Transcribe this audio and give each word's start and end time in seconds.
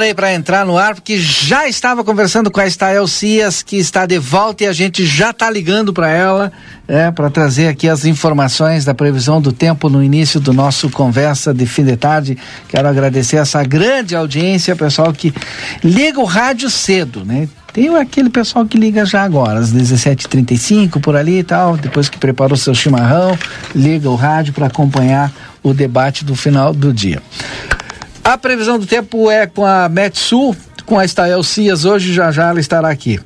Demorei 0.00 0.14
para 0.14 0.32
entrar 0.32 0.64
no 0.64 0.78
ar 0.78 0.94
porque 0.94 1.18
já 1.18 1.68
estava 1.68 2.02
conversando 2.02 2.50
com 2.50 2.58
a 2.58 2.66
Estael 2.66 3.06
Cias, 3.06 3.62
que 3.62 3.76
está 3.76 4.06
de 4.06 4.18
volta 4.18 4.64
e 4.64 4.66
a 4.66 4.72
gente 4.72 5.04
já 5.04 5.28
está 5.28 5.50
ligando 5.50 5.92
para 5.92 6.08
ela, 6.08 6.50
é, 6.88 7.10
para 7.10 7.28
trazer 7.28 7.68
aqui 7.68 7.86
as 7.86 8.06
informações 8.06 8.82
da 8.82 8.94
previsão 8.94 9.42
do 9.42 9.52
tempo 9.52 9.90
no 9.90 10.02
início 10.02 10.40
do 10.40 10.54
nosso 10.54 10.88
conversa 10.88 11.52
de 11.52 11.66
fim 11.66 11.84
de 11.84 11.98
tarde. 11.98 12.38
Quero 12.66 12.88
agradecer 12.88 13.36
essa 13.36 13.62
grande 13.62 14.16
audiência, 14.16 14.74
pessoal 14.74 15.12
que 15.12 15.34
liga 15.84 16.18
o 16.18 16.24
rádio 16.24 16.70
cedo, 16.70 17.22
né? 17.22 17.46
Tem 17.70 17.94
aquele 17.94 18.30
pessoal 18.30 18.64
que 18.64 18.78
liga 18.78 19.04
já 19.04 19.22
agora, 19.22 19.58
às 19.58 19.70
17h35 19.70 20.98
por 20.98 21.14
ali 21.14 21.40
e 21.40 21.44
tal, 21.44 21.76
depois 21.76 22.08
que 22.08 22.16
preparou 22.16 22.56
seu 22.56 22.74
chimarrão, 22.74 23.38
liga 23.74 24.08
o 24.08 24.16
rádio 24.16 24.54
para 24.54 24.68
acompanhar 24.68 25.30
o 25.62 25.74
debate 25.74 26.24
do 26.24 26.34
final 26.34 26.72
do 26.72 26.90
dia. 26.90 27.20
A 28.30 28.38
previsão 28.38 28.78
do 28.78 28.86
tempo 28.86 29.28
é 29.28 29.44
com 29.44 29.66
a 29.66 29.88
Metsul, 29.88 30.56
com 30.86 30.96
a 30.96 31.04
Estael 31.04 31.42
Cias. 31.42 31.84
Hoje, 31.84 32.12
já 32.12 32.30
já 32.30 32.50
ela 32.50 32.60
estará 32.60 32.88
aqui. 32.88 33.18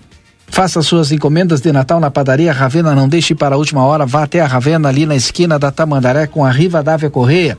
Faça 0.46 0.80
suas 0.80 1.12
encomendas 1.12 1.60
de 1.60 1.70
Natal 1.72 2.00
na 2.00 2.10
padaria 2.10 2.50
Ravena, 2.50 2.94
não 2.94 3.06
deixe 3.06 3.34
para 3.34 3.54
a 3.54 3.58
última 3.58 3.84
hora, 3.84 4.06
vá 4.06 4.22
até 4.22 4.40
a 4.40 4.46
Ravena 4.46 4.88
ali 4.88 5.04
na 5.04 5.14
esquina 5.14 5.58
da 5.58 5.70
Tamandaré 5.70 6.26
com 6.26 6.42
a 6.42 6.50
Riva 6.50 6.82
Dávia 6.82 7.10
Correia. 7.10 7.58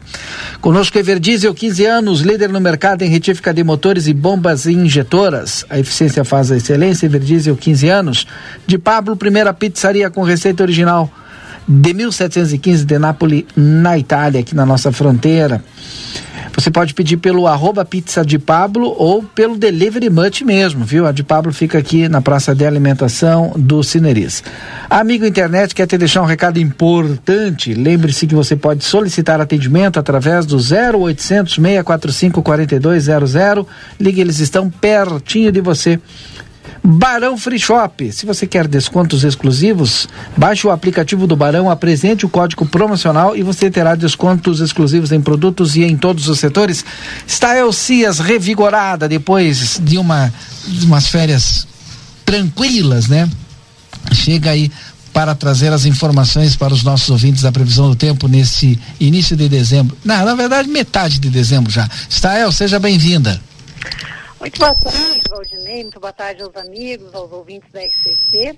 Conosco 0.60 0.98
Everdiesel, 0.98 1.54
15 1.54 1.86
anos, 1.86 2.22
líder 2.22 2.50
no 2.50 2.60
mercado 2.60 3.04
em 3.04 3.10
retífica 3.10 3.54
de 3.54 3.64
motores 3.64 4.08
e 4.08 4.14
bombas 4.16 4.66
injetoras. 4.66 5.64
A 5.70 5.78
eficiência 5.78 6.26
faz 6.26 6.52
a 6.52 6.58
excelência, 6.58 7.06
Everdiesel, 7.06 7.56
15 7.56 7.90
anos. 7.90 8.28
De 8.66 8.80
Pablo, 8.80 9.16
primeira 9.16 9.54
pizzaria 9.54 10.10
com 10.10 10.24
receita 10.24 10.64
original 10.64 11.12
de 11.68 11.94
1715 11.94 12.86
de 12.86 12.98
Nápoles, 12.98 13.46
na 13.56 14.00
Itália, 14.00 14.40
aqui 14.40 14.56
na 14.56 14.66
nossa 14.66 14.92
fronteira. 14.92 15.64
Você 16.58 16.72
pode 16.72 16.94
pedir 16.94 17.18
pelo 17.18 17.48
arroba 17.48 17.84
pizza 17.84 18.24
de 18.24 18.40
Pablo 18.40 18.96
ou 18.98 19.22
pelo 19.22 19.58
Delivery 19.58 20.10
Much 20.10 20.42
mesmo, 20.42 20.86
viu? 20.86 21.06
A 21.06 21.12
de 21.12 21.22
Pablo 21.22 21.52
fica 21.52 21.78
aqui 21.78 22.08
na 22.08 22.22
praça 22.22 22.56
de 22.56 22.66
alimentação 22.66 23.52
do 23.58 23.84
Cineris. 23.84 24.42
Amigo 24.90 25.26
internet, 25.26 25.76
quer 25.76 25.86
te 25.86 25.98
deixar 25.98 26.22
um 26.22 26.26
recado 26.26 26.58
importante? 26.58 27.74
Lembre-se 27.74 28.26
que 28.26 28.34
você 28.34 28.56
pode 28.56 28.86
solicitar 28.86 29.42
atendimento 29.42 30.00
através 30.00 30.46
do 30.46 30.56
0800 30.56 31.56
645 31.56 32.42
4200. 32.42 33.34
Ligue, 34.00 34.22
eles 34.22 34.40
estão 34.40 34.70
pertinho 34.70 35.52
de 35.52 35.60
você. 35.60 36.00
Barão 36.86 37.38
Free 37.38 37.58
Shop. 37.58 38.12
Se 38.12 38.26
você 38.26 38.46
quer 38.46 38.68
descontos 38.68 39.24
exclusivos, 39.24 40.08
baixe 40.38 40.68
o 40.68 40.72
aplicativo 40.72 41.26
do 41.26 41.36
Barão, 41.36 41.70
apresente 41.70 42.26
o 42.26 42.30
código 42.30 42.66
promocional 42.66 43.36
e 43.36 43.42
você 43.42 43.72
terá 43.72 43.96
descontos 43.96 44.60
exclusivos 44.60 45.12
em 45.12 45.20
produtos 45.20 45.76
e 45.76 45.84
em 45.84 45.98
todos 45.98 46.28
os 46.28 46.40
setores. 46.40 46.86
Está 47.26 47.58
Elcias 47.58 48.20
revigorada 48.20 49.08
depois 49.08 49.80
de 49.84 49.98
uma 49.98 50.32
de 50.68 50.86
umas 50.86 51.08
férias 51.08 51.68
tranquilas, 52.24 53.08
né? 53.08 53.30
Chega 54.14 54.52
aí 54.52 54.72
para 55.12 55.34
trazer 55.34 55.72
as 55.72 55.86
informações 55.86 56.56
para 56.56 56.74
os 56.74 56.84
nossos 56.84 57.10
ouvintes 57.10 57.42
da 57.42 57.52
previsão 57.52 57.90
do 57.90 57.96
tempo 57.96 58.28
nesse 58.28 58.78
início 59.00 59.36
de 59.36 59.48
dezembro. 59.48 59.98
Não, 60.04 60.26
na 60.26 60.36
verdade, 60.36 60.68
metade 60.68 61.20
de 61.20 61.30
dezembro 61.30 61.72
já. 61.72 61.90
Stael, 62.10 62.52
seja 62.52 62.80
bem-vinda. 62.80 63.42
Muito 64.46 64.60
boa 64.60 64.76
tarde, 64.76 65.22
Valdinei. 65.28 65.82
Muito 65.82 66.00
boa 66.00 66.14
tarde 66.14 66.44
aos 66.44 66.56
amigos, 66.56 67.16
aos 67.16 67.32
ouvintes 67.32 67.68
da 67.72 67.82
RCC. 67.82 68.56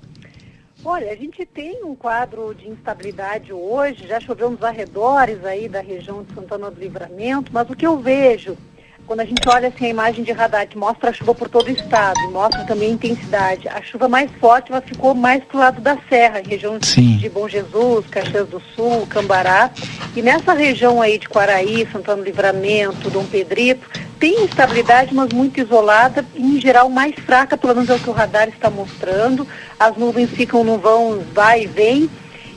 Olha, 0.84 1.10
a 1.10 1.16
gente 1.16 1.46
tem 1.46 1.82
um 1.82 1.96
quadro 1.96 2.54
de 2.54 2.68
instabilidade 2.68 3.54
hoje, 3.54 4.06
já 4.06 4.20
choveu 4.20 4.52
nos 4.52 4.62
arredores 4.62 5.46
aí 5.46 5.70
da 5.70 5.80
região 5.80 6.24
de 6.24 6.36
Santana 6.36 6.70
do 6.70 6.78
Livramento, 6.78 7.54
mas 7.54 7.70
o 7.70 7.74
que 7.74 7.88
eu 7.88 7.98
vejo, 7.98 8.58
quando 9.06 9.22
a 9.22 9.26
gente 9.26 9.48
olha 9.48 9.70
assim 9.70 9.86
a 9.86 9.90
imagem 9.90 10.26
de 10.26 10.34
radar 10.34 10.68
que 10.68 10.78
mostra 10.78 11.10
a 11.10 11.14
chuva 11.14 11.34
por 11.34 11.48
todo 11.48 11.68
o 11.68 11.72
estado, 11.72 12.20
mostra 12.32 12.66
também 12.66 12.90
a 12.90 12.94
intensidade, 12.94 13.70
a 13.70 13.82
chuva 13.82 14.10
mais 14.10 14.30
forte 14.42 14.74
ela 14.74 14.82
ficou 14.82 15.16
mais 15.16 15.42
pro 15.46 15.58
lado 15.58 15.80
da 15.80 15.98
serra, 16.10 16.42
região 16.46 16.78
Sim. 16.82 17.16
de 17.16 17.30
Bom 17.30 17.48
Jesus, 17.48 18.06
Caxias 18.08 18.50
do 18.50 18.62
Sul, 18.76 19.08
Cambará, 19.08 19.72
e 20.14 20.22
nessa 20.22 20.52
região 20.52 21.02
aí 21.02 21.18
de 21.18 21.30
Quaraí, 21.30 21.88
Santana 21.90 22.22
do 22.22 22.26
Livramento, 22.26 23.10
Dom 23.10 23.26
Pedrito, 23.26 23.90
tem 24.20 24.44
instabilidade, 24.44 25.14
mas 25.14 25.32
muito 25.32 25.60
isolada 25.60 26.26
em 26.36 26.60
geral, 26.60 26.90
mais 26.90 27.16
fraca, 27.16 27.58
pelo 27.58 27.76
menos 27.76 27.90
é 27.90 27.96
o 27.96 28.00
que 28.00 28.10
o 28.10 28.14
radar 28.14 28.50
está 28.50 28.70
mostrando. 28.70 29.48
As 29.80 29.96
nuvens 29.96 30.30
ficam 30.32 30.64
no 30.64 30.78
vão, 30.78 31.24
vai 31.34 31.64
e 31.64 31.68
vem, 31.68 32.10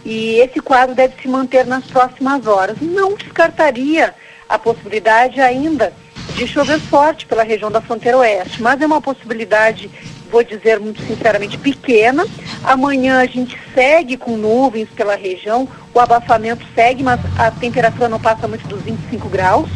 e 0.05 0.37
esse 0.37 0.61
quadro 0.61 0.95
deve 0.95 1.15
se 1.21 1.29
manter 1.29 1.67
nas 1.67 1.85
próximas 1.85 2.47
horas. 2.47 2.77
Não 2.81 3.15
descartaria 3.15 4.15
a 4.49 4.59
possibilidade 4.59 5.41
ainda 5.41 5.93
de 6.35 6.47
chover 6.47 6.81
forte 6.81 7.27
pela 7.27 7.43
região 7.43 7.71
da 7.71 7.81
fronteira 7.81 8.19
oeste, 8.19 8.63
mas 8.63 8.81
é 8.81 8.87
uma 8.87 9.01
possibilidade, 9.01 9.91
vou 10.31 10.43
dizer 10.43 10.81
muito 10.81 11.03
sinceramente, 11.03 11.59
pequena. 11.59 12.27
Amanhã 12.65 13.21
a 13.21 13.27
gente 13.27 13.59
segue 13.75 14.17
com 14.17 14.37
nuvens 14.37 14.89
pela 14.91 15.17
região, 15.17 15.69
o 15.93 16.01
abafamento 16.01 16.65
segue, 16.75 17.03
mas 17.03 17.21
a 17.39 17.51
temperatura 17.51 18.09
não 18.09 18.21
passa 18.21 18.49
muito 18.49 18.67
dos 18.67 18.83
25 18.83 19.29
graus 19.29 19.69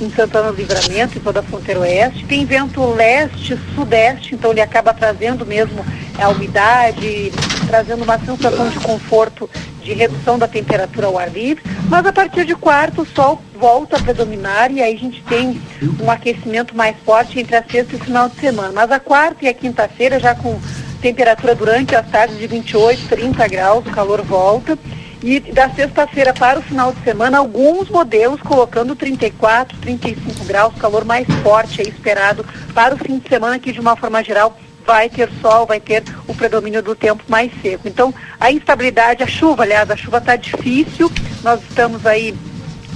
em 0.00 0.10
Santana 0.10 0.52
do 0.52 0.58
Livramento, 0.58 1.18
em 1.18 1.20
toda 1.20 1.40
a 1.40 1.42
fronteira 1.42 1.80
oeste. 1.80 2.24
Tem 2.24 2.44
vento 2.44 2.84
leste-sudeste, 2.94 4.34
então 4.34 4.50
ele 4.50 4.60
acaba 4.60 4.92
trazendo 4.92 5.46
mesmo 5.46 5.84
a 6.18 6.28
umidade, 6.28 7.32
trazendo 7.66 8.04
uma 8.04 8.18
sensação 8.18 8.68
de 8.68 8.78
conforto, 8.80 9.48
de 9.82 9.92
redução 9.92 10.38
da 10.38 10.48
temperatura 10.48 11.06
ao 11.06 11.18
ar 11.18 11.30
livre. 11.30 11.62
Mas 11.88 12.04
a 12.06 12.12
partir 12.12 12.44
de 12.44 12.54
quarto, 12.54 13.02
o 13.02 13.06
sol 13.06 13.40
volta 13.58 13.96
a 13.96 14.02
predominar 14.02 14.70
e 14.70 14.82
aí 14.82 14.94
a 14.94 14.98
gente 14.98 15.22
tem 15.22 15.60
um 16.00 16.10
aquecimento 16.10 16.76
mais 16.76 16.96
forte 17.04 17.38
entre 17.38 17.56
a 17.56 17.62
sexta 17.62 17.94
e 17.94 17.96
o 17.96 18.04
final 18.04 18.28
de 18.28 18.36
semana. 18.36 18.72
Mas 18.72 18.90
a 18.90 19.00
quarta 19.00 19.44
e 19.44 19.48
a 19.48 19.54
quinta-feira 19.54 20.18
já 20.18 20.34
com 20.34 20.58
temperatura 21.00 21.54
durante 21.54 21.94
as 21.94 22.08
tardes 22.08 22.38
de 22.38 22.46
28, 22.46 23.08
30 23.08 23.48
graus, 23.48 23.86
o 23.86 23.90
calor 23.90 24.22
volta. 24.22 24.78
E 25.26 25.40
da 25.40 25.68
sexta-feira 25.68 26.32
para 26.32 26.60
o 26.60 26.62
final 26.62 26.92
de 26.92 27.02
semana, 27.02 27.38
alguns 27.38 27.90
modelos 27.90 28.40
colocando 28.40 28.94
34, 28.94 29.76
35 29.78 30.44
graus, 30.44 30.72
calor 30.76 31.04
mais 31.04 31.26
forte 31.42 31.80
aí 31.80 31.88
esperado 31.88 32.46
para 32.72 32.94
o 32.94 32.98
fim 32.98 33.18
de 33.18 33.28
semana, 33.28 33.58
que 33.58 33.72
de 33.72 33.80
uma 33.80 33.96
forma 33.96 34.22
geral 34.22 34.56
vai 34.86 35.10
ter 35.10 35.28
sol, 35.42 35.66
vai 35.66 35.80
ter 35.80 36.04
o 36.28 36.32
predomínio 36.32 36.80
do 36.80 36.94
tempo 36.94 37.24
mais 37.26 37.50
seco. 37.60 37.88
Então, 37.88 38.14
a 38.38 38.52
instabilidade, 38.52 39.24
a 39.24 39.26
chuva, 39.26 39.64
aliás, 39.64 39.90
a 39.90 39.96
chuva 39.96 40.18
está 40.18 40.36
difícil, 40.36 41.10
nós 41.42 41.60
estamos 41.60 42.06
aí 42.06 42.32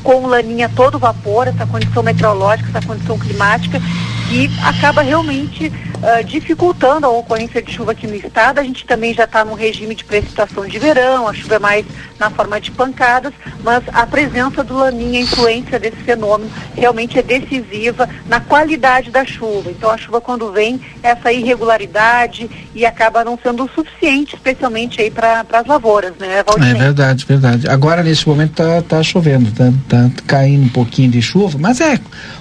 com 0.05 0.25
laninha 0.29 0.71
todo 0.77 1.01
vapor, 1.01 1.49
essa 1.49 1.67
condição 1.67 2.01
meteorológica, 2.01 2.69
essa 2.69 2.87
condição 2.87 3.19
climática, 3.19 3.83
que 4.31 4.49
acaba 4.63 5.03
realmente 5.03 5.67
uh, 5.67 6.25
dificultando 6.25 7.05
a 7.05 7.09
ocorrência 7.09 7.61
de 7.61 7.73
chuva 7.73 7.91
aqui 7.91 8.07
no 8.07 8.15
estado. 8.15 8.61
A 8.61 8.63
gente 8.63 8.87
também 8.87 9.13
já 9.13 9.25
está 9.25 9.45
num 9.45 9.55
regime 9.55 9.93
de 9.93 10.05
precipitação 10.05 10.69
de 10.69 10.79
verão, 10.79 11.27
a 11.27 11.35
chuva 11.35 11.57
é 11.57 11.59
mais 11.59 11.85
na 12.17 12.31
forma 12.31 12.61
de 12.61 12.71
pancadas, 12.71 13.33
mas 13.65 13.83
a 13.93 14.07
presença 14.07 14.63
do 14.63 14.77
laninha, 14.77 15.19
a 15.19 15.23
influência 15.23 15.81
desse 15.81 15.97
fenômeno 15.97 16.49
realmente 16.77 17.19
é 17.19 17.23
decisiva 17.23 18.09
na 18.29 18.39
qualidade 18.39 19.11
da 19.11 19.25
chuva. 19.25 19.69
Então 19.69 19.91
a 19.91 19.99
chuva 19.99 20.21
quando 20.21 20.53
vem, 20.53 20.81
essa 21.03 21.33
irregularidade 21.33 22.49
e 22.73 22.87
acaba 22.87 23.25
não 23.25 23.37
sendo 23.43 23.65
o 23.65 23.71
suficiente, 23.71 24.37
especialmente 24.37 25.03
aí 25.03 25.11
para 25.11 25.45
as 25.53 25.67
lavouras, 25.67 26.13
né, 26.21 26.45
Valdinei? 26.47 26.77
É 26.77 26.85
verdade, 26.85 27.27
verdade. 27.27 27.69
Agora 27.69 28.01
nesse 28.05 28.29
momento 28.29 28.53
tá, 28.53 28.81
tá 28.81 29.03
chovendo, 29.03 29.51
tá, 29.51 29.73
tá 29.89 30.09
caindo 30.25 30.67
um 30.67 30.69
pouquinho 30.69 31.11
de 31.11 31.21
chuva, 31.21 31.59
mas 31.59 31.81
é, 31.81 31.99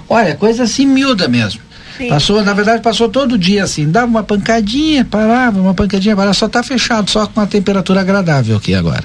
olha, 0.08 0.36
coisa 0.36 0.62
assim 0.62 0.86
miúda 0.86 1.26
mesmo. 1.26 1.68
Sim. 2.00 2.08
Passou, 2.08 2.42
na 2.42 2.54
verdade, 2.54 2.82
passou 2.82 3.10
todo 3.10 3.36
dia 3.36 3.62
assim, 3.62 3.90
dava 3.90 4.06
uma 4.06 4.22
pancadinha, 4.22 5.04
parava, 5.04 5.60
uma 5.60 5.74
pancadinha, 5.74 6.16
parava, 6.16 6.32
só 6.32 6.46
está 6.46 6.62
fechado, 6.62 7.10
só 7.10 7.26
com 7.26 7.38
uma 7.38 7.46
temperatura 7.46 8.00
agradável 8.00 8.56
aqui 8.56 8.74
agora. 8.74 9.04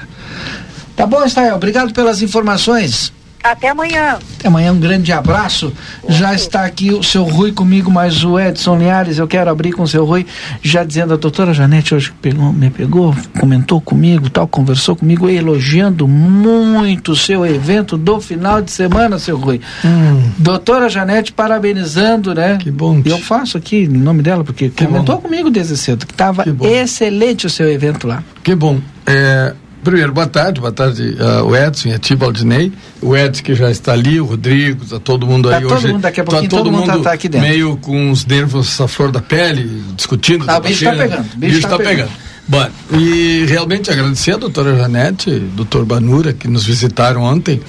Tá 0.95 1.05
bom, 1.05 1.21
Estael, 1.25 1.57
obrigado 1.57 1.91
pelas 1.93 2.21
informações. 2.21 3.11
Até 3.45 3.69
amanhã. 3.69 4.17
Até 4.39 4.47
amanhã, 4.47 4.73
um 4.73 4.79
grande 4.79 5.11
abraço. 5.11 5.71
Já 6.09 6.33
está 6.33 6.65
aqui 6.65 6.91
o 6.91 7.03
seu 7.03 7.23
Rui 7.23 7.51
comigo, 7.51 7.91
mais 7.91 8.23
o 8.23 8.39
Edson 8.39 8.75
Linhares. 8.75 9.19
Eu 9.19 9.27
quero 9.27 9.51
abrir 9.51 9.71
com 9.71 9.83
o 9.83 9.87
seu 9.87 10.03
Rui, 10.03 10.25
já 10.63 10.83
dizendo 10.83 11.13
a 11.13 11.15
doutora 11.17 11.53
Janete 11.53 11.93
hoje 11.93 12.11
pegou, 12.19 12.51
me 12.51 12.71
pegou, 12.71 13.15
comentou 13.39 13.79
comigo, 13.79 14.31
tal, 14.31 14.47
conversou 14.47 14.95
comigo, 14.95 15.29
elogiando 15.29 16.07
muito 16.07 17.11
o 17.11 17.15
seu 17.15 17.45
evento 17.45 17.95
do 17.97 18.19
final 18.19 18.63
de 18.63 18.71
semana, 18.71 19.19
seu 19.19 19.37
Rui. 19.37 19.61
Hum. 19.85 20.23
Doutora 20.39 20.89
Janete, 20.89 21.31
parabenizando, 21.31 22.33
né? 22.33 22.57
Que 22.57 22.71
bom. 22.71 22.99
Eu 23.05 23.19
faço 23.19 23.59
aqui 23.59 23.83
em 23.83 23.87
nome 23.87 24.23
dela, 24.23 24.43
porque 24.43 24.69
que 24.69 24.87
comentou 24.87 25.17
bom. 25.17 25.21
comigo 25.21 25.51
desde 25.51 25.77
cedo, 25.77 26.07
que 26.07 26.13
estava 26.13 26.43
excelente 26.61 27.45
o 27.45 27.49
seu 27.51 27.69
evento 27.69 28.07
lá. 28.07 28.23
Que 28.43 28.55
bom. 28.55 28.79
É, 29.05 29.53
Primeiro, 29.85 30.11
boa 30.11 30.25
tarde, 30.25 30.59
boa 30.59 30.71
tarde 30.71 31.15
uh, 31.19 31.45
o 31.45 31.55
Edson 31.55 31.89
e 31.89 31.93
a 31.93 31.99
Tia 31.99 32.17
Baldinei. 32.17 32.73
O 33.03 33.15
Edson 33.15 33.43
que 33.43 33.53
já 33.53 33.69
está 33.69 33.93
ali, 33.93 34.19
o 34.19 34.25
Rodrigo, 34.25 34.83
está 34.83 34.99
todo 34.99 35.27
mundo 35.27 35.47
tá 35.47 35.57
aí 35.57 35.61
todo 35.61 35.73
hoje. 35.73 35.87
Mundo, 35.89 36.01
daqui 36.01 36.21
a 36.21 36.23
pouquinho 36.23 36.49
tá 36.49 36.57
todo, 36.57 36.63
todo 36.63 36.71
mundo, 36.71 36.91
mundo 36.91 37.03
tá, 37.03 37.13
aqui 37.13 37.29
dentro. 37.29 37.47
meio 37.47 37.77
com 37.77 38.09
os 38.09 38.25
nervos 38.25 38.81
à 38.81 38.87
flor 38.87 39.11
da 39.11 39.21
pele, 39.21 39.83
discutindo. 39.95 40.43
Ah, 40.47 40.57
o 40.57 40.61
bicho 40.61 40.83
está 40.83 40.91
pegando. 40.91 41.33
O 41.35 41.37
bicho 41.37 41.57
está 41.57 41.77
pegando. 41.77 41.87
pegando. 41.87 42.11
Bom, 42.47 42.67
e 42.97 43.45
realmente 43.47 43.91
agradecer 43.91 44.31
a 44.31 44.37
doutora 44.37 44.75
Janete, 44.75 45.29
doutor 45.55 45.85
Banura, 45.85 46.33
que 46.33 46.47
nos 46.47 46.65
visitaram 46.65 47.21
ontem. 47.21 47.61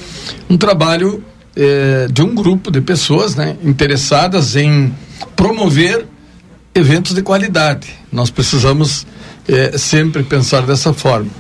Um 0.49 0.57
trabalho 0.57 1.23
eh, 1.55 2.09
de 2.11 2.23
um 2.23 2.35
grupo 2.35 2.71
de 2.71 2.81
pessoas 2.81 3.35
né, 3.35 3.57
interessadas 3.63 4.57
em 4.57 4.91
promover 5.37 6.07
eventos 6.75 7.15
de 7.15 7.21
qualidade. 7.21 7.89
Nós 8.11 8.31
precisamos 8.31 9.07
eh, 9.49 9.77
sempre 9.79 10.23
pensar 10.23 10.63
dessa 10.63 10.93
forma, 10.93 11.31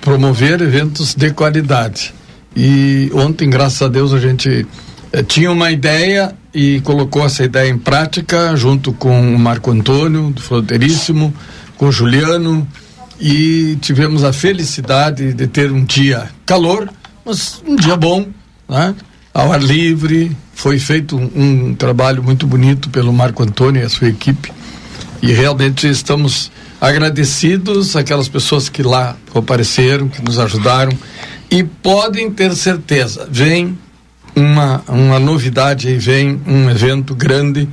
promover 0.00 0.60
eventos 0.60 1.14
de 1.14 1.30
qualidade. 1.30 2.14
E 2.56 3.10
ontem, 3.14 3.48
graças 3.48 3.82
a 3.82 3.88
Deus, 3.88 4.12
a 4.12 4.18
gente 4.18 4.66
eh, 5.12 5.22
tinha 5.22 5.50
uma 5.50 5.70
ideia 5.70 6.34
e 6.52 6.80
colocou 6.80 7.24
essa 7.24 7.44
ideia 7.44 7.70
em 7.70 7.78
prática 7.78 8.56
junto 8.56 8.92
com 8.92 9.34
o 9.34 9.38
Marco 9.38 9.70
Antônio, 9.70 10.30
do 10.30 10.40
Fronteiríssimo, 10.40 11.32
com 11.76 11.88
o 11.88 11.92
Juliano, 11.92 12.66
e 13.20 13.76
tivemos 13.80 14.24
a 14.24 14.32
felicidade 14.32 15.32
de 15.32 15.46
ter 15.46 15.70
um 15.70 15.84
dia 15.84 16.28
calor, 16.44 16.90
mas 17.24 17.62
um 17.66 17.76
dia 17.76 17.96
bom, 17.96 18.26
né? 18.68 18.94
ao 19.32 19.52
ar 19.52 19.62
livre. 19.62 20.36
Foi 20.54 20.78
feito 20.78 21.16
um, 21.16 21.30
um 21.70 21.74
trabalho 21.74 22.22
muito 22.22 22.46
bonito 22.46 22.90
pelo 22.90 23.12
Marco 23.12 23.42
Antônio 23.42 23.82
e 23.82 23.84
a 23.84 23.88
sua 23.88 24.08
equipe. 24.08 24.52
E 25.22 25.32
realmente 25.32 25.88
estamos 25.88 26.50
agradecidos 26.80 27.94
àquelas 27.94 28.28
pessoas 28.28 28.68
que 28.68 28.82
lá 28.82 29.16
apareceram, 29.34 30.08
que 30.08 30.22
nos 30.22 30.38
ajudaram. 30.38 30.92
E 31.50 31.62
podem 31.64 32.30
ter 32.30 32.54
certeza, 32.54 33.28
vem 33.30 33.76
uma, 34.34 34.82
uma 34.88 35.18
novidade 35.18 35.88
aí, 35.88 35.98
vem 35.98 36.40
um 36.46 36.70
evento 36.70 37.14
grande 37.14 37.68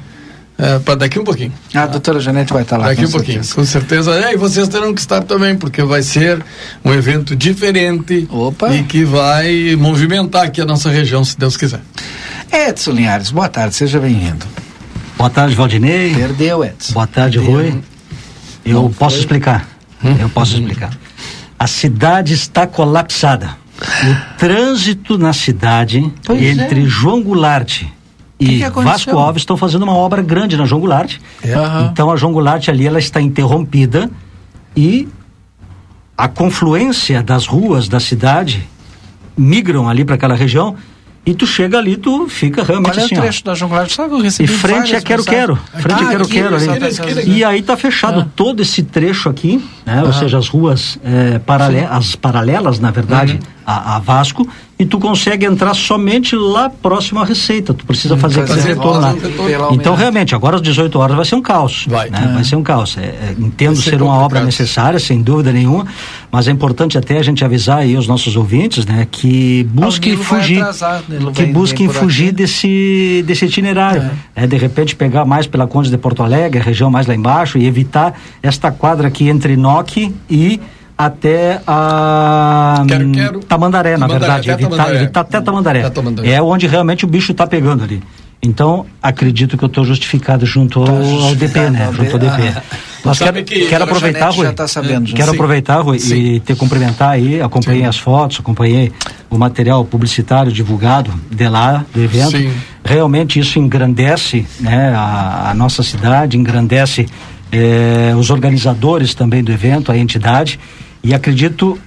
é, 0.57 0.79
para 0.79 0.95
daqui 0.95 1.19
um 1.19 1.23
pouquinho. 1.23 1.53
A 1.73 1.85
doutora 1.85 2.19
Janete 2.19 2.51
vai 2.51 2.63
estar 2.63 2.77
lá. 2.77 2.87
Daqui 2.87 3.05
um 3.05 3.11
pouquinho, 3.11 3.43
certeza. 3.43 3.55
com 3.55 3.65
certeza. 3.65 4.25
É, 4.25 4.33
e 4.33 4.37
vocês 4.37 4.67
terão 4.67 4.93
que 4.93 4.99
estar 4.99 5.21
também, 5.21 5.55
porque 5.55 5.83
vai 5.83 6.01
ser 6.01 6.43
um 6.83 6.91
evento 6.91 7.35
diferente 7.35 8.27
Opa. 8.31 8.73
e 8.73 8.83
que 8.83 9.05
vai 9.05 9.75
movimentar 9.75 10.45
aqui 10.45 10.59
a 10.59 10.65
nossa 10.65 10.89
região, 10.89 11.23
se 11.23 11.37
Deus 11.37 11.55
quiser. 11.55 11.81
Edson 12.51 12.91
Linhares, 12.91 13.29
boa 13.29 13.47
tarde, 13.47 13.75
seja 13.75 13.99
bem-vindo. 13.99 14.45
Boa 15.15 15.29
tarde, 15.29 15.55
Valdinei. 15.55 16.15
Perdeu, 16.15 16.63
Edson. 16.63 16.93
Boa 16.93 17.07
tarde, 17.07 17.37
Perdeu. 17.37 17.55
Rui. 17.55 17.83
Eu 18.69 18.83
Não 18.83 18.91
posso 18.91 19.15
foi? 19.15 19.19
explicar. 19.21 19.67
Hum? 20.03 20.15
Eu 20.19 20.29
posso 20.29 20.55
explicar. 20.55 20.91
A 21.57 21.67
cidade 21.67 22.33
está 22.33 22.67
colapsada. 22.67 23.57
O 23.79 24.37
trânsito 24.37 25.17
na 25.17 25.33
cidade 25.33 26.11
pois 26.25 26.41
entre 26.41 26.83
é. 26.83 26.85
João 26.85 27.21
Goulart 27.21 27.83
e 28.39 28.45
que 28.45 28.71
que 28.71 28.81
Vasco 28.81 29.17
Alves 29.17 29.41
estão 29.41 29.57
fazendo 29.57 29.83
uma 29.83 29.93
obra 29.95 30.21
grande 30.21 30.57
na 30.57 30.65
João 30.65 30.79
Goulart. 30.81 31.17
É. 31.43 31.53
Então 31.91 32.11
a 32.11 32.15
João 32.15 32.31
Goulart 32.33 32.67
ali 32.69 32.85
ela 32.87 32.99
está 32.99 33.21
interrompida 33.21 34.09
e 34.75 35.07
a 36.17 36.27
confluência 36.27 37.21
das 37.21 37.45
ruas 37.45 37.87
da 37.87 37.99
cidade 37.99 38.67
migram 39.35 39.87
ali 39.87 40.03
para 40.03 40.15
aquela 40.15 40.35
região 40.35 40.75
e 41.27 41.35
tu 41.35 41.45
chega 41.45 41.77
ali, 41.77 41.97
tu 41.97 42.29
fica 42.29 42.63
realmente 42.63 42.93
Qual 42.93 43.01
é 43.01 43.03
assim, 43.03 43.15
o 43.15 43.21
trecho 43.21 43.41
ó. 43.43 43.49
da 43.49 43.53
João? 43.53 43.89
Sabe 43.89 44.13
eu 44.13 44.21
recebi 44.21 44.49
E 44.49 44.55
frente 44.55 44.95
a 44.95 45.01
Quero 45.01 45.25
Quero. 45.25 45.57
Frente 45.73 46.01
ah, 46.01 46.07
a 46.07 46.09
Quero 46.09 46.23
aqui, 46.23 46.31
Quero 46.31 46.55
ali. 46.55 47.37
E 47.37 47.43
aí 47.43 47.61
tá 47.61 47.75
fechado 47.75 48.21
ah. 48.21 48.27
todo 48.33 48.61
esse 48.61 48.81
trecho 48.81 49.27
aqui, 49.27 49.57
né? 49.85 49.99
Ah. 50.01 50.05
Ou 50.05 50.13
seja, 50.13 50.37
as 50.37 50.47
ruas 50.47 50.97
é, 51.03 51.37
paralelas, 51.39 51.91
as 51.91 52.15
paralelas, 52.15 52.79
na 52.79 52.91
verdade, 52.91 53.33
uhum. 53.33 53.39
a, 53.65 53.97
a 53.97 53.99
Vasco, 53.99 54.47
e 54.79 54.85
tu 54.85 54.99
consegue 54.99 55.45
entrar 55.45 55.73
somente 55.73 56.35
lá 56.35 56.69
próximo 56.69 57.19
à 57.19 57.25
Receita. 57.25 57.73
Tu 57.73 57.83
precisa 57.83 58.13
hum, 58.13 58.19
fazer 58.19 58.41
aquele 58.41 58.61
retorno 58.61 59.01
lá. 59.01 59.15
Então, 59.71 59.95
realmente, 59.95 60.35
agora 60.35 60.57
às 60.57 60.61
18 60.61 60.99
horas 60.99 61.15
vai 61.15 61.25
ser 61.25 61.35
um 61.35 61.41
caos. 61.41 61.85
Vai. 61.87 62.11
Né? 62.11 62.19
É. 62.23 62.33
Vai 62.33 62.43
ser 62.43 62.55
um 62.57 62.63
caos. 62.63 62.95
É, 62.95 63.01
é, 63.01 63.35
entendo 63.39 63.75
ser, 63.75 63.91
ser 63.91 64.01
uma 64.03 64.13
obra 64.13 64.43
necessária, 64.43 64.99
sem 64.99 65.21
dúvida 65.21 65.51
nenhuma, 65.51 65.87
mas 66.31 66.47
é 66.47 66.51
importante 66.51 66.95
até 66.95 67.17
a 67.17 67.23
gente 67.23 67.43
avisar 67.43 67.79
aí 67.79 67.97
os 67.97 68.07
nossos 68.07 68.35
ouvintes, 68.35 68.85
né, 68.85 69.07
que 69.09 69.63
busquem 69.71 70.15
fugir, 70.15 70.61
atrasar, 70.61 71.03
que 71.33 71.45
busquem 71.45 71.89
fugir 71.89 72.31
desse, 72.31 73.23
desse 73.25 73.45
itinerário. 73.45 74.11
É. 74.35 74.43
é. 74.43 74.47
de 74.47 74.57
repente 74.57 74.95
pegar 74.95 75.25
mais 75.25 75.47
pela 75.47 75.65
Conde 75.65 75.89
de 75.89 75.97
Porto 75.97 76.21
Alegre, 76.21 76.59
a 76.59 76.63
região 76.63 76.91
mais 76.91 77.07
lá 77.07 77.15
embaixo, 77.15 77.57
e 77.57 77.65
evitar 77.65 78.13
esta 78.43 78.71
quadra 78.71 79.07
aqui 79.07 79.27
entre 79.27 79.57
Noque 79.57 80.13
e 80.29 80.59
até 80.97 81.61
a 81.67 82.83
quero, 82.87 83.11
quero. 83.11 83.39
Tamandaré, 83.41 83.97
na 83.97 84.07
verdade. 84.07 84.49
Até 84.49 84.63
evitar, 84.63 84.77
Tamandaré. 84.77 85.03
evitar 85.03 85.19
até 85.21 85.41
Tamandaré. 85.41 85.79
até 85.81 85.89
Tamandaré. 85.89 86.29
É 86.31 86.41
onde 86.41 86.65
realmente 86.65 87.05
o 87.05 87.07
bicho 87.07 87.31
está 87.31 87.45
pegando 87.45 87.83
ali. 87.83 88.01
Então, 88.41 88.85
acredito 89.01 89.57
que 89.57 89.63
eu 89.63 89.67
estou 89.67 89.83
justificado 89.83 90.45
junto 90.45 90.79
ao, 90.79 90.85
tá 90.85 90.91
ao 90.91 91.35
DP, 91.35 91.69
né? 91.69 91.89
Junto 91.91 92.13
ao 92.13 92.19
DP. 92.19 92.53
Ah, 92.55 92.61
Mas 93.03 93.19
quero, 93.19 93.43
que 93.43 93.65
quero 93.65 93.83
aproveitar, 93.83 94.29
Rui. 94.29 94.51
Tá 94.53 94.67
sabendo, 94.67 95.13
quero 95.13 95.29
sim. 95.31 95.35
aproveitar, 95.35 95.81
Rui, 95.81 95.99
sim. 95.99 96.15
e 96.15 96.39
te 96.39 96.55
cumprimentar 96.55 97.11
aí. 97.11 97.41
Acompanhei 97.41 97.81
sim. 97.81 97.87
as 97.87 97.97
fotos, 97.97 98.39
acompanhei 98.39 98.91
o 99.29 99.37
material 99.37 99.83
publicitário 99.85 100.51
divulgado 100.51 101.11
de 101.31 101.47
lá, 101.47 101.83
do 101.93 102.01
evento. 102.01 102.37
Sim. 102.37 102.53
Realmente 102.83 103.39
isso 103.39 103.59
engrandece 103.59 104.45
né, 104.59 104.93
a, 104.95 105.49
a 105.51 105.53
nossa 105.53 105.81
cidade, 105.81 106.37
engrandece 106.37 107.07
eh, 107.51 108.13
os 108.17 108.29
organizadores 108.29 109.13
também 109.15 109.43
do 109.43 109.51
evento, 109.51 109.91
a 109.91 109.97
entidade. 109.97 110.59
E 111.03 111.13
acredito 111.13 111.79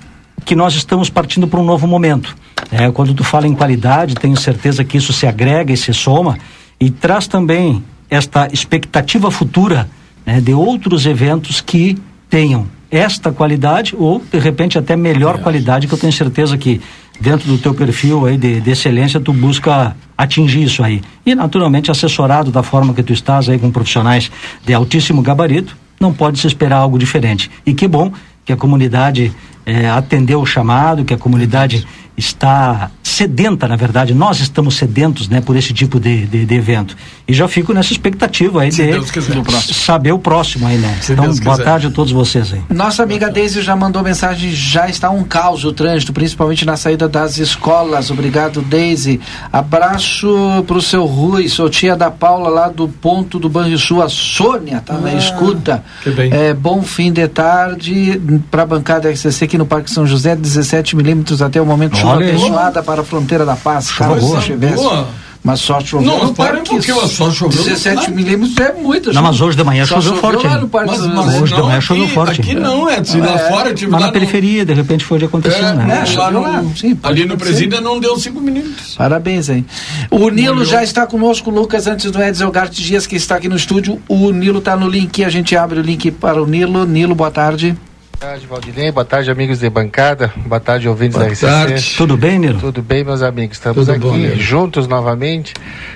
que 0.45 0.55
nós 0.57 0.75
estamos 0.75 1.11
partindo 1.11 1.47
para 1.47 1.61
um 1.61 1.65
novo 1.65 1.87
momento. 1.87 2.37
É, 2.73 2.91
quando 2.91 3.15
tu 3.15 3.25
fala 3.25 3.47
em 3.47 3.55
qualidade, 3.55 4.15
tenho 4.15 4.37
certeza 4.37 4.85
que 4.85 4.97
isso 4.97 5.12
se 5.12 5.27
agrega 5.27 5.73
e 5.73 5.77
se 5.77 5.93
soma 5.93 6.39
e 6.79 6.91
traz 6.91 7.27
também 7.27 7.83
esta 8.09 8.49
expectativa 8.53 9.31
futura 9.31 9.89
né, 10.25 10.41
de 10.41 10.53
outros 10.53 11.07
eventos 11.07 11.61
que 11.61 11.99
tenham 12.29 12.67
esta 12.91 13.31
qualidade 13.31 13.95
ou 13.97 14.21
de 14.33 14.39
repente 14.39 14.77
até 14.77 14.97
melhor 14.97 15.37
é. 15.37 15.39
qualidade 15.39 15.87
que 15.87 15.95
eu 15.95 15.99
tenho 15.99 16.12
certeza 16.12 16.59
que 16.59 16.81
dentro 17.21 17.47
do 17.47 17.59
teu 17.59 17.73
perfil 17.73 18.27
aí 18.27 18.37
de, 18.37 18.61
de, 18.61 18.71
excelência 18.71 19.21
tu 19.21 19.33
busca 19.33 19.95
atingir 20.19 20.65
isso 20.65 20.83
aí 20.83 21.01
e 21.25 21.35
naturalmente 21.35 21.91
assessorado 21.91 22.51
da 22.51 22.62
forma 22.62 22.93
que 22.93 23.03
tu 23.03 23.12
estás 23.12 23.49
aí 23.49 23.59
com 23.59 23.71
profissionais 23.71 24.31
de 24.65 24.75
altíssimo 24.75 25.23
gabarito 25.23 25.77
não 26.01 26.12
pode 26.12 26.41
se 26.41 26.47
esperar 26.47 26.79
algo 26.79 26.99
diferente 26.99 27.51
e 27.65 27.75
que 27.75 27.87
bom 27.87 28.12
que 28.50 28.52
a 28.52 28.57
comunidade 28.57 29.33
é, 29.64 29.88
atendeu 29.88 30.40
o 30.40 30.47
chamado, 30.47 31.04
que 31.04 31.14
a 31.14 31.16
comunidade 31.16 31.87
está 32.21 32.91
sedenta, 33.03 33.67
na 33.67 33.77
verdade, 33.77 34.15
nós 34.15 34.41
estamos 34.41 34.77
sedentos, 34.77 35.29
né, 35.29 35.41
por 35.41 35.57
esse 35.57 35.75
tipo 35.75 35.99
de, 35.99 36.27
de, 36.27 36.47
de 36.47 36.55
evento. 36.55 36.97
E 37.27 37.35
já 37.35 37.49
fico 37.49 37.73
nessa 37.73 37.93
expectativa 37.93 38.62
aí 38.62 38.73
Se 38.73 38.83
de 38.87 39.75
saber 39.75 40.12
o 40.12 40.19
próximo 40.19 40.67
aí, 40.67 40.79
né? 40.79 40.99
Se 41.00 41.12
então, 41.12 41.25
Deus 41.25 41.41
boa 41.41 41.57
quiser. 41.57 41.65
tarde 41.65 41.87
a 41.89 41.91
todos 41.91 42.12
vocês 42.12 42.53
aí. 42.53 42.62
Nossa 42.71 43.03
amiga 43.03 43.31
Deise 43.31 43.62
já 43.62 43.75
mandou 43.75 44.03
mensagem, 44.03 44.50
já 44.53 44.89
está 44.89 45.11
um 45.11 45.25
caos 45.25 45.65
o 45.65 45.73
trânsito, 45.73 46.12
principalmente 46.12 46.65
na 46.65 46.77
saída 46.77 47.09
das 47.09 47.39
escolas. 47.39 48.11
Obrigado, 48.11 48.62
Deise. 48.62 49.21
Abraço 49.53 50.65
pro 50.67 50.81
seu 50.81 51.05
Rui, 51.05 51.49
sou 51.49 51.69
tia 51.69 51.97
da 51.97 52.11
Paula 52.11 52.49
lá 52.49 52.69
do 52.69 52.89
ponto 52.89 53.39
do 53.39 53.49
Banrisul, 53.49 54.03
a 54.03 54.09
Sônia 54.09 54.81
tá 54.81 54.95
ah, 54.95 55.00
na 55.00 55.15
escuta. 55.15 55.83
Que 56.03 56.11
bem. 56.11 56.33
É, 56.33 56.55
bom 56.55 56.83
fim 56.83 57.12
de 57.12 57.27
tarde 57.29 58.21
para 58.50 58.62
a 58.62 58.67
bancada 58.67 59.11
RCC 59.11 59.45
aqui 59.45 59.59
no 59.59 59.67
Parque 59.67 59.91
São 59.91 60.07
José, 60.07 60.35
17 60.35 60.97
milímetros 60.97 61.43
até 61.43 61.61
o 61.61 61.67
momento 61.67 61.97
chuva 62.12 62.25
abençoada 62.25 62.83
para 62.83 63.00
a 63.02 63.05
fronteira 63.05 63.45
da 63.45 63.57
paz. 63.57 63.88
Chuva 63.88 64.17
boa. 64.17 64.40
boa. 64.75 65.09
Mas 65.43 65.61
só 65.61 65.81
choveu. 65.81 66.07
Não, 66.07 66.35
para 66.35 66.61
um 66.61 66.64
pouquinho, 66.64 67.09
só 67.09 67.31
choveu. 67.31 67.64
17 67.64 68.11
milímetros 68.11 68.59
é 68.59 68.75
muito. 68.75 69.11
Não, 69.12 69.23
mas 69.23 69.40
hoje 69.40 69.57
de 69.57 69.64
manhã 69.64 69.87
choveu, 69.87 70.17
forte. 70.17 70.47
Lá 70.47 70.61
mas, 70.87 71.07
mas 71.07 71.40
hoje 71.40 71.55
de 71.55 71.62
manhã 71.62 71.81
choveu 71.81 72.09
forte. 72.09 72.40
Aqui 72.43 72.55
não, 72.55 72.88
é. 72.88 73.02
Se 73.02 73.19
lá 73.19 73.35
é. 73.35 73.49
fora, 73.50 73.75
tipo, 73.75 73.90
mas 73.90 74.02
na 74.02 74.12
periferia, 74.12 74.67
de 74.67 74.75
repente 74.75 75.02
foi 75.02 75.19
de 75.19 75.25
acontecer, 75.25 75.64
é, 75.64 75.73
né? 75.73 76.05
É, 76.07 76.17
lá 76.19 76.31
no, 76.31 76.76
sim, 76.76 76.99
ali 77.02 77.25
no 77.25 77.38
presídio 77.38 77.81
não 77.81 77.99
deu 77.99 78.19
5 78.19 78.38
milímetros. 78.38 78.95
Parabéns 78.97 79.49
aí. 79.49 79.64
O 80.11 80.29
Nilo 80.29 80.62
já 80.64 80.85
está 80.85 81.07
conosco, 81.07 81.50
Lucas, 81.50 81.87
antes 81.87 82.11
do 82.11 82.23
Edson 82.23 82.50
Garte 82.50 82.83
Dias, 82.83 83.07
que 83.07 83.17
está 83.17 83.37
aqui 83.37 83.49
no 83.49 83.57
estúdio. 83.57 83.99
O 84.09 84.31
Nilo 84.33 84.59
está 84.59 84.76
no 84.76 84.88
link, 84.88 85.25
a 85.25 85.31
gente 85.31 85.57
abre 85.57 85.79
o 85.79 85.83
link 85.83 86.11
para 86.11 86.43
o 86.43 86.47
Nilo. 86.47 86.85
Nilo, 86.85 87.14
boa 87.14 87.31
tarde. 87.31 87.75
Boa 88.21 88.33
tarde, 88.33 88.47
Valdinei. 88.47 88.93
Boa 88.93 89.05
tarde, 89.05 89.31
amigos 89.31 89.61
de 89.61 89.71
bancada. 89.71 90.31
Boa 90.45 90.61
tarde, 90.61 90.87
ouvintes 90.87 91.17
Boa 91.17 91.25
da 91.25 91.33
RCC. 91.33 91.47
Tarde. 91.47 91.95
Tudo 91.97 92.19
bem, 92.19 92.39
Nilo? 92.39 92.61
Tudo 92.61 92.83
bem, 92.83 93.03
meus 93.03 93.23
amigos. 93.23 93.57
Estamos 93.57 93.87
Tudo 93.87 93.93
aqui 93.93 94.29
bom, 94.29 94.37
juntos 94.39 94.87
novamente. 94.87 95.55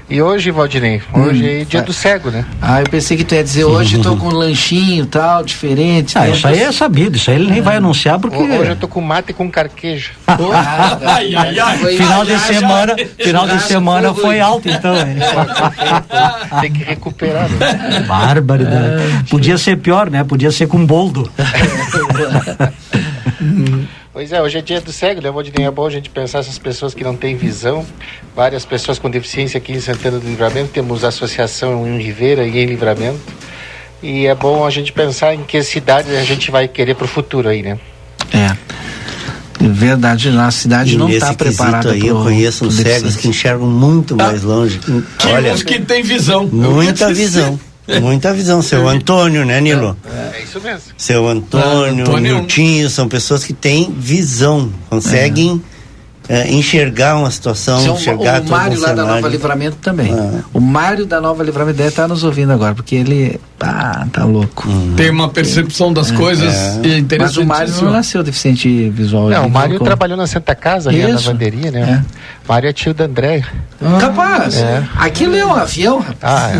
E 0.09 0.23
hoje, 0.23 0.51
Valdinei, 0.51 1.03
hoje 1.13 1.45
hum. 1.45 1.61
é 1.61 1.65
dia 1.65 1.83
do 1.83 1.93
cego, 1.93 2.31
né? 2.31 2.47
Ah, 2.63 2.81
eu 2.81 2.89
pensei 2.89 3.19
que 3.19 3.25
tu 3.25 3.35
ia 3.35 3.45
dizer 3.45 3.65
hoje 3.65 3.99
estou 3.99 4.17
com 4.17 4.29
um 4.29 4.35
lanchinho 4.35 5.05
tal, 5.05 5.45
diferente. 5.45 6.17
Ah, 6.17 6.23
né? 6.23 6.31
isso 6.31 6.47
aí 6.47 6.63
é 6.63 6.73
sabido, 6.73 7.17
isso 7.19 7.31
aí 7.31 7.37
ele 7.37 7.51
nem 7.51 7.61
vai 7.61 7.77
anunciar 7.77 8.19
porque. 8.19 8.39
Hoje 8.39 8.71
eu 8.71 8.77
tô 8.77 8.89
com 8.89 9.03
mate 9.03 9.35
com 9.35 9.51
carquejo. 9.51 10.13
ai, 10.27 11.35
ai, 11.35 11.59
ai. 11.59 11.77
Final 11.77 12.25
de 12.25 12.39
semana, 12.39 12.97
final 13.19 13.47
de 13.47 13.63
semana 13.65 14.15
foi 14.15 14.41
alto, 14.41 14.67
então. 14.67 14.95
Tem 16.63 16.73
que 16.73 16.85
recuperar. 16.85 17.51
Né? 17.51 18.01
Barbaridade. 18.09 19.25
Podia 19.29 19.59
ser 19.59 19.77
pior, 19.77 20.09
né? 20.09 20.25
Podia 20.25 20.51
ser 20.51 20.67
com 20.69 20.87
boldo. 20.87 21.31
Pois 24.15 24.31
é, 24.31 24.41
hoje 24.41 24.59
é 24.59 24.63
dia 24.63 24.81
do 24.81 24.93
cego, 24.93 25.21
né, 25.21 25.29
Valdinei? 25.29 25.67
É 25.67 25.71
bom 25.73 25.85
a 25.85 25.91
gente 25.91 26.09
pensar 26.09 26.39
essas 26.39 26.57
pessoas 26.57 26.95
que 26.95 27.03
não 27.03 27.17
têm 27.17 27.37
visão. 27.37 27.85
Várias 28.35 28.65
pessoas 28.65 28.97
com 28.97 29.11
deficiência 29.11 29.59
aqui 29.59 29.73
em 29.73 29.81
Santana 29.81 30.21
do 30.21 30.29
Livramento. 30.29 30.71
Temos 30.71 31.03
associação 31.03 31.85
em 31.85 32.01
Ribeira 32.01 32.47
e 32.47 32.57
em 32.57 32.65
Livramento. 32.65 33.19
E 34.01 34.27
é 34.27 34.35
bom 34.35 34.65
a 34.65 34.71
gente 34.71 34.93
pensar 34.93 35.35
em 35.35 35.43
que 35.43 35.61
cidade 35.65 36.15
a 36.15 36.23
gente 36.23 36.49
vai 36.53 36.69
querer 36.69 36.95
para 36.95 37.07
o 37.07 37.09
futuro 37.09 37.49
aí, 37.49 37.61
né? 37.61 37.77
É. 38.33 38.57
Verdade, 39.61 40.31
na 40.31 40.49
cidade 40.53 40.97
não 40.97 41.09
está 41.09 41.35
preparada. 41.35 41.91
Aí 41.91 41.99
pro, 41.99 42.09
eu 42.09 42.23
conheço 42.23 42.67
uns 42.67 42.77
cegos 42.77 43.17
que 43.17 43.27
enxergam 43.27 43.67
muito 43.67 44.15
tá. 44.15 44.27
mais 44.27 44.45
longe. 44.45 44.79
Que 44.79 45.27
Olha, 45.27 45.55
que 45.57 45.81
tem 45.81 46.05
visão. 46.05 46.47
Muita 46.47 47.11
visão. 47.15 47.59
Muita 48.01 48.33
visão, 48.33 48.63
seu 48.63 48.89
Antônio, 48.89 49.45
né, 49.45 49.61
Nilo? 49.61 49.97
É, 50.05 50.39
é 50.39 50.43
isso 50.43 50.61
mesmo. 50.61 50.93
Seu 50.97 51.29
Antônio, 51.29 51.99
é, 51.99 52.03
Antônio 52.03 52.37
Niltinho, 52.39 52.89
são 52.89 53.09
pessoas 53.09 53.45
que 53.45 53.53
têm 53.53 53.93
visão, 53.93 54.73
conseguem 54.89 55.63
é 55.71 55.75
é, 56.29 56.51
enxergar 56.51 57.17
uma 57.17 57.31
situação, 57.31 57.81
Seu, 57.81 57.95
enxergar 57.95 58.41
O 58.41 58.49
Mário 58.49 58.81
lá 58.81 58.93
da 58.93 59.05
Nova 59.05 59.29
Livramento 59.29 59.77
também. 59.77 60.13
Ah. 60.13 60.43
O 60.53 60.61
Mário 60.61 61.05
da 61.05 61.21
Nova 61.21 61.43
Livramento 61.43 61.77
deve 61.77 61.91
estar 61.91 62.09
nos 62.09 62.25
ouvindo 62.25 62.53
agora, 62.53 62.75
porque 62.75 62.95
ele 62.95 63.39
ah, 63.65 64.07
tá 64.13 64.25
louco. 64.25 64.69
Hum. 64.69 64.95
Tem 64.97 65.11
uma 65.11 65.29
percepção 65.29 65.93
das 65.93 66.11
é. 66.11 66.15
coisas 66.15 66.55
é. 66.55 67.19
Mas 67.19 67.37
o 67.37 67.45
Mário 67.45 67.73
não 67.83 67.93
nasceu 67.93 68.23
deficiente 68.23 68.91
visual. 68.91 69.29
Não, 69.31 69.47
o 69.47 69.51
Mário 69.51 69.79
trabalhou 69.81 70.17
na 70.17 70.27
Santa 70.27 70.55
Casa, 70.55 70.91
ali 70.91 71.03
na 71.03 71.15
lavanderia, 71.15 71.71
né? 71.71 72.05
É. 72.05 72.25
Mário 72.47 72.69
é 72.69 72.73
tio 72.73 72.93
da 72.93 73.05
André. 73.05 73.43
Ah, 73.81 73.99
capaz. 73.99 74.57
É. 74.57 74.83
Aquilo 74.97 75.35
é 75.35 75.45
um 75.45 75.55
avião, 75.55 75.99
rapaz. 75.99 76.21
Ah, 76.23 76.53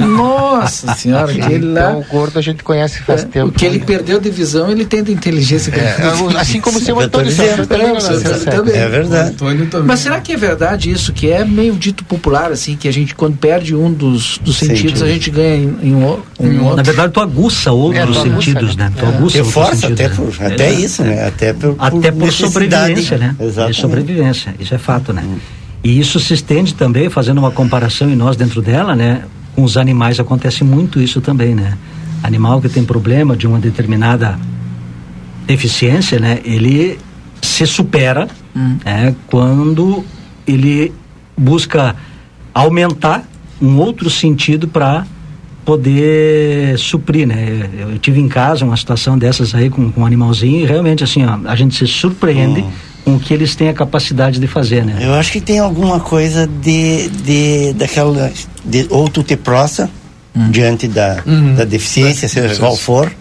é. 0.00 0.04
Nossa 0.04 0.94
senhora, 0.94 1.30
aquele 1.30 1.66
lá. 1.66 1.90
Então, 1.90 2.00
o 2.00 2.04
gordo 2.04 2.38
a 2.38 2.42
gente 2.42 2.62
conhece 2.62 3.00
faz 3.02 3.22
é. 3.22 3.26
tempo. 3.26 3.48
O 3.48 3.52
que 3.52 3.64
ele 3.64 3.78
perdeu 3.80 4.18
de 4.18 4.30
visão, 4.30 4.70
ele 4.70 4.84
tem 4.84 5.02
de 5.02 5.12
inteligência. 5.12 5.72
É. 5.74 6.38
Assim 6.38 6.60
como 6.60 6.78
o 6.78 6.80
seu 6.80 6.98
Antônio 6.98 7.34
também. 7.34 8.74
É 8.74 8.88
verdade. 8.88 9.36
Mas 9.84 10.00
será 10.00 10.20
que 10.20 10.32
é 10.32 10.36
verdade 10.36 10.90
isso, 10.90 11.12
que 11.12 11.30
é 11.30 11.44
meio 11.44 11.74
dito 11.74 12.04
popular, 12.04 12.50
assim, 12.50 12.76
que 12.76 12.88
a 12.88 12.92
gente, 12.92 13.14
quando 13.14 13.36
perde 13.36 13.74
um 13.74 13.92
dos, 13.92 14.38
dos 14.38 14.56
sentidos, 14.56 15.02
a 15.02 15.06
gente 15.06 15.30
ganha 15.30 15.56
em, 15.56 15.78
em, 15.82 15.94
em 16.40 16.58
outro? 16.58 16.76
Na 16.76 16.82
verdade, 16.82 17.12
tu 17.12 17.20
aguça 17.20 17.72
outros 17.72 18.16
é, 18.16 18.22
sentidos, 18.22 18.76
né? 18.76 18.92
Tu 18.96 19.06
aguça 19.06 19.38
é. 19.38 19.42
Reforça 19.42 19.86
até, 19.88 20.08
né? 20.08 20.14
por, 20.14 20.46
até 20.46 20.72
isso, 20.72 21.02
né? 21.02 21.26
Até 21.26 21.52
por, 21.52 21.76
até 21.78 22.10
por 22.10 22.32
sobrevivência, 22.32 23.18
né? 23.18 23.36
Exatamente. 23.40 23.80
sobrevivência, 23.80 24.54
isso 24.58 24.74
é 24.74 24.78
fato, 24.78 25.12
né? 25.12 25.22
Hum. 25.24 25.38
E 25.84 25.98
isso 25.98 26.20
se 26.20 26.34
estende 26.34 26.74
também, 26.74 27.10
fazendo 27.10 27.38
uma 27.38 27.50
comparação 27.50 28.08
em 28.08 28.16
nós 28.16 28.36
dentro 28.36 28.62
dela, 28.62 28.94
né? 28.94 29.22
Com 29.54 29.62
os 29.62 29.76
animais 29.76 30.20
acontece 30.20 30.62
muito 30.64 31.00
isso 31.00 31.20
também, 31.20 31.54
né? 31.54 31.76
Animal 32.22 32.60
que 32.60 32.68
tem 32.68 32.84
problema 32.84 33.36
de 33.36 33.46
uma 33.46 33.58
determinada 33.58 34.38
deficiência, 35.46 36.20
né? 36.20 36.40
Ele 36.44 36.98
se 37.40 37.66
supera 37.66 38.28
hum. 38.54 38.76
é, 38.84 39.12
quando 39.26 40.04
ele 40.46 40.92
busca 41.36 41.96
aumentar 42.54 43.24
um 43.60 43.78
outro 43.78 44.10
sentido 44.10 44.68
para 44.68 45.06
poder 45.64 46.78
suprir, 46.78 47.26
né? 47.26 47.68
Eu, 47.78 47.98
tive 47.98 48.20
em 48.20 48.28
casa 48.28 48.64
uma 48.64 48.76
situação 48.76 49.16
dessas 49.16 49.54
aí 49.54 49.70
com, 49.70 49.90
com 49.90 50.00
um 50.02 50.06
animalzinho 50.06 50.60
e 50.60 50.66
realmente 50.66 51.04
assim, 51.04 51.24
ó, 51.24 51.38
a 51.48 51.54
gente 51.54 51.76
se 51.76 51.86
surpreende 51.86 52.60
hum. 52.60 52.70
com 53.04 53.14
o 53.14 53.20
que 53.20 53.32
eles 53.32 53.54
têm 53.54 53.68
a 53.68 53.74
capacidade 53.74 54.40
de 54.40 54.46
fazer, 54.46 54.84
né? 54.84 54.98
Eu 55.00 55.14
acho 55.14 55.30
que 55.32 55.40
tem 55.40 55.58
alguma 55.58 56.00
coisa 56.00 56.46
de, 56.46 57.08
de 57.08 57.72
daquela 57.74 58.32
de 58.64 58.86
ou 58.90 59.08
tu 59.08 59.22
te 59.22 59.36
prostra 59.36 59.88
hum. 60.34 60.50
diante 60.50 60.88
da, 60.88 61.22
uhum. 61.24 61.54
da 61.54 61.64
deficiência, 61.64 62.28
seja 62.28 62.56
qual 62.56 62.76
for, 62.76 63.12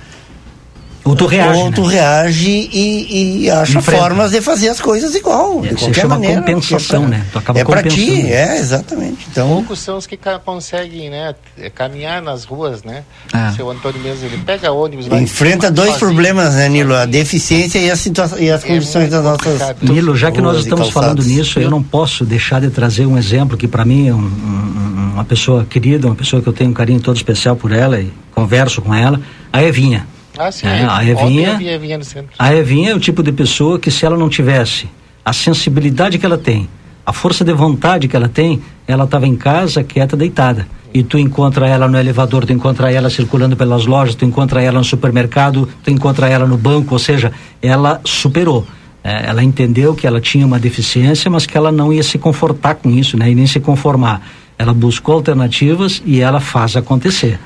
ou 1.04 1.16
tu 1.16 1.26
reage. 1.26 1.60
Ou 1.60 1.72
tu 1.72 1.88
né? 1.88 1.96
reage 1.96 2.50
e, 2.50 3.44
e 3.44 3.50
acha 3.50 3.80
Enfrenta. 3.80 4.02
formas 4.02 4.32
de 4.32 4.42
fazer 4.42 4.70
as 4.70 4.80
coisas 4.80 5.16
igual. 5.16 5.66
É, 5.66 5.70
de 5.70 5.76
qualquer 5.76 6.02
chama 6.02 6.16
maneira. 6.16 6.42
compensação, 6.42 7.08
né? 7.08 7.26
Tu 7.32 7.38
acaba 7.40 7.60
é 7.60 7.64
para 7.64 7.84
ti, 7.84 8.32
é, 8.32 8.58
exatamente. 8.58 9.28
Então, 9.32 9.48
Poucos 9.48 9.80
são 9.80 9.98
os 9.98 10.06
que 10.06 10.18
conseguem, 10.46 11.10
né? 11.10 11.34
Caminhar 11.74 12.22
nas 12.22 12.44
ruas, 12.44 12.84
né? 12.84 13.04
Ah. 13.34 13.52
Seu 13.56 13.70
Antônio 13.70 14.00
mesmo, 14.02 14.26
ele 14.26 14.38
pega 14.46 14.72
ônibus. 14.72 15.08
Vai 15.08 15.22
Enfrenta 15.22 15.72
dois 15.72 15.94
sozinho, 15.94 16.12
problemas, 16.12 16.54
né, 16.54 16.70
Nilo? 16.70 16.94
A 16.94 17.06
deficiência 17.06 17.80
e, 17.80 17.90
a 17.90 17.96
situação, 17.96 18.40
e 18.40 18.52
as 18.52 18.64
é 18.64 18.68
condições 18.68 19.10
das 19.10 19.24
nossas. 19.24 19.60
Nilo, 19.82 20.16
já 20.16 20.32
que 20.32 20.40
nós 20.42 20.60
estamos 20.60 20.90
falando 20.90 21.24
nisso, 21.24 21.60
eu 21.60 21.70
não 21.70 21.82
posso 21.82 22.24
deixar 22.24 22.62
de 22.62 22.70
trazer 22.70 23.08
um 23.08 23.18
exemplo 23.18 23.58
que 23.58 23.68
para 23.68 23.84
mim 23.84 24.08
é 24.08 24.14
um, 24.14 24.18
um, 24.18 25.12
uma 25.14 25.26
pessoa 25.26 25.66
querida, 25.66 26.08
uma 26.08 26.16
pessoa 26.16 26.42
que 26.42 26.48
eu 26.48 26.54
tenho 26.54 26.70
um 26.70 26.74
carinho 26.74 27.00
todo 27.00 27.16
especial 27.16 27.56
por 27.56 27.72
ela 27.72 28.00
e 28.00 28.12
converso 28.34 28.82
com 28.82 28.94
ela, 28.94 29.20
a 29.52 29.64
Evinha. 29.64 30.08
Ah, 30.42 30.52
sim. 30.52 30.66
É, 30.66 30.86
a 30.90 31.06
Evinha, 31.06 31.62
Evinha 31.62 31.98
no 31.98 32.04
centro. 32.04 32.32
A 32.40 32.54
Evinha 32.54 32.92
é 32.92 32.96
o 32.96 33.00
tipo 33.00 33.22
de 33.22 33.32
pessoa 33.32 33.78
que 33.78 33.92
se 33.92 34.06
ela 34.06 34.18
não 34.18 34.28
tivesse 34.28 34.90
a 35.24 35.32
sensibilidade 35.32 36.18
que 36.18 36.26
ela 36.26 36.38
tem, 36.38 36.68
a 37.06 37.14
força 37.14 37.44
de 37.44 37.54
vontade 37.54 38.08
que 38.08 38.16
ela 38.16 38.28
tem, 38.28 38.62
ela 38.88 39.04
estava 39.04 39.28
em 39.28 39.36
casa, 39.36 39.84
quieta, 39.84 40.18
deitada. 40.18 40.68
E 40.94 41.04
tu 41.04 41.18
encontra 41.18 41.68
ela 41.68 41.88
no 41.88 41.98
elevador, 41.98 42.46
tu 42.46 42.52
encontra 42.52 42.92
ela 42.92 43.10
circulando 43.10 43.56
pelas 43.56 43.86
lojas, 43.86 44.16
tu 44.16 44.26
encontra 44.26 44.62
ela 44.62 44.80
no 44.80 44.84
supermercado, 44.84 45.70
tu 45.84 45.92
encontra 45.92 46.28
ela 46.28 46.46
no 46.46 46.58
banco, 46.58 46.96
ou 46.96 47.00
seja, 47.00 47.32
ela 47.62 48.02
superou. 48.04 48.66
É, 49.04 49.28
ela 49.28 49.44
entendeu 49.44 49.96
que 49.96 50.06
ela 50.06 50.20
tinha 50.20 50.46
uma 50.46 50.60
deficiência, 50.60 51.30
mas 51.30 51.46
que 51.46 51.58
ela 51.58 51.72
não 51.72 51.94
ia 51.94 52.04
se 52.04 52.18
confortar 52.18 52.76
com 52.76 52.90
isso, 52.90 53.18
né? 53.18 53.30
E 53.32 53.36
nem 53.36 53.48
se 53.48 53.60
conformar. 53.60 54.22
Ela 54.58 54.74
buscou 54.74 55.16
alternativas 55.16 56.02
e 56.06 56.20
ela 56.20 56.40
faz 56.40 56.76
acontecer. 56.76 57.40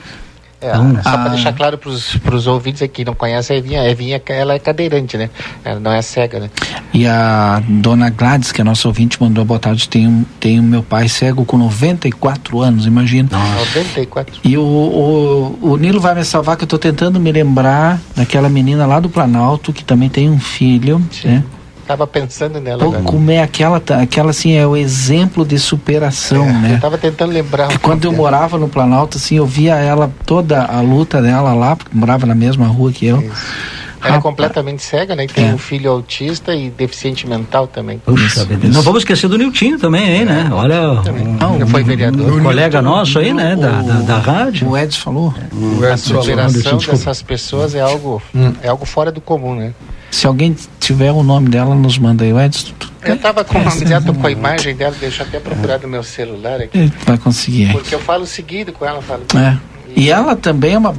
É, 0.65 0.69
então, 0.69 1.03
só 1.03 1.12
para 1.12 1.29
deixar 1.29 1.53
claro 1.53 1.77
para 1.77 2.36
os 2.36 2.48
ouvintes 2.48 2.81
aqui 2.81 2.95
que 2.95 3.05
não 3.05 3.13
conhecem 3.13 3.55
a 3.55 3.60
Evinha, 3.60 3.81
a 3.81 3.89
Evinha 3.89 4.22
ela 4.29 4.53
é 4.53 4.60
cadeirante, 4.60 5.17
né? 5.17 5.29
Ela 5.63 5.79
não 5.79 5.91
é 5.91 6.01
cega, 6.01 6.39
né? 6.39 6.50
E 6.93 7.05
a 7.05 7.62
dona 7.67 8.10
Gladys, 8.10 8.51
que 8.51 8.62
é 8.62 8.63
nossa 8.63 8.88
ouvinte, 8.88 9.22
mandou 9.22 9.43
boa 9.43 9.60
tarde, 9.60 9.88
tem, 9.88 10.07
um, 10.07 10.25
tem 10.39 10.60
o 10.60 10.63
meu 10.63 10.81
pai 10.81 11.07
cego 11.10 11.45
com 11.45 11.57
94 11.57 12.62
anos, 12.62 12.86
imagina. 12.88 13.29
94. 13.31 14.39
E 14.43 14.57
o, 14.57 14.63
o, 14.63 15.60
o 15.62 15.77
Nilo 15.77 16.00
vai 16.00 16.15
me 16.15 16.24
salvar 16.24 16.55
que 16.55 16.63
eu 16.63 16.65
estou 16.65 16.79
tentando 16.79 17.19
me 17.19 17.31
lembrar 17.31 18.00
daquela 18.15 18.50
menina 18.50 18.86
lá 18.86 19.00
do 19.00 19.10
Planalto 19.10 19.74
que 19.74 19.84
também 19.84 20.10
tem 20.10 20.29
um 20.29 20.39
filho, 20.39 21.03
Sim. 21.12 21.27
né? 21.27 21.43
Tava 21.87 22.07
pensando 22.07 22.59
nela. 22.59 22.83
Pô, 22.83 22.91
como 23.03 23.29
é 23.29 23.41
aquela, 23.41 23.81
aquela 24.01 24.31
assim, 24.31 24.53
é 24.53 24.65
o 24.65 24.75
exemplo 24.75 25.45
de 25.45 25.59
superação, 25.59 26.43
é, 26.45 26.51
né? 26.51 26.73
Eu 26.75 26.79
tava 26.79 26.97
tentando 26.97 27.31
lembrar. 27.31 27.77
Quando 27.79 28.05
eu 28.05 28.11
dela. 28.11 28.23
morava 28.23 28.57
no 28.57 28.67
Planalto, 28.67 29.17
assim, 29.17 29.37
eu 29.37 29.45
via 29.45 29.75
ela, 29.75 30.11
toda 30.25 30.63
a 30.63 30.81
luta 30.81 31.21
dela 31.21 31.53
lá, 31.53 31.75
porque 31.75 31.95
morava 31.95 32.25
na 32.25 32.33
mesma 32.33 32.65
rua 32.65 32.91
que 32.91 33.05
eu. 33.05 33.21
Isso. 33.21 33.75
Ela 34.05 34.17
é 34.17 34.21
completamente 34.21 34.83
cega, 34.83 35.15
né? 35.15 35.25
E 35.25 35.27
tem 35.27 35.50
é. 35.50 35.53
um 35.53 35.57
filho 35.57 35.91
autista 35.91 36.55
e 36.55 36.69
deficiente 36.69 37.27
mental 37.27 37.67
também. 37.67 38.00
Puxa 38.00 38.45
vida. 38.45 38.67
Não 38.67 38.81
vamos 38.81 39.01
esquecer 39.01 39.27
do 39.27 39.38
Niltinho 39.38 39.79
também, 39.79 40.03
aí, 40.03 40.25
né? 40.25 40.50
Olha, 40.51 40.91
um, 40.91 41.63
um, 41.63 41.67
foi 41.67 41.83
vereador. 41.83 42.33
Um, 42.33 42.43
colega 42.43 42.81
nosso 42.81 43.19
aí, 43.19 43.33
né? 43.33 43.55
Da, 43.55 43.81
da, 43.81 43.93
da, 44.01 44.17
rádio. 44.17 44.69
O 44.69 44.77
Edson 44.77 45.00
falou. 45.00 45.33
É. 45.81 45.91
A 45.91 45.97
superação 45.97 46.77
dessas 46.77 47.21
pessoas 47.21 47.75
é 47.75 47.81
algo, 47.81 48.21
hum. 48.33 48.53
é 48.62 48.67
algo 48.67 48.85
fora 48.85 49.12
do 49.12 49.21
comum, 49.21 49.55
né? 49.55 49.74
Se 50.12 50.27
alguém 50.27 50.55
tiver 50.79 51.12
o 51.12 51.24
nome 51.24 51.50
dela, 51.50 51.75
nos 51.75 51.97
manda 51.97 52.24
aí, 52.24 52.31
o 52.31 52.39
Edson. 52.39 52.74
Eu 53.03 53.17
tava 53.17 53.43
com 53.43 53.59
o 53.59 53.63
nome 53.63 53.85
dela, 53.85 54.01
com 54.01 54.27
a 54.27 54.31
imagem 54.31 54.75
dela, 54.75 54.95
deixa 55.00 55.24
eu 55.24 55.27
até 55.27 55.39
procurar 55.39 55.79
no 55.79 55.88
meu 55.88 56.03
celular 56.03 56.62
aqui. 56.62 56.91
Vai 57.05 57.17
conseguir. 57.17 57.71
Porque 57.71 57.93
eu 57.93 58.00
falo 58.00 58.25
seguido 58.25 58.71
com 58.71 58.85
ela, 58.85 59.01
falo. 59.01 59.24
É. 59.35 59.57
E 59.95 60.09
ela 60.09 60.35
também 60.35 60.74
é 60.74 60.77
uma. 60.77 60.93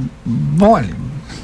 Olha, 0.61 0.89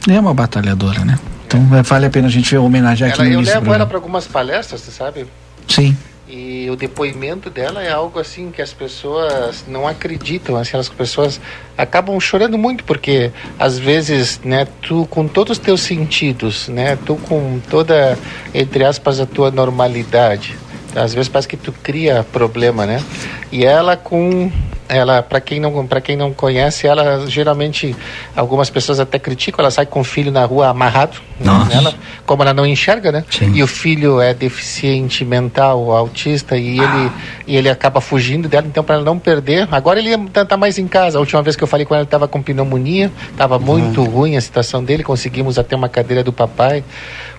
é 0.10 0.20
uma 0.20 0.34
batalhadora, 0.34 1.03
né? 1.05 1.17
Então 1.53 1.77
é. 1.77 1.83
vale 1.83 2.07
a 2.07 2.10
pena 2.10 2.27
a 2.27 2.31
gente 2.31 2.55
homenagear 2.57 3.12
ela, 3.12 3.24
aqui 3.24 3.31
no 3.31 3.41
Eu 3.41 3.45
levo 3.45 3.74
ela 3.74 3.86
para 3.86 3.98
algumas 3.98 4.25
palestras, 4.25 4.81
você 4.81 4.91
sabe? 4.91 5.27
Sim. 5.67 5.95
E 6.27 6.67
o 6.72 6.75
depoimento 6.75 7.50
dela 7.50 7.83
é 7.83 7.91
algo 7.91 8.17
assim 8.17 8.50
que 8.50 8.62
as 8.62 8.74
pessoas 8.74 9.65
não 9.67 9.88
acreditam, 9.88 10.55
assim, 10.55 10.75
as 10.77 10.89
pessoas 10.89 11.39
acabam 11.77 12.19
chorando 12.19 12.57
muito 12.57 12.83
porque 12.86 13.31
às 13.60 13.77
vezes, 13.77 14.39
né, 14.43 14.65
tu 14.81 15.05
com 15.12 15.27
todos 15.27 15.57
os 15.57 15.63
teus 15.63 15.81
sentidos, 15.81 16.69
né, 16.69 16.98
tu 17.05 17.17
com 17.17 17.60
toda 17.69 18.17
entre 18.53 18.83
aspas 18.83 19.19
a 19.19 19.25
tua 19.27 19.51
normalidade, 19.51 20.57
às 20.95 21.13
vezes 21.13 21.29
parece 21.29 21.48
que 21.48 21.57
tu 21.57 21.72
cria 21.72 22.25
problema, 22.31 22.86
né? 22.86 23.03
E 23.51 23.65
ela 23.65 23.95
com 23.95 24.51
ela 24.88 25.22
para 25.22 25.40
quem 25.40 25.60
não 25.60 25.86
para 25.88 26.02
quem 26.02 26.16
não 26.16 26.34
conhece 26.34 26.88
ela 26.88 27.25
geralmente 27.28 27.96
algumas 28.36 28.70
pessoas 28.70 29.00
até 29.00 29.18
criticam 29.18 29.62
ela 29.63 29.72
sai 29.72 29.86
com 29.86 30.02
o 30.02 30.04
filho 30.04 30.32
na 30.32 30.46
rua 30.46 30.70
amarrado 30.70 31.18
né, 31.40 31.52
ela 31.74 31.94
como 32.25 32.44
ela 32.44 32.54
não 32.54 32.66
enxerga 32.66 33.12
né 33.12 33.25
Sim. 33.30 33.54
e 33.54 33.63
o 33.63 33.68
filho 33.68 34.22
é 34.22 34.34
deficiente 34.34 35.25
mental 35.25 35.92
autista 35.92 36.58
e 36.58 36.80
ah. 36.80 36.84
ele 36.84 37.12
e 37.48 37.56
ele 37.56 37.70
acaba 37.70 38.02
fugindo 38.02 38.48
dela 38.48 38.66
então 38.68 38.84
para 38.84 39.00
não 39.00 39.18
perder 39.18 39.68
agora 39.72 40.00
ele 40.00 40.16
tá, 40.30 40.58
mais 40.58 40.78
em 40.78 40.88
casa 40.88 41.18
a 41.18 41.22
última 41.22 41.42
vez 41.42 41.56
que 41.56 41.63
eu 41.63 41.68
falei 41.68 41.86
com 41.86 41.94
ela 41.94 42.02
ele 42.02 42.08
estava 42.08 42.28
com 42.28 42.42
pneumonia 42.42 43.12
estava 43.32 43.58
muito 43.60 44.02
uhum. 44.02 44.10
ruim 44.10 44.38
a 44.38 44.42
situação 44.42 44.84
dele 44.84 45.04
conseguimos 45.04 45.58
até 45.58 45.75
uma 45.75 45.90
cadeira 45.90 46.24
do 46.24 46.32
papai 46.34 46.84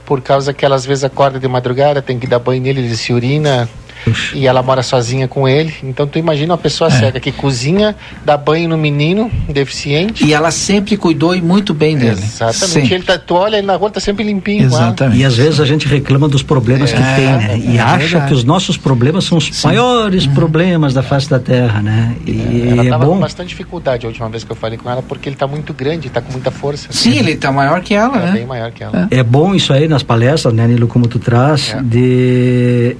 por 0.05 0.21
causa 0.21 0.53
que 0.53 0.65
ela 0.65 0.75
às 0.77 0.85
vezes 0.85 1.05
acorda 1.05 1.39
de 1.39 1.49
madrugada 1.49 2.03
tem 2.03 2.19
que 2.19 2.27
dar 2.27 2.39
banho 2.39 2.63
nele 2.63 2.81
ele 2.81 2.97
se 2.97 3.13
urina 3.13 3.69
e 4.35 4.47
ela 4.47 4.63
mora 4.63 4.83
sozinha 4.83 5.27
com 5.29 5.49
ele. 5.49 5.75
Então 5.83 6.07
tu 6.07 6.19
imagina 6.19 6.53
uma 6.53 6.59
pessoa 6.59 6.89
é. 6.89 6.93
cega 6.93 7.21
que 7.21 7.33
cozinha, 7.33 7.97
dá 8.25 8.37
banho 8.37 8.69
no 8.69 8.77
menino 8.77 9.31
deficiente. 9.49 10.25
E 10.25 10.33
ela 10.33 10.51
sempre 10.51 10.97
cuidou 10.97 11.35
e 11.35 11.41
muito 11.41 11.73
bem 11.73 11.97
dele. 11.97 12.23
Exatamente. 12.23 12.95
Ele 12.95 13.05
tá, 13.05 13.19
tu 13.19 13.35
olha 13.35 13.57
ele 13.57 13.67
na 13.67 13.77
rua, 13.77 13.91
tá 13.91 14.01
sempre 14.01 14.25
limpinho. 14.25 14.65
Exatamente. 14.65 15.21
E 15.21 15.25
às 15.25 15.37
vezes 15.37 15.61
a 15.61 15.65
gente 15.65 15.87
reclama 15.89 16.29
dos 16.29 16.43
problemas 16.43 16.93
é. 16.93 16.97
que 16.97 17.03
tem, 17.03 17.27
né? 17.27 17.59
E 17.59 17.77
é 17.77 17.81
acha 17.81 17.99
verdade. 17.99 18.27
que 18.29 18.35
os 18.35 18.45
nossos 18.45 18.77
problemas 18.77 19.25
são 19.25 19.39
os 19.39 19.45
Sim. 19.47 19.67
maiores 19.67 20.27
uhum. 20.27 20.35
problemas 20.35 20.95
da 20.95 21.03
face 21.03 21.29
da 21.29 21.39
terra, 21.39 21.83
né? 21.83 22.15
E 22.27 22.69
ela 22.71 22.85
é 22.85 22.91
tava 22.91 23.07
bom. 23.07 23.15
com 23.15 23.21
bastante 23.21 23.49
dificuldade 23.49 24.07
a 24.07 24.09
última 24.09 24.29
vez 24.29 24.45
que 24.45 24.53
eu 24.53 24.57
falei 24.57 24.79
com 24.79 24.91
ela, 24.91 25.03
porque 25.03 25.29
ele 25.29 25.37
tá 25.37 25.47
muito 25.47 25.73
grande, 25.73 26.09
tá 26.11 26.21
com 26.21 26.33
muita 26.33 26.51
força. 26.51 26.89
Sim, 26.91 27.19
ele 27.19 27.37
tá 27.37 27.51
maior 27.51 27.81
que 27.81 27.95
ela, 27.95 28.17
é 28.17 28.27
né? 28.27 28.33
bem 28.33 28.47
maior 28.47 28.71
que 28.71 28.83
ela. 28.83 29.09
É. 29.11 29.19
é 29.19 29.23
bom 29.23 29.55
isso 29.55 29.73
aí 29.73 29.89
nas 29.89 30.03
palestras, 30.03 30.53
né, 30.55 30.67
Nilo, 30.67 30.87
como 30.87 31.07
tu 31.07 31.19
traz, 31.19 31.75
é. 31.75 31.83
de 31.83 32.97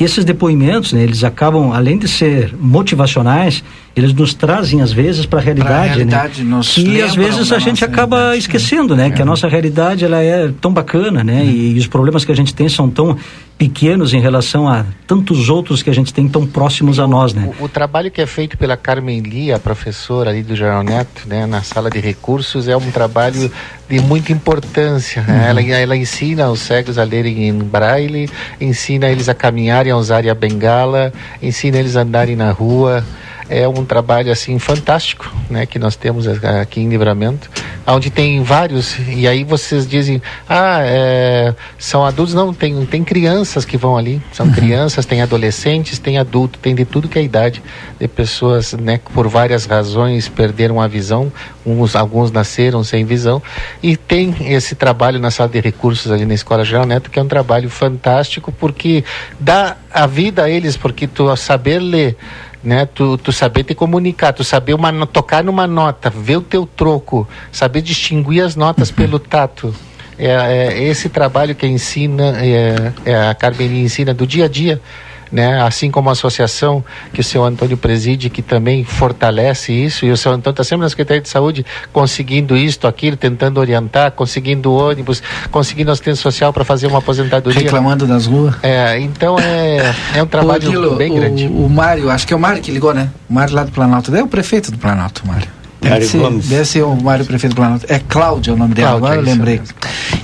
que 0.00 0.04
esses 0.04 0.24
depoimentos, 0.24 0.94
né, 0.94 1.02
eles 1.02 1.22
acabam, 1.22 1.74
além 1.74 1.98
de 1.98 2.08
ser 2.08 2.54
motivacionais, 2.58 3.62
eles 3.94 4.14
nos 4.14 4.32
trazem 4.32 4.80
às 4.80 4.90
vezes 4.90 5.26
para 5.26 5.40
a 5.40 5.42
realidade, 5.42 5.88
realidade 5.88 6.42
né? 6.42 6.60
que 6.62 7.02
às 7.02 7.14
vezes 7.14 7.52
a 7.52 7.58
gente 7.58 7.84
acaba 7.84 8.34
esquecendo, 8.34 8.96
né? 8.96 9.08
É. 9.08 9.10
Que 9.10 9.20
a 9.20 9.26
nossa 9.26 9.46
realidade 9.46 10.02
ela 10.02 10.22
é 10.22 10.50
tão 10.58 10.72
bacana, 10.72 11.22
né? 11.22 11.42
Uhum. 11.42 11.50
E, 11.50 11.74
e, 11.74 11.78
os 11.78 11.86
problemas 11.86 12.24
que 12.24 12.32
a 12.32 12.34
gente 12.34 12.54
tem 12.54 12.66
são 12.66 12.88
tão 12.88 13.14
pequenos 13.60 14.14
em 14.14 14.20
relação 14.20 14.66
a 14.66 14.86
tantos 15.06 15.50
outros 15.50 15.82
que 15.82 15.90
a 15.90 15.92
gente 15.92 16.14
tem 16.14 16.26
tão 16.26 16.46
próximos 16.46 16.98
a 16.98 17.06
nós, 17.06 17.34
né? 17.34 17.52
O, 17.60 17.64
o 17.64 17.68
trabalho 17.68 18.10
que 18.10 18.18
é 18.22 18.24
feito 18.24 18.56
pela 18.56 18.74
Carmen 18.74 19.20
Lia, 19.20 19.56
a 19.56 19.58
professora 19.58 20.30
ali 20.30 20.42
do 20.42 20.56
Jornal 20.56 20.82
Neto, 20.82 21.28
né, 21.28 21.44
na 21.44 21.62
sala 21.62 21.90
de 21.90 22.00
recursos, 22.00 22.68
é 22.68 22.74
um 22.74 22.90
trabalho 22.90 23.52
de 23.86 24.00
muita 24.00 24.32
importância. 24.32 25.22
Né? 25.24 25.34
Uhum. 25.34 25.44
Ela, 25.44 25.60
ela 25.60 25.94
ensina 25.94 26.48
os 26.48 26.60
cegos 26.60 26.96
a 26.96 27.04
lerem 27.04 27.48
em 27.48 27.52
braille, 27.52 28.30
ensina 28.58 29.08
eles 29.08 29.28
a 29.28 29.34
caminharem, 29.34 29.92
a 29.92 29.96
usarem 29.98 30.30
a 30.30 30.34
bengala, 30.34 31.12
ensina 31.42 31.76
eles 31.76 31.96
a 31.96 32.00
andarem 32.00 32.36
na 32.36 32.50
rua 32.52 33.04
é 33.50 33.66
um 33.66 33.84
trabalho 33.84 34.30
assim 34.30 34.56
fantástico, 34.60 35.28
né, 35.50 35.66
que 35.66 35.76
nós 35.76 35.96
temos 35.96 36.28
aqui 36.28 36.80
em 36.80 36.88
Livramento, 36.88 37.50
onde 37.84 38.08
tem 38.08 38.40
vários 38.44 38.96
e 39.08 39.26
aí 39.26 39.42
vocês 39.42 39.88
dizem, 39.88 40.22
ah, 40.48 40.78
é, 40.82 41.52
são 41.76 42.06
adultos, 42.06 42.32
não 42.32 42.54
tem 42.54 42.86
tem 42.86 43.02
crianças 43.02 43.64
que 43.64 43.76
vão 43.76 43.96
ali, 43.96 44.22
são 44.32 44.46
uhum. 44.46 44.52
crianças, 44.52 45.04
tem 45.04 45.20
adolescentes, 45.20 45.98
tem 45.98 46.16
adulto, 46.16 46.60
tem 46.60 46.76
de 46.76 46.84
tudo 46.84 47.08
que 47.08 47.18
é 47.18 47.22
idade 47.24 47.60
de 47.98 48.06
pessoas, 48.06 48.72
né, 48.74 48.98
que 48.98 49.10
por 49.10 49.26
várias 49.26 49.66
razões 49.66 50.28
perderam 50.28 50.80
a 50.80 50.86
visão, 50.86 51.32
uns 51.66 51.96
alguns 51.96 52.30
nasceram 52.30 52.84
sem 52.84 53.04
visão 53.04 53.42
e 53.82 53.96
tem 53.96 54.32
esse 54.52 54.76
trabalho 54.76 55.18
na 55.18 55.32
sala 55.32 55.48
de 55.48 55.60
recursos 55.60 56.12
ali 56.12 56.24
na 56.24 56.34
Escola 56.34 56.64
Geral 56.64 56.86
Neto 56.86 57.10
que 57.10 57.18
é 57.18 57.22
um 57.22 57.28
trabalho 57.28 57.68
fantástico 57.68 58.52
porque 58.52 59.04
dá 59.40 59.76
a 59.92 60.06
vida 60.06 60.44
a 60.44 60.50
eles, 60.50 60.76
porque 60.76 61.08
tu 61.08 61.34
saber 61.36 61.80
ler 61.80 62.16
né? 62.62 62.86
Tu, 62.86 63.16
tu 63.18 63.32
saber 63.32 63.64
te 63.64 63.74
comunicar, 63.74 64.32
tu 64.32 64.44
saber 64.44 64.74
uma, 64.74 65.06
tocar 65.06 65.42
numa 65.42 65.66
nota, 65.66 66.10
ver 66.10 66.36
o 66.36 66.42
teu 66.42 66.66
troco, 66.66 67.28
saber 67.50 67.82
distinguir 67.82 68.44
as 68.44 68.56
notas 68.56 68.90
pelo 68.90 69.18
tato. 69.18 69.74
É, 70.18 70.28
é 70.28 70.82
esse 70.82 71.08
trabalho 71.08 71.54
que 71.54 71.66
ensina, 71.66 72.34
é, 72.44 72.92
é 73.04 73.28
a 73.28 73.34
Carmen 73.34 73.82
ensina 73.82 74.12
do 74.12 74.26
dia 74.26 74.44
a 74.44 74.48
dia 74.48 74.80
né? 75.30 75.60
Assim 75.62 75.90
como 75.90 76.08
a 76.08 76.12
associação 76.12 76.84
que 77.12 77.20
o 77.20 77.24
senhor 77.24 77.44
Antônio 77.44 77.76
preside, 77.76 78.30
que 78.30 78.42
também 78.42 78.84
fortalece 78.84 79.72
isso, 79.72 80.04
e 80.04 80.10
o 80.10 80.16
senhor 80.16 80.34
Antônio 80.34 80.54
está 80.54 80.64
sempre 80.64 80.82
na 80.82 80.88
Secretaria 80.88 81.20
de 81.20 81.28
Saúde 81.28 81.64
conseguindo 81.92 82.56
isto, 82.56 82.86
aquilo, 82.86 83.16
tentando 83.16 83.60
orientar, 83.60 84.12
conseguindo 84.12 84.72
ônibus, 84.72 85.22
conseguindo 85.50 85.90
assistência 85.90 86.22
social 86.22 86.52
para 86.52 86.64
fazer 86.64 86.86
uma 86.86 86.98
aposentadoria. 86.98 87.62
Reclamando 87.62 88.06
nas 88.06 88.26
ruas. 88.26 88.54
É, 88.62 88.98
então 89.00 89.38
é, 89.38 89.94
é 90.14 90.22
um 90.22 90.26
trabalho 90.26 90.96
bem 90.96 91.12
o, 91.12 91.14
grande. 91.14 91.46
O 91.46 91.68
Mário, 91.68 92.10
acho 92.10 92.26
que 92.26 92.32
é 92.32 92.36
o 92.36 92.40
Mário 92.40 92.62
que 92.62 92.70
ligou, 92.70 92.92
né? 92.92 93.10
O 93.28 93.34
Mário 93.34 93.54
lá 93.54 93.64
do 93.64 93.70
Planalto, 93.70 94.14
é 94.14 94.22
o 94.22 94.26
prefeito 94.26 94.70
do 94.70 94.78
Planalto, 94.78 95.26
Mário. 95.26 95.59
Mário 95.88 96.06
ser. 96.06 96.30
Deve 96.48 96.64
ser 96.64 96.82
o 96.82 96.94
Mário 96.94 97.24
Prefeito 97.24 97.54
do 97.54 97.56
Planalto. 97.56 97.86
É 97.88 97.98
Cláudia 97.98 98.54
o 98.54 98.56
nome 98.56 98.74
dela, 98.74 98.98
Cláudia, 98.98 99.08
agora 99.08 99.20
eu 99.20 99.34
lembrei. 99.34 99.60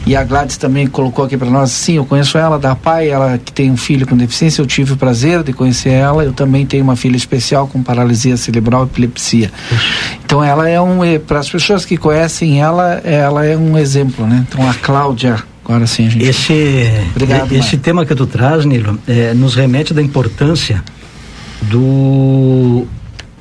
E 0.06 0.14
a 0.14 0.22
Gladys 0.22 0.56
também 0.56 0.86
colocou 0.86 1.24
aqui 1.24 1.36
para 1.36 1.50
nós, 1.50 1.70
sim, 1.70 1.94
eu 1.94 2.04
conheço 2.04 2.38
ela 2.38 2.58
da 2.58 2.74
pai, 2.74 3.08
ela 3.08 3.38
que 3.38 3.52
tem 3.52 3.70
um 3.70 3.76
filho 3.76 4.06
com 4.06 4.16
deficiência, 4.16 4.62
eu 4.62 4.66
tive 4.66 4.92
o 4.92 4.96
prazer 4.96 5.42
de 5.42 5.52
conhecer 5.52 5.90
ela, 5.90 6.24
eu 6.24 6.32
também 6.32 6.64
tenho 6.64 6.84
uma 6.84 6.96
filha 6.96 7.16
especial 7.16 7.66
com 7.66 7.82
paralisia 7.82 8.36
cerebral 8.36 8.82
e 8.82 8.86
epilepsia. 8.86 9.50
Então 10.24 10.44
ela 10.44 10.68
é 10.68 10.80
um, 10.80 11.04
eh, 11.04 11.18
para 11.18 11.40
as 11.40 11.48
pessoas 11.48 11.84
que 11.84 11.96
conhecem 11.96 12.60
ela, 12.60 13.00
ela 13.04 13.44
é 13.44 13.56
um 13.56 13.76
exemplo, 13.76 14.26
né? 14.26 14.46
Então 14.48 14.68
a 14.68 14.74
Cláudia 14.74 15.42
Agora 15.64 15.84
sim, 15.84 16.08
gente. 16.08 16.24
Esse, 16.24 16.88
Obrigado, 17.10 17.52
esse 17.52 17.76
tema 17.76 18.06
que 18.06 18.14
tu 18.14 18.24
traz, 18.24 18.64
Nilo, 18.64 19.00
é, 19.08 19.34
nos 19.34 19.56
remete 19.56 19.92
da 19.92 20.00
importância 20.00 20.80
do 21.62 22.86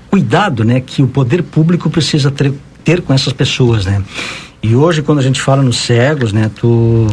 cuidado, 0.09 0.63
né, 0.63 0.79
que 0.79 1.01
o 1.01 1.07
poder 1.07 1.43
público 1.43 1.89
precisa 1.89 2.31
ter, 2.31 2.53
ter 2.83 3.01
com 3.01 3.13
essas 3.13 3.33
pessoas, 3.33 3.85
né? 3.85 4.01
E 4.61 4.75
hoje 4.75 5.01
quando 5.01 5.19
a 5.19 5.21
gente 5.21 5.41
fala 5.41 5.61
nos 5.61 5.77
cegos, 5.77 6.33
né, 6.33 6.49
tu, 6.55 7.07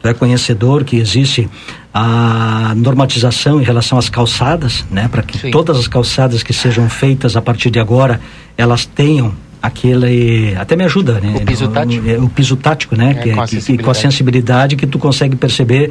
tu 0.00 0.08
é 0.08 0.14
conhecedor 0.14 0.84
que 0.84 0.96
existe 0.96 1.48
a 1.92 2.72
normatização 2.76 3.60
em 3.60 3.64
relação 3.64 3.98
às 3.98 4.08
calçadas, 4.08 4.84
né, 4.90 5.08
para 5.08 5.22
que 5.22 5.38
Sim. 5.38 5.50
todas 5.50 5.78
as 5.78 5.88
calçadas 5.88 6.42
que 6.42 6.52
sejam 6.52 6.88
feitas 6.88 7.36
a 7.36 7.42
partir 7.42 7.70
de 7.70 7.80
agora, 7.80 8.20
elas 8.56 8.86
tenham 8.86 9.34
aquele 9.62 10.54
até 10.56 10.74
me 10.74 10.84
ajuda 10.84 11.20
né 11.20 11.34
o 11.36 11.44
piso 11.44 11.68
tático 11.68 12.06
o, 12.08 12.24
o 12.24 12.28
piso 12.30 12.56
tático 12.56 12.96
né 12.96 13.10
é, 13.10 13.14
que, 13.14 13.32
com, 13.32 13.40
a 13.42 13.46
que, 13.46 13.78
com 13.78 13.90
a 13.90 13.94
sensibilidade 13.94 14.74
que 14.74 14.86
tu 14.86 14.98
consegue 14.98 15.36
perceber 15.36 15.90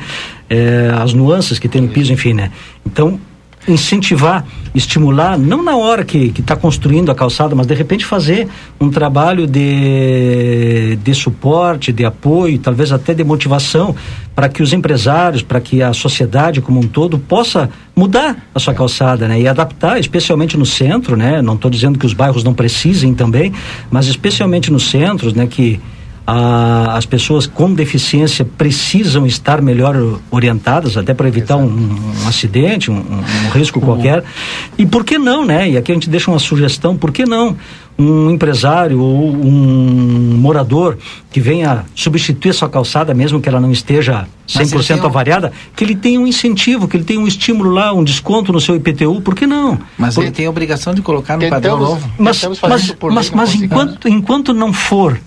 é, 0.49 0.91
as 0.99 1.13
nuances 1.13 1.59
que 1.59 1.69
tem 1.69 1.81
no 1.81 1.89
piso 1.89 2.11
enfim 2.11 2.33
né 2.33 2.51
então 2.83 3.19
incentivar, 3.67 4.45
estimular, 4.73 5.37
não 5.37 5.63
na 5.63 5.75
hora 5.75 6.03
que 6.03 6.33
está 6.37 6.55
construindo 6.55 7.11
a 7.11 7.15
calçada, 7.15 7.55
mas 7.55 7.67
de 7.67 7.73
repente 7.73 8.05
fazer 8.05 8.47
um 8.79 8.89
trabalho 8.89 9.45
de, 9.45 10.97
de 11.03 11.13
suporte, 11.13 11.91
de 11.91 12.05
apoio, 12.05 12.57
talvez 12.57 12.91
até 12.91 13.13
de 13.13 13.23
motivação, 13.23 13.95
para 14.33 14.47
que 14.47 14.63
os 14.63 14.71
empresários, 14.71 15.41
para 15.41 15.59
que 15.59 15.81
a 15.81 15.93
sociedade 15.93 16.61
como 16.61 16.79
um 16.79 16.87
todo 16.87 17.19
possa 17.19 17.69
mudar 17.95 18.47
a 18.55 18.59
sua 18.59 18.73
calçada, 18.73 19.27
né? 19.27 19.41
E 19.41 19.47
adaptar, 19.47 19.99
especialmente 19.99 20.57
no 20.57 20.65
centro, 20.65 21.17
né? 21.17 21.41
Não 21.41 21.55
estou 21.55 21.69
dizendo 21.69 21.99
que 21.99 22.05
os 22.05 22.13
bairros 22.13 22.43
não 22.43 22.53
precisem 22.53 23.13
também, 23.13 23.51
mas 23.91 24.07
especialmente 24.07 24.71
nos 24.71 24.89
centros, 24.89 25.33
né? 25.33 25.45
Que 25.45 25.79
a, 26.31 26.95
as 26.95 27.07
pessoas 27.07 27.47
com 27.47 27.73
deficiência 27.73 28.45
precisam 28.45 29.25
estar 29.25 29.63
melhor 29.63 29.95
orientadas, 30.29 30.95
até 30.95 31.11
para 31.11 31.27
evitar 31.27 31.55
um, 31.57 31.65
um, 31.65 32.27
acidente, 32.27 32.91
um, 32.91 32.97
um 32.97 33.49
risco 33.51 33.79
uhum. 33.79 33.85
qualquer. 33.85 34.23
E 34.77 34.85
por 34.85 35.03
que 35.03 35.17
não, 35.17 35.43
né? 35.43 35.71
E 35.71 35.75
aqui 35.75 35.91
a 35.91 35.95
gente 35.95 36.07
deixa 36.07 36.29
uma 36.29 36.37
sugestão, 36.37 36.95
por 36.95 37.11
que 37.11 37.25
não 37.25 37.57
um 37.97 38.29
empresário 38.29 39.01
ou 39.01 39.31
um 39.35 40.37
morador 40.37 40.99
que 41.31 41.41
venha 41.41 41.83
substituir 41.95 42.51
a 42.51 42.53
sua 42.53 42.69
calçada, 42.69 43.11
mesmo 43.11 43.41
que 43.41 43.49
ela 43.49 43.59
não 43.59 43.71
esteja 43.71 44.27
100% 44.47 45.03
avariada, 45.03 45.51
que 45.75 45.83
ele 45.83 45.95
tenha 45.95 46.19
um 46.19 46.27
incentivo, 46.27 46.87
que 46.87 46.95
ele 46.95 47.03
tenha 47.03 47.19
um 47.19 47.27
estímulo 47.27 47.71
lá, 47.71 47.91
um 47.91 48.03
desconto 48.03 48.53
no 48.53 48.61
seu 48.61 48.75
IPTU, 48.75 49.19
por 49.21 49.33
que 49.33 49.47
não? 49.47 49.79
Mas 49.97 50.13
por... 50.13 50.23
ele 50.23 50.31
tem 50.31 50.45
a 50.45 50.49
obrigação 50.49 50.93
de 50.93 51.01
colocar 51.01 51.33
no 51.33 51.39
Tentamos, 51.41 51.61
padrão 51.61 51.79
novo. 51.79 52.11
Mas, 52.19 52.43
mas, 52.43 52.95
mas, 53.01 53.31
mas 53.31 53.55
enquanto, 53.55 54.07
enquanto 54.07 54.53
não 54.53 54.71
for 54.71 55.19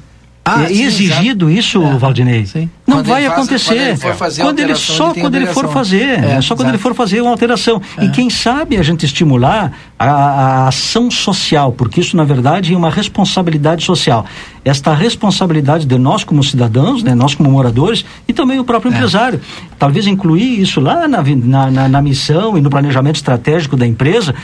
ah, 0.44 0.64
é 0.64 0.72
exigido 0.72 1.48
isso, 1.48 1.81
é. 1.81 1.96
Valdinei. 1.96 2.46
Sim. 2.46 2.68
Não 2.85 2.96
quando 2.96 3.07
vai 3.07 3.22
faz, 3.22 3.33
acontecer. 3.33 3.96
Quando 3.96 4.09
ele, 4.18 4.42
quando 4.42 4.59
ele 4.59 4.74
só 4.74 5.14
quando 5.14 5.35
ele 5.37 5.46
for 5.46 5.72
fazer, 5.72 6.24
é, 6.24 6.40
só 6.40 6.57
quando 6.57 6.68
ele 6.68 6.78
for 6.78 6.94
fazer 6.94 7.20
uma 7.20 7.31
alteração. 7.31 7.81
E 8.00 8.07
é. 8.07 8.09
quem 8.09 8.28
sabe 8.28 8.76
a 8.76 8.83
gente 8.83 9.07
estimular 9.07 9.72
a, 9.96 10.09
a, 10.09 10.68
ação 10.68 11.12
social, 11.12 11.72
porque 11.72 12.00
isso 12.00 12.16
na 12.16 12.24
verdade 12.24 12.74
é 12.74 12.76
uma 12.76 12.90
responsabilidade 12.90 13.85
social. 13.85 14.26
Esta 14.64 14.92
responsabilidade 14.92 15.87
de 15.87 15.96
nós 15.96 16.24
como 16.24 16.42
cidadãos, 16.42 17.05
né, 17.05 17.14
nós 17.14 17.37
como 17.37 17.48
moradores 17.48 18.05
e 18.26 18.33
também 18.33 18.59
o 18.59 18.64
próprio 18.64 18.92
é. 18.92 18.96
empresário. 18.96 19.40
Talvez 19.78 20.09
incluir 20.09 20.61
isso 20.61 20.81
lá 20.81 21.07
na, 21.07 21.22
na, 21.22 21.70
na, 21.70 21.88
na 21.88 22.02
missão 22.02 22.59
e 22.59 22.61
no 22.61 22.68
planejamento 22.68 23.16
estratégico 23.16 23.76
da 23.76 23.87
empresa 23.87 24.35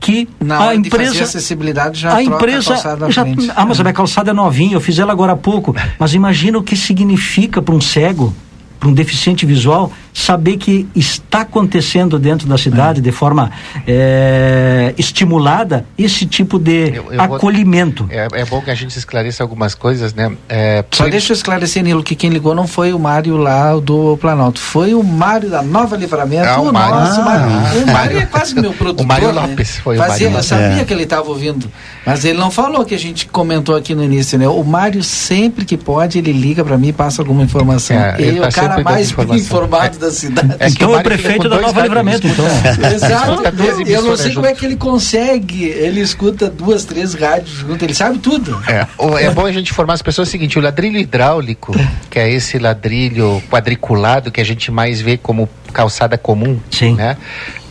que 0.00 0.28
Na 0.40 0.68
a 0.68 0.74
empresa 0.74 1.24
acessibilidade 1.24 2.00
já 2.00 2.14
a 2.14 2.22
empresa 2.22 2.74
a 2.74 3.10
já, 3.10 3.24
ah 3.56 3.66
mas 3.66 3.80
a 3.80 3.82
minha 3.82 3.92
calçada 3.92 4.30
é 4.30 4.34
novinha 4.34 4.74
eu 4.74 4.80
fiz 4.80 4.98
ela 4.98 5.12
agora 5.12 5.32
há 5.32 5.36
pouco. 5.36 5.74
Mas 5.98 6.14
imagina 6.14 6.58
o 6.58 6.62
que 6.62 6.76
significa 6.76 7.60
para 7.60 7.74
um 7.74 7.80
cego 7.80 8.32
para 8.78 8.88
um 8.88 8.92
deficiente 8.92 9.44
visual 9.44 9.92
saber 10.18 10.56
que 10.56 10.88
está 10.94 11.42
acontecendo 11.42 12.18
dentro 12.18 12.46
da 12.48 12.58
cidade 12.58 12.98
é. 12.98 13.02
de 13.02 13.12
forma 13.12 13.50
é, 13.86 14.92
estimulada 14.98 15.86
esse 15.96 16.26
tipo 16.26 16.58
de 16.58 16.94
eu, 16.94 17.12
eu 17.12 17.20
acolhimento. 17.20 18.04
Vou, 18.04 18.14
é, 18.14 18.28
é, 18.32 18.44
bom 18.44 18.60
que 18.60 18.70
a 18.70 18.74
gente 18.74 18.96
esclareça 18.98 19.42
algumas 19.42 19.74
coisas, 19.74 20.12
né? 20.12 20.32
É, 20.48 20.84
Só 20.90 21.08
deixa 21.08 21.32
eu 21.32 21.36
esclarecer, 21.36 21.82
Nilo, 21.82 22.02
que 22.02 22.14
quem 22.14 22.30
ligou 22.30 22.54
não 22.54 22.66
foi 22.66 22.92
o 22.92 22.98
Mário 22.98 23.36
lá 23.36 23.74
do 23.76 24.16
Planalto, 24.16 24.60
foi 24.60 24.92
o 24.92 25.02
Mário 25.02 25.48
da 25.48 25.62
Nova 25.62 25.96
Livramento. 25.96 26.48
Ah, 26.48 26.60
o, 26.60 26.72
Mário. 26.72 26.94
Nossa, 26.94 27.20
ah, 27.20 27.24
Mário. 27.24 27.82
o 27.82 27.86
Mário 27.86 28.18
é 28.18 28.26
quase 28.26 28.54
meu 28.54 28.72
produtor. 28.72 28.98
O 28.98 29.06
Mário? 29.06 29.30
Lopes 29.32 29.76
né? 29.76 29.82
foi 29.82 29.96
Fazia, 29.96 30.28
o 30.28 30.32
Mário. 30.32 30.38
Eu 30.38 30.42
sabia 30.42 30.82
é. 30.82 30.84
que 30.84 30.92
ele 30.92 31.04
estava 31.04 31.28
ouvindo, 31.28 31.70
mas 32.04 32.24
ele 32.24 32.38
não 32.38 32.50
falou 32.50 32.84
que 32.84 32.94
a 32.94 32.98
gente 32.98 33.26
comentou 33.26 33.76
aqui 33.76 33.94
no 33.94 34.02
início, 34.02 34.38
né? 34.38 34.48
O 34.48 34.64
Mário 34.64 35.02
sempre 35.02 35.64
que 35.64 35.76
pode 35.76 36.18
ele 36.18 36.32
liga 36.32 36.64
para 36.64 36.76
mim 36.76 36.88
e 36.88 36.92
passa 36.92 37.22
alguma 37.22 37.42
informação. 37.42 37.96
É, 37.96 38.16
ele, 38.18 38.28
ele 38.28 38.40
tá 38.40 38.48
o 38.48 38.52
cara 38.52 38.82
mais 38.82 39.12
informado 39.12 39.98
da 39.98 40.07
da 40.08 40.14
cidade. 40.14 40.56
É 40.58 40.68
então 40.68 40.94
é 40.94 40.98
o 40.98 41.02
prefeito 41.02 41.48
da 41.48 41.60
Nova 41.60 41.80
Livramento, 41.82 42.26
então. 42.26 42.44
Exato. 42.92 43.42
Eu 43.86 44.02
não 44.02 44.16
sei 44.16 44.34
como 44.34 44.46
é 44.46 44.54
que 44.54 44.64
ele 44.64 44.76
consegue. 44.76 45.64
Ele 45.64 46.00
escuta 46.00 46.48
duas, 46.50 46.84
três 46.84 47.14
rádios 47.14 47.58
junto, 47.58 47.84
ele 47.84 47.94
sabe 47.94 48.18
tudo. 48.18 48.60
É, 48.66 48.86
é 49.24 49.30
bom 49.30 49.46
a 49.46 49.52
gente 49.52 49.70
informar 49.70 49.94
as 49.94 50.02
pessoas 50.02 50.28
o 50.28 50.30
seguinte: 50.30 50.58
o 50.58 50.62
ladrilho 50.62 50.98
hidráulico, 50.98 51.72
que 52.10 52.18
é 52.18 52.30
esse 52.30 52.58
ladrilho 52.58 53.42
quadriculado 53.50 54.30
que 54.30 54.40
a 54.40 54.44
gente 54.44 54.70
mais 54.70 55.00
vê 55.00 55.16
como 55.16 55.48
calçada 55.72 56.16
comum, 56.16 56.58
Sim. 56.70 56.94
né? 56.94 57.16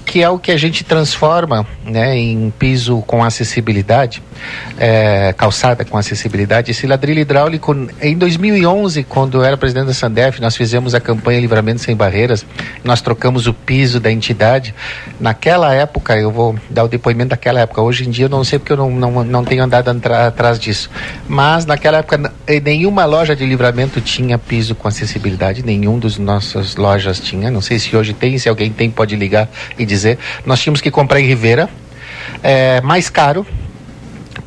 Que 0.07 0.23
é 0.23 0.29
o 0.29 0.39
que 0.39 0.53
a 0.53 0.57
gente 0.57 0.85
transforma 0.85 1.67
né, 1.83 2.17
em 2.17 2.49
piso 2.57 3.03
com 3.05 3.21
acessibilidade, 3.21 4.23
é, 4.79 5.33
calçada 5.37 5.83
com 5.83 5.97
acessibilidade. 5.97 6.71
Esse 6.71 6.87
ladrilho 6.87 7.19
hidráulico, 7.19 7.75
em 8.01 8.17
2011, 8.17 9.03
quando 9.03 9.39
eu 9.39 9.43
era 9.43 9.57
presidente 9.57 9.87
da 9.87 9.93
Sandef, 9.93 10.39
nós 10.39 10.55
fizemos 10.55 10.95
a 10.95 11.01
campanha 11.01 11.41
Livramento 11.41 11.81
Sem 11.81 11.93
Barreiras, 11.93 12.45
nós 12.85 13.01
trocamos 13.01 13.47
o 13.47 13.53
piso 13.53 13.99
da 13.99 14.09
entidade. 14.09 14.73
Naquela 15.19 15.73
época, 15.73 16.15
eu 16.15 16.31
vou 16.31 16.57
dar 16.69 16.85
o 16.85 16.87
depoimento 16.87 17.31
daquela 17.31 17.59
época, 17.59 17.81
hoje 17.81 18.07
em 18.07 18.09
dia 18.09 18.25
eu 18.25 18.29
não 18.29 18.45
sei 18.45 18.59
porque 18.59 18.71
eu 18.71 18.77
não, 18.77 18.89
não, 18.89 19.23
não 19.25 19.43
tenho 19.43 19.61
andado 19.61 19.89
atrás 19.89 20.57
disso, 20.57 20.89
mas 21.27 21.65
naquela 21.65 21.97
época 21.97 22.31
nenhuma 22.63 23.03
loja 23.03 23.35
de 23.35 23.45
livramento 23.45 23.99
tinha 23.99 24.37
piso 24.37 24.73
com 24.73 24.87
acessibilidade, 24.87 25.65
nenhum 25.65 25.99
dos 25.99 26.17
nossas 26.17 26.77
lojas 26.77 27.19
tinha, 27.19 27.51
não 27.51 27.61
sei 27.61 27.77
se 27.77 27.93
hoje 27.93 28.13
tem, 28.13 28.37
se 28.37 28.47
alguém 28.47 28.71
tem 28.71 28.89
pode 28.89 29.13
ligar 29.13 29.49
e 29.77 29.85
dizer 29.85 29.96
dizer, 29.97 30.17
nós 30.45 30.59
tínhamos 30.59 30.81
que 30.81 30.91
comprar 30.91 31.19
em 31.19 31.25
Rivera, 31.25 31.69
é, 32.43 32.81
mais 32.81 33.09
caro, 33.09 33.45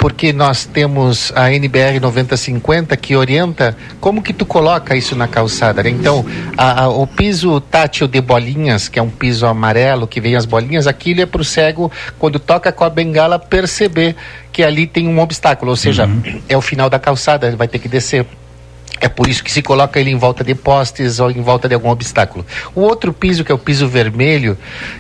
porque 0.00 0.32
nós 0.32 0.64
temos 0.64 1.30
a 1.36 1.52
NBR 1.52 2.00
9050 2.00 2.96
que 2.96 3.14
orienta 3.14 3.76
como 4.00 4.22
que 4.22 4.32
tu 4.32 4.46
coloca 4.46 4.96
isso 4.96 5.14
na 5.14 5.28
calçada. 5.28 5.82
Né? 5.82 5.90
Então, 5.90 6.24
a, 6.56 6.84
a, 6.84 6.88
o 6.88 7.06
piso 7.06 7.60
tátil 7.60 8.08
de 8.08 8.18
bolinhas, 8.20 8.88
que 8.88 8.98
é 8.98 9.02
um 9.02 9.10
piso 9.10 9.46
amarelo 9.46 10.06
que 10.06 10.18
vem 10.18 10.36
as 10.36 10.46
bolinhas, 10.46 10.86
aquilo 10.86 11.20
é 11.20 11.26
para 11.26 11.42
o 11.42 11.44
cego, 11.44 11.92
quando 12.18 12.38
toca 12.38 12.72
com 12.72 12.82
a 12.82 12.88
bengala, 12.88 13.38
perceber 13.38 14.16
que 14.50 14.62
ali 14.62 14.86
tem 14.86 15.06
um 15.06 15.20
obstáculo, 15.20 15.70
ou 15.70 15.76
seja, 15.76 16.06
uhum. 16.06 16.40
é 16.48 16.56
o 16.56 16.62
final 16.62 16.88
da 16.88 16.98
calçada, 16.98 17.46
ele 17.46 17.56
vai 17.56 17.68
ter 17.68 17.78
que 17.78 17.88
descer. 17.88 18.26
É 19.00 19.08
por 19.08 19.26
isso 19.28 19.42
que 19.42 19.50
se 19.50 19.62
coloca 19.62 19.98
ele 19.98 20.10
em 20.10 20.16
volta 20.16 20.44
de 20.44 20.54
postes 20.54 21.20
ou 21.20 21.30
em 21.30 21.40
volta 21.40 21.66
de 21.66 21.74
algum 21.74 21.88
obstáculo. 21.88 22.44
O 22.74 22.82
outro 22.82 23.12
piso, 23.12 23.42
que 23.42 23.50
é 23.50 23.54
o 23.54 23.58
piso 23.58 23.88
vermelho, 23.88 24.58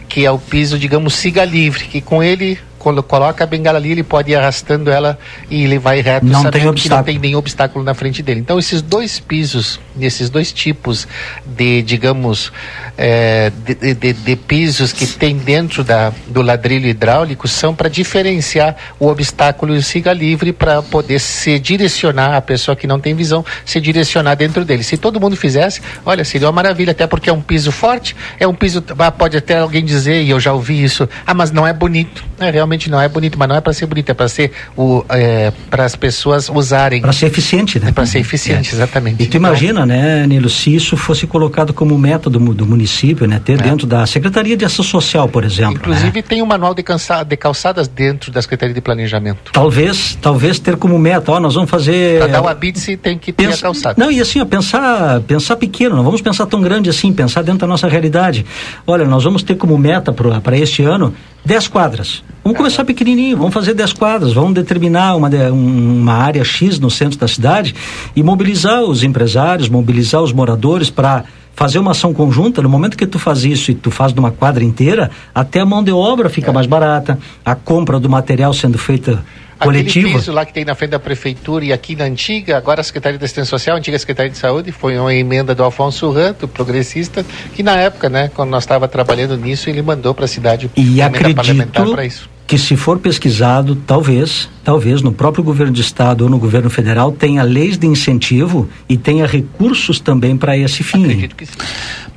que 0.08 0.24
é 0.24 0.30
o 0.30 0.38
piso, 0.38 0.78
digamos, 0.78 1.14
siga 1.14 1.44
livre, 1.44 1.84
que 1.84 2.00
com 2.00 2.22
ele 2.22 2.58
coloca 2.80 3.44
a 3.44 3.46
bengala 3.46 3.78
ali, 3.78 3.92
ele 3.92 4.02
pode 4.02 4.30
ir 4.32 4.36
arrastando 4.36 4.90
ela 4.90 5.18
e 5.50 5.64
ele 5.64 5.78
vai 5.78 6.00
reto, 6.00 6.24
não 6.24 6.42
sabendo 6.42 6.72
tem 6.72 6.82
que 6.82 6.88
não 6.88 7.02
tem 7.02 7.18
nenhum 7.18 7.38
obstáculo 7.38 7.84
na 7.84 7.92
frente 7.92 8.22
dele. 8.22 8.40
Então, 8.40 8.58
esses 8.58 8.80
dois 8.80 9.20
pisos, 9.20 9.78
esses 10.00 10.30
dois 10.30 10.50
tipos 10.52 11.06
de, 11.44 11.82
digamos, 11.82 12.50
é, 12.96 13.52
de, 13.64 13.94
de, 13.94 14.12
de, 14.12 14.36
pisos 14.36 14.92
que 14.92 15.06
tem 15.06 15.36
dentro 15.36 15.84
da, 15.84 16.12
do 16.26 16.42
ladrilho 16.42 16.88
hidráulico 16.88 17.46
são 17.46 17.74
para 17.74 17.88
diferenciar 17.88 18.76
o 18.98 19.08
obstáculo 19.08 19.74
e 19.74 19.78
o 19.78 19.82
siga 19.82 20.12
livre 20.12 20.52
para 20.52 20.82
poder 20.82 21.18
se 21.18 21.58
direcionar, 21.58 22.36
a 22.36 22.40
pessoa 22.40 22.74
que 22.74 22.86
não 22.86 22.98
tem 22.98 23.14
visão, 23.14 23.44
se 23.64 23.80
direcionar 23.80 24.36
dentro 24.36 24.64
dele. 24.64 24.82
Se 24.82 24.96
todo 24.96 25.20
mundo 25.20 25.36
fizesse, 25.36 25.82
olha, 26.04 26.24
seria 26.24 26.46
uma 26.46 26.52
maravilha, 26.52 26.92
até 26.92 27.06
porque 27.06 27.28
é 27.28 27.32
um 27.32 27.42
piso 27.42 27.70
forte, 27.70 28.16
é 28.38 28.46
um 28.46 28.54
piso, 28.54 28.82
ah, 28.98 29.10
pode 29.10 29.36
até 29.36 29.58
alguém 29.58 29.84
dizer, 29.84 30.22
e 30.22 30.30
eu 30.30 30.40
já 30.40 30.52
ouvi 30.52 30.82
isso, 30.82 31.08
ah, 31.26 31.34
mas 31.34 31.50
não 31.50 31.66
é 31.66 31.72
bonito. 31.72 32.24
É 32.38 32.50
realmente 32.50 32.69
realmente 32.70 32.88
não 32.88 33.00
é 33.00 33.08
bonito, 33.08 33.38
mas 33.38 33.48
não 33.48 33.56
é 33.56 33.60
para 33.60 33.72
ser 33.72 33.86
bonito, 33.86 34.10
é 34.10 34.14
para 34.14 34.28
ser 34.28 34.52
o 34.76 35.04
é, 35.08 35.52
para 35.68 35.84
as 35.84 35.96
pessoas 35.96 36.48
usarem. 36.48 37.00
Para 37.00 37.12
ser 37.12 37.26
eficiente, 37.26 37.80
né? 37.80 37.88
É 37.88 37.92
para 37.92 38.06
ser 38.06 38.20
eficiente, 38.20 38.70
é. 38.70 38.74
exatamente. 38.74 39.14
E 39.14 39.26
tu 39.26 39.36
então, 39.36 39.38
imagina, 39.38 39.84
né, 39.84 40.26
Nilo, 40.26 40.48
se 40.48 40.74
isso 40.74 40.96
fosse 40.96 41.26
colocado 41.26 41.72
como 41.72 41.98
meta 41.98 42.30
do, 42.30 42.38
do 42.54 42.66
município, 42.66 43.26
né, 43.26 43.40
ter 43.44 43.58
é. 43.58 43.62
dentro 43.62 43.86
da 43.86 44.06
Secretaria 44.06 44.56
de 44.56 44.64
Ação 44.64 44.84
Social, 44.84 45.28
por 45.28 45.44
exemplo. 45.44 45.76
Inclusive 45.76 46.16
né? 46.16 46.22
tem 46.22 46.42
um 46.42 46.46
manual 46.46 46.74
de, 46.74 46.82
cansa, 46.82 47.24
de 47.24 47.36
calçadas 47.36 47.88
dentro 47.88 48.30
da 48.30 48.40
Secretaria 48.40 48.74
de 48.74 48.80
Planejamento. 48.80 49.50
Talvez, 49.52 50.16
talvez 50.20 50.58
ter 50.58 50.76
como 50.76 50.98
meta, 50.98 51.32
ó, 51.32 51.40
nós 51.40 51.54
vamos 51.54 51.70
fazer. 51.70 52.18
Para 52.18 52.32
dar 52.32 52.42
o 52.42 52.48
habite 52.48 52.96
tem 52.96 53.18
que 53.18 53.32
ter 53.32 53.46
Pensa... 53.46 53.58
a 53.58 53.62
calçada. 53.62 53.94
Não, 53.98 54.10
e 54.10 54.20
assim, 54.20 54.40
ó, 54.40 54.44
pensar, 54.44 55.20
pensar 55.22 55.56
pequeno, 55.56 55.96
não 55.96 56.04
vamos 56.04 56.20
pensar 56.20 56.46
tão 56.46 56.60
grande 56.60 56.88
assim, 56.88 57.12
pensar 57.12 57.42
dentro 57.42 57.60
da 57.60 57.66
nossa 57.66 57.88
realidade. 57.88 58.46
Olha, 58.86 59.04
nós 59.04 59.24
vamos 59.24 59.42
ter 59.42 59.56
como 59.56 59.76
meta 59.76 60.12
para 60.12 60.56
este 60.56 60.82
ano 60.82 61.14
10 61.44 61.68
quadras. 61.68 62.22
Vamos 62.42 62.58
começar 62.60 62.84
pequenininho, 62.84 63.38
vamos 63.38 63.54
fazer 63.54 63.72
10 63.72 63.94
quadras, 63.94 64.34
vamos 64.34 64.52
determinar 64.52 65.16
uma, 65.16 65.30
uma 65.50 66.12
área 66.12 66.44
X 66.44 66.78
no 66.78 66.90
centro 66.90 67.18
da 67.18 67.26
cidade 67.26 67.74
e 68.14 68.22
mobilizar 68.22 68.82
os 68.82 69.02
empresários, 69.02 69.66
mobilizar 69.66 70.22
os 70.22 70.30
moradores 70.30 70.90
para 70.90 71.24
fazer 71.54 71.78
uma 71.78 71.92
ação 71.92 72.12
conjunta, 72.12 72.60
no 72.60 72.68
momento 72.68 72.98
que 72.98 73.06
tu 73.06 73.18
faz 73.18 73.44
isso 73.44 73.70
e 73.70 73.74
tu 73.74 73.90
faz 73.90 74.12
de 74.12 74.20
uma 74.20 74.30
quadra 74.30 74.62
inteira, 74.62 75.10
até 75.34 75.60
a 75.60 75.64
mão 75.64 75.82
de 75.82 75.90
obra 75.90 76.28
fica 76.28 76.50
é. 76.50 76.52
mais 76.52 76.66
barata, 76.66 77.18
a 77.42 77.54
compra 77.54 77.98
do 77.98 78.10
material 78.10 78.52
sendo 78.52 78.76
feita 78.76 79.24
coletiva. 79.58 80.08
Aquele 80.08 80.18
piso 80.18 80.30
lá 80.30 80.44
que 80.44 80.52
tem 80.52 80.66
na 80.66 80.74
frente 80.74 80.90
da 80.90 80.98
prefeitura 80.98 81.64
e 81.64 81.72
aqui 81.72 81.96
na 81.96 82.04
antiga, 82.04 82.58
agora 82.58 82.82
a 82.82 82.84
Secretaria 82.84 83.18
da 83.18 83.24
Assistência 83.24 83.48
Social, 83.48 83.76
a 83.76 83.78
antiga 83.78 83.98
Secretaria 83.98 84.30
de 84.30 84.36
Saúde, 84.36 84.70
foi 84.70 84.98
uma 84.98 85.14
emenda 85.14 85.54
do 85.54 85.64
Alfonso 85.64 86.10
Ranto, 86.10 86.46
progressista, 86.46 87.24
que 87.54 87.62
na 87.62 87.76
época, 87.76 88.10
né, 88.10 88.30
quando 88.34 88.50
nós 88.50 88.64
estava 88.64 88.86
trabalhando 88.86 89.34
nisso, 89.38 89.70
ele 89.70 89.80
mandou 89.80 90.12
para 90.14 90.26
a 90.26 90.28
cidade 90.28 90.70
e 90.76 91.00
acredito 91.00 91.90
para 91.90 92.04
isso. 92.04 92.28
Que 92.50 92.58
se 92.58 92.76
for 92.76 92.98
pesquisado, 92.98 93.76
talvez, 93.76 94.48
talvez 94.64 95.02
no 95.02 95.12
próprio 95.12 95.44
governo 95.44 95.72
de 95.72 95.82
estado 95.82 96.22
ou 96.22 96.28
no 96.28 96.36
governo 96.36 96.68
federal 96.68 97.12
tenha 97.12 97.44
leis 97.44 97.78
de 97.78 97.86
incentivo 97.86 98.68
e 98.88 98.96
tenha 98.96 99.24
recursos 99.24 100.00
também 100.00 100.36
para 100.36 100.56
esse 100.56 100.82
fim. 100.82 101.04
Acredito 101.04 101.36
que 101.36 101.46
sim. 101.46 101.52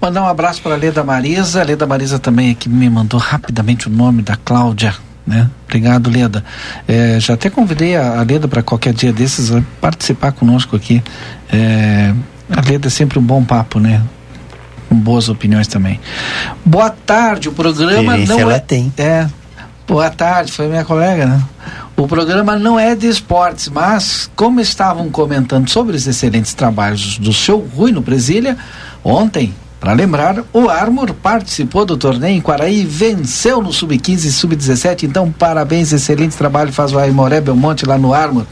Mandar 0.02 0.24
um 0.24 0.28
abraço 0.28 0.60
para 0.63 0.74
a 0.74 0.78
Leda 0.78 1.04
Marisa. 1.04 1.62
A 1.62 1.63
Leda 1.63 1.86
Marisa 1.86 2.17
também 2.17 2.50
aqui 2.50 2.67
me 2.67 2.89
mandou 2.89 3.19
rapidamente 3.19 3.88
o 3.88 3.91
nome 3.91 4.24
da 4.24 4.36
Cláudia 4.36 4.96
né? 5.26 5.50
Obrigado, 5.65 6.10
Leda. 6.10 6.43
É, 6.88 7.19
já 7.19 7.36
até 7.36 7.50
convidei 7.50 7.96
a, 7.96 8.19
a 8.19 8.24
Leda 8.24 8.48
para 8.48 8.62
qualquer 8.62 8.93
dia 8.93 9.13
desses 9.13 9.52
participar 9.80 10.32
conosco 10.32 10.76
aqui. 10.76 11.02
É, 11.52 12.13
a 12.50 12.62
Leda 12.67 12.88
é 12.88 12.89
sempre 12.89 13.19
um 13.19 13.22
bom 13.22 13.43
papo, 13.43 13.80
né? 13.80 14.02
Com 14.89 14.96
boas 14.96 15.30
opiniões 15.30 15.67
também. 15.67 16.00
Boa 16.65 16.89
tarde, 16.89 17.50
o 17.50 17.54
programa 17.54 18.17
não 18.17 18.39
ela 18.39 18.56
é. 18.56 18.60
tem. 18.60 18.91
É. 18.98 19.28
Boa 19.86 20.10
tarde, 20.10 20.52
foi 20.52 20.67
minha 20.67 20.86
colega, 20.86 21.26
né? 21.26 21.43
O 21.98 22.08
programa 22.08 22.58
não 22.58 22.80
é 22.80 22.96
de 22.96 23.08
esportes, 23.08 23.67
mas 23.67 24.32
como 24.34 24.62
estavam 24.62 25.10
comentando 25.10 25.69
sobre 25.69 25.96
os 25.96 26.08
excelentes 26.08 26.54
trabalhos 26.54 27.17
do 27.17 27.34
seu 27.34 27.60
Rui 27.60 27.91
no 27.91 28.00
Brasília, 28.00 28.58
ontem 29.04 29.54
para 29.84 29.91
lembrar, 29.91 30.38
o 30.54 30.69
Armor 30.69 31.13
participou 31.13 31.84
do 31.84 31.98
torneio 31.98 32.38
em 32.38 32.39
Quaraí 32.39 32.84
e 32.84 32.86
venceu 32.86 33.62
no 33.62 33.74
Sub-15 33.74 34.24
e 34.24 34.32
Sub-17. 34.32 35.04
Então, 35.04 35.30
parabéns, 35.30 35.91
excelente 35.91 36.38
trabalho 36.38 36.72
faz 36.72 36.93
o 36.93 37.00
Aimoré 37.00 37.41
Belmonte 37.41 37.86
lá 37.86 37.98
no 37.98 38.13
Armor. 38.13 38.46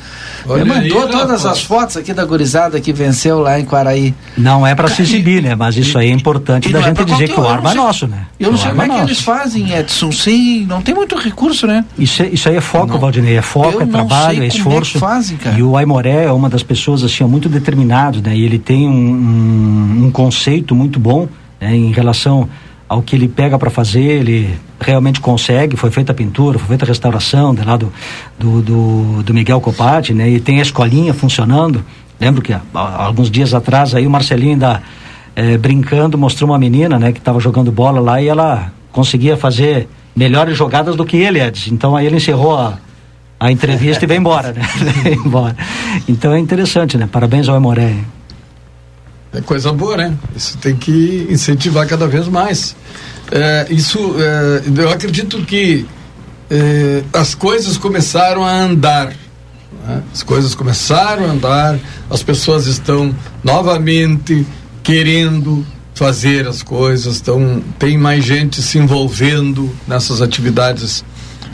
Ele 0.49 0.65
mandou 0.65 1.03
aí, 1.03 1.09
todas 1.09 1.45
as 1.45 1.63
fotos 1.63 1.95
aqui 1.95 2.13
da 2.13 2.25
gurizada 2.25 2.81
que 2.81 2.91
venceu 2.91 3.39
lá 3.39 3.57
em 3.57 3.63
Quaraí. 3.63 4.13
Não 4.37 4.67
é 4.67 4.75
para 4.75 4.89
se 4.89 5.03
exibir, 5.03 5.41
né? 5.41 5.55
Mas 5.55 5.77
isso 5.77 5.97
aí 5.97 6.09
é 6.09 6.13
importante 6.13 6.67
da 6.67 6.79
é 6.79 6.83
gente 6.83 7.05
dizer 7.05 7.29
que 7.29 7.39
o 7.39 7.47
Armor 7.47 7.71
é 7.71 7.75
nosso, 7.75 8.07
né? 8.07 8.25
Eu 8.37 8.51
não 8.51 8.57
sei 8.57 8.71
como 8.71 8.81
é, 8.81 8.85
é 8.87 8.89
que 8.89 8.99
eles 8.99 9.21
fazem, 9.21 9.73
Edson. 9.73 10.11
Sim, 10.11 10.65
não 10.65 10.81
tem 10.81 10.93
muito 10.93 11.15
recurso, 11.15 11.65
né? 11.65 11.85
Isso, 11.97 12.23
é, 12.23 12.27
isso 12.27 12.49
aí 12.49 12.57
é 12.57 12.61
foco, 12.61 12.99
Valdinei. 12.99 13.37
É 13.37 13.41
foco, 13.41 13.81
é 13.81 13.85
trabalho, 13.85 14.43
é 14.43 14.47
esforço. 14.47 14.97
É 14.97 14.99
fazem, 14.99 15.37
cara. 15.37 15.57
E 15.57 15.63
o 15.63 15.77
Aimoré 15.77 16.25
é 16.25 16.31
uma 16.31 16.49
das 16.49 16.61
pessoas 16.61 17.05
assim, 17.05 17.23
muito 17.23 17.47
determinado, 17.47 18.21
né? 18.21 18.35
E 18.35 18.43
ele 18.43 18.59
tem 18.59 18.85
um, 18.85 18.91
um, 18.91 20.05
um 20.07 20.11
conceito 20.11 20.75
muito 20.75 20.99
bom 20.99 21.20
né, 21.61 21.75
em 21.75 21.91
relação 21.91 22.49
ao 22.89 23.01
que 23.01 23.15
ele 23.15 23.29
pega 23.29 23.57
para 23.57 23.69
fazer, 23.69 24.01
ele 24.01 24.59
realmente 24.77 25.21
consegue. 25.21 25.77
Foi 25.77 25.89
feita 25.89 26.11
a 26.11 26.15
pintura, 26.15 26.59
foi 26.59 26.67
feita 26.67 26.83
a 26.83 26.87
restauração 26.89 27.55
de 27.55 27.63
lá 27.63 27.77
do, 27.77 27.93
do, 28.37 28.61
do, 28.61 29.23
do 29.23 29.33
Miguel 29.33 29.61
Copati, 29.61 30.13
né? 30.13 30.29
E 30.29 30.41
tem 30.41 30.59
a 30.59 30.61
escolinha 30.61 31.13
funcionando. 31.13 31.85
Lembro 32.19 32.41
que 32.41 32.51
há, 32.51 32.61
alguns 32.73 33.31
dias 33.31 33.53
atrás 33.53 33.95
aí 33.95 34.05
o 34.05 34.09
Marcelinho 34.09 34.51
ainda 34.51 34.83
é, 35.33 35.57
brincando 35.57 36.17
mostrou 36.17 36.49
uma 36.49 36.59
menina, 36.59 36.99
né? 36.99 37.13
Que 37.13 37.19
estava 37.19 37.39
jogando 37.39 37.71
bola 37.71 38.01
lá 38.01 38.21
e 38.21 38.27
ela 38.27 38.73
conseguia 38.91 39.37
fazer 39.37 39.87
melhores 40.13 40.57
jogadas 40.57 40.97
do 40.97 41.05
que 41.05 41.15
ele, 41.15 41.39
Edson. 41.39 41.73
Então 41.73 41.95
aí 41.95 42.05
ele 42.05 42.17
encerrou 42.17 42.57
a, 42.57 42.77
a 43.39 43.51
entrevista 43.53 44.03
e 44.03 44.07
veio 44.07 44.19
embora, 44.19 44.51
né? 44.51 44.63
embora. 45.25 45.55
Então 46.09 46.33
é 46.33 46.39
interessante, 46.39 46.97
né? 46.97 47.07
Parabéns 47.09 47.47
ao 47.47 47.55
Emoré. 47.55 47.95
É 49.33 49.39
coisa 49.39 49.71
boa, 49.71 49.95
né? 49.95 50.17
Isso 50.35 50.57
tem 50.57 50.75
que 50.75 51.25
incentivar 51.29 51.87
cada 51.87 52.05
vez 52.05 52.27
mais. 52.27 52.75
É, 53.31 53.67
isso, 53.69 54.15
é, 54.19 54.61
eu 54.81 54.89
acredito 54.89 55.41
que 55.45 55.85
é, 56.49 57.01
as 57.13 57.33
coisas 57.33 57.77
começaram 57.77 58.43
a 58.43 58.51
andar. 58.51 59.13
Né? 59.87 60.03
As 60.13 60.21
coisas 60.21 60.53
começaram 60.53 61.23
a 61.25 61.31
andar, 61.31 61.79
as 62.09 62.21
pessoas 62.21 62.67
estão 62.67 63.15
novamente 63.41 64.45
querendo 64.83 65.65
fazer 65.93 66.45
as 66.45 66.61
coisas, 66.61 67.15
estão, 67.15 67.63
tem 67.79 67.97
mais 67.97 68.25
gente 68.25 68.61
se 68.61 68.77
envolvendo 68.77 69.73
nessas 69.87 70.21
atividades 70.21 71.05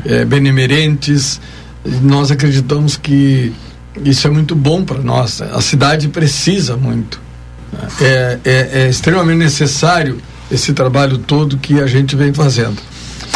é, 0.03 0.25
benemerentes. 0.25 1.39
Nós 2.01 2.31
acreditamos 2.31 2.97
que 2.97 3.53
isso 4.03 4.25
é 4.25 4.31
muito 4.31 4.55
bom 4.55 4.83
para 4.83 4.99
nós. 4.99 5.43
A 5.43 5.61
cidade 5.61 6.07
precisa 6.07 6.75
muito 6.75 7.26
é, 8.01 8.39
é, 8.43 8.69
é 8.81 8.89
extremamente 8.89 9.37
necessário 9.37 10.21
esse 10.51 10.73
trabalho 10.73 11.17
todo 11.17 11.57
que 11.57 11.79
a 11.79 11.87
gente 11.87 12.15
vem 12.15 12.33
fazendo. 12.33 12.77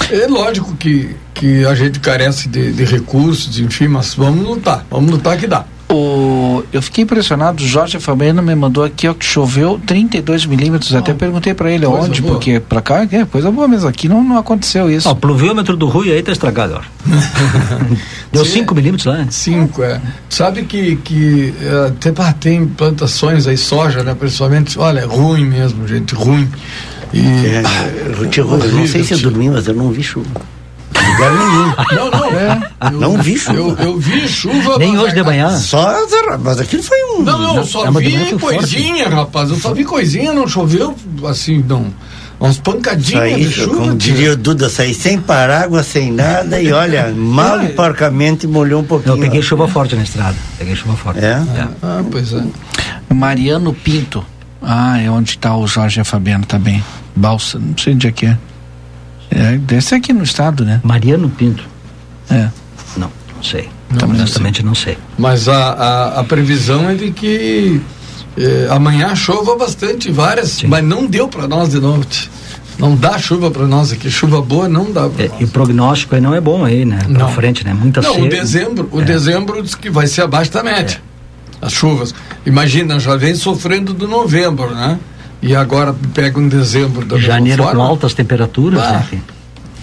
É 0.09 0.27
lógico 0.27 0.75
que, 0.75 1.15
que 1.33 1.65
a 1.65 1.75
gente 1.75 1.99
carece 1.99 2.47
de, 2.47 2.71
de 2.71 2.83
recursos, 2.83 3.59
enfim, 3.59 3.87
mas 3.87 4.13
vamos 4.13 4.45
lutar, 4.45 4.85
vamos 4.89 5.11
lutar 5.11 5.37
que 5.37 5.47
dá. 5.47 5.65
O, 5.91 6.63
eu 6.71 6.81
fiquei 6.81 7.03
impressionado, 7.03 7.61
o 7.61 7.67
Jorge 7.67 7.99
Fabiano 7.99 8.41
me 8.41 8.55
mandou 8.55 8.83
aqui 8.83 9.07
ó, 9.07 9.13
que 9.13 9.25
choveu 9.25 9.79
32 9.85 10.45
milímetros. 10.45 10.93
Até 10.95 11.13
perguntei 11.13 11.53
para 11.53 11.69
ele 11.69 11.85
coisa 11.85 12.07
onde, 12.07 12.21
boa. 12.21 12.33
porque 12.33 12.59
para 12.59 12.81
cá 12.81 13.07
é 13.11 13.25
coisa 13.25 13.51
boa 13.51 13.67
mesmo. 13.67 13.89
Aqui 13.89 14.07
não, 14.07 14.23
não 14.23 14.37
aconteceu 14.37 14.89
isso. 14.89 15.09
o 15.09 15.15
pluviômetro 15.15 15.75
do 15.75 15.87
Rui 15.87 16.11
aí 16.11 16.23
tá 16.23 16.31
estragado, 16.31 16.75
ó. 16.75 16.81
Deu 18.31 18.45
5 18.45 18.73
milímetros 18.73 19.05
lá, 19.05 19.25
5, 19.29 19.83
é. 19.83 20.01
Sabe 20.29 20.63
que, 20.63 20.95
que 20.97 21.53
uh, 21.61 21.91
tem, 21.91 22.13
ah, 22.17 22.33
tem 22.33 22.65
plantações 22.65 23.45
aí, 23.47 23.57
soja, 23.57 24.03
né? 24.03 24.15
Principalmente, 24.15 24.79
olha, 24.79 25.01
é 25.01 25.05
ruim 25.05 25.45
mesmo, 25.45 25.87
gente, 25.87 26.15
ruim. 26.15 26.47
E, 27.13 27.19
é, 27.19 27.63
eu, 28.05 28.23
eu, 28.23 28.59
eu 28.59 28.71
não 28.71 28.87
sei 28.87 29.03
se 29.03 29.13
eu 29.13 29.19
dormi, 29.19 29.49
mas 29.49 29.67
eu 29.67 29.73
não 29.73 29.91
vi 29.91 30.01
chuva 30.01 30.29
lugar 31.11 31.31
nenhum. 31.33 31.73
Não, 31.95 32.11
não. 32.11 32.25
É, 32.31 32.71
eu, 32.81 32.91
não 32.91 33.17
vi 33.17 33.37
chuva. 33.37 33.81
Eu, 33.81 33.87
eu 33.87 33.99
vi 33.99 34.27
chuva. 34.27 34.77
Nem 34.77 34.97
hoje 34.97 35.15
de 35.15 35.23
manhã. 35.23 35.57
Só, 35.57 35.95
mas 36.39 36.59
aquilo 36.59 36.83
foi 36.83 36.97
um. 37.13 37.23
Não, 37.23 37.37
não, 37.37 37.57
eu 37.57 37.65
só 37.65 37.85
é 37.85 37.91
vi 37.91 38.37
coisinha, 38.39 39.03
forte. 39.03 39.15
rapaz. 39.15 39.49
Eu 39.49 39.57
só 39.57 39.73
vi 39.73 39.83
coisinha, 39.83 40.33
não 40.33 40.47
choveu 40.47 40.95
assim, 41.27 41.63
não. 41.67 41.87
Umas 42.39 42.57
pancadinhas 42.57 43.31
saí, 43.31 43.45
de 43.45 43.51
chuva. 43.51 43.77
Como 43.77 43.95
diria 43.95 44.33
o 44.33 44.35
Duda, 44.35 44.67
saí 44.67 44.95
sem 44.95 45.21
parágua, 45.21 45.83
sem 45.83 46.11
nada 46.11 46.59
e 46.59 46.71
olha, 46.71 47.13
mal 47.15 47.63
e 47.63 47.69
porcamente 47.69 48.47
molhou 48.47 48.81
um 48.81 48.83
pouquinho. 48.83 49.15
Eu 49.15 49.19
peguei 49.19 49.43
chuva 49.43 49.67
forte 49.67 49.95
na 49.95 50.01
estrada. 50.01 50.35
Peguei 50.57 50.75
chuva 50.75 50.95
forte. 50.95 51.19
É? 51.19 51.33
é. 51.33 51.67
Ah, 51.83 52.03
pois 52.09 52.33
é. 52.33 52.43
Mariano 53.13 53.73
Pinto. 53.73 54.25
Ah, 54.59 54.99
é 54.99 55.09
onde 55.09 55.31
está 55.31 55.55
o 55.55 55.67
Jorge 55.67 56.03
Fabiano 56.03 56.45
também. 56.45 56.83
Balsa, 57.15 57.59
não 57.59 57.77
sei 57.77 57.93
onde 57.93 58.07
é 58.07 58.11
que 58.11 58.25
é. 58.25 58.37
É, 59.31 59.57
desse 59.57 59.95
aqui 59.95 60.11
no 60.11 60.23
estado, 60.23 60.65
né? 60.65 60.81
Mariano 60.83 61.29
Pinto. 61.29 61.63
É. 62.29 62.49
Não, 62.97 63.09
não 63.35 63.43
sei. 63.43 63.69
Não, 63.89 64.09
honestamente 64.09 64.63
não 64.63 64.75
sei. 64.75 64.97
Mas 65.17 65.47
a, 65.47 65.71
a, 65.71 66.19
a, 66.19 66.23
previsão 66.23 66.89
é 66.89 66.95
de 66.95 67.11
que 67.11 67.81
eh, 68.37 68.67
amanhã 68.69 69.13
chova 69.15 69.57
bastante, 69.57 70.11
várias, 70.11 70.51
Sim. 70.51 70.67
mas 70.67 70.83
não 70.83 71.05
deu 71.05 71.27
para 71.27 71.47
nós 71.47 71.69
de 71.69 71.79
novo. 71.79 72.05
Não 72.79 72.95
dá 72.95 73.17
chuva 73.19 73.51
para 73.51 73.67
nós 73.67 73.91
aqui, 73.91 74.09
chuva 74.09 74.41
boa 74.41 74.67
não 74.67 74.91
dá 74.91 75.09
é, 75.19 75.29
E 75.39 75.43
o 75.43 75.47
prognóstico 75.47 76.15
aí 76.15 76.21
não 76.21 76.33
é 76.33 76.41
bom 76.41 76.63
aí, 76.63 76.85
né? 76.85 76.99
Pra 76.99 77.09
não. 77.09 77.29
frente, 77.29 77.63
né? 77.65 77.73
Muita 77.73 78.01
Não, 78.01 78.21
o 78.21 78.29
dezembro, 78.29 78.89
o 78.91 79.01
é. 79.01 79.05
dezembro 79.05 79.61
diz 79.61 79.75
que 79.75 79.89
vai 79.89 80.07
ser 80.07 80.21
abaixo 80.21 80.51
da 80.51 80.63
média. 80.63 81.01
É. 81.61 81.65
As 81.65 81.73
chuvas. 81.73 82.13
Imagina, 82.45 82.99
já 82.99 83.15
vem 83.15 83.35
sofrendo 83.35 83.93
do 83.93 84.07
novembro, 84.07 84.73
né? 84.73 84.97
E 85.41 85.55
agora 85.55 85.95
pega 86.13 86.39
um 86.39 86.47
dezembro 86.47 87.05
da 87.05 87.17
Janeiro 87.17 87.63
com 87.63 87.81
altas 87.81 88.13
temperaturas, 88.13 88.81
ah, 88.81 89.01
enfim. 89.03 89.21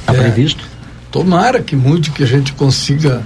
Está 0.01 0.15
é, 0.15 0.17
previsto? 0.17 0.65
Tomara 1.11 1.61
que 1.61 1.75
mude, 1.75 2.11
que 2.11 2.23
a 2.23 2.27
gente 2.27 2.53
consiga 2.53 3.23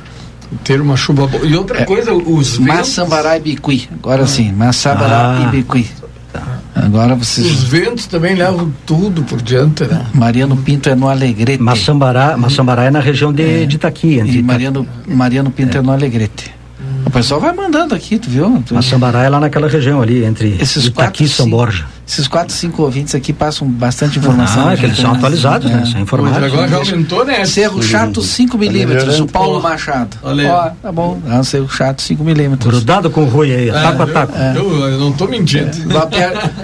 ter 0.64 0.80
uma 0.80 0.96
chuva 0.96 1.26
boa. 1.26 1.44
E 1.44 1.54
outra 1.54 1.82
é, 1.82 1.84
coisa, 1.84 2.12
os 2.12 2.58
Massambará 2.58 3.36
e 3.36 3.40
Bicuí. 3.40 3.88
Agora 3.92 4.22
ah. 4.22 4.26
sim, 4.26 4.50
Massambará 4.52 5.38
ah. 5.38 5.42
e 5.42 5.56
Bicuí. 5.56 5.86
Tá. 6.32 6.60
Agora 6.74 7.14
vocês. 7.14 7.46
Os 7.46 7.64
ventos 7.64 8.06
também 8.06 8.34
levam 8.34 8.72
tudo 8.86 9.22
por 9.22 9.42
diante, 9.42 9.84
né? 9.84 10.06
Mariano 10.14 10.56
Pinto 10.56 10.88
é 10.88 10.94
no 10.94 11.08
Alegrete. 11.08 11.62
Massambará, 11.62 12.36
Massambará 12.38 12.84
é 12.84 12.90
na 12.90 13.00
região 13.00 13.32
de, 13.32 13.62
é. 13.62 13.66
de 13.66 13.76
Itaqui. 13.76 14.18
E 14.18 14.42
Mariano, 14.42 14.86
Mariano 15.06 15.50
Pinto 15.50 15.76
é, 15.76 15.80
é 15.80 15.82
no 15.82 15.92
Alegrete. 15.92 16.61
O 17.04 17.10
pessoal 17.10 17.40
vai 17.40 17.52
mandando 17.52 17.94
aqui, 17.94 18.18
tu 18.18 18.30
viu? 18.30 18.62
Tu... 18.66 18.74
Massambará 18.74 19.22
é 19.24 19.28
lá 19.28 19.40
naquela 19.40 19.68
região 19.68 20.00
ali, 20.00 20.24
entre 20.24 20.56
esses 20.60 20.86
Itaqui 20.86 21.24
e 21.24 21.28
São 21.28 21.48
Borja. 21.48 21.84
Esses 22.06 22.28
quatro, 22.28 22.54
cinco 22.54 22.82
ouvintes 22.82 23.14
aqui 23.14 23.32
passam 23.32 23.66
bastante 23.66 24.18
informação. 24.18 24.68
Ah, 24.68 24.72
é 24.74 24.76
que 24.76 24.84
eles 24.84 24.98
são 24.98 25.12
atualizados, 25.12 25.70
né? 25.70 25.84
São 25.90 26.00
informados. 26.00 26.42
agora 26.42 26.68
já 26.68 26.76
aumentou, 26.76 27.24
né? 27.24 27.44
Cerro 27.44 27.82
Chato 27.82 28.22
5 28.22 28.58
milímetros, 28.58 29.20
o 29.20 29.26
Paulo 29.26 29.62
Machado. 29.62 30.16
Ó, 30.22 30.70
tá 30.82 30.92
bom. 30.92 31.20
É 31.28 31.34
um 31.34 31.44
cerro 31.44 31.68
chato 31.68 32.02
5 32.02 32.22
milímetros. 32.22 32.74
Grudado 32.74 33.10
com 33.10 33.22
o 33.22 33.28
Rui 33.28 33.54
aí, 33.54 33.68
é, 33.68 33.72
taco 33.72 34.02
a 34.02 34.06
taco. 34.06 34.36
É. 34.36 34.52
Eu, 34.56 34.88
eu, 34.88 34.98
não 34.98 35.12
tô 35.12 35.26
mentindo. 35.26 35.70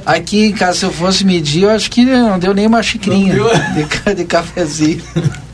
Aqui, 0.05 0.53
caso 0.53 0.87
eu 0.87 0.93
fosse 0.93 1.25
medir, 1.25 1.63
eu 1.63 1.71
acho 1.71 1.91
que 1.91 2.05
não 2.05 2.39
deu 2.39 2.53
nem 2.53 2.67
uma 2.67 2.83
xicrinha 2.83 3.35
de, 3.35 4.15
de 4.15 4.25
cafezinho. 4.25 5.03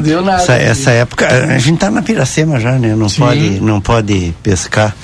Não 0.00 0.06
deu 0.08 0.22
nada. 0.22 0.42
Essa, 0.42 0.54
essa, 0.54 0.90
época, 0.90 1.26
a 1.26 1.58
gente 1.58 1.78
tá 1.78 1.90
na 1.90 2.02
Piracema 2.02 2.58
já, 2.58 2.72
né? 2.78 2.94
Não, 2.94 3.08
pode, 3.08 3.60
não 3.60 3.80
pode 3.80 4.34
pescar. 4.42 4.94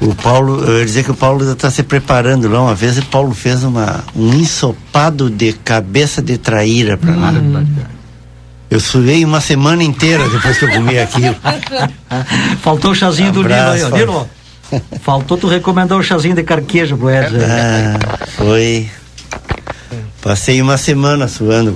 O 0.00 0.14
Paulo, 0.14 0.62
eu 0.62 0.80
ia 0.80 0.84
dizer 0.84 1.04
que 1.04 1.10
o 1.10 1.14
Paulo 1.14 1.50
está 1.50 1.70
se 1.70 1.82
preparando 1.82 2.48
lá. 2.48 2.60
Uma 2.60 2.74
vez 2.74 2.98
o 2.98 3.06
Paulo 3.06 3.34
fez 3.34 3.64
uma, 3.64 4.04
um 4.14 4.34
ensopado 4.34 5.30
de 5.30 5.54
cabeça 5.54 6.20
de 6.20 6.36
traíra 6.36 6.98
para 6.98 7.12
nós. 7.12 7.36
Hum. 7.36 7.64
Eu 8.68 8.80
suei 8.80 9.24
uma 9.24 9.40
semana 9.40 9.82
inteira 9.82 10.28
depois 10.28 10.58
que 10.58 10.64
eu 10.64 10.70
comi 10.70 10.98
aquilo. 10.98 11.36
Faltou 12.60 12.90
o 12.90 12.94
chazinho 12.94 13.30
um 13.30 13.32
do 13.32 13.42
Nilo 13.42 13.70
aí, 13.70 13.82
ó. 13.82 13.88
Nilo, 13.90 14.30
faltou 15.00 15.36
tu 15.36 15.46
recomendar 15.46 15.96
o 15.96 16.02
chazinho 16.02 16.34
de 16.34 16.42
carquejo 16.42 16.96
pro 16.96 17.10
Edson. 17.10 17.36
Ah, 17.40 18.26
foi. 18.36 18.90
Passei 20.26 20.60
uma 20.60 20.76
semana 20.76 21.28
suando. 21.28 21.72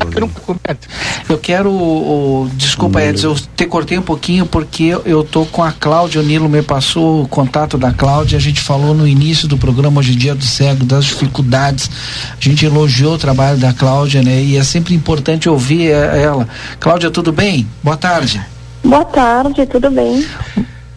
Eu 1.29 1.39
quero, 1.39 1.71
o, 1.71 2.51
desculpa 2.55 2.99
hum. 2.99 3.03
Edson, 3.03 3.29
eu 3.29 3.37
te 3.55 3.65
cortei 3.65 3.97
um 3.97 4.03
pouquinho 4.03 4.45
porque 4.45 4.83
eu, 4.83 5.03
eu 5.05 5.23
tô 5.23 5.47
com 5.47 5.63
a 5.63 5.71
Cláudia, 5.71 6.21
o 6.21 6.25
Nilo 6.25 6.49
me 6.49 6.61
passou 6.61 7.23
o 7.23 7.29
contato 7.29 7.79
da 7.79 7.93
Cláudia, 7.93 8.37
a 8.37 8.41
gente 8.41 8.61
falou 8.61 8.93
no 8.93 9.07
início 9.07 9.47
do 9.47 9.57
programa 9.57 10.01
Hoje 10.01 10.15
em 10.15 10.19
Dia 10.19 10.35
do 10.35 10.43
Cego, 10.43 10.85
das 10.85 11.05
dificuldades, 11.05 11.89
a 12.33 12.43
gente 12.45 12.67
elogiou 12.67 13.15
o 13.15 13.19
trabalho 13.19 13.57
da 13.57 13.73
Cláudia, 13.73 14.21
né? 14.21 14.43
E 14.43 14.57
é 14.57 14.65
sempre 14.65 14.97
importante 14.97 15.49
ouvir 15.49 15.93
ela. 15.93 16.49
Cláudia, 16.81 17.09
tudo 17.09 17.31
bem? 17.31 17.69
Boa 17.85 17.97
tarde. 17.97 18.45
Boa 18.83 19.05
tarde, 19.05 19.65
tudo 19.65 19.93
bem? 19.93 20.27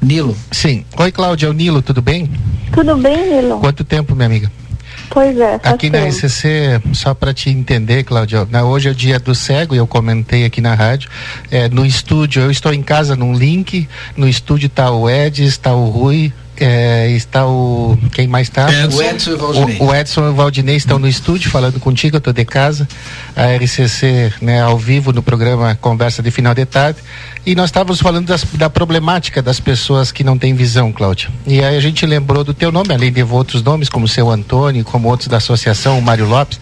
Nilo. 0.01 0.35
Sim. 0.49 0.85
Oi, 0.97 1.11
Cláudia, 1.11 1.45
é 1.45 1.49
o 1.51 1.53
Nilo, 1.53 1.83
tudo 1.83 2.01
bem? 2.01 2.31
Tudo 2.71 2.97
bem, 2.97 3.29
Nilo. 3.29 3.59
Quanto 3.59 3.83
tempo, 3.83 4.15
minha 4.15 4.25
amiga? 4.25 4.62
Pois 5.09 5.37
é. 5.37 5.59
Aqui 5.63 5.89
na 5.89 5.99
RCC, 6.07 6.81
só 6.93 7.13
para 7.13 7.33
te 7.33 7.49
entender, 7.49 8.03
Cláudia, 8.03 8.45
né, 8.49 8.63
hoje 8.63 8.89
é 8.89 8.91
o 8.91 8.95
dia 8.95 9.19
do 9.19 9.35
cego, 9.35 9.75
e 9.75 9.77
eu 9.77 9.87
comentei 9.87 10.45
aqui 10.45 10.61
na 10.61 10.73
rádio. 10.73 11.09
É, 11.51 11.69
no 11.69 11.85
estúdio, 11.85 12.41
eu 12.41 12.51
estou 12.51 12.73
em 12.73 12.81
casa 12.81 13.15
num 13.15 13.33
link, 13.33 13.87
no 14.17 14.27
estúdio 14.27 14.67
está 14.67 14.91
o 14.91 15.09
Ed, 15.09 15.43
está 15.43 15.73
o 15.73 15.89
Rui, 15.89 16.33
é, 16.57 17.09
está 17.11 17.47
o. 17.47 17.97
Quem 18.11 18.27
mais 18.27 18.47
está? 18.47 18.67
O 18.93 19.01
Edson 19.01 19.31
e 19.31 19.33
o 19.33 19.37
Valdinei. 19.37 19.77
O, 19.79 19.85
o, 19.85 19.95
Edson 19.95 20.25
e 20.25 20.29
o 20.29 20.33
Valdinei 20.33 20.75
estão 20.75 20.99
no 20.99 21.07
estúdio 21.07 21.49
falando 21.49 21.79
contigo, 21.79 22.15
eu 22.15 22.19
estou 22.19 22.33
de 22.33 22.45
casa. 22.45 22.87
A 23.35 23.55
RCC 23.55 24.33
né, 24.41 24.61
ao 24.61 24.77
vivo 24.77 25.11
no 25.11 25.23
programa 25.23 25.75
Conversa 25.75 26.21
de 26.21 26.31
Final 26.31 26.53
de 26.53 26.65
Tarde. 26.65 26.99
E 27.45 27.55
nós 27.55 27.65
estávamos 27.65 27.99
falando 27.99 28.27
das, 28.27 28.45
da 28.53 28.69
problemática 28.69 29.41
das 29.41 29.59
pessoas 29.59 30.11
que 30.11 30.23
não 30.23 30.37
têm 30.37 30.53
visão, 30.53 30.93
Cláudia. 30.93 31.29
E 31.45 31.61
aí 31.61 31.75
a 31.75 31.81
gente 31.81 32.05
lembrou 32.05 32.43
do 32.43 32.53
teu 32.53 32.71
nome, 32.71 32.93
além 32.93 33.11
de 33.11 33.21
outros 33.21 33.61
nomes, 33.61 33.89
como 33.89 34.05
o 34.05 34.07
seu 34.07 34.29
Antônio, 34.29 34.85
como 34.85 35.09
outros 35.09 35.27
da 35.27 35.37
associação, 35.37 35.99
o 35.99 36.01
Mário 36.01 36.25
Lopes. 36.25 36.59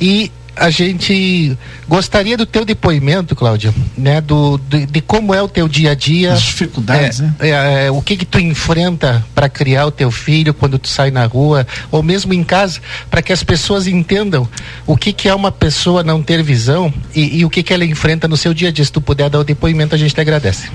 E 0.00 0.32
a 0.58 0.70
gente 0.70 1.56
gostaria 1.88 2.36
do 2.36 2.44
teu 2.44 2.64
depoimento, 2.64 3.34
Cláudia, 3.34 3.72
né, 3.96 4.20
do, 4.20 4.58
de, 4.58 4.86
de, 4.86 5.00
como 5.00 5.32
é 5.32 5.40
o 5.40 5.48
teu 5.48 5.68
dia 5.68 5.92
a 5.92 5.94
dia, 5.94 6.32
as 6.32 6.42
dificuldades, 6.42 7.20
é, 7.20 7.22
né? 7.22 7.34
É, 7.40 7.86
é, 7.86 7.90
o 7.90 8.02
que 8.02 8.16
que 8.16 8.24
tu 8.24 8.38
enfrenta 8.38 9.24
para 9.34 9.48
criar 9.48 9.86
o 9.86 9.90
teu 9.90 10.10
filho 10.10 10.52
quando 10.52 10.78
tu 10.78 10.88
sai 10.88 11.10
na 11.10 11.24
rua 11.26 11.66
ou 11.90 12.02
mesmo 12.02 12.34
em 12.34 12.42
casa, 12.42 12.80
para 13.10 13.22
que 13.22 13.32
as 13.32 13.42
pessoas 13.42 13.86
entendam 13.86 14.48
o 14.86 14.96
que 14.96 15.12
que 15.12 15.28
é 15.28 15.34
uma 15.34 15.52
pessoa 15.52 16.02
não 16.02 16.22
ter 16.22 16.42
visão 16.42 16.92
e, 17.14 17.38
e 17.38 17.44
o 17.44 17.50
que 17.50 17.62
que 17.62 17.72
ela 17.72 17.84
enfrenta 17.84 18.26
no 18.26 18.36
seu 18.36 18.52
dia 18.52 18.68
a 18.68 18.72
dia. 18.72 18.84
Se 18.84 18.92
tu 18.92 19.00
puder 19.00 19.30
dar 19.30 19.38
o 19.38 19.44
depoimento, 19.44 19.94
a 19.94 19.98
gente 19.98 20.14
te 20.14 20.20
agradece. 20.20 20.70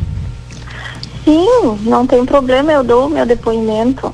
Sim, 1.25 1.77
não 1.81 2.05
tem 2.05 2.25
problema, 2.25 2.71
eu 2.71 2.83
dou 2.83 3.07
o 3.07 3.09
meu 3.09 3.25
depoimento. 3.25 4.13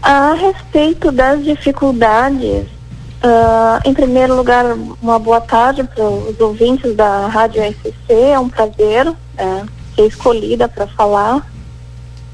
A 0.00 0.34
respeito 0.34 1.10
das 1.10 1.44
dificuldades 1.44 2.77
Uh, 3.22 3.80
em 3.84 3.92
primeiro 3.92 4.36
lugar, 4.36 4.64
uma 5.02 5.18
boa 5.18 5.40
tarde 5.40 5.82
para 5.82 6.04
os 6.04 6.38
ouvintes 6.38 6.94
da 6.94 7.26
Rádio 7.26 7.62
SC. 7.62 8.12
É 8.12 8.38
um 8.38 8.48
prazer 8.48 9.12
é, 9.36 9.64
ser 9.96 10.06
escolhida 10.06 10.68
para 10.68 10.86
falar. 10.86 11.44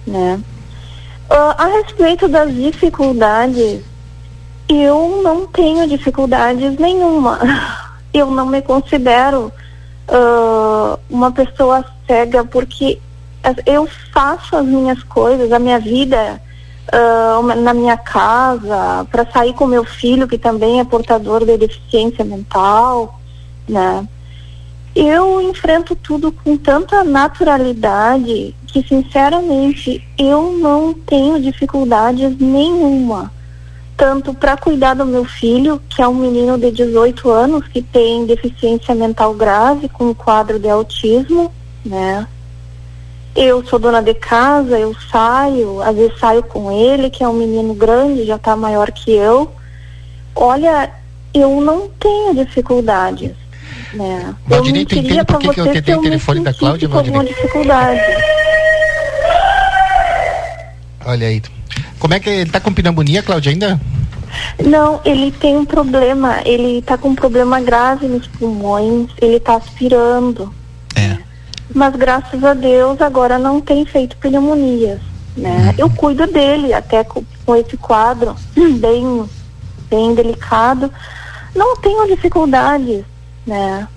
Né? 0.06 0.38
Uh, 1.30 1.54
a 1.56 1.66
respeito 1.68 2.28
das 2.28 2.54
dificuldades, 2.54 3.80
eu 4.68 5.22
não 5.22 5.46
tenho 5.46 5.88
dificuldades 5.88 6.78
nenhuma. 6.78 7.38
Eu 8.14 8.30
não 8.30 8.46
me 8.46 8.62
considero 8.62 9.52
uh, 10.08 10.96
uma 11.10 11.32
pessoa 11.32 11.84
cega 12.06 12.44
porque 12.44 13.00
eu 13.66 13.88
faço 14.12 14.56
as 14.56 14.64
minhas 14.64 15.02
coisas, 15.02 15.50
a 15.50 15.58
minha 15.58 15.80
vida 15.80 16.40
uh, 16.92 17.42
na 17.60 17.72
minha 17.72 17.96
casa, 17.96 19.06
para 19.10 19.30
sair 19.30 19.54
com 19.54 19.66
meu 19.66 19.84
filho, 19.84 20.28
que 20.28 20.38
também 20.38 20.80
é 20.80 20.84
portador 20.84 21.44
de 21.44 21.56
deficiência 21.56 22.24
mental, 22.24 23.20
né? 23.68 24.06
Eu 24.94 25.40
enfrento 25.40 25.96
tudo 25.96 26.30
com 26.30 26.56
tanta 26.56 27.02
naturalidade 27.02 28.54
que, 28.66 28.86
sinceramente, 28.86 30.06
eu 30.16 30.52
não 30.52 30.94
tenho 30.94 31.40
dificuldades 31.40 32.36
nenhuma. 32.38 33.32
tanto 33.96 34.34
para 34.34 34.56
cuidar 34.56 34.94
do 34.94 35.06
meu 35.06 35.24
filho, 35.24 35.80
que 35.88 36.02
é 36.02 36.08
um 36.08 36.14
menino 36.14 36.58
de 36.58 36.72
18 36.72 37.30
anos 37.30 37.68
que 37.68 37.80
tem 37.80 38.26
deficiência 38.26 38.92
mental 38.92 39.32
grave 39.34 39.88
com 39.88 40.12
quadro 40.12 40.58
de 40.58 40.68
autismo, 40.68 41.52
né? 41.84 42.26
Eu 43.36 43.64
sou 43.66 43.78
dona 43.78 44.00
de 44.00 44.14
casa, 44.14 44.78
eu 44.78 44.94
saio, 45.10 45.82
às 45.82 45.96
vezes 45.96 46.18
saio 46.18 46.42
com 46.42 46.70
ele, 46.70 47.10
que 47.10 47.24
é 47.24 47.28
um 47.28 47.32
menino 47.32 47.74
grande, 47.74 48.24
já 48.24 48.36
está 48.36 48.56
maior 48.56 48.92
que 48.92 49.12
eu. 49.12 49.50
Olha, 50.36 50.90
eu 51.32 51.60
não 51.60 51.88
tenho 51.98 52.34
dificuldades. 52.34 53.32
Né? 53.92 54.34
Valdinei, 54.46 54.82
eu 54.82 54.86
tu 54.86 54.98
entende 54.98 55.24
por 55.24 55.38
que, 55.38 55.48
que 55.48 55.60
eu 55.60 55.72
tentei 55.72 55.94
o 55.94 56.00
telefone 56.00 56.40
da 56.40 56.54
Cláudia, 56.54 56.88
Valdinei? 56.88 57.26
dificuldade. 57.26 58.00
Olha 61.04 61.26
aí. 61.26 61.42
Como 61.98 62.14
é 62.14 62.20
que 62.20 62.30
ele 62.30 62.42
está 62.42 62.60
com 62.60 62.72
pneumonia, 62.72 63.22
Cláudia, 63.22 63.50
ainda? 63.50 63.80
Não, 64.64 65.00
ele 65.04 65.30
tem 65.32 65.56
um 65.56 65.64
problema, 65.64 66.40
ele 66.44 66.78
está 66.78 66.96
com 66.96 67.10
um 67.10 67.14
problema 67.14 67.60
grave 67.60 68.06
nos 68.06 68.26
pulmões, 68.26 69.08
ele 69.20 69.36
está 69.36 69.56
aspirando. 69.56 70.52
É. 70.96 71.18
Mas 71.74 71.96
graças 71.96 72.42
a 72.44 72.54
Deus 72.54 73.00
agora 73.00 73.36
não 73.36 73.60
tem 73.60 73.84
feito 73.84 74.16
pneumonias, 74.18 75.00
né? 75.36 75.70
Uhum. 75.70 75.74
Eu 75.76 75.90
cuido 75.90 76.24
dele 76.28 76.72
até 76.72 77.02
com, 77.02 77.24
com 77.44 77.56
esse 77.56 77.76
quadro 77.76 78.36
bem, 78.78 79.28
bem 79.90 80.14
delicado. 80.14 80.90
Não 81.54 81.76
tenho 81.76 82.06
dificuldades, 82.06 83.04
né? 83.44 83.88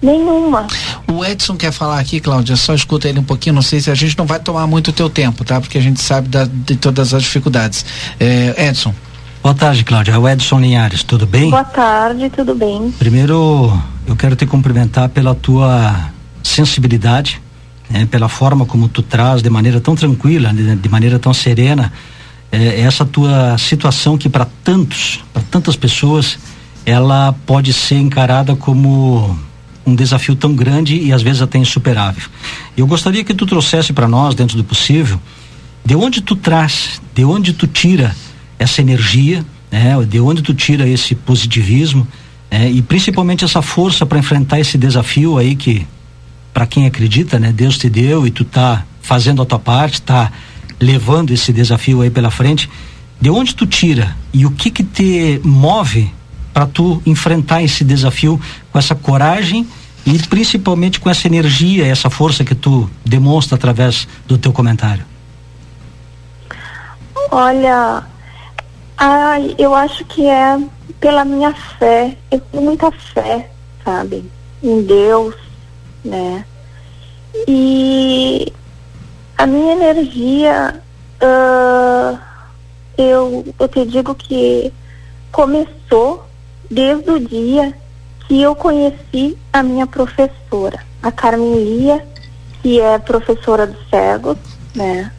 Nenhuma. 0.00 0.68
O 1.08 1.24
Edson 1.24 1.56
quer 1.56 1.72
falar 1.72 1.98
aqui, 1.98 2.20
Cláudia, 2.20 2.56
só 2.56 2.72
escuta 2.72 3.08
ele 3.08 3.18
um 3.18 3.24
pouquinho, 3.24 3.54
não 3.54 3.62
sei 3.62 3.80
se 3.80 3.90
a 3.90 3.94
gente 3.94 4.16
não 4.16 4.24
vai 4.24 4.38
tomar 4.38 4.66
muito 4.66 4.88
o 4.88 4.92
teu 4.92 5.10
tempo, 5.10 5.44
tá? 5.44 5.60
Porque 5.60 5.76
a 5.76 5.82
gente 5.82 6.00
sabe 6.00 6.28
da, 6.28 6.46
de 6.46 6.76
todas 6.76 7.12
as 7.12 7.24
dificuldades. 7.24 7.84
É, 8.18 8.68
Edson. 8.68 8.94
Boa 9.42 9.54
tarde, 9.54 9.84
Cláudia. 9.84 10.12
É 10.12 10.18
o 10.18 10.28
Edson 10.28 10.60
Linhares, 10.60 11.02
tudo 11.02 11.26
bem? 11.26 11.50
Boa 11.50 11.64
tarde, 11.64 12.30
tudo 12.30 12.54
bem. 12.54 12.94
Primeiro, 12.98 13.72
eu 14.06 14.14
quero 14.14 14.36
te 14.36 14.46
cumprimentar 14.46 15.08
pela 15.08 15.34
tua 15.34 16.10
sensibilidade, 16.42 17.40
né? 17.88 18.06
pela 18.06 18.28
forma 18.28 18.64
como 18.64 18.88
tu 18.88 19.02
traz 19.02 19.42
de 19.42 19.50
maneira 19.50 19.80
tão 19.80 19.94
tranquila, 19.94 20.52
de, 20.52 20.88
maneira 20.88 21.18
tão 21.18 21.34
serena, 21.34 21.92
é, 22.52 22.80
essa 22.80 23.04
tua 23.04 23.56
situação 23.58 24.18
que 24.18 24.28
para 24.28 24.46
tantos, 24.64 25.22
para 25.32 25.42
tantas 25.42 25.76
pessoas, 25.76 26.38
ela 26.84 27.34
pode 27.46 27.72
ser 27.72 27.96
encarada 27.96 28.56
como 28.56 29.38
um 29.86 29.94
desafio 29.94 30.34
tão 30.34 30.54
grande 30.54 30.96
e 30.96 31.12
às 31.12 31.22
vezes 31.22 31.42
até 31.42 31.58
insuperável. 31.58 32.28
Eu 32.76 32.86
gostaria 32.86 33.24
que 33.24 33.34
tu 33.34 33.46
trouxesse 33.46 33.92
para 33.92 34.08
nós, 34.08 34.34
dentro 34.34 34.56
do 34.56 34.64
possível, 34.64 35.20
de 35.84 35.94
onde 35.94 36.20
tu 36.20 36.36
traz, 36.36 37.00
de 37.14 37.24
onde 37.24 37.52
tu 37.52 37.66
tira 37.66 38.14
essa 38.58 38.80
energia, 38.80 39.44
né? 39.70 39.94
De 40.06 40.20
onde 40.20 40.42
tu 40.42 40.52
tira 40.52 40.86
esse 40.88 41.14
positivismo, 41.14 42.06
né? 42.50 42.70
E 42.70 42.82
principalmente 42.82 43.44
essa 43.44 43.62
força 43.62 44.04
para 44.04 44.18
enfrentar 44.18 44.60
esse 44.60 44.76
desafio 44.76 45.38
aí 45.38 45.54
que, 45.54 45.86
para 46.60 46.66
quem 46.66 46.84
acredita, 46.84 47.38
né? 47.38 47.52
Deus 47.52 47.78
te 47.78 47.88
deu 47.88 48.26
e 48.26 48.30
tu 48.30 48.44
tá 48.44 48.84
fazendo 49.00 49.40
a 49.40 49.46
tua 49.46 49.58
parte, 49.58 50.02
tá 50.02 50.30
levando 50.78 51.30
esse 51.30 51.54
desafio 51.54 52.02
aí 52.02 52.10
pela 52.10 52.30
frente. 52.30 52.68
De 53.18 53.30
onde 53.30 53.54
tu 53.54 53.66
tira 53.66 54.14
e 54.30 54.44
o 54.44 54.50
que 54.50 54.70
que 54.70 54.84
te 54.84 55.40
move 55.42 56.12
para 56.52 56.66
tu 56.66 57.02
enfrentar 57.06 57.62
esse 57.62 57.82
desafio 57.82 58.38
com 58.70 58.78
essa 58.78 58.94
coragem 58.94 59.66
e 60.04 60.18
principalmente 60.18 61.00
com 61.00 61.08
essa 61.08 61.26
energia, 61.26 61.86
essa 61.86 62.10
força 62.10 62.44
que 62.44 62.54
tu 62.54 62.90
demonstra 63.06 63.56
através 63.56 64.06
do 64.26 64.36
teu 64.36 64.52
comentário? 64.52 65.06
Olha, 67.30 68.04
ai, 68.98 69.54
eu 69.56 69.74
acho 69.74 70.04
que 70.04 70.26
é 70.26 70.60
pela 71.00 71.24
minha 71.24 71.54
fé. 71.78 72.18
Eu 72.30 72.38
tenho 72.38 72.64
muita 72.64 72.90
fé, 72.90 73.50
sabe, 73.82 74.30
em 74.62 74.82
Deus, 74.82 75.34
né? 76.04 76.44
E 77.46 78.52
a 79.36 79.46
minha 79.46 79.72
energia, 79.72 80.80
uh, 81.22 82.18
eu, 82.98 83.44
eu 83.58 83.68
te 83.68 83.84
digo 83.86 84.14
que 84.14 84.72
começou 85.32 86.24
desde 86.70 87.10
o 87.10 87.20
dia 87.20 87.74
que 88.26 88.40
eu 88.40 88.54
conheci 88.54 89.36
a 89.52 89.62
minha 89.62 89.86
professora, 89.86 90.80
a 91.02 91.10
Carmen 91.10 91.54
Lia, 91.54 92.06
que 92.62 92.80
é 92.80 92.98
professora 92.98 93.66
dos 93.66 93.88
cegos, 93.88 94.36
né? 94.74 95.10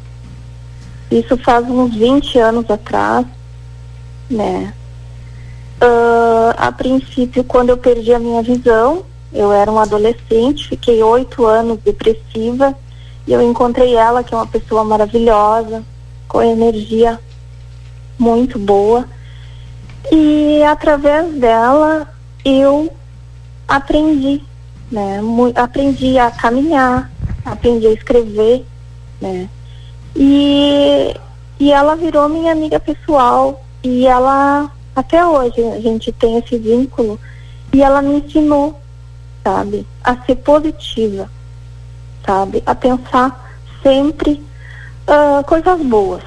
Isso 1.10 1.36
faz 1.38 1.66
uns 1.68 1.94
20 1.96 2.40
anos 2.40 2.70
atrás, 2.70 3.26
né? 4.30 4.74
Uh, 5.82 6.54
a 6.56 6.72
princípio, 6.72 7.44
quando 7.44 7.70
eu 7.70 7.78
perdi 7.78 8.14
a 8.14 8.20
minha 8.20 8.42
visão, 8.42 9.04
eu 9.34 9.52
era 9.52 9.72
uma 9.72 9.84
adolescente, 9.84 10.68
fiquei 10.68 11.02
oito 11.02 11.46
anos 11.46 11.80
depressiva 11.80 12.76
e 13.26 13.34
eu 13.34 13.42
encontrei 13.42 13.96
ela, 13.96 14.24
que 14.24 14.34
é 14.34 14.38
uma 14.38 14.48
pessoa 14.48 14.84
maravilhosa, 14.84 15.84
com 16.28 16.42
energia 16.42 17.20
muito 18.18 18.60
boa. 18.60 19.08
E 20.12 20.64
através 20.64 21.34
dela 21.36 22.08
eu 22.44 22.92
aprendi, 23.68 24.44
né? 24.92 25.20
Aprendi 25.56 26.18
a 26.18 26.30
caminhar, 26.32 27.12
aprendi 27.46 27.88
a 27.88 27.94
escrever, 27.94 28.66
né? 29.22 29.48
E, 30.16 31.16
e 31.60 31.72
ela 31.72 31.96
virou 31.96 32.28
minha 32.28 32.52
amiga 32.52 32.80
pessoal 32.80 33.64
e 33.84 34.06
ela 34.06 34.70
até 34.96 35.26
hoje 35.26 35.62
a 35.64 35.80
gente 35.80 36.12
tem 36.12 36.38
esse 36.38 36.58
vínculo 36.58 37.18
e 37.74 37.82
ela 37.82 38.02
me 38.02 38.16
ensinou, 38.16 38.81
sabe, 39.44 39.86
a 40.04 40.16
ser 40.26 40.36
positiva, 40.38 41.30
sabe, 42.26 42.62
a 42.66 42.76
pensar 42.76 43.52
sempre 43.82 44.44
uh, 45.08 45.44
coisas 45.46 45.82
boas, 45.82 46.24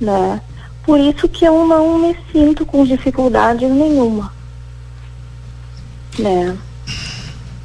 né? 0.00 0.40
Por 0.84 0.98
isso 0.98 1.28
que 1.28 1.44
eu 1.44 1.66
não 1.66 1.98
me 1.98 2.16
sinto 2.32 2.66
com 2.66 2.84
dificuldade 2.84 3.66
nenhuma. 3.66 4.32
Né? 6.18 6.56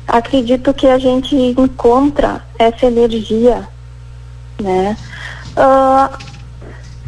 Acredito 0.07 0.73
que 0.73 0.87
a 0.87 0.97
gente 0.97 1.35
encontra 1.35 2.45
essa 2.57 2.85
energia, 2.85 3.67
né? 4.61 4.95
Uh, 5.57 6.17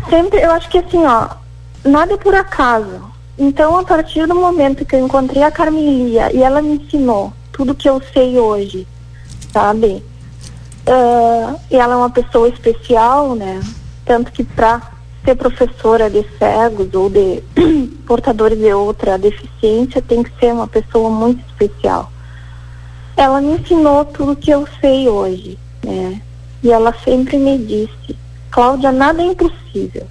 sempre, 0.10 0.42
eu 0.42 0.52
acho 0.52 0.68
que 0.70 0.80
assim, 0.80 1.06
ó, 1.06 1.30
nada 1.86 2.14
é 2.14 2.18
por 2.18 2.34
acaso. 2.34 3.08
Então, 3.38 3.78
a 3.78 3.84
partir 3.86 4.28
do 4.28 4.36
momento 4.36 4.84
que 4.84 4.96
eu 4.96 5.06
encontrei 5.06 5.44
a 5.44 5.52
Carmelia 5.52 6.36
e 6.36 6.44
ela 6.44 6.62
me 6.62 6.76
ensinou 6.76 7.32
tudo 7.60 7.76
que 7.76 7.90
eu 7.90 8.02
sei 8.14 8.40
hoje, 8.40 8.88
sabe? 9.52 10.02
Uh, 10.88 11.60
e 11.70 11.76
ela 11.76 11.96
é 11.96 11.98
uma 11.98 12.10
pessoa 12.10 12.48
especial, 12.48 13.36
né? 13.36 13.60
Tanto 14.06 14.32
que 14.32 14.46
para 14.46 14.82
ser 15.26 15.36
professora 15.36 16.10
de 16.10 16.26
cegos 16.38 16.94
ou 16.94 17.10
de 17.10 17.44
portadores 18.08 18.58
de 18.58 18.72
outra 18.72 19.18
deficiência 19.18 20.02
tem 20.02 20.24
que 20.24 20.32
ser 20.40 20.54
uma 20.54 20.70
pessoa 20.70 21.10
muito 21.10 21.46
especial. 21.50 22.10
Ela 23.18 23.42
me 23.42 23.56
ensinou 23.56 24.06
tudo 24.06 24.38
que 24.38 24.52
eu 24.52 24.66
sei 24.80 25.10
hoje, 25.10 25.60
né? 25.84 26.22
E 26.64 26.72
ela 26.72 26.96
sempre 27.04 27.38
me 27.38 27.58
disse, 27.58 28.16
Cláudia, 28.50 28.94
nada 28.94 29.22
é 29.22 29.26
impossível. 29.26 30.08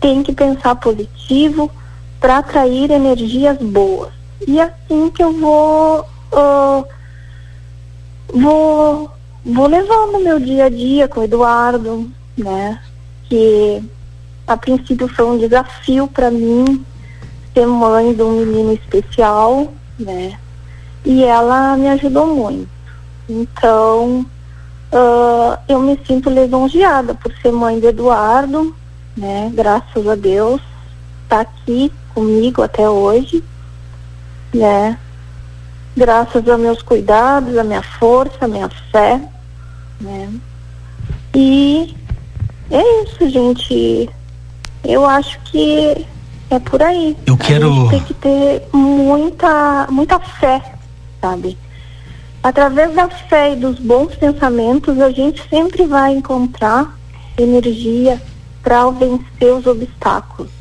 Tem 0.00 0.24
que 0.24 0.32
pensar 0.32 0.74
positivo 0.74 1.70
para 2.18 2.38
atrair 2.38 2.90
energias 2.90 3.58
boas. 3.58 4.10
E 4.44 4.58
é 4.58 4.64
assim 4.64 5.08
que 5.10 5.22
eu 5.22 5.32
vou 5.32 6.04
uh, 6.32 6.84
vou 8.32 9.10
vou 9.44 9.66
levando 9.66 10.22
meu 10.22 10.38
dia 10.38 10.66
a 10.66 10.68
dia 10.68 11.08
com 11.08 11.20
o 11.20 11.24
Eduardo, 11.24 12.10
né? 12.36 12.80
Que 13.28 13.82
a 14.46 14.56
princípio 14.56 15.08
foi 15.08 15.24
um 15.24 15.38
desafio 15.38 16.06
para 16.08 16.30
mim 16.30 16.84
ser 17.54 17.66
mãe 17.66 18.14
de 18.14 18.22
um 18.22 18.32
menino 18.32 18.72
especial, 18.72 19.72
né? 19.98 20.38
E 21.04 21.24
ela 21.24 21.76
me 21.76 21.88
ajudou 21.88 22.26
muito. 22.26 22.68
Então, 23.28 24.26
uh, 24.92 25.58
eu 25.68 25.80
me 25.80 25.98
sinto 26.06 26.28
lisonjeada 26.28 27.14
por 27.14 27.32
ser 27.40 27.52
mãe 27.52 27.80
de 27.80 27.86
Eduardo, 27.86 28.74
né? 29.16 29.50
Graças 29.54 30.06
a 30.06 30.14
Deus, 30.14 30.60
está 31.24 31.40
aqui 31.40 31.92
comigo 32.14 32.62
até 32.62 32.88
hoje, 32.88 33.42
né? 34.52 34.98
Graças 35.96 36.48
aos 36.48 36.60
meus 36.60 36.82
cuidados, 36.82 37.56
a 37.58 37.64
minha 37.64 37.82
força, 37.82 38.36
a 38.40 38.48
minha 38.48 38.68
fé, 38.90 39.20
né? 40.00 40.32
E 41.34 41.94
é 42.70 43.02
isso, 43.02 43.28
gente. 43.28 44.08
Eu 44.84 45.04
acho 45.04 45.38
que 45.44 46.06
é 46.50 46.58
por 46.58 46.82
aí. 46.82 47.16
Eu 47.26 47.36
quero. 47.36 47.70
A 47.70 47.74
gente 47.74 47.90
tem 47.90 48.00
que 48.00 48.14
ter 48.14 48.62
muita, 48.72 49.86
muita 49.90 50.18
fé, 50.18 50.62
sabe? 51.20 51.56
Através 52.42 52.94
da 52.94 53.08
fé 53.08 53.52
e 53.52 53.56
dos 53.56 53.78
bons 53.78 54.14
pensamentos, 54.14 54.98
a 54.98 55.10
gente 55.10 55.46
sempre 55.48 55.84
vai 55.84 56.12
encontrar 56.14 56.98
energia 57.36 58.20
para 58.62 58.90
vencer 58.90 59.52
os 59.52 59.66
obstáculos. 59.66 60.59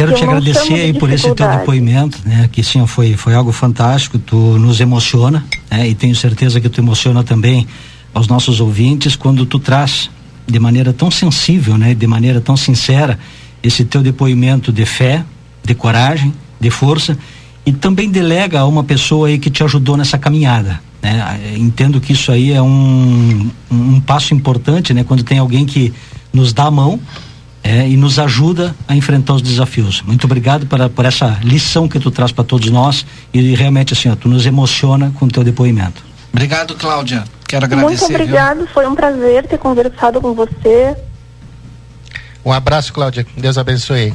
Quero 0.00 0.14
te 0.14 0.24
agradecer 0.24 0.74
aí 0.74 0.94
por 0.94 1.12
esse 1.12 1.34
teu 1.34 1.46
depoimento, 1.46 2.18
né? 2.24 2.48
Que 2.50 2.64
sim, 2.64 2.86
foi, 2.86 3.18
foi 3.18 3.34
algo 3.34 3.52
fantástico, 3.52 4.18
tu 4.18 4.58
nos 4.58 4.80
emociona, 4.80 5.44
né? 5.70 5.86
E 5.86 5.94
tenho 5.94 6.16
certeza 6.16 6.58
que 6.58 6.70
tu 6.70 6.80
emociona 6.80 7.22
também 7.22 7.66
aos 8.14 8.26
nossos 8.26 8.62
ouvintes 8.62 9.14
quando 9.14 9.44
tu 9.44 9.58
traz 9.58 10.10
de 10.46 10.58
maneira 10.58 10.90
tão 10.90 11.10
sensível, 11.10 11.76
né? 11.76 11.94
De 11.94 12.06
maneira 12.06 12.40
tão 12.40 12.56
sincera 12.56 13.18
esse 13.62 13.84
teu 13.84 14.00
depoimento 14.02 14.72
de 14.72 14.86
fé, 14.86 15.22
de 15.62 15.74
coragem, 15.74 16.32
de 16.58 16.70
força 16.70 17.18
e 17.66 17.70
também 17.70 18.10
delega 18.10 18.60
a 18.60 18.66
uma 18.66 18.82
pessoa 18.82 19.28
aí 19.28 19.38
que 19.38 19.50
te 19.50 19.62
ajudou 19.62 19.98
nessa 19.98 20.16
caminhada, 20.16 20.80
né? 21.02 21.54
Entendo 21.58 22.00
que 22.00 22.14
isso 22.14 22.32
aí 22.32 22.52
é 22.52 22.62
um, 22.62 23.50
um 23.70 24.00
passo 24.00 24.32
importante, 24.32 24.94
né? 24.94 25.04
Quando 25.04 25.22
tem 25.22 25.38
alguém 25.38 25.66
que 25.66 25.92
nos 26.32 26.54
dá 26.54 26.64
a 26.64 26.70
mão 26.70 26.98
é, 27.62 27.88
e 27.88 27.96
nos 27.96 28.18
ajuda 28.18 28.74
a 28.88 28.96
enfrentar 28.96 29.34
os 29.34 29.42
desafios. 29.42 30.02
Muito 30.02 30.24
obrigado 30.24 30.66
para, 30.66 30.88
por 30.88 31.04
essa 31.04 31.38
lição 31.42 31.88
que 31.88 31.98
tu 31.98 32.10
traz 32.10 32.32
para 32.32 32.44
todos 32.44 32.70
nós 32.70 33.04
e 33.32 33.54
realmente 33.54 33.92
assim, 33.92 34.08
ó, 34.08 34.16
tu 34.16 34.28
nos 34.28 34.46
emociona 34.46 35.12
com 35.18 35.26
o 35.26 35.28
teu 35.28 35.44
depoimento. 35.44 36.02
Obrigado, 36.32 36.74
Cláudia. 36.74 37.24
Quero 37.46 37.64
agradecer. 37.64 38.04
Muito 38.04 38.14
obrigado, 38.14 38.58
viu? 38.58 38.68
foi 38.68 38.86
um 38.86 38.94
prazer 38.94 39.46
ter 39.46 39.58
conversado 39.58 40.20
com 40.20 40.32
você. 40.32 40.96
Um 42.44 42.52
abraço, 42.52 42.92
Cláudia. 42.92 43.26
Deus 43.36 43.58
abençoe. 43.58 44.14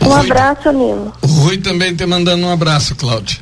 Um 0.00 0.08
Rui, 0.08 0.20
abraço, 0.20 0.72
Nilo. 0.72 1.12
O 1.20 1.26
Rui 1.26 1.58
também 1.58 1.94
te 1.94 2.06
mandando 2.06 2.46
um 2.46 2.50
abraço, 2.50 2.94
Cláudia. 2.94 3.38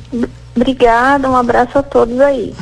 Obrigada, 0.55 1.29
um 1.29 1.35
abraço 1.35 1.77
a 1.77 1.83
todos 1.83 2.19
aí. 2.19 2.53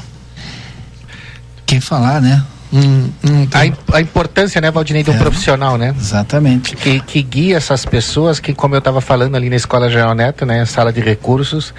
Quem 1.65 1.79
falar, 1.79 2.21
né? 2.21 2.43
Hum, 2.73 3.11
hum, 3.23 3.47
a, 3.53 3.97
a, 3.97 4.01
importância, 4.01 4.59
né, 4.59 4.71
Valdinei, 4.71 5.03
do 5.03 5.11
é, 5.11 5.17
profissional, 5.17 5.77
né? 5.77 5.93
Exatamente. 5.95 6.75
Que, 6.75 6.99
que 7.01 7.21
guia 7.21 7.55
essas 7.55 7.85
pessoas, 7.85 8.39
que 8.39 8.51
como 8.51 8.73
eu 8.73 8.79
estava 8.79 8.99
falando 8.99 9.35
ali 9.35 9.47
na 9.47 9.55
Escola 9.55 9.91
Geral 9.91 10.15
Neto, 10.15 10.43
né, 10.43 10.65
sala 10.65 10.91
de 10.91 10.99
recursos, 10.99 11.71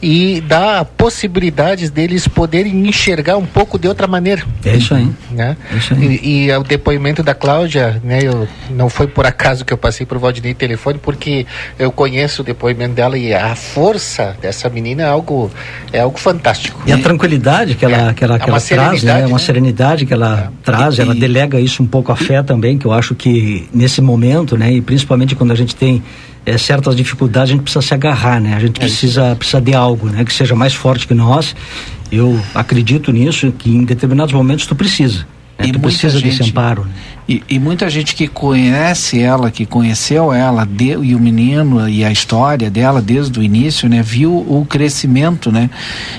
e 0.00 0.40
dá 0.42 0.84
possibilidades 0.84 1.90
deles 1.90 2.28
poderem 2.28 2.86
enxergar 2.86 3.36
um 3.36 3.44
pouco 3.44 3.76
de 3.76 3.88
outra 3.88 4.06
maneira. 4.06 4.44
É 4.64 4.76
isso 4.76 4.94
aí. 4.94 5.10
Né? 5.32 5.56
É 5.72 5.76
isso 5.76 5.94
aí. 5.94 6.20
E, 6.22 6.46
e, 6.46 6.56
o 6.56 6.62
depoimento 6.62 7.24
da 7.24 7.34
Cláudia, 7.34 8.00
né, 8.04 8.20
eu, 8.22 8.46
não 8.70 8.88
foi 8.88 9.08
por 9.08 9.26
acaso 9.26 9.64
que 9.64 9.72
eu 9.72 9.78
passei 9.78 10.06
por 10.06 10.16
Valdinei 10.16 10.54
telefone, 10.54 11.00
porque 11.02 11.44
eu 11.76 11.90
conheço 11.90 12.42
o 12.42 12.44
depoimento 12.44 12.94
dela 12.94 13.18
e 13.18 13.34
a 13.34 13.56
força 13.56 14.36
dessa 14.40 14.68
menina 14.68 15.02
é 15.02 15.08
algo, 15.08 15.50
é 15.92 15.98
algo 15.98 16.18
fantástico. 16.18 16.80
E 16.86 16.92
a 16.92 16.98
tranquilidade 16.98 17.74
que 17.74 17.84
ela, 17.84 18.14
que 18.14 18.22
ela, 18.22 18.36
é 18.36 18.38
que 18.38 18.48
ela 18.48 18.60
traz, 18.60 19.02
né? 19.02 19.26
Uma 19.26 19.38
né? 19.38 19.38
serenidade 19.38 20.06
que 20.06 20.12
ela 20.12 20.35
traz, 20.62 20.98
e, 20.98 21.00
ela 21.00 21.14
delega 21.14 21.60
isso 21.60 21.82
um 21.82 21.86
pouco 21.86 22.12
à 22.12 22.16
fé 22.16 22.42
também, 22.42 22.78
que 22.78 22.86
eu 22.86 22.92
acho 22.92 23.14
que 23.14 23.68
nesse 23.72 24.00
momento, 24.00 24.56
né, 24.56 24.72
e 24.72 24.80
principalmente 24.80 25.34
quando 25.34 25.52
a 25.52 25.54
gente 25.54 25.74
tem 25.74 26.02
é, 26.44 26.56
certas 26.56 26.94
dificuldades, 26.94 27.50
a 27.50 27.52
gente 27.54 27.62
precisa 27.62 27.82
se 27.82 27.94
agarrar, 27.94 28.40
né? 28.40 28.54
A 28.54 28.60
gente 28.60 28.76
é 28.76 28.80
precisa, 28.80 29.34
precisa 29.36 29.60
de 29.60 29.74
algo, 29.74 30.08
né, 30.08 30.24
que 30.24 30.32
seja 30.32 30.54
mais 30.54 30.74
forte 30.74 31.06
que 31.06 31.14
nós. 31.14 31.54
Eu 32.10 32.40
acredito 32.54 33.12
nisso, 33.12 33.52
que 33.52 33.70
em 33.70 33.84
determinados 33.84 34.32
momentos 34.32 34.66
tu 34.66 34.74
precisa. 34.74 35.26
Né? 35.58 35.68
E 35.68 35.72
tu 35.72 35.80
precisa 35.80 36.18
gente, 36.18 36.38
desse 36.38 36.50
amparo. 36.50 36.84
Né? 36.84 36.90
E, 37.28 37.42
e, 37.48 37.58
muita 37.58 37.90
gente 37.90 38.14
que 38.14 38.28
conhece 38.28 39.20
ela, 39.20 39.50
que 39.50 39.66
conheceu 39.66 40.32
ela 40.32 40.64
de, 40.64 40.92
e 40.92 41.14
o 41.14 41.18
menino 41.18 41.88
e 41.88 42.04
a 42.04 42.10
história 42.10 42.70
dela 42.70 43.02
desde 43.02 43.40
o 43.40 43.42
início, 43.42 43.88
né, 43.88 44.00
viu 44.00 44.32
o 44.32 44.64
crescimento, 44.68 45.50
né? 45.50 45.68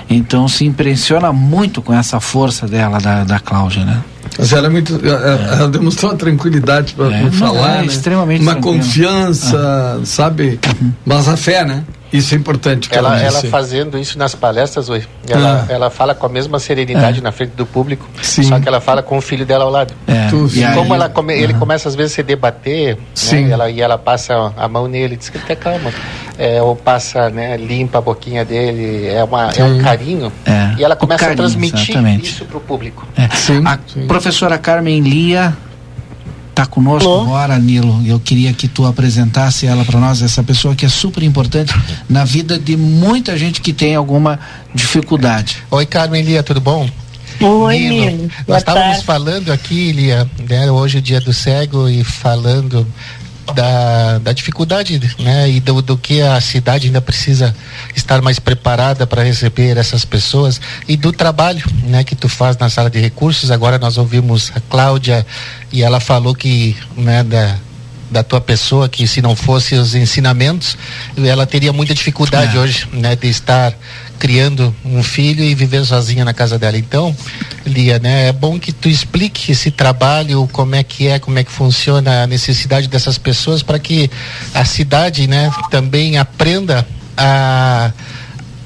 Então 0.10 0.50
se 0.50 0.66
impressiona 0.66 1.32
muito 1.32 1.82
com 1.82 1.94
essa 1.94 2.20
força 2.20 2.68
dela, 2.68 3.00
da, 3.00 3.24
da 3.24 3.40
Cláudia, 3.40 3.86
né? 3.86 4.04
Mas 4.38 4.52
ela 4.52 4.68
é 4.68 4.70
muito. 4.70 5.00
Ela, 5.04 5.56
ela 5.56 5.68
demonstrou 5.70 6.12
uma 6.12 6.18
tranquilidade 6.18 6.94
para 6.94 7.16
é, 7.16 7.32
falar. 7.32 7.76
É, 7.76 7.78
né? 7.80 7.86
extremamente 7.86 8.42
Uma 8.42 8.56
confiança, 8.56 9.58
ah. 9.58 10.06
sabe? 10.06 10.60
Uhum. 10.82 10.92
Mas 11.06 11.28
a 11.28 11.38
fé, 11.38 11.64
né? 11.64 11.84
Isso 12.12 12.34
é 12.34 12.38
importante. 12.38 12.90
Ela, 12.92 13.20
ela 13.22 13.42
fazendo 13.44 13.98
isso 13.98 14.18
nas 14.18 14.34
palestras, 14.34 14.90
oi, 14.90 15.04
ela, 15.28 15.66
ah. 15.68 15.74
ela 15.74 15.90
fala 15.90 16.16
com 16.16 16.26
a 16.26 16.30
mesma 16.30 16.60
serenidade 16.60 17.20
é. 17.20 17.22
na 17.22 17.32
frente 17.32 17.52
do 17.52 17.66
público, 17.66 18.08
Sim. 18.22 18.44
só 18.44 18.60
que 18.60 18.68
ela 18.68 18.80
fala 18.80 19.04
com 19.04 19.18
o 19.18 19.22
filho 19.22 19.46
dela 19.46 19.66
ao 19.66 19.70
lado. 19.70 19.94
É. 20.08 20.30
E, 20.54 20.64
e 20.64 20.74
como 20.74 20.94
ela 20.94 21.10
come, 21.10 21.34
ele 21.34 21.54
começa 21.54 21.90
às 21.90 21.96
vezes 21.96 22.14
a 22.14 22.16
se 22.16 22.24
debater, 22.24 22.98
Sim. 23.14 23.46
Né, 23.46 23.52
ela, 23.52 23.70
e 23.70 23.82
ela 23.82 23.98
passa 23.98 24.54
a 24.56 24.68
mão 24.68 24.88
nele, 24.88 25.18
diz 25.18 25.30
que 25.30 25.38
até 25.38 25.56
calma, 25.56 25.92
é, 26.38 26.62
ou 26.62 26.76
passa, 26.76 27.30
né, 27.30 27.58
limpa 27.58 27.98
a 27.98 28.02
boquinha 28.02 28.46
dele, 28.46 29.08
é, 29.08 29.24
uma, 29.24 29.50
é 29.52 29.64
um 29.64 29.82
carinho, 29.82 30.32
é. 30.46 30.76
e 30.80 30.84
ela 30.84 30.96
começa 30.96 31.26
carinho, 31.26 31.42
a 31.42 31.44
transmitir 31.44 31.92
exatamente. 31.92 32.32
isso 32.32 32.46
para 32.46 32.58
o 32.58 32.62
público. 32.62 33.08
É. 33.18 33.28
Sim. 33.36 33.64
A 33.66 33.78
professora 34.08 34.58
Carmen 34.58 35.02
Lia 35.02 35.56
está 36.58 36.66
conosco 36.66 37.08
Alô? 37.08 37.22
agora, 37.22 37.60
Nilo. 37.60 38.02
Eu 38.04 38.20
queria 38.20 38.52
que 38.52 38.68
tu 38.68 38.86
apresentasse 38.88 39.68
ela 39.68 39.86
para 39.86 40.00
nós, 40.00 40.24
essa 40.24 40.42
pessoa 40.42 40.76
que 40.76 40.86
é 40.86 40.90
super 40.90 41.22
importante 41.22 41.72
na 42.10 42.26
vida 42.26 42.58
de 42.58 42.76
muita 42.76 43.38
gente 43.38 43.62
que 43.62 43.72
tem 43.72 43.94
alguma 43.94 44.40
dificuldade. 44.74 45.64
Oi, 45.70 45.86
Carmen 45.86 46.24
Lia, 46.24 46.42
tudo 46.42 46.60
bom? 46.60 46.90
Oi, 47.40 47.78
Nilo. 47.78 48.32
Nós 48.48 48.58
estávamos 48.58 49.04
falando 49.04 49.52
aqui, 49.52 49.92
Lia, 49.92 50.28
né, 50.50 50.72
hoje 50.72 50.98
é 50.98 51.00
o 51.00 51.04
dia 51.04 51.22
do 51.22 51.32
cego 51.32 51.88
e 51.88 52.04
falando 52.04 52.88
da, 53.54 54.20
da 54.20 54.32
dificuldade 54.32 55.00
né, 55.20 55.50
e 55.50 55.60
do, 55.60 55.82
do 55.82 55.98
que 55.98 56.22
a 56.22 56.40
cidade 56.42 56.88
ainda 56.88 57.02
precisa 57.02 57.56
estar 57.96 58.22
mais 58.22 58.40
preparada 58.40 59.08
para 59.08 59.24
receber 59.24 59.78
essas 59.78 60.06
pessoas 60.06 60.60
e 60.88 60.98
do 60.98 61.12
trabalho 61.12 61.64
né, 61.84 62.04
que 62.04 62.16
tu 62.16 62.30
faz 62.30 62.58
na 62.58 62.70
sala 62.70 62.90
de 62.90 63.00
recursos. 63.00 63.52
Agora 63.52 63.78
nós 63.78 63.98
ouvimos 63.98 64.52
a 64.56 64.60
Cláudia 64.60 65.26
e 65.72 65.84
ela 65.84 66.00
falou 66.00 66.36
que 66.36 66.76
né, 66.96 67.24
da, 67.24 67.56
da 68.10 68.24
tua 68.24 68.40
pessoa 68.40 68.88
que 68.88 69.08
se 69.08 69.22
não 69.22 69.36
fosse 69.36 69.76
os 69.76 69.94
ensinamentos 69.96 70.78
ela 71.18 71.46
teria 71.46 71.74
muita 71.74 71.94
dificuldade 71.94 72.58
é. 72.58 72.60
hoje 72.60 72.88
né 72.94 73.16
de 73.16 73.28
estar 73.28 73.74
criando 74.18 74.74
um 74.84 75.02
filho 75.04 75.44
e 75.44 75.56
viver 75.56 75.86
sozinha 75.86 76.26
na 76.26 76.34
casa 76.34 76.58
dela 76.58 76.78
então 76.78 77.16
Lia 77.66 78.00
né 78.00 78.28
é 78.30 78.32
bom 78.32 78.60
que 78.60 78.72
tu 78.72 78.90
explique 78.90 79.52
esse 79.52 79.72
trabalho 79.72 80.48
como 80.52 80.76
é 80.76 80.84
que 80.84 81.08
é 81.08 81.20
como 81.20 81.40
é 81.40 81.44
que 81.44 81.52
funciona 81.52 82.24
a 82.24 82.28
necessidade 82.28 82.88
dessas 82.88 83.18
pessoas 83.18 83.64
para 83.64 83.80
que 83.80 84.10
a 84.54 84.66
cidade 84.66 85.28
né 85.28 85.52
também 85.70 86.18
aprenda 86.18 86.88
a 87.16 87.92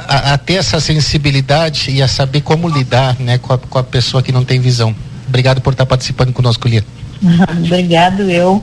a, 0.07 0.33
a, 0.33 0.37
ter 0.37 0.55
essa 0.55 0.79
sensibilidade 0.79 1.91
e 1.91 2.01
a 2.01 2.07
saber 2.07 2.41
como 2.41 2.67
lidar 2.67 3.19
né, 3.19 3.37
com 3.37 3.53
a, 3.53 3.57
com 3.57 3.77
a 3.77 3.83
pessoa 3.83 4.23
que 4.23 4.31
não 4.31 4.43
tem 4.43 4.59
visão. 4.59 4.95
Obrigado 5.27 5.61
por 5.61 5.73
estar 5.73 5.85
participando 5.85 6.33
conosco, 6.33 6.67
Lia. 6.67 6.83
Obrigado, 7.63 8.23
eu. 8.23 8.61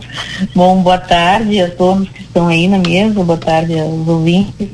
Bom, 0.54 0.82
boa 0.82 0.98
tarde 0.98 1.60
a 1.60 1.70
todos 1.70 2.08
que 2.08 2.22
estão 2.22 2.48
aí 2.48 2.68
na 2.68 2.78
mesa, 2.78 3.22
boa 3.22 3.38
tarde 3.38 3.78
aos 3.78 4.06
ouvintes. 4.06 4.68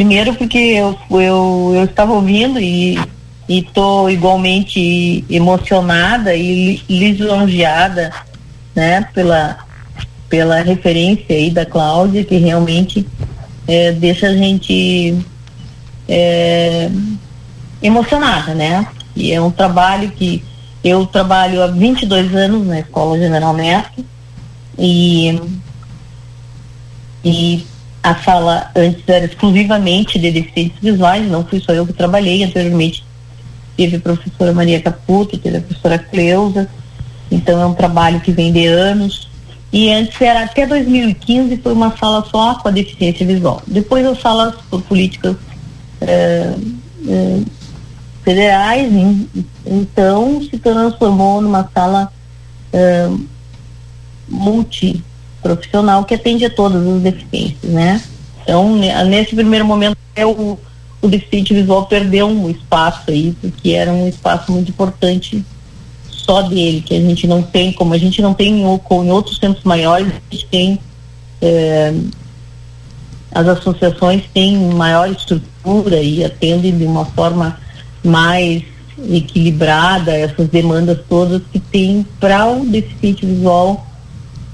Primeiro 0.00 0.34
porque 0.34 0.56
eu, 0.56 0.98
eu, 1.10 1.72
eu 1.74 1.84
estava 1.84 2.14
ouvindo 2.14 2.58
e 2.58 2.98
estou 3.46 4.08
igualmente 4.08 5.22
emocionada 5.28 6.34
e 6.34 6.82
lisonjeada 6.88 8.10
né, 8.74 9.06
pela, 9.12 9.58
pela 10.26 10.62
referência 10.62 11.36
aí 11.36 11.50
da 11.50 11.66
Cláudia, 11.66 12.24
que 12.24 12.38
realmente 12.38 13.06
é, 13.68 13.92
deixa 13.92 14.28
a 14.28 14.34
gente 14.34 15.18
é, 16.08 16.90
emocionada, 17.82 18.54
né? 18.54 18.86
E 19.14 19.32
é 19.32 19.38
um 19.38 19.50
trabalho 19.50 20.10
que 20.12 20.42
eu 20.82 21.04
trabalho 21.04 21.62
há 21.62 21.66
22 21.66 22.34
anos 22.34 22.66
na 22.66 22.80
Escola 22.80 23.18
General 23.18 23.52
Neto 23.52 24.02
e, 24.78 25.38
e 27.22 27.66
a 28.02 28.14
sala 28.14 28.70
antes 28.74 29.02
era 29.06 29.26
exclusivamente 29.26 30.18
de 30.18 30.30
deficientes 30.30 30.78
visuais, 30.80 31.28
não 31.30 31.44
fui 31.44 31.60
só 31.60 31.72
eu 31.72 31.86
que 31.86 31.92
trabalhei, 31.92 32.42
anteriormente 32.44 33.04
teve 33.76 33.96
a 33.96 34.00
professora 34.00 34.52
Maria 34.52 34.80
Caputo, 34.80 35.38
teve 35.38 35.58
a 35.58 35.60
professora 35.60 35.98
Cleusa, 35.98 36.68
então 37.30 37.60
é 37.60 37.66
um 37.66 37.74
trabalho 37.74 38.20
que 38.20 38.32
vem 38.32 38.52
de 38.52 38.66
anos. 38.66 39.28
E 39.72 39.90
antes 39.92 40.20
era 40.20 40.44
até 40.44 40.66
2015 40.66 41.56
foi 41.58 41.72
uma 41.72 41.96
sala 41.96 42.26
só 42.28 42.56
com 42.56 42.68
a 42.68 42.72
deficiência 42.72 43.24
visual. 43.24 43.62
Depois 43.66 44.04
as 44.04 44.20
salas 44.20 44.54
por 44.68 44.82
políticas 44.82 45.36
eh, 46.00 46.54
eh, 47.06 47.40
federais, 48.22 48.92
então 49.64 50.42
se 50.42 50.58
transformou 50.58 51.40
numa 51.40 51.68
sala 51.72 52.12
uh, 52.72 53.26
multiprofissional 55.42 56.04
que 56.04 56.14
atende 56.14 56.44
a 56.44 56.50
todas 56.50 56.86
as 56.86 57.02
deficiências, 57.02 57.70
né? 57.72 58.00
Então, 58.42 58.76
nesse 59.06 59.34
primeiro 59.34 59.64
momento, 59.64 59.96
é 60.14 60.26
o, 60.26 60.58
o 61.00 61.08
deficiente 61.08 61.54
visual 61.54 61.86
perdeu 61.86 62.26
um 62.26 62.50
espaço 62.50 63.10
aí, 63.10 63.34
porque 63.40 63.70
era 63.70 63.92
um 63.92 64.08
espaço 64.08 64.52
muito 64.52 64.70
importante 64.70 65.44
só 66.08 66.42
dele, 66.42 66.82
que 66.82 66.94
a 66.94 67.00
gente 67.00 67.26
não 67.26 67.42
tem, 67.42 67.72
como 67.72 67.94
a 67.94 67.98
gente 67.98 68.20
não 68.20 68.34
tem 68.34 68.60
em, 68.60 69.10
outros 69.10 69.38
centros 69.38 69.64
maiores, 69.64 70.08
a 70.08 70.34
gente 70.34 70.46
tem 70.46 70.78
é, 71.40 71.94
as 73.32 73.46
associações 73.46 74.24
têm 74.34 74.56
maior 74.74 75.08
estrutura 75.10 76.00
e 76.02 76.24
atendem 76.24 76.76
de 76.76 76.84
uma 76.84 77.04
forma 77.04 77.58
mais 78.04 78.62
equilibrada 79.08 80.12
essas 80.12 80.48
demandas 80.48 80.98
todas 81.08 81.40
que 81.50 81.58
tem 81.58 82.04
para 82.18 82.46
o 82.46 82.66
deficiente 82.66 83.24
visual 83.24 83.86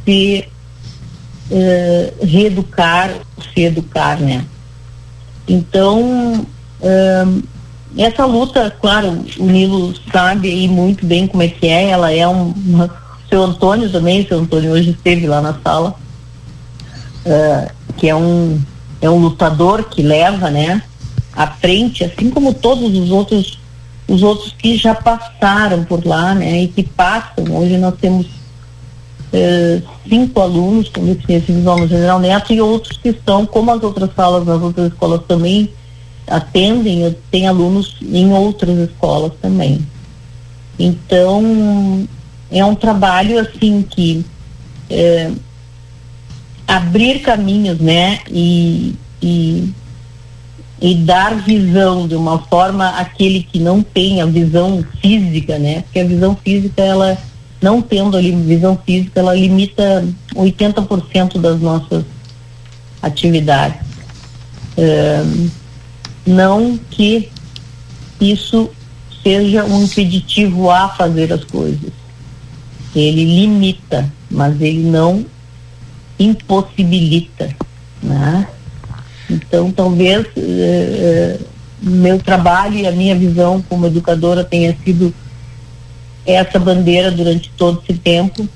ter 0.04 0.48
uh, 1.50 2.26
reeducar, 2.26 3.10
se 3.52 3.62
educar, 3.62 4.18
né? 4.20 4.44
Então, 5.48 6.46
uh, 6.80 7.42
essa 7.96 8.24
luta, 8.24 8.70
claro, 8.80 9.24
o 9.38 9.46
Nilo 9.46 9.94
sabe 10.12 10.48
aí 10.48 10.68
muito 10.68 11.06
bem 11.06 11.26
como 11.26 11.42
é 11.42 11.48
que 11.48 11.66
é, 11.66 11.90
ela 11.90 12.12
é 12.12 12.26
um, 12.26 12.52
uma, 12.66 12.90
seu 13.28 13.42
Antônio 13.42 13.90
também, 13.90 14.26
seu 14.26 14.38
Antônio 14.38 14.72
hoje 14.72 14.90
esteve 14.90 15.26
lá 15.26 15.40
na 15.40 15.58
sala, 15.64 15.94
uh, 17.24 17.70
que 17.96 18.08
é 18.08 18.14
um, 18.14 18.60
é 19.00 19.08
um 19.08 19.18
lutador 19.18 19.84
que 19.84 20.02
leva, 20.02 20.50
né, 20.50 20.82
à 21.34 21.46
frente, 21.46 22.04
assim 22.04 22.30
como 22.30 22.52
todos 22.52 22.94
os 22.96 23.10
outros 23.10 23.58
os 24.08 24.22
outros 24.22 24.54
que 24.56 24.76
já 24.76 24.94
passaram 24.94 25.84
por 25.84 26.06
lá, 26.06 26.32
né, 26.34 26.62
e 26.62 26.68
que 26.68 26.82
passam. 26.84 27.44
Hoje 27.50 27.76
nós 27.76 27.94
temos 28.00 28.26
uh, 29.32 29.82
cinco 30.08 30.40
alunos 30.40 30.88
com 30.88 31.04
deficiência 31.04 31.54
visual 31.54 31.78
no 31.78 31.88
General 31.88 32.18
Neto 32.18 32.52
e 32.52 32.60
outros 32.60 32.96
que 32.98 33.10
estão, 33.10 33.46
como 33.46 33.70
as 33.70 33.82
outras 33.82 34.10
salas 34.14 34.46
nas 34.46 34.60
outras 34.60 34.92
escolas 34.92 35.20
também 35.26 35.70
atendem, 36.26 37.16
tem 37.30 37.46
alunos 37.46 37.96
em 38.02 38.32
outras 38.32 38.76
escolas 38.78 39.32
também. 39.40 39.86
Então, 40.78 42.06
é 42.50 42.64
um 42.64 42.74
trabalho 42.74 43.38
assim 43.38 43.82
que 43.82 44.24
é, 44.90 45.30
abrir 46.66 47.20
caminhos, 47.20 47.78
né? 47.78 48.20
E, 48.28 48.94
e, 49.22 49.72
e, 50.80 50.94
dar 50.96 51.34
visão 51.36 52.06
de 52.06 52.14
uma 52.14 52.38
forma 52.38 52.88
aquele 52.90 53.42
que 53.42 53.58
não 53.58 53.82
tem 53.82 54.20
a 54.20 54.26
visão 54.26 54.84
física, 55.00 55.58
né? 55.58 55.82
Porque 55.82 56.00
a 56.00 56.04
visão 56.04 56.36
física, 56.36 56.82
ela 56.82 57.16
não 57.66 57.82
tendo 57.82 58.16
ali 58.16 58.30
visão 58.30 58.78
física, 58.86 59.18
ela 59.18 59.34
limita 59.34 60.06
80% 60.36 61.40
das 61.40 61.60
nossas 61.60 62.04
atividades. 63.02 63.80
É, 64.78 65.24
não 66.24 66.78
que 66.88 67.28
isso 68.20 68.70
seja 69.20 69.64
um 69.64 69.82
impeditivo 69.82 70.70
a 70.70 70.90
fazer 70.90 71.32
as 71.32 71.42
coisas. 71.42 71.90
Ele 72.94 73.24
limita, 73.24 74.12
mas 74.30 74.60
ele 74.60 74.84
não 74.84 75.26
impossibilita, 76.20 77.52
né? 78.00 78.46
Então, 79.28 79.72
talvez 79.72 80.24
eh, 80.36 81.38
meu 81.82 82.18
trabalho 82.20 82.76
e 82.78 82.86
a 82.86 82.92
minha 82.92 83.16
visão 83.16 83.60
como 83.68 83.86
educadora 83.86 84.44
tenha 84.44 84.74
sido 84.84 85.12
essa 86.26 86.58
bandeira 86.58 87.10
durante 87.10 87.50
todo 87.56 87.82
esse 87.88 87.98
tempo, 87.98 88.48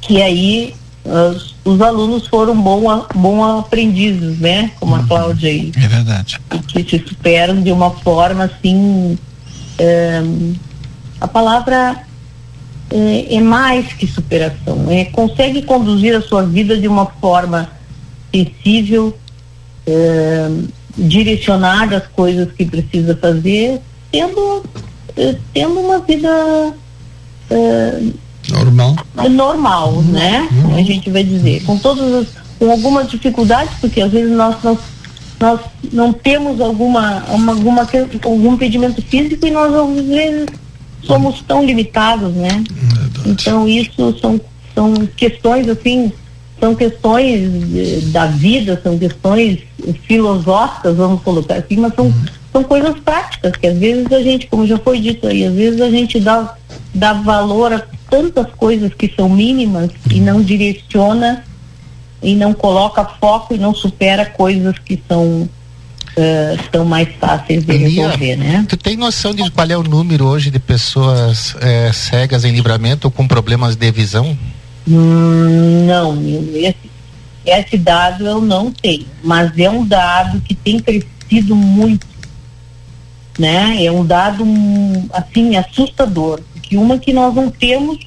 que 0.00 0.20
aí 0.20 0.74
os, 1.04 1.54
os 1.64 1.80
alunos 1.80 2.26
foram 2.26 2.60
bom, 2.60 3.06
bom 3.14 3.58
aprendizes, 3.58 4.38
né? 4.38 4.70
Como 4.78 4.94
a 4.94 4.98
uhum. 4.98 5.06
Cláudia 5.06 5.50
aí. 5.50 5.72
É 5.76 5.88
verdade. 5.88 6.40
E 6.52 6.58
que 6.58 6.98
se 6.98 7.04
superam 7.06 7.62
de 7.62 7.72
uma 7.72 7.90
forma 7.90 8.44
assim. 8.44 9.18
É, 9.78 10.22
a 11.20 11.26
palavra 11.26 12.04
é, 12.92 13.36
é, 13.36 13.40
mais 13.40 13.92
que 13.94 14.06
superação. 14.06 14.86
É, 14.90 15.06
consegue 15.06 15.62
conduzir 15.62 16.14
a 16.14 16.20
sua 16.20 16.44
vida 16.44 16.76
de 16.76 16.86
uma 16.86 17.06
forma 17.06 17.70
sensível, 18.30 19.16
é, 19.86 20.50
direcionar 20.96 21.92
as 21.94 22.06
coisas 22.08 22.52
que 22.52 22.64
precisa 22.64 23.16
fazer, 23.16 23.80
tendo, 24.10 24.64
é, 25.16 25.36
tendo 25.52 25.80
uma 25.80 25.98
vida 25.98 26.74
é, 27.50 28.02
Normal. 28.50 28.96
Normal, 29.30 29.92
uhum. 29.92 30.02
né? 30.02 30.48
Uhum. 30.50 30.76
A 30.76 30.82
gente 30.82 31.10
vai 31.10 31.22
dizer. 31.22 31.62
Com 31.64 31.78
todas 31.78 32.12
as, 32.12 32.26
com 32.58 32.70
algumas 32.70 33.08
dificuldades, 33.08 33.72
porque 33.80 34.00
às 34.00 34.10
vezes 34.10 34.34
nós, 34.34 34.56
nós, 34.62 34.78
nós 35.38 35.60
não 35.92 36.12
temos 36.12 36.60
alguma, 36.60 37.22
uma, 37.28 37.52
alguma, 37.52 37.88
algum 38.24 38.54
impedimento 38.54 39.00
físico 39.02 39.46
e 39.46 39.50
nós 39.50 39.72
às 39.72 40.06
vezes 40.06 40.46
somos 41.02 41.42
tão 41.42 41.64
limitados, 41.64 42.32
né? 42.34 42.62
Verdade. 42.70 43.30
Então 43.30 43.68
isso 43.68 44.18
são, 44.20 44.40
são 44.74 44.94
questões 45.16 45.68
assim, 45.68 46.12
são 46.58 46.74
questões 46.74 48.12
da 48.12 48.26
vida, 48.26 48.80
são 48.82 48.98
questões 48.98 49.60
filosóficas, 50.06 50.96
vamos 50.96 51.22
colocar 51.22 51.56
assim, 51.56 51.76
mas 51.76 51.94
são, 51.94 52.06
uhum. 52.06 52.24
São 52.52 52.62
coisas 52.62 52.98
práticas, 53.00 53.56
que 53.56 53.66
às 53.66 53.78
vezes 53.78 54.12
a 54.12 54.22
gente, 54.22 54.46
como 54.46 54.66
já 54.66 54.78
foi 54.78 55.00
dito 55.00 55.26
aí, 55.26 55.44
às 55.44 55.54
vezes 55.54 55.80
a 55.80 55.90
gente 55.90 56.20
dá, 56.20 56.54
dá 56.94 57.14
valor 57.14 57.72
a 57.72 57.82
tantas 58.10 58.46
coisas 58.54 58.92
que 58.92 59.10
são 59.16 59.28
mínimas 59.28 59.90
e 60.10 60.20
não 60.20 60.42
direciona 60.42 61.44
e 62.22 62.34
não 62.34 62.52
coloca 62.52 63.04
foco 63.04 63.54
e 63.54 63.58
não 63.58 63.74
supera 63.74 64.26
coisas 64.26 64.78
que 64.78 65.02
são 65.08 65.48
uh, 66.16 66.58
são 66.70 66.84
mais 66.84 67.08
fáceis 67.18 67.64
de 67.64 67.76
resolver, 67.76 68.36
né? 68.36 68.64
Tu 68.68 68.76
tem 68.76 68.96
noção 68.96 69.34
de 69.34 69.50
qual 69.50 69.68
é 69.68 69.76
o 69.76 69.82
número 69.82 70.26
hoje 70.26 70.50
de 70.50 70.58
pessoas 70.58 71.56
é, 71.60 71.90
cegas 71.92 72.44
em 72.44 72.52
livramento 72.52 73.06
ou 73.06 73.10
com 73.10 73.26
problemas 73.26 73.76
de 73.76 73.90
visão? 73.90 74.36
Hum, 74.86 75.86
não, 75.86 76.20
esse, 76.54 76.90
esse 77.46 77.78
dado 77.78 78.26
eu 78.26 78.40
não 78.40 78.70
tenho, 78.70 79.06
mas 79.22 79.56
é 79.58 79.70
um 79.70 79.86
dado 79.86 80.40
que 80.40 80.54
tem 80.54 80.78
crescido 80.78 81.54
muito, 81.54 82.06
né? 83.38 83.84
É 83.84 83.90
um 83.90 84.04
dado 84.04 84.44
assim 85.12 85.56
assustador 85.56 86.40
que 86.60 86.76
uma 86.76 86.98
que 86.98 87.12
nós 87.12 87.34
não 87.34 87.50
temos 87.50 87.98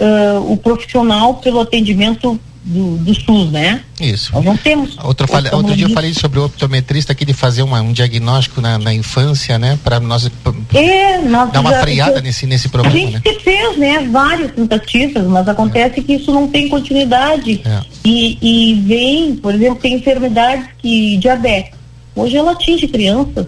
uh, 0.00 0.52
o 0.52 0.56
profissional 0.56 1.34
pelo 1.34 1.60
atendimento 1.60 2.38
do, 2.64 2.98
do, 2.98 3.14
SUS, 3.14 3.50
né? 3.50 3.82
Isso. 3.98 4.32
Nós 4.34 4.44
não 4.44 4.56
temos. 4.56 4.96
Outro, 5.02 5.26
falha, 5.26 5.54
outro 5.54 5.74
dia 5.74 5.86
eu 5.86 5.90
falei 5.90 6.12
sobre 6.12 6.38
o 6.38 6.44
optometrista 6.44 7.12
aqui 7.12 7.24
de 7.24 7.32
fazer 7.32 7.62
uma, 7.62 7.80
um 7.80 7.92
diagnóstico 7.92 8.60
na, 8.60 8.78
na 8.78 8.92
infância, 8.92 9.58
né? 9.58 9.78
Para 9.82 9.98
nós, 9.98 10.30
é, 10.74 11.18
nós 11.22 11.50
dar 11.50 11.60
uma 11.60 11.70
já, 11.70 11.80
freada 11.80 12.20
nesse, 12.20 12.46
nesse 12.46 12.68
problema. 12.68 12.98
A 12.98 13.00
gente 13.00 13.28
né? 13.32 13.40
fez, 13.40 13.78
né? 13.78 14.06
Várias 14.10 14.52
tentativas, 14.52 15.24
mas 15.26 15.48
acontece 15.48 16.00
é. 16.00 16.02
que 16.02 16.14
isso 16.14 16.30
não 16.30 16.46
tem 16.46 16.68
continuidade. 16.68 17.62
É. 17.64 17.80
E, 18.04 18.38
e 18.42 18.74
vem, 18.82 19.36
por 19.36 19.54
exemplo, 19.54 19.76
tem 19.76 19.94
enfermidades 19.94 20.68
que 20.78 21.16
diabetes. 21.16 21.72
Hoje 22.14 22.36
ela 22.36 22.52
atinge 22.52 22.86
crianças 22.86 23.46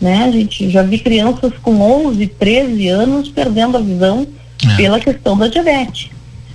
né? 0.00 0.24
A 0.24 0.30
gente 0.30 0.70
já 0.70 0.82
vi 0.82 0.98
crianças 0.98 1.52
com 1.62 1.80
11, 1.80 2.26
13 2.26 2.88
anos 2.88 3.28
perdendo 3.28 3.76
a 3.76 3.80
visão 3.80 4.26
é. 4.66 4.76
pela 4.76 4.98
questão 4.98 5.36
da 5.36 5.48
diabetes. 5.48 6.10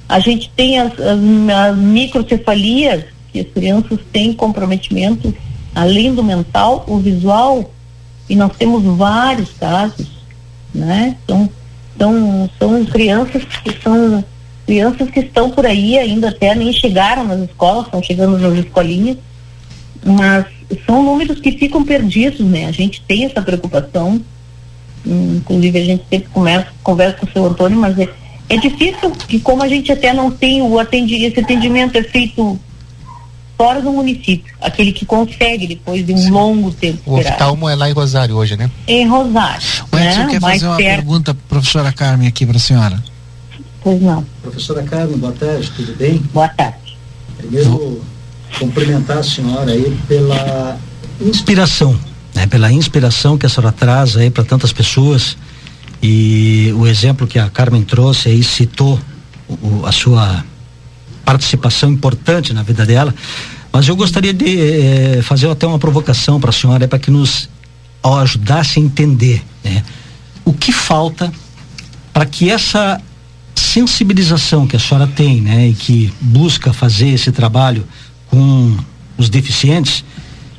A 0.08 0.20
gente 0.20 0.52
tem 0.56 0.80
as, 0.80 0.94
as, 0.94 1.20
as 1.50 1.78
microcefalias, 1.78 3.06
que 3.32 3.42
as 3.42 3.48
crianças 3.48 4.00
têm 4.12 4.34
comprometimento, 4.34 5.36
além 5.74 6.14
do 6.14 6.24
mental, 6.24 6.86
o 6.88 6.98
visual, 6.98 7.72
e 8.30 8.36
nós 8.36 8.52
temos 8.58 8.84
vários 8.98 9.52
casos, 9.52 10.08
né? 10.74 11.16
Então, 11.24 11.50
são, 11.98 12.50
são 12.60 12.86
crianças 12.86 13.44
que 13.44 13.82
são 13.82 14.24
crianças 14.66 15.10
que 15.12 15.20
estão 15.20 15.50
por 15.52 15.66
aí 15.66 15.98
ainda 15.98 16.30
até 16.30 16.56
nem 16.56 16.74
chegaram 16.74 17.24
nas 17.26 17.42
escolas, 17.42 17.86
estão 17.86 18.02
chegando 18.02 18.38
nas 18.38 18.58
escolinhas, 18.58 19.18
mas 20.06 20.46
são 20.86 21.04
números 21.04 21.40
que 21.40 21.52
ficam 21.52 21.84
perdidos, 21.84 22.40
né? 22.42 22.68
A 22.68 22.72
gente 22.72 23.02
tem 23.02 23.26
essa 23.26 23.42
preocupação, 23.42 24.22
inclusive 25.04 25.80
a 25.80 25.84
gente 25.84 26.04
sempre 26.10 26.30
conversa, 26.30 26.68
conversa 26.84 27.18
com 27.18 27.26
o 27.26 27.32
seu 27.32 27.46
Antônio, 27.46 27.78
mas 27.78 27.98
é, 27.98 28.08
é 28.48 28.58
difícil 28.58 29.12
que 29.28 29.40
como 29.40 29.64
a 29.64 29.68
gente 29.68 29.92
até 29.92 30.14
não 30.14 30.30
tem 30.30 30.62
o 30.62 30.78
atendi, 30.80 31.26
esse 31.26 31.40
atendimento 31.40 31.98
é 31.98 32.04
feito 32.04 32.60
fora 33.58 33.82
do 33.82 33.92
município, 33.92 34.54
aquele 34.62 34.92
que 34.92 35.06
consegue 35.06 35.66
depois 35.66 36.06
de 36.06 36.14
um 36.14 36.18
Sim. 36.18 36.30
longo 36.30 36.72
tempo. 36.72 37.00
O 37.06 37.20
oftalmo 37.20 37.68
é 37.68 37.76
lá 37.76 37.90
em 37.90 37.94
Rosário 37.94 38.36
hoje, 38.36 38.56
né? 38.56 38.70
Em 38.88 39.08
Rosário. 39.08 39.66
O 39.92 39.98
Edson 39.98 40.20
né? 40.20 40.28
quer 40.30 40.42
Mais 40.42 40.62
fazer 40.62 40.68
uma 40.68 40.78
perto... 40.78 40.96
pergunta, 40.98 41.38
professora 41.48 41.92
Carmen, 41.92 42.28
aqui 42.28 42.46
para 42.46 42.58
a 42.58 42.60
senhora. 42.60 43.04
Pois 43.82 44.02
não. 44.02 44.26
Professora 44.42 44.84
Carmen, 44.84 45.18
boa 45.18 45.32
tarde, 45.34 45.72
tudo 45.76 45.96
bem? 45.96 46.18
Boa 46.34 46.50
tarde. 46.50 46.98
Primeiro, 47.38 48.04
cumprimentar 48.60 49.20
a 49.20 49.24
senhora 49.24 49.72
aí 49.72 49.98
pela 50.08 50.78
inspiração, 51.22 51.98
né? 52.34 52.48
Pela 52.48 52.72
inspiração 52.72 53.38
que 53.38 53.46
a 53.46 53.50
senhora 53.50 53.72
traz 53.72 54.18
aí 54.18 54.30
para 54.30 54.44
tantas 54.44 54.72
pessoas 54.72 55.38
e 56.02 56.74
o 56.78 56.86
exemplo 56.86 57.26
que 57.26 57.40
a 57.40 57.50
Carmen 57.50 57.84
trouxe 57.84 58.30
aí 58.30 58.44
citou 58.44 59.00
o, 59.48 59.86
a 59.86 59.92
sua 59.92 60.44
participação 61.24 61.92
importante 61.92 62.54
na 62.54 62.62
vida 62.62 62.86
dela, 62.86 63.14
mas 63.72 63.88
eu 63.88 63.96
gostaria 63.96 64.34
de 64.34 64.60
eh, 64.60 65.22
fazer 65.24 65.50
até 65.50 65.66
uma 65.66 65.80
provocação 65.80 66.40
para 66.40 66.52
a 66.52 66.54
senhora 66.54 66.88
para 66.88 67.00
que 67.00 67.10
nos 67.10 67.50
ajudasse 68.04 68.80
a 68.80 68.84
entender 68.84 69.44
né? 69.64 69.84
o 70.44 70.54
que 70.54 70.72
falta 70.72 71.32
para 72.14 72.26
que 72.26 72.50
essa 72.50 73.02
sensibilização 73.56 74.68
que 74.68 74.76
a 74.76 74.80
senhora 74.80 75.08
tem, 75.08 75.42
né, 75.42 75.68
e 75.68 75.74
que 75.74 76.14
busca 76.22 76.72
fazer 76.72 77.10
esse 77.10 77.32
trabalho 77.32 77.86
com 78.36 78.76
os 79.18 79.30
deficientes 79.30 80.04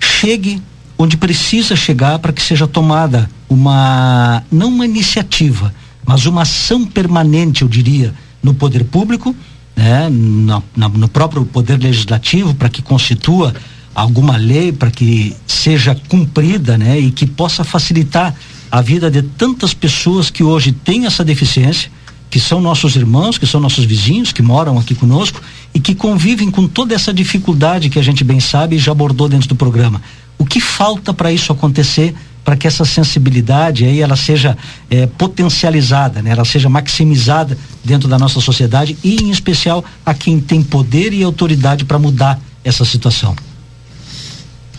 chegue 0.01 0.63
onde 0.97 1.15
precisa 1.19 1.77
chegar 1.77 2.19
para 2.19 2.33
que 2.33 2.41
seja 2.41 2.67
tomada 2.67 3.29
uma 3.51 4.43
não 4.51 4.69
uma 4.69 4.87
iniciativa, 4.87 5.75
mas 6.07 6.25
uma 6.25 6.43
ação 6.43 6.87
permanente, 6.87 7.61
eu 7.61 7.69
diria, 7.69 8.15
no 8.43 8.55
poder 8.55 8.83
público 8.85 9.37
né, 9.77 10.09
no, 10.09 10.65
no 10.75 11.07
próprio 11.07 11.45
poder 11.45 11.79
legislativo 11.79 12.55
para 12.55 12.71
que 12.71 12.81
constitua 12.81 13.55
alguma 13.95 14.39
lei 14.39 14.73
para 14.73 14.91
que 14.91 15.37
seja 15.47 15.95
cumprida, 16.09 16.79
né, 16.79 16.99
e 16.99 17.11
que 17.11 17.27
possa 17.27 17.63
facilitar 17.63 18.35
a 18.71 18.81
vida 18.81 19.11
de 19.11 19.21
tantas 19.21 19.75
pessoas 19.75 20.31
que 20.31 20.43
hoje 20.43 20.73
têm 20.73 21.05
essa 21.05 21.23
deficiência, 21.23 21.91
que 22.31 22.41
são 22.41 22.59
nossos 22.59 22.97
irmãos, 22.97 23.37
que 23.37 23.47
são 23.47 23.61
nossos 23.61 23.85
vizinhos, 23.85 24.33
que 24.33 24.43
moram 24.43 24.79
aqui 24.79 24.95
conosco 24.95 25.43
e 25.77 25.79
que 25.79 25.95
convivem 25.95 26.51
com 26.51 26.67
toda 26.67 26.95
essa 26.95 27.13
dificuldade 27.13 27.91
que 27.91 27.99
a 27.99 28.03
gente 28.03 28.25
bem 28.25 28.41
sabe 28.41 28.77
e 28.77 28.79
já 28.79 28.93
abordou 28.93 29.29
dentro 29.29 29.47
do 29.47 29.55
programa. 29.55 30.01
O 30.39 30.47
que 30.47 30.59
falta 30.59 31.13
para 31.13 31.31
isso 31.31 31.53
acontecer, 31.53 32.15
para 32.43 32.57
que 32.57 32.67
essa 32.67 32.83
sensibilidade 32.87 33.85
aí 33.85 34.01
ela 34.01 34.17
seja 34.17 34.57
eh, 34.91 35.07
potencializada, 35.19 36.23
né? 36.23 36.31
Ela 36.31 36.47
seja 36.47 36.71
maximizada 36.71 37.59
dentro 37.85 38.09
da 38.09 38.19
nossa 38.19 38.41
sociedade 38.41 38.97
e 39.05 39.17
em 39.17 39.29
especial 39.29 39.85
a 40.05 40.15
quem 40.15 40.41
tem 40.41 40.63
poder 40.63 41.13
e 41.13 41.23
autoridade 41.23 41.85
para 41.85 41.99
mudar 41.99 42.41
essa 42.65 42.87
situação. 42.87 43.37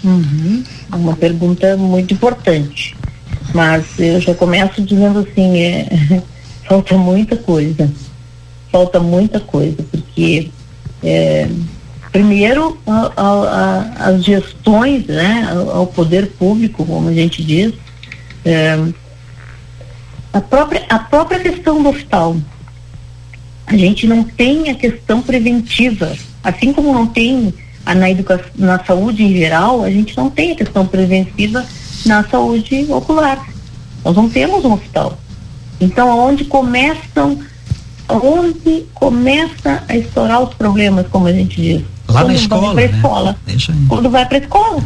Uhum. 0.03 0.63
Uma 0.91 1.15
pergunta 1.15 1.77
muito 1.77 2.11
importante, 2.11 2.97
mas 3.53 3.85
eu 3.99 4.19
já 4.19 4.33
começo 4.33 4.81
dizendo 4.81 5.19
assim, 5.19 5.59
é, 5.59 6.23
falta 6.67 6.97
muita 6.97 7.37
coisa, 7.37 7.87
falta 8.71 8.99
muita 8.99 9.39
coisa, 9.39 9.77
porque 9.91 10.49
é, 11.03 11.47
primeiro 12.11 12.77
a, 12.85 13.11
a, 13.15 13.23
a, 13.23 14.09
as 14.09 14.23
gestões, 14.23 15.05
né, 15.05 15.47
ao 15.73 15.87
poder 15.87 16.27
público, 16.31 16.85
como 16.85 17.09
a 17.09 17.13
gente 17.13 17.43
diz, 17.43 17.73
é, 18.45 18.77
a 20.33 20.41
própria 20.41 20.85
a 20.89 20.99
própria 20.99 21.39
questão 21.39 21.81
do 21.81 21.89
hospital, 21.89 22.35
a 23.65 23.75
gente 23.75 24.07
não 24.07 24.23
tem 24.23 24.69
a 24.69 24.75
questão 24.75 25.21
preventiva, 25.21 26.15
assim 26.43 26.71
como 26.71 26.93
não 26.93 27.07
tem 27.07 27.53
na 27.85 28.09
educação, 28.09 28.51
na 28.55 28.83
saúde 28.83 29.23
em 29.23 29.35
geral, 29.35 29.83
a 29.83 29.89
gente 29.89 30.15
não 30.17 30.29
tem 30.29 30.51
a 30.51 30.55
questão 30.55 30.85
preventiva 30.85 31.65
na 32.05 32.23
saúde 32.23 32.85
ocular. 32.89 33.45
Nós 34.03 34.15
não 34.15 34.29
temos 34.29 34.63
um 34.65 34.73
hospital. 34.73 35.17
Então, 35.79 36.17
onde 36.19 36.45
começam, 36.45 37.39
onde 38.09 38.85
começa 38.93 39.83
a 39.87 39.95
estourar 39.95 40.41
os 40.41 40.53
problemas, 40.53 41.07
como 41.07 41.27
a 41.27 41.33
gente 41.33 41.61
diz? 41.61 41.81
Lá 42.07 42.21
Quando 42.21 42.27
na 42.27 42.33
escola. 42.33 42.73
Vai 42.73 42.87
né? 42.87 42.95
escola. 42.95 43.37
É 43.47 43.53
Quando 43.87 44.09
vai 44.09 44.25
para 44.25 44.37
a 44.37 44.41
escola. 44.41 44.83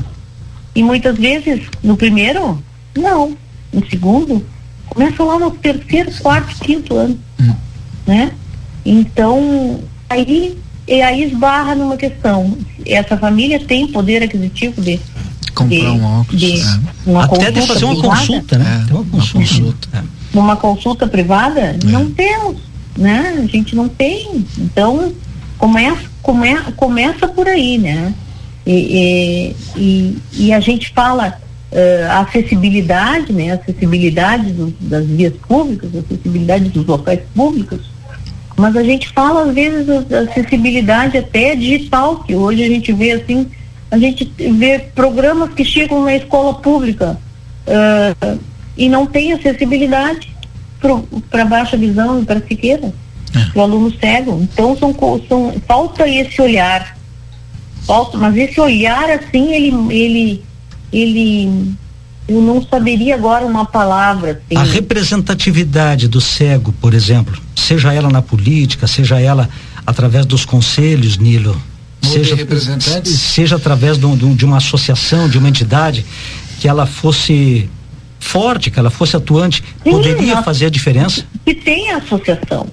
E 0.74 0.84
muitas 0.84 1.18
vezes, 1.18 1.62
no 1.84 1.98
primeiro, 1.98 2.62
não. 2.98 3.38
No 3.72 3.88
segundo, 3.90 4.46
começa 4.88 5.24
lá 5.24 5.40
no 5.40 5.52
terceiro, 5.52 6.12
quarto, 6.22 6.56
quinto 6.60 6.96
ano. 6.96 7.18
Hum. 7.40 7.54
Né? 8.08 8.32
Então, 8.86 9.80
aí 10.10 10.58
e 10.88 11.02
aí 11.02 11.24
esbarra 11.24 11.76
numa 11.76 11.96
questão. 11.96 12.58
Essa 12.86 13.16
família 13.18 13.60
tem 13.60 13.88
poder 13.88 14.24
aquisitivo 14.24 14.82
de 14.82 15.00
comprar 15.54 15.92
um 15.92 16.20
óculos. 16.20 16.40
De 16.40 16.60
é. 16.60 16.80
uma 17.06 17.24
Até 17.26 17.52
de 17.52 17.62
fazer 17.62 17.86
uma 17.86 18.00
privada? 18.00 18.20
consulta, 18.20 18.58
né? 18.58 18.86
É, 18.90 18.94
uma 18.94 19.06
consulta. 19.06 19.38
Uma 19.38 19.48
consulta. 19.48 19.90
É. 19.94 20.04
Numa 20.34 20.56
consulta 20.56 21.08
privada, 21.08 21.60
é. 21.60 21.80
não 21.84 22.10
temos, 22.10 22.58
né? 22.98 23.36
A 23.38 23.46
gente 23.46 23.76
não 23.76 23.88
tem. 23.88 24.46
Então, 24.58 25.14
começa, 25.58 26.10
come, 26.22 26.56
começa 26.76 27.28
por 27.28 27.48
aí, 27.48 27.78
né? 27.78 28.14
E, 28.66 29.56
e, 29.76 30.18
e, 30.34 30.54
a 30.54 30.60
gente 30.60 30.90
fala 30.94 31.40
uh, 31.72 32.12
acessibilidade, 32.22 33.34
né? 33.34 33.52
Acessibilidade 33.54 34.52
do, 34.52 34.74
das 34.80 35.06
vias 35.06 35.34
públicas, 35.48 35.90
acessibilidade 35.96 36.70
dos 36.70 36.86
locais 36.86 37.22
públicos, 37.34 37.82
mas 38.56 38.76
a 38.76 38.84
gente 38.84 39.10
fala, 39.10 39.44
às 39.44 39.56
vezes, 39.56 39.88
da 40.06 40.20
acessibilidade 40.20 41.18
até 41.18 41.56
digital, 41.56 42.24
que 42.24 42.36
hoje 42.36 42.64
a 42.64 42.68
gente 42.68 42.94
vê 42.94 43.14
assim, 43.14 43.48
a 43.90 43.98
gente 43.98 44.32
vê 44.38 44.80
programas 44.94 45.52
que 45.54 45.66
chegam 45.66 46.04
na 46.04 46.16
escola 46.16 46.54
pública 46.54 47.18
uh, 47.66 48.40
e 48.78 48.88
não 48.88 49.08
tem 49.08 49.34
acessibilidade 49.34 50.32
para 51.30 51.46
baixa 51.46 51.78
visão 51.78 52.22
e 52.22 52.26
para 52.26 52.42
cegueira, 52.42 52.94
é. 53.36 53.46
para 53.52 53.60
o 53.60 53.62
aluno 53.62 53.94
cego. 54.00 54.42
Então 54.42 54.78
são, 54.78 54.96
são, 55.28 55.54
falta 55.68 56.08
esse 56.08 56.42
olhar. 56.42 56.98
Falta, 57.86 58.18
mas 58.18 58.36
esse 58.36 58.60
olhar 58.60 59.10
assim, 59.10 59.54
ele, 59.54 59.94
ele, 59.94 60.44
ele 60.92 61.76
eu 62.28 62.42
não 62.42 62.62
saberia 62.62 63.16
agora 63.16 63.46
uma 63.46 63.66
palavra. 63.66 64.42
Assim. 64.50 64.62
A 64.62 64.64
representatividade 64.64 66.08
do 66.08 66.22
cego, 66.22 66.74
por 66.74 66.94
exemplo, 66.94 67.40
seja 67.56 67.94
ela 67.94 68.10
na 68.10 68.22
política, 68.22 68.88
seja 68.88 69.20
ela 69.20 69.50
através 69.86 70.26
dos 70.26 70.46
conselhos, 70.46 71.18
Nilo, 71.18 71.60
seja, 72.02 72.36
seja 73.04 73.56
através 73.56 73.98
de, 73.98 74.16
de, 74.16 74.36
de 74.36 74.46
uma 74.46 74.58
associação, 74.58 75.28
de 75.28 75.38
uma 75.38 75.50
entidade, 75.50 76.06
que 76.60 76.68
ela 76.68 76.86
fosse 76.86 77.70
forte, 78.22 78.72
que 78.72 78.80
ela 78.80 78.90
fosse 78.90 79.18
atuante, 79.18 79.64
Sim, 79.84 79.92
poderia 79.92 80.42
fazer 80.42 80.68
a 80.68 80.70
diferença? 80.70 81.26
Que 81.44 81.54
tem 81.54 81.92
associação, 81.92 82.68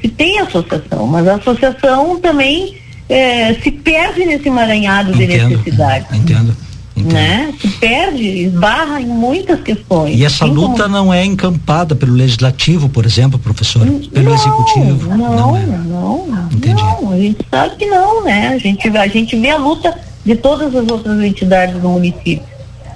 que 0.00 0.08
tem 0.08 0.38
associação, 0.40 1.06
mas 1.06 1.26
a 1.26 1.36
associação 1.36 2.20
também 2.20 2.76
é, 3.08 3.54
se 3.54 3.70
perde 3.70 4.26
nesse 4.26 4.48
emaranhado 4.48 5.12
de 5.12 5.26
necessidade. 5.26 6.06
Entendo. 6.12 6.54
Né? 6.96 7.54
Se 7.60 7.68
perde, 7.68 8.24
esbarra 8.24 9.00
em 9.00 9.06
muitas 9.06 9.60
questões. 9.60 10.18
E 10.18 10.24
essa 10.24 10.44
luta 10.44 10.82
como... 10.82 10.94
não 10.96 11.14
é 11.14 11.24
encampada 11.24 11.94
pelo 11.94 12.12
legislativo, 12.12 12.88
por 12.88 13.06
exemplo, 13.06 13.38
professor? 13.38 13.86
Pelo 13.86 14.24
não, 14.24 14.34
executivo? 14.34 15.16
Não, 15.16 15.36
não, 15.36 15.56
é. 15.56 15.64
não, 15.64 16.48
Entendi. 16.52 16.82
não. 16.82 17.12
A 17.12 17.16
gente 17.16 17.38
sabe 17.48 17.76
que 17.76 17.86
não, 17.86 18.24
né? 18.24 18.48
A 18.48 18.58
gente, 18.58 18.88
a 18.88 19.06
gente 19.06 19.36
vê 19.36 19.50
a 19.50 19.56
luta 19.56 19.96
de 20.24 20.34
todas 20.34 20.74
as 20.74 20.90
outras 20.90 21.22
entidades 21.22 21.80
do 21.80 21.88
município. 21.88 22.42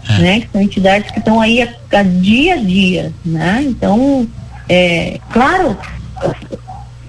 É. 0.08 0.18
Né? 0.18 0.40
Que 0.40 0.48
são 0.52 0.60
entidades 0.60 1.10
que 1.10 1.18
estão 1.18 1.40
aí 1.40 1.62
a, 1.62 1.68
a, 1.92 2.02
dia 2.02 2.54
a 2.54 2.56
dia, 2.56 3.12
né? 3.24 3.64
Então, 3.64 4.26
é, 4.68 5.20
claro, 5.30 5.76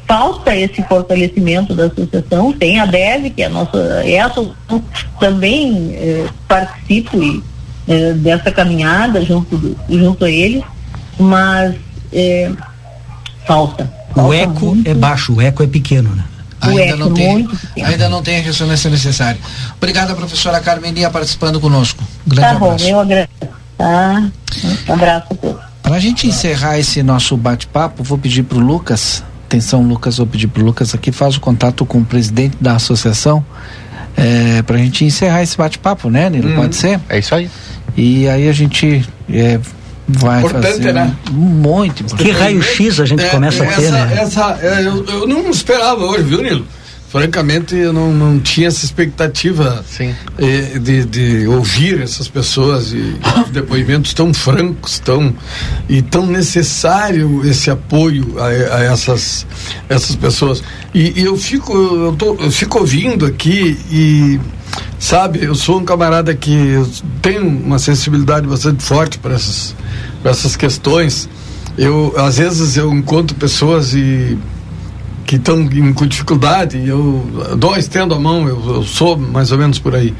falta 0.07 0.55
esse 0.55 0.81
fortalecimento 0.83 1.73
da 1.73 1.85
associação. 1.85 2.53
Tem 2.53 2.79
a 2.79 2.85
DEV, 2.85 3.31
que 3.31 3.41
é 3.41 3.45
a 3.45 3.49
nossa, 3.49 3.77
é 4.05 4.19
a 4.19 4.27
associação 4.27 4.83
também 5.19 5.93
é, 5.95 6.27
participo 6.47 7.43
é, 7.87 8.13
dessa 8.13 8.51
caminhada 8.51 9.23
junto, 9.23 9.57
do, 9.57 9.75
junto 9.89 10.25
a 10.25 10.29
eles, 10.29 10.63
mas 11.17 11.75
é, 12.11 12.51
falta, 13.45 13.91
falta. 14.13 14.29
O 14.29 14.33
eco 14.33 14.65
muito. 14.67 14.87
é 14.87 14.93
baixo, 14.93 15.33
o 15.33 15.41
eco 15.41 15.63
é 15.63 15.67
pequeno, 15.67 16.13
né? 16.15 16.23
Ainda 16.69 16.95
não 16.95 17.13
tem 17.13 17.49
ainda 17.77 18.09
não 18.09 18.21
tem 18.21 18.39
a 18.39 18.41
ressonância 18.41 18.89
necessária. 18.89 19.39
Obrigada, 19.77 20.15
professora 20.15 20.59
Carmeninha, 20.59 21.09
participando 21.09 21.59
conosco. 21.59 22.03
Um 22.25 22.29
grande 22.29 22.49
tá 22.49 22.55
abraço. 22.55 22.83
bom, 22.83 22.89
eu 22.89 22.99
agradeço. 22.99 23.29
Tá? 23.77 24.31
Um 24.87 24.93
abraço 24.93 25.27
a 25.31 25.35
todos. 25.35 25.61
Para 25.81 25.95
a 25.95 25.99
gente 25.99 26.27
encerrar 26.27 26.79
esse 26.79 27.03
nosso 27.03 27.35
bate-papo, 27.35 28.03
vou 28.03 28.17
pedir 28.17 28.43
para 28.43 28.57
o 28.57 28.61
Lucas 28.61 29.23
atenção, 29.53 29.83
Lucas, 29.83 30.17
vou 30.17 30.25
pedir 30.25 30.47
para 30.47 30.63
o 30.63 30.65
Lucas 30.65 30.95
aqui, 30.95 31.11
faz 31.11 31.35
o 31.35 31.39
contato 31.39 31.85
com 31.85 31.99
o 31.99 32.05
presidente 32.05 32.57
da 32.59 32.75
associação 32.75 33.45
é, 34.17 34.63
para 34.63 34.77
a 34.77 34.79
gente 34.79 35.05
encerrar 35.05 35.43
esse 35.43 35.55
bate-papo, 35.55 36.09
né, 36.09 36.29
Nilo? 36.29 36.49
Hum, 36.49 36.55
Pode 36.55 36.75
ser? 36.75 36.99
É 37.07 37.19
isso 37.19 37.35
aí. 37.35 37.49
E 37.95 38.27
aí 38.27 38.49
a 38.49 38.53
gente 38.53 39.07
é, 39.31 39.59
vai 40.07 40.39
importante, 40.39 40.77
fazer 40.77 40.93
né? 40.93 41.15
um, 41.31 41.33
muito 41.33 42.03
importante. 42.03 42.23
Que 42.23 42.31
raio-x 42.31 42.99
a 42.99 43.05
gente 43.05 43.23
é, 43.23 43.29
começa 43.29 43.63
a 43.63 43.67
ter, 43.67 43.91
né? 43.91 44.17
Essa, 44.19 44.59
é, 44.61 44.85
eu, 44.85 45.05
eu 45.05 45.27
não 45.27 45.49
esperava 45.49 46.03
hoje, 46.05 46.23
viu, 46.23 46.41
Nilo? 46.41 46.65
francamente 47.13 47.75
eu 47.75 47.93
não, 47.93 48.11
não 48.11 48.39
tinha 48.39 48.67
essa 48.67 48.83
expectativa 48.83 49.85
eh, 50.39 50.79
de, 50.79 51.05
de 51.05 51.47
ouvir 51.47 52.01
essas 52.01 52.27
pessoas 52.27 52.91
e 52.91 53.15
depoimentos 53.53 54.15
tão 54.15 54.33
francos 54.33 54.97
tão 54.97 55.31
e 55.87 56.01
tão 56.01 56.25
necessário 56.25 57.47
esse 57.47 57.69
apoio 57.69 58.33
a, 58.39 58.77
a 58.77 58.83
essas 58.85 59.45
essas 59.87 60.15
pessoas 60.15 60.63
e, 60.91 61.21
e, 61.21 61.23
eu 61.23 61.37
fico 61.37 61.71
eu, 61.71 62.15
tô, 62.17 62.33
eu 62.33 62.49
fico 62.49 62.79
ouvindo 62.79 63.27
aqui 63.27 63.77
e 63.91 64.39
sabe 64.97 65.43
eu 65.43 65.53
sou 65.53 65.79
um 65.81 65.85
camarada 65.85 66.33
que 66.33 66.81
tem 67.21 67.37
uma 67.37 67.77
sensibilidade 67.77 68.47
bastante 68.47 68.83
forte 68.83 69.19
para 69.19 69.35
essas 69.35 69.75
para 70.23 70.31
essas 70.31 70.55
questões 70.55 71.29
eu 71.77 72.13
às 72.17 72.37
vezes 72.37 72.77
eu 72.77 72.91
encontro 72.93 73.35
pessoas 73.35 73.93
e 73.93 74.37
que 75.25 75.37
estão 75.37 75.67
com 75.95 76.05
dificuldade, 76.05 76.85
eu 76.85 77.25
dou, 77.57 77.77
estendo 77.77 78.13
a 78.13 78.19
mão, 78.19 78.47
eu, 78.47 78.75
eu 78.75 78.83
sou 78.83 79.17
mais 79.17 79.51
ou 79.51 79.57
menos 79.57 79.79
por 79.79 79.95
aí. 79.95 80.13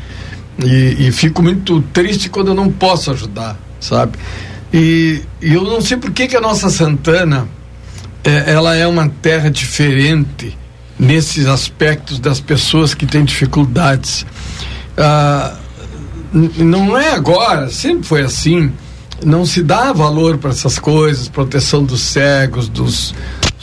E, 0.63 1.07
e, 1.07 1.11
fico 1.11 1.43
muito 1.43 1.81
triste 1.93 2.29
quando 2.29 2.49
eu 2.49 2.53
não 2.55 2.71
posso 2.71 3.11
ajudar, 3.11 3.59
sabe? 3.79 4.17
E, 4.73 5.21
e 5.41 5.53
eu 5.53 5.63
não 5.63 5.81
sei 5.81 5.97
por 5.97 6.11
que, 6.11 6.27
que 6.27 6.37
a 6.37 6.41
nossa 6.41 6.69
Santana 6.69 7.47
é, 8.23 8.51
ela 8.51 8.75
é 8.75 8.87
uma 8.87 9.09
terra 9.09 9.51
diferente 9.51 10.57
nesses 10.97 11.47
aspectos 11.47 12.17
das 12.17 12.39
pessoas 12.39 12.93
que 12.93 13.05
têm 13.05 13.25
dificuldades. 13.25 14.25
Ah, 14.97 15.55
não 16.31 16.97
é 16.97 17.11
agora, 17.11 17.69
sempre 17.69 18.07
foi 18.07 18.21
assim. 18.21 18.71
Não 19.25 19.45
se 19.45 19.63
dá 19.63 19.91
valor 19.93 20.37
para 20.37 20.51
essas 20.51 20.77
coisas, 20.77 21.27
proteção 21.27 21.83
dos 21.83 22.01
cegos, 22.01 22.67
dos 22.67 23.13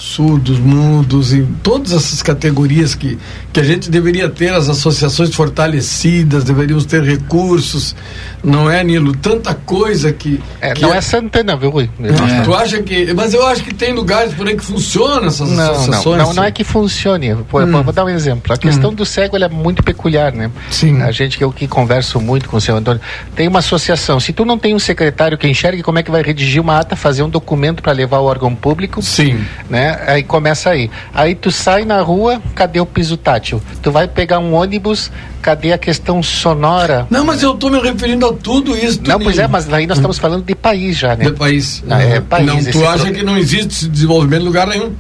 surdos, 0.01 0.59
mudos, 0.59 1.35
e 1.35 1.47
todas 1.63 1.93
essas 1.93 2.23
categorias 2.23 2.95
que, 2.95 3.19
que 3.53 3.61
a 3.61 3.63
gente 3.63 3.91
deveria 3.91 4.31
ter, 4.31 4.51
as 4.51 4.67
associações 4.71 5.35
fortalecidas, 5.35 6.43
deveríamos 6.43 6.87
ter 6.87 7.03
recursos, 7.03 7.95
não 8.43 8.71
é, 8.71 8.83
Nilo? 8.83 9.15
Tanta 9.15 9.55
coisa 9.55 10.11
que. 10.11 10.41
É, 10.59 10.73
que 10.73 10.81
não 10.81 10.95
é, 10.95 10.97
é 10.97 11.01
Santana, 11.03 11.55
viu, 11.55 11.69
Rui? 11.69 11.91
É. 12.03 12.43
Tu 12.43 12.55
acha 12.55 12.83
que. 12.83 13.13
Mas 13.13 13.35
eu 13.35 13.47
acho 13.47 13.63
que 13.63 13.75
tem 13.75 13.93
lugares 13.93 14.33
por 14.33 14.49
aí 14.49 14.57
que 14.57 14.65
funcionam 14.65 15.27
essas 15.27 15.51
não, 15.51 15.73
associações. 15.73 16.19
Não, 16.19 16.27
não, 16.29 16.35
não 16.35 16.45
é 16.45 16.51
que 16.51 16.65
funcione. 16.65 17.35
Vou, 17.35 17.63
hum. 17.63 17.83
vou 17.83 17.93
dar 17.93 18.07
um 18.07 18.09
exemplo. 18.09 18.55
A 18.55 18.57
questão 18.57 18.91
hum. 18.91 18.95
do 18.95 19.05
cego 19.05 19.37
é 19.37 19.49
muito 19.49 19.83
peculiar, 19.83 20.33
né? 20.33 20.51
Sim. 20.71 21.03
A 21.03 21.11
gente 21.11 21.37
que 21.37 21.45
eu 21.45 21.53
que 21.53 21.69
converso 21.69 22.19
muito 22.19 22.49
com 22.49 22.57
o 22.57 22.61
seu 22.61 22.75
Antônio, 22.75 23.03
tem 23.37 23.47
uma 23.47 23.59
associação. 23.59 24.19
Se 24.19 24.33
tu 24.33 24.47
não 24.47 24.59
tem 24.59 24.75
um 24.75 24.79
secretário 24.79 25.37
que 25.37 25.47
enxergue, 25.47 25.83
como 25.83 25.99
é 25.99 26.03
que 26.03 26.11
vai 26.11 26.23
redigir 26.23 26.63
uma 26.63 26.79
ata, 26.79 26.97
fazer 26.97 27.23
um 27.23 27.29
documento 27.29 27.83
para 27.83 27.93
levar 27.93 28.17
ao 28.17 28.25
órgão 28.25 28.55
público? 28.55 29.03
Sim. 29.03 29.45
Né? 29.69 29.90
Aí 30.07 30.23
começa 30.23 30.71
aí. 30.71 30.91
Aí 31.15 31.35
tu 31.35 31.51
sai 31.51 31.85
na 31.85 32.01
rua, 32.01 32.41
cadê 32.55 32.81
o 32.81 32.87
piso 32.87 33.17
tátil? 33.17 33.61
Tu 33.83 33.91
vai 33.91 34.07
pegar 34.09 34.39
um 34.39 34.55
ônibus, 34.55 35.11
cadê 35.41 35.73
a 35.73 35.79
questão 35.79 36.23
sonora? 36.23 37.07
Não, 37.11 37.25
mas 37.25 37.43
eu 37.43 37.55
estou 37.55 37.71
me 37.71 37.81
referindo 37.81 38.27
a 38.27 38.33
tudo 38.33 38.77
isso. 38.77 39.01
Não, 39.07 39.19
pois 39.19 39.39
é, 39.39 39.47
mas 39.47 39.73
aí 39.73 39.87
nós 39.87 39.99
estamos 39.99 40.19
falando 40.19 40.45
de 40.45 40.55
país 40.55 40.97
já, 40.97 41.17
né? 41.17 41.25
De 41.25 41.33
país. 41.33 41.83
Não, 41.87 41.97
é, 41.99 42.21
país 42.21 42.47
não, 42.47 42.73
tu 42.73 42.87
acha 42.87 43.05
pro... 43.05 43.15
que 43.15 43.23
não 43.23 43.37
existe 43.37 43.89
desenvolvimento 43.89 44.43
em 44.43 44.47
lugar 44.47 44.67
nenhum? 44.67 44.93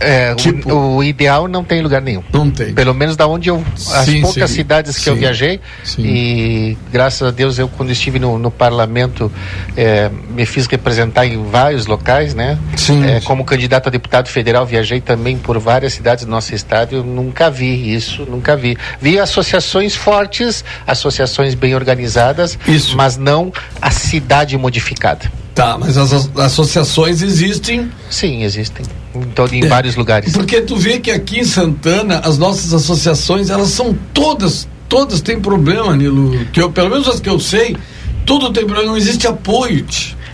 É, 0.00 0.34
tipo, 0.34 0.72
o, 0.72 0.96
o, 0.96 1.04
ideal 1.04 1.46
não 1.46 1.62
tem 1.62 1.82
lugar 1.82 2.00
nenhum. 2.00 2.22
Não 2.32 2.50
tem. 2.50 2.72
Pelo 2.72 2.94
menos 2.94 3.16
da 3.16 3.26
onde 3.26 3.50
eu. 3.50 3.62
As 3.74 4.06
sim, 4.06 4.22
poucas 4.22 4.50
sim, 4.50 4.56
cidades 4.56 4.96
que 4.96 5.02
sim, 5.02 5.10
eu 5.10 5.16
viajei. 5.16 5.60
E 5.98 6.76
graças 6.90 7.28
a 7.28 7.30
Deus 7.30 7.58
eu, 7.58 7.68
quando 7.68 7.92
estive 7.92 8.18
no, 8.18 8.38
no 8.38 8.50
parlamento, 8.50 9.30
é, 9.76 10.10
me 10.30 10.46
fiz 10.46 10.66
representar 10.66 11.26
em 11.26 11.44
vários 11.44 11.86
locais, 11.86 12.34
né? 12.34 12.58
Sim, 12.76 13.04
é, 13.04 13.20
Como 13.20 13.44
candidato 13.44 13.88
a 13.88 13.90
deputado 13.90 14.28
federal, 14.28 14.64
viajei 14.64 15.02
também 15.02 15.36
por 15.36 15.58
várias 15.58 15.92
cidades 15.92 16.24
do 16.24 16.30
nosso 16.30 16.54
estado. 16.54 16.96
Eu 16.96 17.04
nunca 17.04 17.50
vi 17.50 17.94
isso, 17.94 18.24
nunca 18.24 18.56
vi. 18.56 18.78
Vi 19.02 19.18
associações 19.18 19.94
fortes, 19.94 20.64
associações 20.86 21.54
bem 21.54 21.74
organizadas, 21.74 22.58
isso. 22.66 22.96
mas 22.96 23.18
não 23.18 23.52
a 23.82 23.90
cidade 23.90 24.56
modificada. 24.56 25.39
Tá, 25.54 25.76
mas 25.78 25.96
as 25.96 26.30
associações 26.36 27.22
existem? 27.22 27.90
Sim, 28.08 28.42
existem. 28.42 28.86
Então, 29.14 29.46
em 29.50 29.64
é, 29.64 29.68
vários 29.68 29.96
lugares. 29.96 30.32
Porque 30.32 30.60
tu 30.60 30.76
vê 30.76 31.00
que 31.00 31.10
aqui 31.10 31.40
em 31.40 31.44
Santana, 31.44 32.20
as 32.24 32.38
nossas 32.38 32.72
associações, 32.72 33.50
elas 33.50 33.68
são 33.70 33.96
todas, 34.14 34.68
todas 34.88 35.20
têm 35.20 35.40
problema, 35.40 35.96
Nilo. 35.96 36.46
Que 36.52 36.62
eu, 36.62 36.70
pelo 36.70 36.90
menos 36.90 37.08
as 37.08 37.18
que 37.18 37.28
eu 37.28 37.40
sei, 37.40 37.76
tudo 38.24 38.52
tem 38.52 38.64
problema, 38.64 38.90
não 38.90 38.96
existe 38.96 39.26
apoio. 39.26 39.84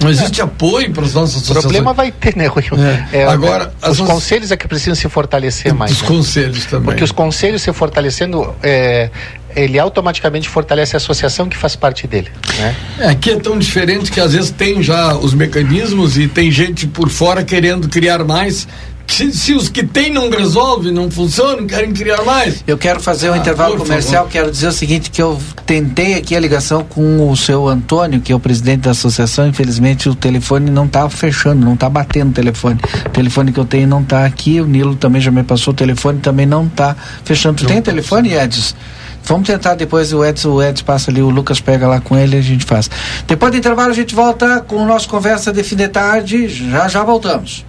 Não 0.01 0.11
existe 0.11 0.41
é. 0.41 0.45
apoio 0.45 0.91
para 0.93 1.05
as 1.05 1.15
nossas 1.15 1.37
associações. 1.37 1.65
O 1.65 1.69
problema 1.69 1.93
vai 1.93 2.13
ter, 2.13 2.37
né, 2.37 2.47
Rui? 2.47 2.65
É. 3.13 3.19
É, 3.21 3.27
Agora, 3.27 3.73
os 3.89 3.99
conselhos 4.01 4.51
é 4.51 4.57
que 4.57 4.69
precisam 4.69 4.95
se 4.95 5.09
fortalecer 5.09 5.75
mais. 5.75 5.93
Os 5.93 6.03
né? 6.03 6.09
conselhos 6.09 6.65
também. 6.67 6.87
Porque 6.87 7.05
os 7.05 7.13
conselhos 7.13 7.63
se 7.63 7.73
fortalecendo, 7.73 8.55
é, 8.63 9.11
ele 9.55 9.79
automaticamente 9.79 10.49
fortalece 10.49 10.95
a 10.95 10.99
associação 10.99 11.49
que 11.49 11.57
faz 11.57 11.75
parte 11.75 12.07
dele. 12.07 12.31
Né? 12.59 12.77
É, 12.99 13.09
aqui 13.09 13.31
é 13.31 13.37
tão 13.37 13.59
diferente 13.59 14.11
que 14.13 14.21
às 14.21 14.35
vezes 14.35 14.51
tem 14.51 14.83
já 14.83 15.17
os 15.17 15.33
mecanismos 15.33 16.19
e 16.19 16.29
tem 16.29 16.51
gente 16.51 16.87
por 16.87 17.09
fora 17.09 17.43
querendo 17.43 17.89
criar 17.89 18.23
mais. 18.23 18.69
Se, 19.07 19.33
se 19.33 19.55
os 19.55 19.69
que 19.69 19.85
tem 19.85 20.13
não 20.13 20.29
resolvem, 20.29 20.93
não 20.93 21.11
funcionam, 21.11 21.67
querem 21.67 21.93
criar 21.93 22.23
mais. 22.25 22.63
Eu 22.67 22.77
quero 22.77 23.01
fazer 23.01 23.31
um 23.31 23.35
ah, 23.35 23.39
intervalo 23.39 23.77
comercial, 23.77 24.25
favor. 24.25 24.31
quero 24.31 24.51
dizer 24.51 24.69
o 24.69 24.73
seguinte, 24.73 25.11
que 25.11 25.23
eu 25.23 25.41
tentei 25.65 26.15
aqui 26.15 26.37
a 26.37 26.41
ligação 26.41 26.85
com 26.85 27.31
o 27.31 27.37
seu 27.37 27.67
Antônio, 27.69 28.21
que 28.21 28.33
é 28.33 28.37
o 28.37 28.41
presidente 28.41 28.81
da 28.81 28.91
associação, 28.91 29.47
infelizmente 29.47 30.09
o 30.09 30.15
telefone 30.15 30.71
não 30.71 30.85
está 30.85 31.09
fechando, 31.09 31.65
não 31.65 31.75
está 31.75 31.89
batendo 31.89 32.31
o 32.31 32.33
telefone. 32.33 32.79
O 33.07 33.11
telefone 33.11 33.53
que 33.53 33.61
eu 33.61 33.65
tenho 33.65 33.87
não 33.87 34.03
está 34.03 34.25
aqui, 34.25 34.61
o 34.61 34.67
Nilo 34.67 34.97
também 34.97 35.21
já 35.21 35.31
me 35.31 35.43
passou 35.43 35.73
o 35.73 35.77
telefone, 35.77 36.19
também 36.21 36.45
não 36.45 36.67
está 36.67 36.95
fechando. 37.25 37.57
Tu 37.57 37.63
não 37.63 37.69
tem 37.69 37.83
tá 37.83 37.91
telefone, 37.91 38.35
Edson? 38.35 38.75
Vamos 39.25 39.49
tentar 39.49 39.75
depois 39.75 40.13
o 40.13 40.25
Edson, 40.25 40.51
o 40.51 40.63
Edson 40.63 40.85
passa 40.85 41.11
ali, 41.11 41.21
o 41.21 41.31
Lucas 41.31 41.61
pega 41.61 41.89
lá 41.89 42.01
com 42.01 42.17
ele 42.17 42.37
e 42.37 42.39
a 42.39 42.43
gente 42.43 42.65
faz. 42.65 42.89
Depois 43.27 43.51
do 43.51 43.59
intervalo 43.59 43.91
a 43.91 43.95
gente 43.95 44.15
volta 44.15 44.61
com 44.61 44.77
o 44.77 44.87
nosso 44.87 45.09
conversa 45.09 45.53
de 45.53 45.63
fim 45.65 45.75
de 45.75 45.89
tarde. 45.89 46.49
Já 46.49 46.87
já 46.87 47.03
voltamos. 47.03 47.65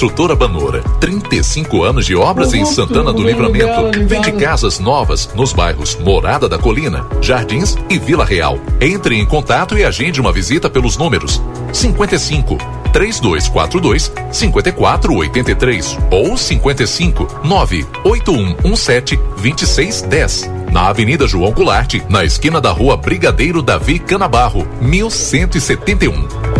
Construtora 0.00 0.34
Banora, 0.34 0.82
35 0.98 1.82
anos 1.82 2.06
de 2.06 2.16
obras 2.16 2.54
em 2.54 2.64
Santana 2.64 3.12
do 3.12 3.22
Livramento. 3.22 3.90
Vende 4.06 4.32
casas 4.32 4.78
novas 4.78 5.28
nos 5.34 5.52
bairros 5.52 5.94
Morada 5.96 6.48
da 6.48 6.56
Colina, 6.56 7.06
Jardins 7.20 7.76
e 7.90 7.98
Vila 7.98 8.24
Real. 8.24 8.58
Entre 8.80 9.14
em 9.14 9.26
contato 9.26 9.76
e 9.76 9.84
agende 9.84 10.18
uma 10.18 10.32
visita 10.32 10.70
pelos 10.70 10.96
números 10.96 11.42
55 11.70 12.56
3242 12.94 14.10
5483 14.32 15.98
ou 16.10 16.34
55 16.34 17.40
98117 17.44 19.16
2610. 19.36 20.50
Na 20.72 20.88
Avenida 20.88 21.28
João 21.28 21.52
Goulart, 21.52 21.96
na 22.08 22.24
esquina 22.24 22.58
da 22.58 22.70
Rua 22.70 22.96
Brigadeiro 22.96 23.60
Davi 23.60 23.98
Canabarro, 23.98 24.66
1171. 24.80 26.59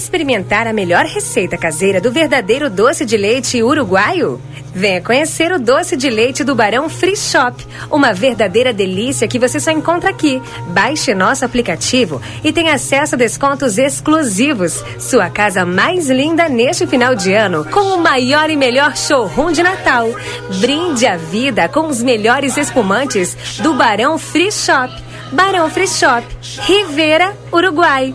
Experimentar 0.00 0.66
a 0.66 0.72
melhor 0.72 1.04
receita 1.04 1.58
caseira 1.58 2.00
do 2.00 2.10
verdadeiro 2.10 2.70
doce 2.70 3.04
de 3.04 3.18
leite 3.18 3.62
uruguaio? 3.62 4.40
Venha 4.74 5.02
conhecer 5.02 5.52
o 5.52 5.58
doce 5.58 5.94
de 5.94 6.08
leite 6.08 6.42
do 6.42 6.54
Barão 6.54 6.88
Free 6.88 7.14
Shop, 7.14 7.54
uma 7.90 8.14
verdadeira 8.14 8.72
delícia 8.72 9.28
que 9.28 9.38
você 9.38 9.60
só 9.60 9.70
encontra 9.70 10.08
aqui. 10.08 10.40
Baixe 10.68 11.12
nosso 11.12 11.44
aplicativo 11.44 12.18
e 12.42 12.50
tenha 12.50 12.72
acesso 12.76 13.14
a 13.14 13.18
descontos 13.18 13.76
exclusivos. 13.76 14.82
Sua 14.98 15.28
casa 15.28 15.66
mais 15.66 16.08
linda 16.08 16.48
neste 16.48 16.86
final 16.86 17.14
de 17.14 17.34
ano, 17.34 17.66
com 17.66 17.94
o 17.94 18.02
maior 18.02 18.48
e 18.48 18.56
melhor 18.56 18.96
showroom 18.96 19.52
de 19.52 19.62
Natal. 19.62 20.08
Brinde 20.60 21.06
a 21.06 21.18
vida 21.18 21.68
com 21.68 21.88
os 21.88 22.02
melhores 22.02 22.56
espumantes 22.56 23.36
do 23.58 23.74
Barão 23.74 24.16
Free 24.16 24.50
Shop. 24.50 24.90
Barão 25.30 25.68
Free 25.68 25.86
Shop, 25.86 26.26
Rivera, 26.66 27.36
Uruguai. 27.52 28.14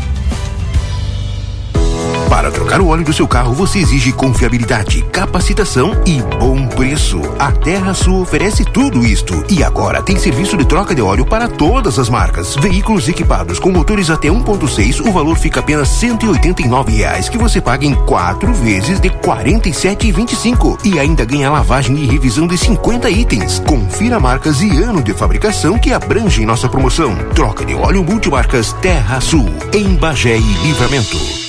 Para 2.31 2.49
trocar 2.49 2.79
o 2.79 2.87
óleo 2.87 3.03
do 3.03 3.11
seu 3.11 3.27
carro, 3.27 3.53
você 3.53 3.79
exige 3.79 4.13
confiabilidade, 4.13 5.01
capacitação 5.11 6.01
e 6.05 6.21
bom 6.39 6.65
preço. 6.65 7.19
A 7.37 7.51
Terra 7.51 7.93
Sul 7.93 8.21
oferece 8.21 8.63
tudo 8.63 9.05
isto. 9.05 9.43
E 9.49 9.61
agora 9.61 10.01
tem 10.01 10.17
serviço 10.17 10.55
de 10.55 10.63
troca 10.63 10.95
de 10.95 11.01
óleo 11.01 11.25
para 11.25 11.49
todas 11.49 11.99
as 11.99 12.07
marcas. 12.07 12.55
Veículos 12.55 13.09
equipados 13.09 13.59
com 13.59 13.69
motores 13.69 14.09
até 14.09 14.29
1.6, 14.29 15.05
o 15.05 15.11
valor 15.11 15.37
fica 15.37 15.59
apenas 15.59 15.89
189 15.89 16.93
reais, 16.93 17.27
que 17.27 17.37
você 17.37 17.59
paga 17.59 17.85
em 17.85 17.95
quatro 18.05 18.53
vezes 18.53 19.01
de 19.01 19.09
R$ 19.09 19.15
47,25. 19.21 20.85
E 20.85 20.97
ainda 20.97 21.25
ganha 21.25 21.51
lavagem 21.51 21.97
e 21.97 22.05
revisão 22.05 22.47
de 22.47 22.57
50 22.57 23.09
itens. 23.09 23.59
Confira 23.67 24.21
marcas 24.21 24.61
e 24.61 24.81
ano 24.81 25.03
de 25.03 25.13
fabricação 25.13 25.77
que 25.77 25.91
abrangem 25.91 26.45
nossa 26.45 26.69
promoção. 26.69 27.13
Troca 27.35 27.65
de 27.65 27.75
óleo 27.75 28.05
multimarcas 28.05 28.71
Terra 28.81 29.19
Sul, 29.19 29.53
em 29.73 29.95
Bagé 29.95 30.37
e 30.37 30.53
Livramento. 30.63 31.40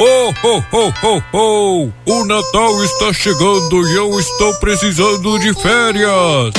Oh, 0.00 0.32
oh, 0.44 0.62
oh, 0.72 0.92
oh, 1.02 1.22
oh! 1.32 1.90
O 2.06 2.24
Natal 2.24 2.84
está 2.84 3.12
chegando 3.12 3.88
e 3.88 3.96
eu 3.96 4.20
estou 4.20 4.54
precisando 4.60 5.36
de 5.40 5.52
férias. 5.60 6.52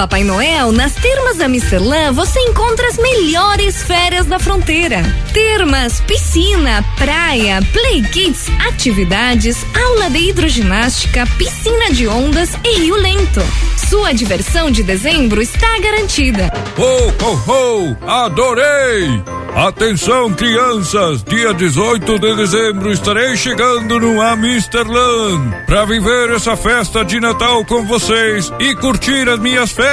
Papai 0.00 0.24
Noel, 0.24 0.72
nas 0.72 0.94
termas 0.94 1.36
da 1.36 1.46
Misterlã 1.46 2.10
você 2.10 2.40
encontra 2.40 2.88
as 2.88 2.96
melhores 2.96 3.82
férias 3.82 4.24
da 4.24 4.38
fronteira. 4.38 5.02
Termas, 5.34 6.00
piscina, 6.00 6.82
praia, 6.96 7.60
play 7.70 8.00
kids, 8.04 8.46
atividades, 8.66 9.58
aula 9.78 10.08
de 10.08 10.30
hidroginástica, 10.30 11.26
piscina 11.36 11.90
de 11.90 12.08
ondas 12.08 12.48
e 12.64 12.78
rio 12.78 12.96
lento. 12.96 13.42
Sua 13.90 14.12
diversão 14.12 14.70
de 14.70 14.82
dezembro 14.82 15.42
está 15.42 15.78
garantida. 15.80 16.50
Oh, 16.78 17.12
oh, 17.22 17.52
oh! 17.52 18.10
Adorei! 18.10 19.22
Atenção, 19.54 20.32
crianças! 20.32 21.22
Dia 21.24 21.52
18 21.52 22.18
de 22.20 22.36
dezembro 22.36 22.90
estarei 22.90 23.36
chegando 23.36 24.00
no 24.00 24.22
Amsterland 24.22 25.66
para 25.66 25.84
viver 25.84 26.30
essa 26.30 26.56
festa 26.56 27.04
de 27.04 27.20
Natal 27.20 27.64
com 27.66 27.84
vocês 27.84 28.50
e 28.60 28.74
curtir 28.76 29.28
as 29.28 29.40
minhas 29.40 29.72
férias. 29.72 29.89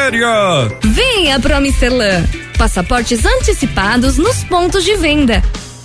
Venha 0.83 1.39
pro 1.39 1.55
Amsterland. 1.55 2.27
Passaportes 2.57 3.25
antecipados 3.25 4.17
nos 4.17 4.43
pontos 4.43 4.83
de 4.83 4.95
venda. 4.95 5.43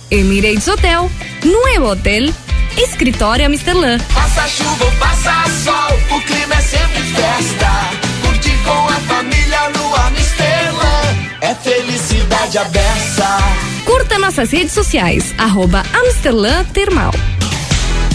Emirates 0.09 0.67
Hotel, 0.67 1.09
Nuevo 1.43 1.91
Hotel, 1.91 2.33
Escritório 2.77 3.45
Amsterland. 3.47 4.03
Passa 4.13 4.47
chuva 4.47 4.85
ou 4.85 4.91
passa 4.93 5.43
sol, 5.63 6.17
o 6.17 6.21
clima 6.21 6.55
é 6.55 6.61
sempre 6.61 7.01
festa. 7.01 7.71
Curtir 8.21 8.57
com 8.63 8.87
a 8.87 8.99
família 9.01 9.69
no 9.69 9.95
Amsterland 9.95 11.31
é 11.41 11.55
felicidade 11.55 12.57
aberta. 12.57 13.37
Curta 13.83 14.19
nossas 14.19 14.51
redes 14.51 14.73
sociais, 14.73 15.33
arroba 15.37 15.83
Amsterlan 15.93 16.63
Termal. 16.65 17.11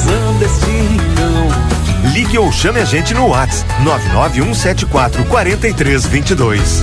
valorizando 0.00 0.44
este 0.44 0.70
rincão. 0.70 2.12
Ligue 2.12 2.38
ou 2.38 2.50
chame 2.50 2.80
a 2.80 2.84
gente 2.84 3.14
no 3.14 3.28
WhatsApp 3.28 3.82
99174 3.82 5.24
4322. 5.26 6.82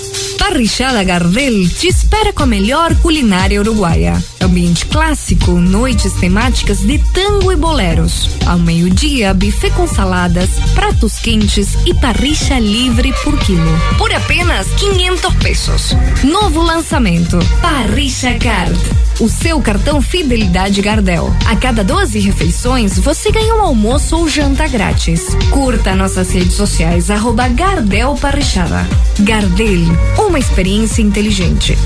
Parrichada 0.41 1.03
Gardel 1.03 1.69
te 1.69 1.87
espera 1.87 2.33
com 2.33 2.41
a 2.41 2.47
melhor 2.47 2.95
culinária 2.95 3.61
uruguaia. 3.61 4.21
Ambiente 4.41 4.87
clássico, 4.87 5.51
noites 5.51 6.13
temáticas 6.13 6.79
de 6.79 6.97
tango 6.97 7.51
e 7.51 7.55
boleros. 7.55 8.27
Ao 8.47 8.57
meio-dia, 8.57 9.35
buffet 9.35 9.69
com 9.69 9.87
saladas, 9.87 10.49
pratos 10.73 11.19
quentes 11.19 11.77
e 11.85 11.93
parricha 11.93 12.57
livre 12.57 13.13
por 13.23 13.37
quilo. 13.37 13.71
Por 13.99 14.11
apenas 14.11 14.67
500 14.71 15.33
pesos. 15.35 15.95
Novo 16.23 16.59
lançamento: 16.61 17.37
Parricha 17.61 18.33
Gard. 18.33 18.75
O 19.19 19.29
seu 19.29 19.61
cartão 19.61 20.01
Fidelidade 20.01 20.81
Gardel. 20.81 21.31
A 21.45 21.55
cada 21.55 21.83
12 21.83 22.19
refeições, 22.19 22.97
você 22.97 23.31
ganha 23.31 23.53
um 23.53 23.61
almoço 23.61 24.17
ou 24.17 24.27
janta 24.27 24.67
grátis. 24.67 25.27
Curta 25.51 25.95
nossas 25.95 26.31
redes 26.31 26.53
sociais, 26.53 27.11
arroba 27.11 27.47
Gardel 27.47 28.15
Parrichada. 28.15 28.87
Gardel, 29.19 29.85
uma 30.31 30.39
experiência 30.39 31.01
inteligente. 31.01 31.77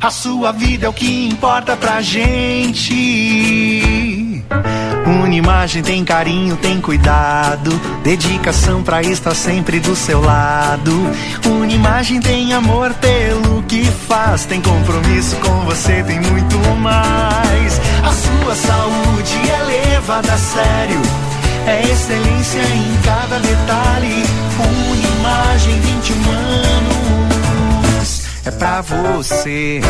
A 0.00 0.10
sua 0.10 0.50
vida 0.50 0.86
é 0.86 0.88
o 0.88 0.92
que 0.92 1.28
importa 1.28 1.76
pra 1.76 2.02
gente. 2.02 2.82
Unimagem 5.22 5.80
tem 5.84 6.04
carinho, 6.04 6.56
tem 6.56 6.80
cuidado, 6.80 7.70
dedicação 8.02 8.82
pra 8.82 9.00
estar 9.00 9.36
sempre 9.36 9.78
do 9.78 9.94
seu 9.94 10.20
lado. 10.20 10.92
Unimagem 11.46 12.18
tem 12.18 12.52
amor 12.52 12.92
pelo 12.94 13.62
que 13.62 13.84
faz, 13.84 14.44
tem 14.44 14.60
compromisso 14.60 15.36
com 15.36 15.60
você, 15.66 16.02
tem 16.02 16.18
muito 16.18 16.58
mais. 16.80 17.80
A 18.02 18.10
sua 18.12 18.56
saúde 18.56 19.38
é 19.50 19.62
levada 19.92 20.32
a 20.32 20.38
sério, 20.38 21.00
é 21.66 21.82
excelência 21.82 22.62
em 22.62 22.96
cada 23.02 23.38
detalhe. 23.40 24.24
Unimagem 24.90 25.80
21 25.80 26.30
anos, 27.90 28.22
é 28.44 28.50
pra 28.52 28.80
você. 28.80 29.80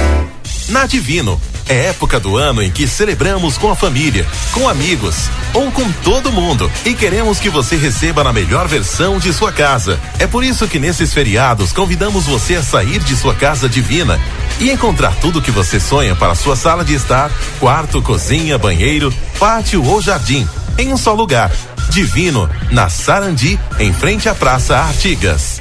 Na 0.69 0.85
Divino, 0.87 1.41
é 1.69 1.87
época 1.87 2.19
do 2.19 2.37
ano 2.37 2.63
em 2.63 2.71
que 2.71 2.89
celebramos 2.89 3.57
com 3.59 3.71
a 3.71 3.77
família, 3.77 4.27
com 4.53 4.69
amigos 4.69 5.29
ou 5.55 5.71
com 5.71 5.91
todo 6.03 6.33
mundo 6.33 6.71
e 6.85 6.95
queremos 6.95 7.39
que 7.39 7.49
você 7.49 7.77
receba 7.77 8.25
na 8.25 8.33
melhor 8.33 8.67
versão 8.67 9.19
de 9.19 9.33
sua 9.33 9.53
casa. 9.53 10.01
É 10.19 10.27
por 10.27 10.43
isso 10.43 10.67
que 10.67 10.79
nesses 10.79 11.13
feriados 11.13 11.73
convidamos 11.73 12.27
você 12.27 12.57
a 12.57 12.63
sair 12.63 12.99
de 12.99 13.15
sua 13.15 13.35
casa 13.35 13.69
divina 13.69 14.21
e 14.59 14.71
encontrar 14.71 15.15
tudo 15.17 15.39
o 15.39 15.43
que 15.43 15.51
você 15.51 15.79
sonha 15.79 16.17
para 16.17 16.35
sua 16.35 16.57
sala 16.57 16.85
de 16.85 16.95
estar, 16.95 17.31
quarto, 17.61 18.03
cozinha, 18.03 18.59
banheiro, 18.59 19.13
pátio 19.39 19.85
ou 19.85 20.01
jardim, 20.01 20.49
em 20.79 20.93
um 20.93 20.97
só 20.97 21.15
lugar. 21.15 21.51
Divino, 21.91 22.49
na 22.71 22.89
Sarandi, 22.89 23.59
em 23.79 23.93
frente 23.93 24.29
à 24.29 24.35
Praça 24.35 24.77
Artigas. 24.77 25.61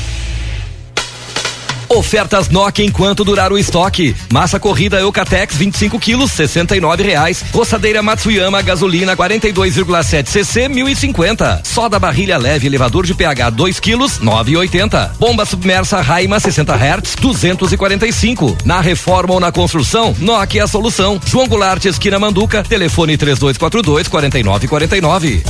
Ofertas 1.93 2.47
Nokia 2.47 2.85
enquanto 2.85 3.25
durar 3.25 3.51
o 3.51 3.57
estoque. 3.57 4.15
Massa 4.31 4.57
corrida 4.57 4.97
Eucatex 5.01 5.57
25 5.57 5.99
quilos, 5.99 6.31
69 6.31 7.03
reais. 7.03 7.43
Roçadeira 7.53 8.01
Matsuyama 8.01 8.61
gasolina 8.61 9.15
42,7 9.15 10.25
cc 10.25 10.69
1050. 10.69 11.63
Soda 11.65 11.99
barrilha 11.99 12.37
leve 12.37 12.65
elevador 12.65 13.05
de 13.05 13.13
pH 13.13 13.49
2 13.49 13.79
quilos 13.81 14.21
9,80. 14.21 15.17
Bomba 15.19 15.45
submersa 15.45 15.99
Raima 15.99 16.39
60 16.39 16.73
Hz 16.73 17.15
245. 17.19 18.57
Na 18.63 18.79
reforma 18.79 19.33
ou 19.33 19.39
na 19.41 19.51
construção, 19.51 20.15
Nokia 20.17 20.61
é 20.61 20.63
a 20.63 20.67
solução. 20.67 21.19
João 21.25 21.49
Goulart 21.49 21.83
esquina 21.83 22.17
Manduca, 22.17 22.63
telefone 22.63 23.17
3242 23.17 24.07
4949. 24.07 25.43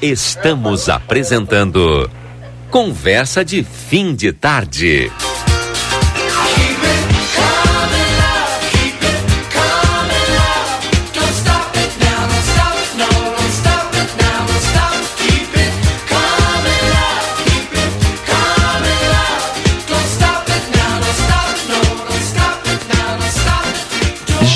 Estamos 0.00 0.88
apresentando 0.88 2.08
Conversa 2.70 3.44
de 3.44 3.64
fim 3.64 4.14
de 4.14 4.32
tarde. 4.32 5.10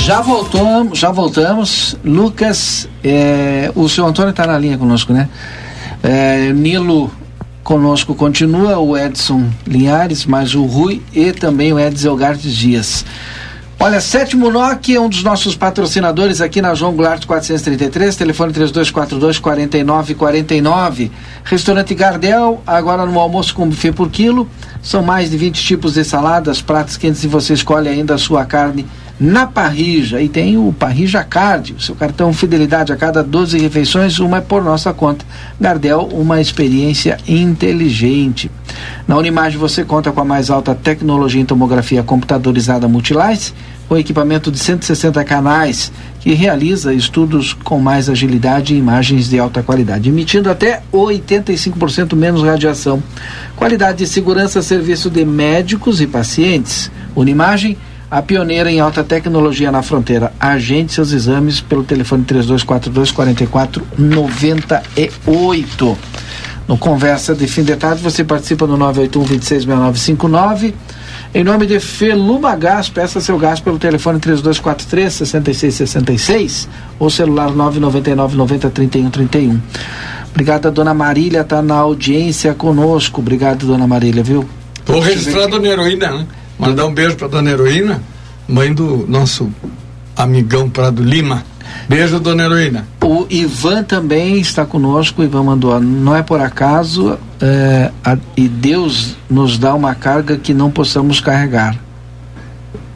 Já 0.05 0.21
voltamos, 0.21 0.97
já 0.97 1.11
voltamos. 1.11 1.97
Lucas, 2.05 2.89
é, 3.03 3.73
o 3.75 3.89
senhor 3.89 4.07
Antônio 4.07 4.31
está 4.31 4.47
na 4.47 4.57
linha 4.57 4.79
conosco, 4.79 5.12
né? 5.12 5.29
É, 6.01 6.53
Nilo 6.53 7.11
Conosco 7.65 8.15
continua 8.15 8.79
o 8.79 8.95
Edson 8.95 9.51
Linhares, 9.67 10.27
mas 10.27 10.55
o 10.55 10.65
Rui 10.65 11.01
e 11.15 11.33
também 11.33 11.73
o 11.73 11.81
Edson 11.81 12.09
Elgartes 12.09 12.55
Dias. 12.55 13.07
Olha, 13.81 14.01
Sétimo 14.03 14.51
NOC 14.51 14.95
é 14.95 15.01
um 15.01 15.09
dos 15.09 15.23
nossos 15.23 15.57
patrocinadores 15.57 16.43
aqui 16.43 16.61
na 16.61 16.75
João 16.75 16.93
Goulart 16.93 17.25
433, 17.27 18.15
telefone 18.17 18.53
3242 18.53 19.39
4949. 19.39 21.11
Restaurante 21.43 21.95
Gardel, 21.95 22.62
agora 22.67 23.07
no 23.07 23.19
almoço 23.19 23.55
com 23.55 23.67
buffet 23.67 23.93
por 23.93 24.11
quilo. 24.11 24.49
São 24.83 25.03
mais 25.03 25.31
de 25.31 25.39
20 25.39 25.65
tipos 25.65 25.95
de 25.95 26.05
saladas, 26.05 26.61
pratos 26.61 26.99
quentes 26.99 27.25
e 27.25 27.29
você 27.29 27.55
escolhe 27.55 27.89
ainda 27.89 28.15
a 28.15 28.19
sua 28.19 28.45
carne 28.45 28.87
na 29.19 29.47
Parrija. 29.47 30.21
E 30.21 30.29
tem 30.29 30.57
o 30.57 30.73
Parrija 30.73 31.23
Card, 31.23 31.75
o 31.75 31.81
seu 31.81 31.95
cartão 31.95 32.33
fidelidade 32.33 32.93
a 32.93 32.97
cada 32.97 33.23
12 33.23 33.59
refeições, 33.59 34.19
uma 34.19 34.39
é 34.39 34.41
por 34.41 34.62
nossa 34.62 34.93
conta. 34.93 35.25
Gardel, 35.61 36.09
uma 36.12 36.41
experiência 36.41 37.19
inteligente. 37.27 38.51
Na 39.07 39.17
Unimagem 39.17 39.59
você 39.59 39.85
conta 39.85 40.11
com 40.11 40.21
a 40.21 40.25
mais 40.25 40.51
alta 40.51 40.75
tecnologia 40.75 41.41
em 41.41 41.45
tomografia 41.45 42.03
computadorizada 42.03 42.89
Multilice, 42.89 43.53
com 43.89 43.97
equipamento 43.97 44.51
de 44.51 44.59
160 44.59 45.23
canais, 45.25 45.93
que 46.21 46.33
realiza 46.33 46.95
estudos 46.95 47.53
com 47.53 47.79
mais 47.79 48.09
agilidade 48.09 48.75
e 48.75 48.79
imagens 48.79 49.29
de 49.29 49.39
alta 49.39 49.62
qualidade, 49.62 50.09
emitindo 50.09 50.51
até 50.51 50.83
85% 50.93 52.17
menos 52.17 52.43
radiação. 52.43 53.03
Qualidade 53.55 53.99
de 53.99 54.07
segurança, 54.07 54.62
serviço 54.62 55.11
de 55.11 55.25
médicos 55.25 56.01
e 56.01 56.07
pacientes. 56.07 56.91
Unimagem 57.15 57.77
a 58.11 58.22
pioneira 58.22 58.70
em 58.70 58.80
alta 58.80 59.02
tecnologia 59.02 59.72
na 59.72 59.82
fronteira. 59.82 60.32
Agende 60.38 60.92
seus 60.92 61.12
exames 61.12 61.61
pelo 61.61 61.84
telefone 61.84 62.24
3242 62.24 63.11
4498. 63.11 65.98
No 66.66 66.78
Conversa 66.78 67.34
de 67.34 67.46
Fim 67.46 67.62
de 67.62 67.76
Tarde, 67.76 68.02
você 68.02 68.24
participa 68.24 68.66
no 68.66 68.76
981 68.76 69.24
266959. 69.24 70.74
Em 71.34 71.44
nome 71.44 71.66
de 71.66 71.80
Feluma 71.80 72.55
Gás, 72.55 72.88
peça 72.88 73.20
seu 73.20 73.36
gás 73.36 73.61
pelo 73.61 73.78
telefone 73.78 74.20
3243 74.20 75.12
6666 75.12 76.68
ou 76.98 77.11
celular 77.11 77.50
999 77.50 78.36
90 78.36 78.70
31 78.70 79.11
31. 79.11 79.61
Obrigado, 80.30 80.70
dona 80.70 80.94
Marília, 80.94 81.40
está 81.40 81.61
na 81.61 81.74
audiência 81.74 82.55
conosco. 82.55 83.20
Obrigado, 83.20 83.66
dona 83.66 83.86
Marília, 83.86 84.22
viu? 84.22 84.48
Estou 84.78 85.00
registrando 85.00 85.57
a 85.57 85.66
heroína, 85.66 86.12
né? 86.12 86.26
Mandar 86.65 86.87
um 86.87 86.95
beijo 86.95 87.17
para 87.17 87.29
dona 87.29 87.51
Heroína, 87.51 88.03
mãe 88.49 88.73
do 88.73 89.07
nosso 89.07 89.53
amigão 90.17 90.71
Prado 90.71 91.03
Lima. 91.03 91.45
Beijo, 91.87 92.19
dona 92.19 92.45
Heroína. 92.45 92.89
O 93.03 93.27
Ivan 93.29 93.83
também 93.83 94.39
está 94.39 94.65
conosco. 94.65 95.21
O 95.21 95.25
Ivan 95.25 95.43
mandou. 95.43 95.79
Não 95.79 96.17
é 96.17 96.23
por 96.23 96.41
acaso 96.41 97.19
é, 97.39 97.91
a, 98.03 98.17
e 98.35 98.49
Deus 98.49 99.15
nos 99.29 99.59
dá 99.59 99.75
uma 99.75 99.95
carga 99.95 100.39
que 100.39 100.55
não 100.55 100.71
possamos 100.71 101.21
carregar. 101.21 101.84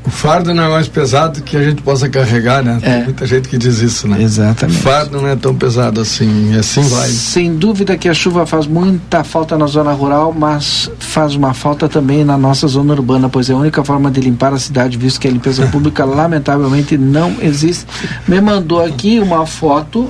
O 0.08 0.10
fardo 0.10 0.54
não 0.54 0.64
é 0.64 0.68
mais 0.70 0.88
pesado 0.88 1.42
que 1.42 1.54
a 1.54 1.62
gente 1.62 1.82
possa 1.82 2.08
carregar, 2.08 2.64
né? 2.64 2.78
Tem 2.82 2.92
é. 2.94 3.04
muita 3.04 3.26
gente 3.26 3.46
que 3.46 3.58
diz 3.58 3.80
isso, 3.80 4.08
né? 4.08 4.22
Exatamente. 4.22 4.78
O 4.78 4.82
fardo 4.82 5.20
não 5.20 5.28
é 5.28 5.36
tão 5.36 5.54
pesado 5.54 6.00
assim, 6.00 6.54
e 6.54 6.58
assim 6.58 6.80
vai. 6.80 7.08
Sem 7.10 7.54
dúvida 7.54 7.94
que 7.94 8.08
a 8.08 8.14
chuva 8.14 8.46
faz 8.46 8.66
muita 8.66 9.22
falta 9.22 9.58
na 9.58 9.66
zona 9.66 9.92
rural, 9.92 10.32
mas 10.32 10.90
faz 10.98 11.34
uma 11.34 11.52
falta 11.52 11.90
também 11.90 12.24
na 12.24 12.38
nossa 12.38 12.66
zona 12.66 12.94
urbana, 12.94 13.28
pois 13.28 13.50
é 13.50 13.52
a 13.52 13.56
única 13.58 13.84
forma 13.84 14.10
de 14.10 14.22
limpar 14.22 14.54
a 14.54 14.58
cidade, 14.58 14.96
visto 14.96 15.20
que 15.20 15.28
a 15.28 15.30
limpeza 15.30 15.66
pública 15.68 16.06
lamentavelmente 16.06 16.96
não 16.96 17.36
existe. 17.42 17.84
Me 18.26 18.40
mandou 18.40 18.82
aqui 18.82 19.20
uma 19.20 19.44
foto 19.44 20.08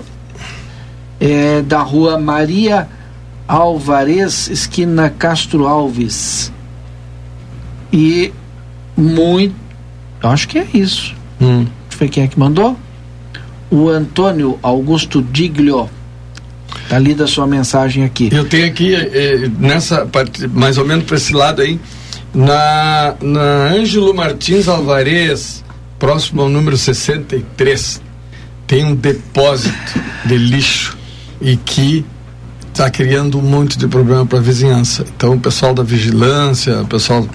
é, 1.19 1.61
da 1.63 1.81
rua 1.81 2.17
Maria 2.17 2.87
Alvarez, 3.49 4.49
esquina 4.49 5.11
Castro 5.11 5.67
Alves. 5.67 6.53
E 7.93 8.33
muito 8.97 9.68
eu 10.23 10.29
acho 10.31 10.49
que 10.49 10.59
é 10.59 10.67
isso. 10.75 11.15
Hum. 11.41 11.67
Ver 11.99 12.09
quem 12.09 12.25
é 12.25 12.29
que 12.29 12.39
mandou. 12.39 12.77
O 13.71 13.89
Antônio 13.89 14.59
Augusto 14.63 15.23
Diglio. 15.23 15.89
Tá 16.89 16.99
lida 16.99 17.25
a 17.25 17.27
sua 17.27 17.47
mensagem 17.47 18.05
aqui. 18.05 18.29
Eu 18.33 18.45
tenho 18.45 18.67
aqui, 18.67 18.95
eh, 18.95 19.51
nessa 19.59 20.07
parte, 20.07 20.47
mais 20.49 20.79
ou 20.79 20.85
menos 20.85 21.05
para 21.05 21.17
esse 21.17 21.33
lado 21.33 21.61
aí, 21.61 21.79
na, 22.35 23.15
na 23.21 23.69
Ângelo 23.73 24.15
Martins 24.15 24.69
Alvarez, 24.69 25.65
próximo 25.99 26.43
ao 26.43 26.49
número 26.49 26.77
63, 26.77 28.01
tem 28.67 28.85
um 28.85 28.95
depósito 28.95 30.01
de 30.25 30.37
lixo 30.37 30.97
e 31.41 31.57
que 31.57 32.05
está 32.79 32.89
criando 32.89 33.41
um 33.41 33.43
monte 33.43 33.77
de 33.77 33.89
problema 33.89 34.25
para 34.25 34.39
a 34.39 34.41
vizinhança. 34.41 35.05
Então, 35.17 35.35
o 35.35 35.41
pessoal 35.41 35.75
da 35.75 35.83
vigilância, 35.83 36.83
o 36.83 36.87
pessoal 36.87 37.27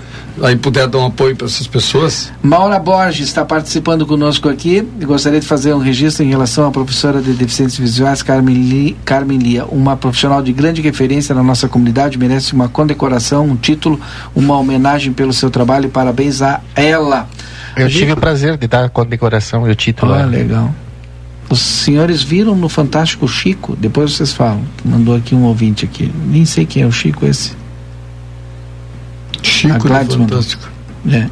aí 0.41 0.55
puder 0.55 0.87
dar 0.87 0.99
um 0.99 1.07
apoio 1.07 1.35
para 1.35 1.45
essas 1.47 1.67
pessoas. 1.67 2.31
Maura 2.41 2.79
Borges 2.79 3.27
está 3.27 3.43
participando 3.43 4.05
conosco 4.05 4.47
aqui. 4.47 4.87
Eu 4.99 5.07
gostaria 5.07 5.41
de 5.41 5.45
fazer 5.45 5.73
um 5.73 5.79
registro 5.79 6.23
em 6.23 6.29
relação 6.29 6.65
à 6.65 6.71
professora 6.71 7.21
de 7.21 7.33
deficientes 7.33 7.77
visuais, 7.77 8.23
Carmen, 8.23 8.55
Li, 8.55 8.97
Carmen 9.03 9.37
Lia, 9.37 9.65
uma 9.65 9.97
profissional 9.97 10.41
de 10.41 10.53
grande 10.53 10.81
referência 10.81 11.35
na 11.35 11.43
nossa 11.43 11.67
comunidade, 11.67 12.17
merece 12.17 12.53
uma 12.53 12.69
condecoração, 12.69 13.45
um 13.45 13.57
título, 13.57 13.99
uma 14.33 14.57
homenagem 14.57 15.11
pelo 15.11 15.33
seu 15.33 15.51
trabalho 15.51 15.87
e 15.87 15.89
parabéns 15.89 16.41
a 16.41 16.61
ela. 16.73 17.27
Eu 17.75 17.89
tive 17.89 18.13
o 18.13 18.17
prazer 18.17 18.55
de 18.55 18.65
dar 18.65 18.85
a 18.85 18.89
condecoração 18.89 19.67
e 19.67 19.71
o 19.71 19.75
título. 19.75 20.13
Ah, 20.13 20.25
legal. 20.25 20.73
Os 21.53 21.61
senhores 21.61 22.23
viram 22.23 22.55
no 22.55 22.67
Fantástico 22.67 23.27
Chico? 23.27 23.75
Depois 23.75 24.13
vocês 24.13 24.33
falam. 24.33 24.63
Mandou 24.83 25.15
aqui 25.15 25.35
um 25.35 25.43
ouvinte 25.43 25.85
aqui. 25.85 26.11
Nem 26.25 26.45
sei 26.45 26.65
quem 26.65 26.81
é 26.81 26.87
o 26.87 26.91
Chico 26.91 27.27
esse. 27.27 27.51
Chico 29.43 29.87
Fantástico. 29.87 30.67
É. 31.07 31.29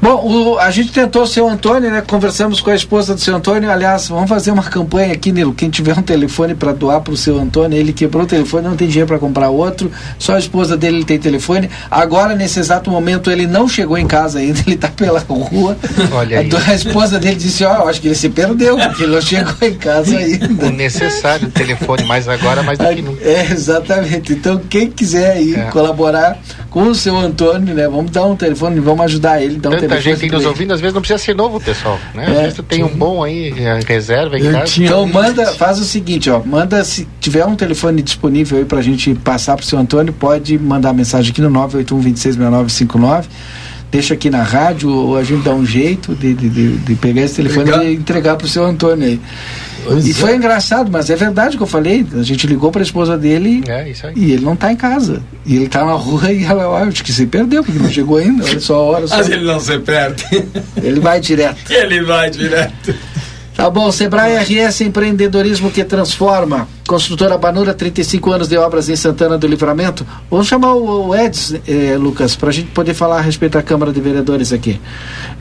Bom, 0.00 0.24
o, 0.24 0.58
a 0.58 0.70
gente 0.70 0.92
tentou 0.92 1.22
o 1.22 1.26
seu 1.26 1.48
Antônio, 1.48 1.90
né? 1.90 2.02
Conversamos 2.06 2.60
com 2.60 2.70
a 2.70 2.74
esposa 2.74 3.14
do 3.14 3.20
seu 3.20 3.36
Antônio. 3.36 3.70
Aliás, 3.70 4.08
vamos 4.08 4.28
fazer 4.28 4.50
uma 4.50 4.62
campanha 4.62 5.12
aqui, 5.12 5.32
Nilo. 5.32 5.54
Quem 5.54 5.70
tiver 5.70 5.96
um 5.98 6.02
telefone 6.02 6.54
para 6.54 6.72
doar 6.72 7.00
para 7.00 7.12
o 7.12 7.16
seu 7.16 7.38
Antônio, 7.38 7.78
ele 7.78 7.92
quebrou 7.92 8.24
o 8.24 8.26
telefone, 8.26 8.68
não 8.68 8.76
tem 8.76 8.88
dinheiro 8.88 9.08
para 9.08 9.18
comprar 9.18 9.48
outro. 9.48 9.90
Só 10.18 10.34
a 10.34 10.38
esposa 10.38 10.76
dele 10.76 11.04
tem 11.04 11.18
telefone. 11.18 11.70
Agora, 11.90 12.34
nesse 12.34 12.58
exato 12.58 12.90
momento, 12.90 13.30
ele 13.30 13.46
não 13.46 13.68
chegou 13.68 13.96
em 13.96 14.06
casa 14.06 14.38
ainda, 14.38 14.60
ele 14.66 14.76
está 14.76 14.88
pela 14.88 15.20
rua. 15.20 15.76
Olha 16.12 16.40
aí. 16.40 16.50
A, 16.52 16.70
a 16.70 16.74
esposa 16.74 17.18
dele 17.18 17.36
disse: 17.36 17.64
Ó, 17.64 17.84
oh, 17.84 17.88
acho 17.88 18.00
que 18.00 18.08
ele 18.08 18.14
se 18.14 18.28
perdeu, 18.28 18.76
porque 18.76 19.04
ele 19.04 19.12
não 19.14 19.20
chegou 19.20 19.54
em 19.62 19.74
casa 19.74 20.16
ainda. 20.18 20.66
O 20.66 20.70
necessário, 20.70 21.48
o 21.48 21.50
telefone, 21.50 22.04
mais 22.04 22.28
agora, 22.28 22.62
mais 22.62 22.78
do 22.78 22.86
que 22.86 23.02
nunca. 23.02 23.24
É, 23.24 23.50
exatamente. 23.50 24.32
Então, 24.32 24.58
quem 24.68 24.90
quiser 24.90 25.32
aí 25.32 25.54
é. 25.54 25.62
colaborar 25.70 26.38
com 26.70 26.88
o 26.88 26.94
seu 26.94 27.16
Antônio, 27.16 27.74
né? 27.74 27.88
Vamos 27.88 28.10
dar 28.10 28.24
um 28.24 28.36
telefone, 28.36 28.80
vamos 28.80 29.04
ajudar 29.04 29.42
ele. 29.42 29.56
Um 29.68 29.72
Tanta 29.72 30.00
gente 30.00 30.30
nos 30.30 30.44
ouvindo, 30.44 30.72
às 30.72 30.80
vezes 30.80 30.94
não 30.94 31.00
precisa 31.00 31.18
ser 31.18 31.34
novo, 31.34 31.60
pessoal. 31.60 31.98
Né? 32.14 32.24
Às 32.26 32.32
é, 32.32 32.40
vezes 32.42 32.54
tu 32.54 32.62
tem 32.62 32.82
um 32.82 32.88
bom 32.88 33.22
aí, 33.22 33.52
reserva 33.86 34.38
em 34.38 34.50
casa. 34.50 34.82
Então 34.82 35.06
manda, 35.06 35.46
faz 35.54 35.78
o 35.78 35.84
seguinte, 35.84 36.30
ó, 36.30 36.42
manda 36.44 36.82
se 36.84 37.06
tiver 37.20 37.44
um 37.44 37.56
telefone 37.56 38.02
disponível 38.02 38.58
aí 38.58 38.64
pra 38.64 38.82
gente 38.82 39.14
passar 39.14 39.56
pro 39.56 39.64
seu 39.64 39.78
Antônio, 39.78 40.12
pode 40.12 40.58
mandar 40.58 40.92
mensagem 40.92 41.30
aqui 41.30 41.40
no 41.40 41.50
981 41.50 42.00
266959 42.00 43.28
deixa 43.94 44.14
aqui 44.14 44.28
na 44.28 44.42
rádio, 44.42 44.90
ou 44.90 45.16
a 45.16 45.22
gente 45.22 45.44
dá 45.44 45.54
um 45.54 45.64
jeito 45.64 46.16
de, 46.16 46.34
de, 46.34 46.48
de, 46.48 46.76
de 46.78 46.94
pegar 46.96 47.22
esse 47.22 47.36
telefone 47.36 47.66
Legal. 47.66 47.84
e 47.84 47.94
entregar 47.94 48.34
para 48.34 48.44
o 48.44 48.48
seu 48.48 48.64
Antônio 48.64 49.06
aí. 49.06 49.20
Pois 49.84 50.06
e 50.06 50.10
é. 50.10 50.14
foi 50.14 50.36
engraçado, 50.36 50.90
mas 50.90 51.10
é 51.10 51.16
verdade 51.16 51.54
o 51.54 51.58
que 51.58 51.62
eu 51.62 51.68
falei. 51.68 52.06
A 52.14 52.22
gente 52.22 52.46
ligou 52.46 52.70
para 52.70 52.82
a 52.82 52.84
esposa 52.84 53.16
dele 53.16 53.62
é, 53.68 53.92
e 54.16 54.32
ele 54.32 54.44
não 54.44 54.54
está 54.54 54.72
em 54.72 54.76
casa. 54.76 55.22
E 55.44 55.56
ele 55.56 55.66
está 55.66 55.84
na 55.84 55.92
rua 55.92 56.32
e 56.32 56.44
ela, 56.44 56.68
ó, 56.68 56.76
acho 56.84 57.04
que 57.04 57.12
se 57.12 57.26
perdeu, 57.26 57.62
porque 57.62 57.78
não 57.78 57.90
chegou 57.90 58.16
ainda. 58.16 58.44
Olha 58.44 58.60
só 58.60 58.74
a 58.74 58.82
hora. 58.82 59.06
Só... 59.06 59.16
Mas 59.16 59.28
ele 59.28 59.44
não 59.44 59.60
se 59.60 59.78
perde. 59.78 60.24
Ele 60.82 61.00
vai 61.00 61.20
direto. 61.20 61.70
Ele 61.70 62.02
vai 62.02 62.30
direto. 62.30 62.94
Tá 63.56 63.70
bom, 63.70 63.90
Sebrae 63.92 64.36
RS 64.36 64.80
Empreendedorismo 64.80 65.70
que 65.70 65.84
transforma. 65.84 66.66
Construtora 66.88 67.38
Banura, 67.38 67.72
35 67.72 68.32
anos 68.32 68.48
de 68.48 68.58
obras 68.58 68.88
em 68.88 68.96
Santana 68.96 69.38
do 69.38 69.46
Livramento. 69.46 70.04
Vamos 70.28 70.48
chamar 70.48 70.74
o, 70.74 71.14
Eds, 71.14 71.54
eh, 71.66 71.96
Lucas, 71.96 72.34
para 72.34 72.48
a 72.48 72.52
gente 72.52 72.72
poder 72.72 72.94
falar 72.94 73.18
a 73.18 73.20
respeito 73.20 73.52
da 73.52 73.62
Câmara 73.62 73.92
de 73.92 74.00
Vereadores 74.00 74.52
aqui. 74.52 74.80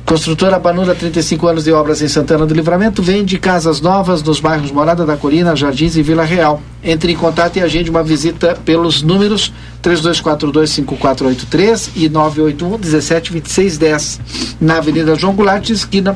Construtora 0.06 0.60
Banura, 0.60 0.94
35 0.94 1.48
anos 1.48 1.64
de 1.64 1.72
obras 1.72 2.04
em 2.04 2.08
Santana 2.08 2.46
do 2.46 2.54
Livramento, 2.54 3.02
vende 3.02 3.40
casas 3.40 3.82
novas 3.82 4.22
nos 4.22 4.40
bairros 4.40 4.72
Morada 4.72 5.08
da 5.08 5.18
Colina, 5.18 5.56
Jardins 5.56 5.98
e 5.98 6.04
Vila 6.04 6.24
Real. 6.24 6.62
Entre 6.84 7.14
em 7.14 7.18
contato 7.18 7.58
e 7.58 7.62
agende 7.62 7.90
uma 7.90 8.04
visita 8.04 8.56
pelos 8.64 9.02
números 9.02 9.52
3242-5483 9.82 11.90
e 11.96 12.08
981-172610, 12.10 14.20
na 14.62 14.78
Avenida 14.78 15.16
João 15.16 15.34
Goulart, 15.34 15.68
esquina 15.72 16.16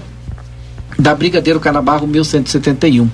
da 0.98 1.14
Brigadeiro 1.14 1.60
Canabarro 1.60 2.08
1171. 2.08 3.10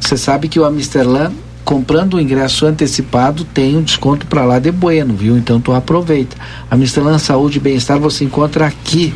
Você 0.00 0.16
sabe 0.16 0.48
que 0.48 0.58
o 0.58 0.64
Amsterlan 0.64 1.32
comprando 1.64 2.14
o 2.14 2.20
ingresso 2.20 2.66
antecipado 2.66 3.44
tem 3.44 3.76
um 3.76 3.82
desconto 3.82 4.26
para 4.26 4.44
lá 4.44 4.58
de 4.58 4.72
bueno, 4.72 5.14
viu? 5.14 5.36
Então 5.36 5.60
tu 5.60 5.72
aproveita. 5.72 6.36
Amsterlan 6.70 7.18
Saúde 7.18 7.58
e 7.58 7.60
Bem-Estar 7.60 7.98
você 7.98 8.24
encontra 8.24 8.66
aqui. 8.66 9.14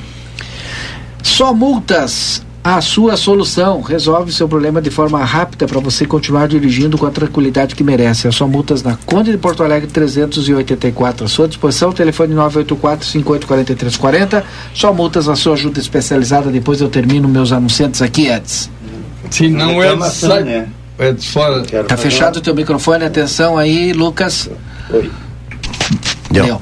Só 1.23 1.53
multas 1.55 2.45
a 2.65 2.81
sua 2.81 3.15
solução 3.15 3.83
resolve 3.83 4.33
seu 4.33 4.49
problema 4.49 4.81
de 4.81 4.89
forma 4.89 5.23
rápida 5.23 5.67
para 5.67 5.79
você 5.81 6.07
continuar 6.07 6.49
dirigindo 6.49 6.97
com 6.97 7.05
a 7.05 7.11
tranquilidade 7.11 7.75
que 7.75 7.85
merece. 7.85 8.27
É 8.27 8.33
só 8.33 8.49
multas 8.49 8.83
na 8.83 8.97
Conde 9.05 9.31
de 9.33 9.37
Porto 9.37 9.63
Alegre 9.63 9.87
384. 9.91 11.27
À 11.27 11.29
sua 11.29 11.47
disposição, 11.47 11.93
telefone 11.93 12.33
984 12.33 13.07
584340. 13.07 14.43
Só 14.73 14.95
multas 14.95 15.29
a 15.29 15.37
sua 15.37 15.53
ajuda 15.53 15.79
especializada. 15.79 16.51
Depois 16.51 16.81
eu 16.81 16.89
termino 16.89 17.29
meus 17.29 17.53
anunciantes 17.53 18.01
aqui, 18.01 18.29
Eds. 18.29 18.71
Se 19.31 19.47
não 19.51 19.83
é 19.83 19.95
sai, 20.09 20.45
né? 20.45 20.69
Eds 20.99 21.27
fora. 21.27 21.63
Tá 21.87 21.99
fechado 21.99 22.39
o 22.39 22.41
teu 22.41 22.55
microfone, 22.55 23.05
atenção 23.05 23.59
aí, 23.59 23.93
Lucas. 23.93 24.49
Oi. 24.91 25.11
Deu. 26.43 26.61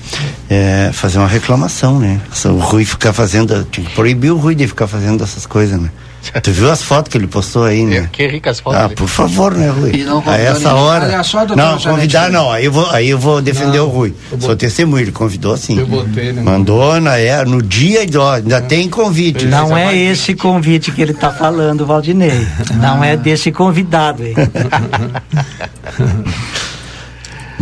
É, 0.51 0.91
fazer 0.93 1.19
uma 1.19 1.29
reclamação, 1.29 1.99
né? 1.99 2.21
O 2.45 2.59
Rui 2.59 2.85
ficar 2.85 3.13
fazendo. 3.13 3.67
Tinha 3.71 3.87
que 3.87 3.95
proibir 3.95 4.31
o 4.31 4.37
Rui 4.37 4.55
de 4.55 4.67
ficar 4.67 4.87
fazendo 4.87 5.25
essas 5.25 5.47
coisas, 5.47 5.81
né? 5.81 5.91
Tu 6.43 6.53
viu 6.53 6.71
as 6.71 6.83
fotos 6.83 7.11
que 7.11 7.19
ele 7.19 7.27
postou 7.27 7.65
aí, 7.65 7.85
né? 7.85 8.09
Que 8.13 8.27
ricas 8.27 8.61
fotos. 8.61 8.81
Ah, 8.81 8.89
por 8.89 9.09
favor, 9.09 9.55
né, 9.55 9.71
Rui? 9.71 9.93
A 10.27 10.37
essa 10.37 10.75
hora. 10.75 11.23
não, 11.57 11.79
convidar 11.79 12.31
não. 12.31 12.51
Aí 12.51 12.65
eu 12.65 12.73
vou, 12.73 12.91
aí 12.91 13.11
eu 13.11 13.19
vou 13.19 13.43
defender 13.43 13.79
não, 13.79 13.87
o 13.87 13.89
Rui. 13.89 14.15
Sou 14.41 14.57
testemunho, 14.57 15.05
ele 15.05 15.13
convidou 15.13 15.57
sim. 15.57 15.79
Eu 15.79 15.87
botei, 15.87 16.33
né? 16.33 16.43
Mandou 16.43 17.01
na 17.01 17.19
é, 17.19 17.45
no 17.45 17.63
dia 17.63 18.07
de 18.07 18.17
ó, 18.17 18.35
ainda 18.35 18.61
tem 18.61 18.89
convite. 18.89 19.47
Não 19.47 19.77
é 19.77 19.97
esse 19.97 20.35
convite 20.35 20.93
que 20.93 21.03
ele 21.03 21.13
está 21.13 21.31
falando, 21.31 21.85
Valdinei. 21.85 22.47
Não 22.75 23.03
é 23.03 23.17
desse 23.17 23.51
convidado 23.51 24.23
aí. 24.23 24.35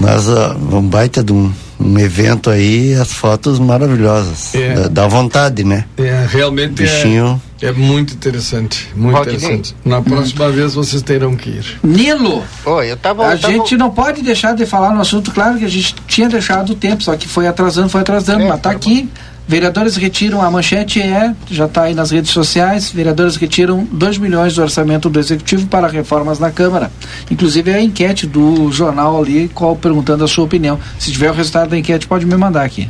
Mas 0.00 0.26
uh, 0.26 0.56
um 0.72 0.82
baita 0.82 1.22
de 1.22 1.32
um 1.32 1.52
um 1.80 1.98
evento 1.98 2.50
aí, 2.50 2.94
as 2.94 3.10
fotos 3.12 3.58
maravilhosas. 3.58 4.54
É. 4.54 4.74
Dá, 4.74 4.88
dá, 4.88 5.08
vontade, 5.08 5.64
né? 5.64 5.86
É, 5.96 6.26
realmente 6.28 6.74
Bichinho. 6.74 7.40
É, 7.60 7.68
é 7.68 7.72
muito 7.72 8.12
interessante. 8.12 8.88
Muito 8.94 9.18
interessante. 9.18 9.74
Na 9.84 10.02
próxima 10.02 10.46
hum. 10.46 10.52
vez 10.52 10.74
vocês 10.74 11.02
terão 11.02 11.34
que 11.34 11.48
ir. 11.48 11.80
Nilo! 11.82 12.44
Oi, 12.66 12.92
eu 12.92 12.96
tava, 12.96 13.28
a 13.28 13.32
eu 13.32 13.38
tava... 13.38 13.54
gente 13.54 13.76
não 13.76 13.90
pode 13.90 14.22
deixar 14.22 14.54
de 14.54 14.66
falar 14.66 14.92
no 14.92 15.00
assunto, 15.00 15.30
claro 15.30 15.58
que 15.58 15.64
a 15.64 15.68
gente 15.68 15.94
tinha 16.06 16.28
deixado 16.28 16.70
o 16.70 16.74
tempo, 16.74 17.02
só 17.02 17.16
que 17.16 17.26
foi 17.26 17.46
atrasando, 17.46 17.88
foi 17.88 18.02
atrasando, 18.02 18.42
é, 18.42 18.48
mas 18.48 18.60
tá, 18.60 18.70
tá 18.70 18.76
aqui. 18.76 19.08
Vereadores 19.50 19.96
retiram, 19.96 20.40
a 20.40 20.48
manchete 20.48 21.02
é, 21.02 21.34
já 21.50 21.64
está 21.64 21.82
aí 21.82 21.92
nas 21.92 22.12
redes 22.12 22.30
sociais, 22.30 22.92
vereadores 22.92 23.34
retiram 23.34 23.84
2 23.90 24.18
milhões 24.18 24.54
do 24.54 24.62
orçamento 24.62 25.10
do 25.10 25.18
Executivo 25.18 25.66
para 25.66 25.88
reformas 25.88 26.38
na 26.38 26.52
Câmara. 26.52 26.88
Inclusive 27.28 27.74
a 27.74 27.82
enquete 27.82 28.28
do 28.28 28.70
jornal 28.70 29.20
ali, 29.20 29.48
qual, 29.52 29.74
perguntando 29.74 30.22
a 30.22 30.28
sua 30.28 30.44
opinião. 30.44 30.78
Se 31.00 31.10
tiver 31.10 31.32
o 31.32 31.34
resultado 31.34 31.70
da 31.70 31.76
enquete, 31.76 32.06
pode 32.06 32.24
me 32.26 32.36
mandar 32.36 32.62
aqui. 32.62 32.88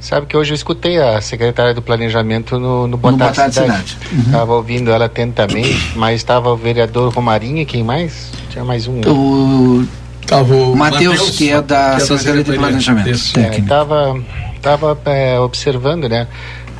Sabe 0.00 0.26
que 0.26 0.36
hoje 0.36 0.50
eu 0.50 0.56
escutei 0.56 1.00
a 1.00 1.20
secretária 1.20 1.72
do 1.72 1.80
Planejamento 1.80 2.58
no, 2.58 2.88
no 2.88 2.96
Boa, 2.96 3.12
no 3.12 3.18
Boa 3.18 3.30
Tarde 3.30 3.54
Cidade. 3.54 3.96
Estava 4.26 4.50
uhum. 4.50 4.58
ouvindo 4.58 4.90
ela 4.90 5.04
atentamente, 5.04 5.90
mas 5.94 6.16
estava 6.16 6.52
o 6.52 6.56
vereador 6.56 7.12
Romarinho, 7.12 7.64
quem 7.64 7.84
mais? 7.84 8.32
Tinha 8.50 8.64
mais 8.64 8.88
um. 8.88 9.00
O, 9.02 9.86
o 10.72 10.76
Matheus, 10.76 11.30
que 11.30 11.50
é 11.50 11.62
da 11.62 11.94
que 11.94 12.02
é 12.02 12.06
Secretaria 12.06 12.42
de 12.42 12.52
Planejamento. 12.54 13.10
Estava 13.10 14.20
estava 14.62 14.96
é, 15.06 15.40
observando, 15.40 16.08
né? 16.08 16.28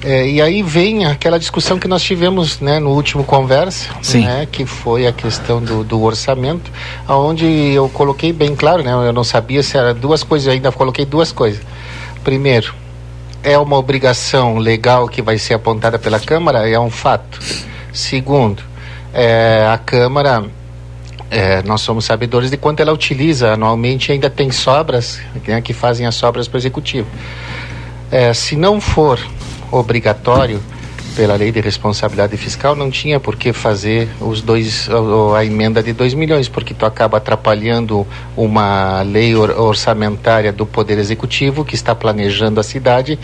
É, 0.05 0.27
e 0.29 0.41
aí 0.41 0.63
vem 0.63 1.05
aquela 1.05 1.39
discussão 1.39 1.79
que 1.79 1.87
nós 1.87 2.03
tivemos 2.03 2.61
né, 2.61 2.81
no 2.81 2.91
último 2.91 3.23
conversa, 3.23 3.89
né, 4.15 4.49
que 4.51 4.67
foi 4.67 5.07
a 5.07 5.13
questão 5.13 5.63
do, 5.63 5.85
do, 5.85 6.03
orçamento, 6.03 6.73
onde 7.09 7.47
eu 7.47 7.89
coloquei 7.89 8.33
bem 8.33 8.57
claro, 8.57 8.83
né, 8.83 8.91
eu 8.93 9.13
não 9.13 9.23
sabia 9.23 9.63
se 9.63 9.79
era 9.79 9.95
duas 9.95 10.25
coisas, 10.25 10.53
ainda 10.53 10.73
coloquei 10.73 11.05
duas 11.05 11.31
coisas. 11.31 11.63
Primeiro, 12.25 12.75
é 13.45 13.57
uma 13.57 13.79
obrigação 13.79 14.59
legal 14.59 15.07
que 15.07 15.23
vai 15.23 15.39
ser 15.39 15.55
apontada 15.55 16.01
pela 16.01 16.19
Câmara, 16.19 16.69
é 16.69 16.79
um 16.81 16.91
fato. 16.91 17.39
Segundo, 17.93 18.61
é, 19.15 19.69
a 19.73 19.79
Câmara 19.79 20.45
é, 21.31 21.63
nós 21.63 21.81
somos 21.81 22.05
sabedores 22.05 22.51
de 22.51 22.57
quanto 22.57 22.81
ela 22.81 22.93
utiliza 22.93 23.53
anualmente 23.53 24.11
ainda 24.11 24.29
tem 24.29 24.51
sobras 24.51 25.21
né, 25.47 25.63
que 25.63 25.73
fazem 25.73 26.07
as 26.07 26.17
sobras 26.17 26.49
para 26.49 26.57
o 26.57 26.61
executivo. 26.61 27.07
É, 28.13 28.35
se 28.35 28.57
não 28.57 28.79
for 28.79 29.19
obrigatório 29.71 30.61
pela 31.17 31.35
lei 31.35 31.51
de 31.51 31.61
responsabilidade 31.61 32.37
fiscal, 32.37 32.77
não 32.77 32.91
tinha 32.91 33.19
por 33.19 33.37
que 33.37 33.55
fazer 33.55 34.09
os 34.21 34.43
dois, 34.43 34.89
a, 35.35 35.45
emenda 35.45 35.83
de 35.83 35.95
2 35.95 36.13
milhões, 36.13 36.47
porque 36.49 36.75
tu 36.75 36.85
acaba 36.85 37.17
atrapalhando 37.17 38.07
uma 38.37 39.01
lei 39.01 39.35
or, 39.35 39.59
orçamentária 39.59 40.53
do 40.53 40.67
Poder 40.67 40.99
Executivo 40.99 41.65
que 41.65 41.75
está 41.75 41.95
planejando 41.95 42.61
a 42.61 42.63
cidade 42.63 43.19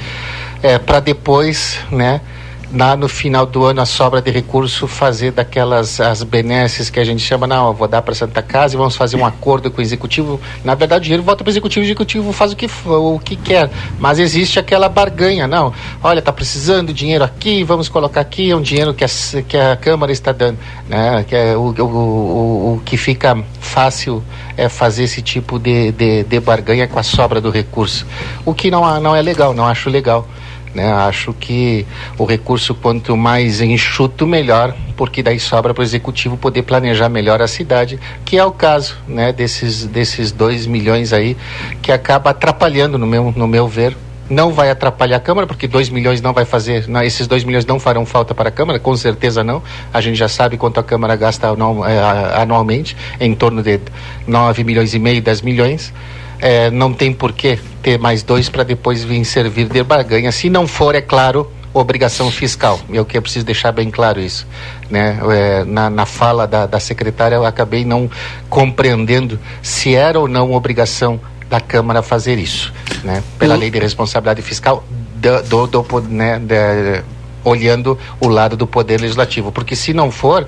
é, 0.62 0.78
para 0.78 1.00
depois, 1.00 1.78
né? 1.90 2.22
No 2.70 3.08
final 3.08 3.46
do 3.46 3.64
ano 3.64 3.80
a 3.80 3.86
sobra 3.86 4.20
de 4.20 4.30
recurso 4.30 4.86
fazer 4.86 5.32
daquelas 5.32 6.00
as 6.00 6.22
benesses 6.22 6.90
que 6.90 7.00
a 7.00 7.04
gente 7.04 7.22
chama, 7.22 7.46
não, 7.46 7.72
vou 7.72 7.88
dar 7.88 8.02
para 8.02 8.14
Santa 8.14 8.42
Casa 8.42 8.74
e 8.74 8.78
vamos 8.78 8.94
fazer 8.94 9.16
um 9.16 9.24
acordo 9.24 9.70
com 9.70 9.78
o 9.78 9.82
executivo. 9.82 10.40
Na 10.64 10.74
verdade, 10.74 11.00
o 11.00 11.04
dinheiro 11.04 11.22
volta 11.22 11.42
para 11.42 11.50
o 11.50 11.52
executivo, 11.52 11.84
o 11.84 11.86
executivo 11.86 12.32
faz 12.32 12.52
o 12.52 12.56
que, 12.56 12.68
o 12.84 13.18
que 13.18 13.36
quer. 13.36 13.70
Mas 13.98 14.18
existe 14.18 14.58
aquela 14.58 14.88
barganha, 14.88 15.46
não. 15.46 15.72
Olha, 16.02 16.18
está 16.18 16.32
precisando 16.32 16.92
dinheiro 16.92 17.24
aqui, 17.24 17.64
vamos 17.64 17.88
colocar 17.88 18.20
aqui, 18.20 18.50
é 18.50 18.56
um 18.56 18.62
dinheiro 18.62 18.92
que 18.92 19.04
a, 19.04 19.08
que 19.48 19.56
a 19.56 19.76
Câmara 19.76 20.12
está 20.12 20.32
dando. 20.32 20.58
Né? 20.88 21.24
Que 21.26 21.36
é 21.36 21.56
o, 21.56 21.74
o, 21.78 21.82
o, 21.82 22.74
o 22.74 22.82
que 22.84 22.96
fica 22.96 23.36
fácil 23.60 24.22
é 24.56 24.68
fazer 24.68 25.04
esse 25.04 25.22
tipo 25.22 25.58
de, 25.58 25.92
de, 25.92 26.24
de 26.24 26.40
barganha 26.40 26.86
com 26.86 26.98
a 26.98 27.02
sobra 27.02 27.40
do 27.40 27.50
recurso. 27.50 28.06
O 28.44 28.52
que 28.52 28.70
não, 28.70 29.00
não 29.00 29.14
é 29.14 29.22
legal, 29.22 29.54
não 29.54 29.66
acho 29.66 29.88
legal. 29.88 30.26
Né? 30.74 30.92
Acho 30.92 31.32
que 31.32 31.86
o 32.16 32.24
recurso, 32.24 32.74
quanto 32.74 33.16
mais 33.16 33.60
enxuto, 33.60 34.26
melhor, 34.26 34.74
porque 34.96 35.22
daí 35.22 35.40
sobra 35.40 35.72
para 35.72 35.80
o 35.80 35.84
executivo 35.84 36.36
poder 36.36 36.62
planejar 36.62 37.08
melhor 37.08 37.40
a 37.40 37.48
cidade, 37.48 37.98
que 38.24 38.36
é 38.36 38.44
o 38.44 38.52
caso 38.52 38.96
né, 39.06 39.32
desses, 39.32 39.86
desses 39.86 40.32
2 40.32 40.66
milhões 40.66 41.12
aí, 41.12 41.36
que 41.80 41.92
acaba 41.92 42.30
atrapalhando, 42.30 42.98
no 42.98 43.06
meu, 43.06 43.32
no 43.34 43.46
meu 43.46 43.66
ver, 43.66 43.96
não 44.28 44.52
vai 44.52 44.70
atrapalhar 44.70 45.16
a 45.16 45.20
Câmara, 45.20 45.46
porque 45.46 45.66
2 45.66 45.88
milhões 45.88 46.20
não 46.20 46.32
vai 46.32 46.44
fazer, 46.44 46.86
não, 46.86 47.02
esses 47.02 47.26
2 47.26 47.44
milhões 47.44 47.64
não 47.64 47.80
farão 47.80 48.04
falta 48.04 48.34
para 48.34 48.50
a 48.50 48.52
Câmara, 48.52 48.78
com 48.78 48.94
certeza 48.96 49.42
não. 49.42 49.62
A 49.92 50.00
gente 50.00 50.16
já 50.16 50.28
sabe 50.28 50.56
quanto 50.56 50.78
a 50.78 50.82
Câmara 50.82 51.16
gasta 51.16 51.46
é, 51.48 52.40
anualmente, 52.42 52.96
em 53.18 53.34
torno 53.34 53.62
de 53.62 53.80
9 54.26 54.64
milhões 54.64 54.94
e 54.94 54.98
meio, 54.98 55.22
10 55.22 55.42
milhões. 55.42 55.92
É, 56.40 56.70
não 56.70 56.92
tem 56.92 57.12
por 57.12 57.32
que 57.32 57.58
ter 57.82 57.98
mais 57.98 58.22
dois 58.22 58.48
para 58.48 58.62
depois 58.62 59.02
vir 59.02 59.24
servir 59.24 59.68
de 59.68 59.82
barganha. 59.82 60.30
Se 60.30 60.48
não 60.48 60.66
for, 60.66 60.94
é 60.94 61.00
claro, 61.00 61.50
obrigação 61.72 62.30
fiscal. 62.30 62.78
E 62.90 62.96
é 62.96 63.00
o 63.00 63.04
que 63.04 63.16
eu 63.16 63.22
preciso 63.22 63.44
deixar 63.44 63.72
bem 63.72 63.90
claro 63.90 64.20
isso. 64.20 64.46
Né? 64.90 65.18
É, 65.30 65.64
na, 65.64 65.90
na 65.90 66.06
fala 66.06 66.46
da, 66.46 66.66
da 66.66 66.80
secretária, 66.80 67.36
eu 67.36 67.44
acabei 67.44 67.84
não 67.84 68.10
compreendendo 68.48 69.38
se 69.62 69.94
era 69.94 70.18
ou 70.18 70.28
não 70.28 70.52
obrigação 70.52 71.20
da 71.48 71.60
Câmara 71.60 72.02
fazer 72.02 72.38
isso, 72.38 72.72
né? 73.02 73.22
Pela 73.38 73.56
lei 73.56 73.70
de 73.70 73.78
responsabilidade 73.78 74.42
fiscal 74.42 74.84
do, 75.14 75.66
do, 75.66 75.82
do 75.82 76.00
né, 76.02 76.38
de, 76.38 77.02
olhando 77.42 77.98
o 78.20 78.28
lado 78.28 78.56
do 78.56 78.66
poder 78.66 79.00
legislativo, 79.00 79.50
porque 79.50 79.74
se 79.74 79.94
não 79.94 80.10
for, 80.10 80.46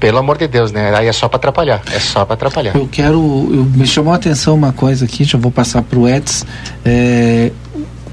pelo 0.00 0.18
amor 0.18 0.38
de 0.38 0.48
Deus, 0.48 0.72
né? 0.72 0.92
Aí 0.96 1.06
é 1.06 1.12
só 1.12 1.28
para 1.28 1.36
atrapalhar, 1.36 1.82
é 1.92 2.00
só 2.00 2.24
para 2.24 2.34
atrapalhar. 2.34 2.74
Eu 2.74 2.88
quero, 2.90 3.18
eu, 3.52 3.64
me 3.64 3.86
chamou 3.86 4.12
a 4.12 4.16
atenção 4.16 4.54
uma 4.54 4.72
coisa 4.72 5.04
aqui, 5.04 5.22
já 5.24 5.38
vou 5.38 5.52
passar 5.52 5.82
para 5.82 5.98
o 5.98 6.08
Eds. 6.08 6.46
É, 6.84 7.52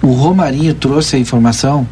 o 0.04 0.12
Romarinho 0.12 0.74
trouxe 0.76 1.16
a 1.16 1.20
informação 1.20 1.88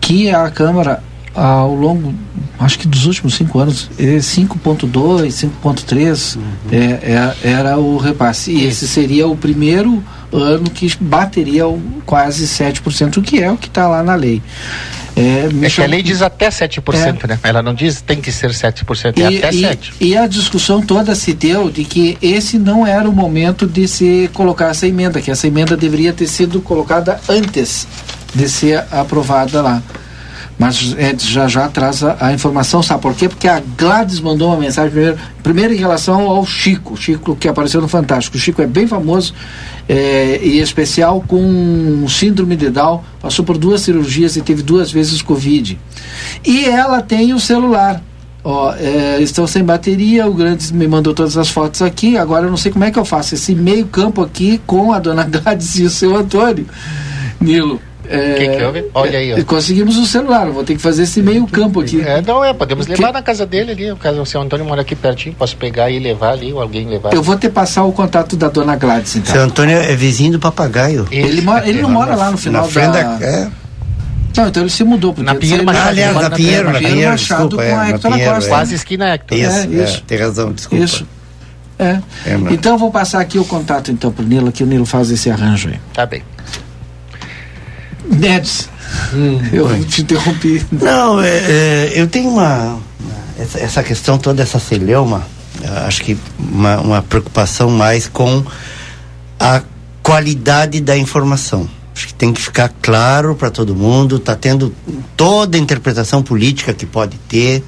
que 0.00 0.30
a 0.30 0.50
Câmara 0.50 1.02
ao 1.34 1.74
longo, 1.74 2.14
acho 2.58 2.78
que 2.78 2.86
dos 2.86 3.06
últimos 3.06 3.34
cinco 3.34 3.58
anos, 3.58 3.90
5.2, 3.98 4.90
5.3 5.62 6.36
uhum. 6.36 6.42
é, 6.70 6.76
é, 6.76 7.36
era 7.42 7.78
o 7.78 7.96
repasse. 7.96 8.52
E 8.52 8.66
esse 8.66 8.86
seria 8.86 9.26
o 9.26 9.36
primeiro 9.36 10.02
ano 10.30 10.64
que 10.64 10.94
bateria 11.00 11.66
o, 11.66 11.80
quase 12.04 12.46
7%, 12.46 13.16
o 13.16 13.22
que 13.22 13.42
é 13.42 13.50
o 13.50 13.56
que 13.56 13.68
está 13.68 13.88
lá 13.88 14.02
na 14.02 14.14
lei. 14.14 14.42
É, 15.14 15.66
é 15.66 15.70
que 15.70 15.82
a 15.82 15.86
lei 15.86 16.02
diz 16.02 16.22
até 16.22 16.48
7%, 16.48 17.24
é. 17.24 17.26
né? 17.26 17.38
Ela 17.42 17.62
não 17.62 17.74
diz 17.74 18.00
tem 18.00 18.20
que 18.20 18.32
ser 18.32 18.50
7%, 18.50 19.18
é 19.18 19.26
até 19.26 19.54
e, 19.54 19.62
7%. 19.62 19.92
E 20.00 20.16
a 20.16 20.26
discussão 20.26 20.80
toda 20.80 21.14
se 21.14 21.32
deu 21.34 21.70
de 21.70 21.84
que 21.84 22.16
esse 22.22 22.58
não 22.58 22.86
era 22.86 23.08
o 23.08 23.12
momento 23.12 23.66
de 23.66 23.86
se 23.86 24.30
colocar 24.32 24.68
essa 24.68 24.86
emenda, 24.86 25.20
que 25.20 25.30
essa 25.30 25.46
emenda 25.46 25.76
deveria 25.76 26.12
ter 26.12 26.26
sido 26.26 26.60
colocada 26.60 27.20
antes 27.28 27.86
de 28.34 28.48
ser 28.48 28.84
aprovada 28.90 29.60
lá. 29.60 29.82
Mas 30.62 30.94
é, 30.96 31.12
já 31.18 31.48
já 31.48 31.68
traz 31.68 32.04
a, 32.04 32.16
a, 32.20 32.32
informação, 32.32 32.84
sabe 32.84 33.02
por 33.02 33.16
quê? 33.16 33.28
Porque 33.28 33.48
a 33.48 33.60
Gladys 33.76 34.20
mandou 34.20 34.46
uma 34.46 34.56
mensagem 34.56 34.92
primeiro, 34.92 35.18
primeiro 35.42 35.74
em 35.74 35.76
relação 35.76 36.30
ao 36.30 36.46
Chico, 36.46 36.96
Chico 36.96 37.34
que 37.34 37.48
apareceu 37.48 37.80
no 37.80 37.88
Fantástico. 37.88 38.36
O 38.36 38.40
Chico 38.40 38.62
é 38.62 38.66
bem 38.66 38.86
famoso 38.86 39.34
é, 39.88 40.38
e 40.40 40.60
especial 40.60 41.20
com 41.26 42.06
síndrome 42.08 42.54
de 42.54 42.70
Down, 42.70 43.02
passou 43.20 43.44
por 43.44 43.58
duas 43.58 43.80
cirurgias 43.80 44.36
e 44.36 44.40
teve 44.40 44.62
duas 44.62 44.92
vezes 44.92 45.20
Covid. 45.20 45.76
E 46.44 46.64
ela 46.64 47.02
tem 47.02 47.34
o 47.34 47.40
celular. 47.40 48.00
Ó, 48.44 48.72
é, 48.74 49.20
estão 49.20 49.48
sem 49.48 49.64
bateria, 49.64 50.28
o 50.28 50.34
Grandes 50.34 50.70
me 50.70 50.86
mandou 50.86 51.12
todas 51.12 51.36
as 51.36 51.48
fotos 51.48 51.82
aqui, 51.82 52.16
agora 52.16 52.46
eu 52.46 52.50
não 52.50 52.56
sei 52.56 52.70
como 52.70 52.84
é 52.84 52.90
que 52.92 52.98
eu 53.00 53.04
faço 53.04 53.34
esse 53.34 53.52
meio 53.52 53.86
campo 53.86 54.22
aqui 54.22 54.60
com 54.64 54.92
a 54.92 55.00
dona 55.00 55.24
Gladys 55.26 55.76
e 55.80 55.82
o 55.82 55.90
seu 55.90 56.14
Antônio. 56.14 56.66
Nilo. 57.40 57.80
É, 58.14 58.34
que 58.34 58.48
que 58.48 58.64
houve? 58.64 58.84
Olha 58.94 59.18
aí. 59.18 59.34
Ó. 59.34 59.44
Conseguimos 59.44 59.96
o 59.96 60.06
celular, 60.06 60.46
vou 60.50 60.64
ter 60.64 60.74
que 60.74 60.82
fazer 60.82 61.04
esse 61.04 61.22
meio 61.22 61.46
campo 61.46 61.80
aqui. 61.80 62.00
É, 62.00 62.20
não 62.22 62.44
é, 62.44 62.52
podemos 62.52 62.86
levar 62.86 63.08
que... 63.08 63.12
na 63.12 63.22
casa 63.22 63.46
dele 63.46 63.72
ali. 63.72 63.92
O, 63.92 63.96
caso, 63.96 64.20
o 64.20 64.26
seu 64.26 64.40
Antônio 64.40 64.64
mora 64.66 64.82
aqui 64.82 64.94
pertinho, 64.94 65.34
posso 65.34 65.56
pegar 65.56 65.90
e 65.90 65.98
levar 65.98 66.32
ali, 66.32 66.52
ou 66.52 66.60
alguém 66.60 66.88
levar. 66.88 67.12
Eu 67.12 67.22
vou 67.22 67.36
ter 67.36 67.50
passar 67.50 67.84
o 67.84 67.92
contato 67.92 68.36
da 68.36 68.48
dona 68.48 68.76
Gladys, 68.76 69.16
então. 69.16 69.32
Seu 69.32 69.42
Antônio 69.42 69.76
é 69.76 69.94
vizinho 69.94 70.32
do 70.32 70.38
papagaio. 70.38 71.06
Ele, 71.10 71.40
mora, 71.42 71.68
ele 71.68 71.80
não 71.80 71.90
mora 71.90 72.14
lá 72.14 72.30
no 72.30 72.38
final 72.38 72.62
na 72.62 72.68
frente 72.68 72.92
da... 72.92 73.16
da... 73.16 73.26
É. 73.26 73.50
Não, 74.36 74.48
então 74.48 74.62
ele 74.62 74.70
se 74.70 74.82
mudou. 74.82 75.14
Na 75.18 75.34
Pinheiro 75.34 75.64
Machado. 75.64 75.88
Aliás, 75.88 76.14
na 76.14 76.30
Pinheiro, 76.30 76.72
na 76.72 76.78
Pinheiro, 76.78 77.10
Machado 77.10 77.48
desculpa, 77.48 77.70
com 77.70 77.78
a 77.78 77.86
é, 77.86 77.90
Hector 77.90 78.18
Costa. 78.18 78.48
Quase 78.48 78.74
esquina 78.74 79.14
Hector. 79.14 79.38
Isso, 79.38 79.50
é, 79.50 79.66
isso. 79.66 79.96
É, 79.98 80.02
tem 80.06 80.18
razão, 80.18 80.52
desculpa. 80.52 80.84
Isso. 80.84 81.06
É. 81.78 82.00
é 82.26 82.38
então 82.50 82.78
vou 82.78 82.90
passar 82.90 83.20
aqui 83.20 83.38
o 83.38 83.44
contato 83.44 83.90
então 83.90 84.12
pro 84.12 84.24
Nilo, 84.24 84.52
que 84.52 84.62
o 84.62 84.66
Nilo 84.66 84.86
faz 84.86 85.10
esse 85.10 85.30
arranjo 85.30 85.68
aí. 85.68 85.80
Tá 85.92 86.06
bem. 86.06 86.22
Neds, 88.12 88.68
hum, 89.14 89.40
eu 89.52 89.84
te 89.84 90.02
interrompi. 90.02 90.64
Não, 90.70 91.20
é, 91.20 91.28
é, 91.28 91.92
eu 91.94 92.06
tenho 92.06 92.28
uma. 92.28 92.78
Essa, 93.38 93.58
essa, 93.58 93.82
questão 93.82 94.18
toda, 94.18 94.42
essa 94.42 94.58
celeuma, 94.58 95.26
acho 95.86 96.02
que 96.02 96.16
uma, 96.38 96.78
uma 96.80 97.02
preocupação 97.02 97.70
mais 97.70 98.06
com 98.06 98.44
a 99.40 99.62
qualidade 100.02 100.80
da 100.80 100.96
informação. 100.96 101.68
Acho 101.94 102.08
que 102.08 102.14
tem 102.14 102.32
que 102.32 102.40
ficar 102.40 102.72
claro 102.80 103.34
para 103.34 103.50
todo 103.50 103.74
mundo, 103.74 104.16
está 104.16 104.34
tendo 104.34 104.74
toda 105.16 105.56
a 105.56 105.60
interpretação 105.60 106.22
política 106.22 106.72
que 106.72 106.86
pode 106.86 107.16
ter 107.28 107.62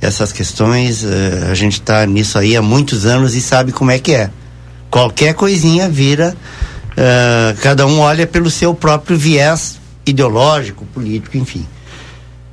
essas 0.00 0.32
questões. 0.32 1.02
Uh, 1.02 1.50
a 1.50 1.54
gente 1.54 1.74
está 1.74 2.04
nisso 2.06 2.38
aí 2.38 2.56
há 2.56 2.62
muitos 2.62 3.06
anos 3.06 3.34
e 3.34 3.40
sabe 3.40 3.72
como 3.72 3.90
é 3.90 3.98
que 3.98 4.12
é. 4.12 4.30
Qualquer 4.90 5.34
coisinha 5.34 5.88
vira 5.88 6.36
Uh, 6.92 7.58
cada 7.60 7.86
um 7.86 8.00
olha 8.00 8.26
pelo 8.26 8.50
seu 8.50 8.74
próprio 8.74 9.16
viés 9.16 9.80
ideológico, 10.04 10.84
político, 10.86 11.36
enfim. 11.36 11.66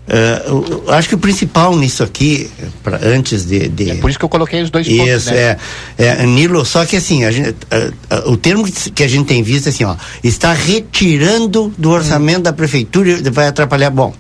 Uh, 0.10 0.90
acho 0.90 1.08
que 1.08 1.14
o 1.14 1.20
principal 1.20 1.76
nisso 1.76 2.02
aqui, 2.02 2.50
pra, 2.82 3.00
antes 3.04 3.46
de, 3.46 3.70
de, 3.70 3.92
É 3.92 3.96
por 3.96 4.10
isso 4.10 4.18
que 4.18 4.26
eu 4.26 4.30
coloquei 4.30 4.64
os 4.64 4.72
dois 4.72 4.88
isso, 4.88 4.98
pontos. 4.98 5.14
Isso, 5.14 5.32
né? 5.32 5.58
é, 5.98 6.06
é. 6.06 6.26
Nilo, 6.26 6.66
só 6.66 6.84
que 6.84 6.96
assim, 6.96 7.32
gente, 7.32 7.50
uh, 7.50 8.32
o 8.32 8.36
termo 8.36 8.66
que 8.66 9.04
a 9.04 9.08
gente 9.08 9.28
tem 9.28 9.44
visto 9.44 9.68
é 9.68 9.70
assim, 9.70 9.84
ó, 9.84 9.96
está 10.24 10.52
retirando 10.52 11.72
do 11.78 11.92
orçamento 11.92 12.40
hum. 12.40 12.44
da 12.44 12.54
prefeitura 12.54 13.12
e 13.12 13.30
vai 13.30 13.48
atrapalhar. 13.48 13.92
Bom, 13.92 14.14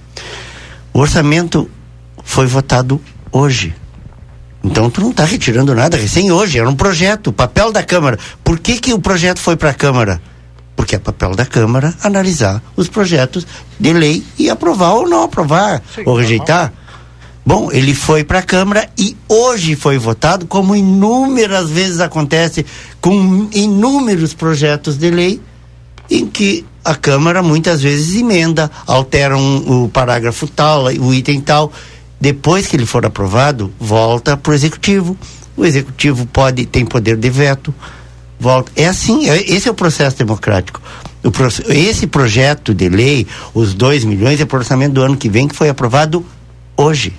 o 0.93 0.99
orçamento 0.99 1.67
foi 2.23 2.45
votado 2.45 3.01
hoje. 3.31 3.73
Então 4.63 4.89
tu 4.89 5.01
não 5.01 5.11
está 5.11 5.23
retirando 5.23 5.73
nada, 5.73 5.95
recém 5.95 6.31
hoje, 6.31 6.59
era 6.59 6.69
um 6.69 6.75
projeto, 6.75 7.31
papel 7.31 7.71
da 7.71 7.83
Câmara. 7.83 8.19
Por 8.43 8.59
que, 8.59 8.77
que 8.77 8.93
o 8.93 8.99
projeto 8.99 9.39
foi 9.39 9.55
para 9.55 9.69
a 9.69 9.73
Câmara? 9.73 10.21
Porque 10.75 10.95
é 10.95 10.99
papel 10.99 11.35
da 11.35 11.45
Câmara 11.45 11.93
analisar 12.03 12.61
os 12.75 12.87
projetos 12.87 13.47
de 13.79 13.93
lei 13.93 14.23
e 14.37 14.49
aprovar 14.49 14.93
ou 14.93 15.07
não 15.07 15.23
aprovar, 15.23 15.81
Sim, 15.95 16.03
ou 16.05 16.15
rejeitar. 16.15 16.73
Bom, 17.45 17.71
ele 17.71 17.95
foi 17.95 18.23
para 18.23 18.39
a 18.39 18.43
Câmara 18.43 18.89
e 18.97 19.15
hoje 19.27 19.75
foi 19.75 19.97
votado, 19.97 20.45
como 20.45 20.75
inúmeras 20.75 21.69
vezes 21.69 21.99
acontece 21.99 22.65
com 23.01 23.49
inúmeros 23.53 24.33
projetos 24.33 24.97
de 24.97 25.09
lei, 25.09 25.41
em 26.11 26.27
que 26.27 26.65
a 26.83 26.95
Câmara 26.95 27.41
muitas 27.41 27.81
vezes 27.81 28.19
emenda, 28.19 28.69
altera 28.85 29.37
um, 29.37 29.85
o 29.85 29.89
parágrafo 29.89 30.47
tal, 30.47 30.85
o 30.85 31.13
item 31.13 31.39
tal 31.39 31.71
depois 32.19 32.67
que 32.67 32.75
ele 32.75 32.85
for 32.85 33.05
aprovado, 33.05 33.71
volta 33.79 34.35
para 34.35 34.51
o 34.51 34.53
executivo. 34.53 35.17
O 35.55 35.65
executivo 35.65 36.25
pode 36.25 36.65
tem 36.65 36.85
poder 36.85 37.15
de 37.15 37.29
veto. 37.29 37.73
Volta. 38.39 38.71
É 38.75 38.87
assim, 38.87 39.29
é, 39.29 39.37
esse 39.49 39.67
é 39.67 39.71
o 39.71 39.73
processo 39.73 40.17
democrático. 40.17 40.81
O, 41.23 41.31
esse 41.71 42.07
projeto 42.07 42.73
de 42.73 42.89
lei, 42.89 43.27
os 43.53 43.73
2 43.73 44.03
milhões, 44.03 44.39
é 44.39 44.45
para 44.45 44.57
o 44.57 44.59
orçamento 44.59 44.93
do 44.93 45.01
ano 45.01 45.17
que 45.17 45.29
vem, 45.29 45.47
que 45.47 45.55
foi 45.55 45.69
aprovado 45.69 46.25
hoje. 46.75 47.13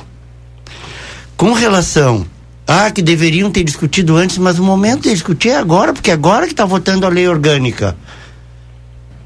Com 1.36 1.52
relação 1.52 2.27
ah, 2.66 2.90
que 2.90 3.02
deveriam 3.02 3.51
ter 3.51 3.64
discutido 3.64 4.16
antes, 4.16 4.36
mas 4.39 4.59
o 4.59 4.62
momento 4.62 5.02
de 5.05 5.10
discutir 5.10 5.51
é 5.51 5.56
agora, 5.56 5.93
porque 5.93 6.10
agora 6.10 6.47
que 6.47 6.52
está 6.52 6.64
votando 6.64 7.06
a 7.06 7.09
lei 7.09 7.27
orgânica. 7.27 7.97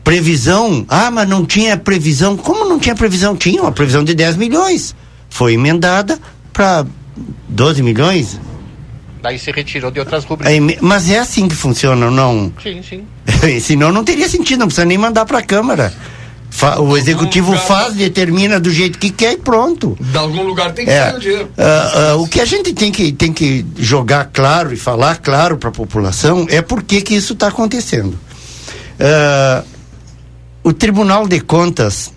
Previsão, 0.05 0.84
ah, 0.88 1.10
mas 1.10 1.28
não 1.28 1.44
tinha 1.44 1.76
previsão. 1.76 2.36
Como 2.36 2.68
não 2.68 2.78
tinha 2.78 2.94
previsão? 2.94 3.36
Tinha 3.36 3.62
uma 3.62 3.72
previsão 3.72 4.05
de 4.05 4.14
10 4.14 4.36
milhões 4.36 4.94
foi 5.35 5.55
emendada 5.55 6.16
para 6.52 6.86
12 7.48 7.82
milhões. 7.82 8.40
Daí 9.20 9.36
se 9.36 9.51
retirou 9.51 9.90
de 9.90 9.98
outras 9.98 10.24
rubricas. 10.24 10.52
Aí, 10.52 10.78
mas 10.81 11.11
é 11.11 11.19
assim 11.19 11.48
que 11.48 11.56
funciona, 11.56 12.09
não? 12.09 12.52
Sim, 12.62 12.81
sim. 12.89 13.05
Senão 13.61 13.90
não 13.90 14.05
teria 14.05 14.28
sentido, 14.28 14.61
não 14.61 14.69
precisa 14.69 14.85
nem 14.85 14.97
mandar 14.97 15.24
para 15.24 15.40
a 15.40 15.43
Câmara. 15.43 15.93
Fa 16.51 16.81
o 16.81 16.97
executivo 16.97 17.51
lugar... 17.51 17.66
faz, 17.66 17.94
determina 17.94 18.61
do 18.61 18.70
jeito 18.70 18.97
que 18.97 19.11
quer 19.11 19.32
e 19.32 19.36
pronto. 19.36 19.97
De 19.98 20.16
algum 20.16 20.44
lugar 20.44 20.70
tem 20.73 20.85
que 20.85 20.93
é, 20.93 21.02
sair 21.02 21.16
o 21.16 21.20
dinheiro. 21.20 21.51
Uh, 21.59 22.16
uh, 22.16 22.23
o 22.23 22.28
que 22.28 22.40
a 22.40 22.44
gente 22.44 22.73
tem 22.73 22.93
que, 22.93 23.11
tem 23.11 23.32
que 23.32 23.66
jogar 23.77 24.31
claro 24.32 24.73
e 24.73 24.77
falar 24.77 25.16
claro 25.16 25.59
para 25.59 25.70
a 25.70 25.73
população 25.73 26.47
é 26.48 26.62
por 26.62 26.85
que, 26.85 27.02
que 27.02 27.12
isso 27.12 27.32
está 27.32 27.48
acontecendo. 27.48 28.16
Uh, 29.01 29.66
o 30.62 30.73
Tribunal 30.73 31.27
de 31.27 31.40
Contas 31.40 32.12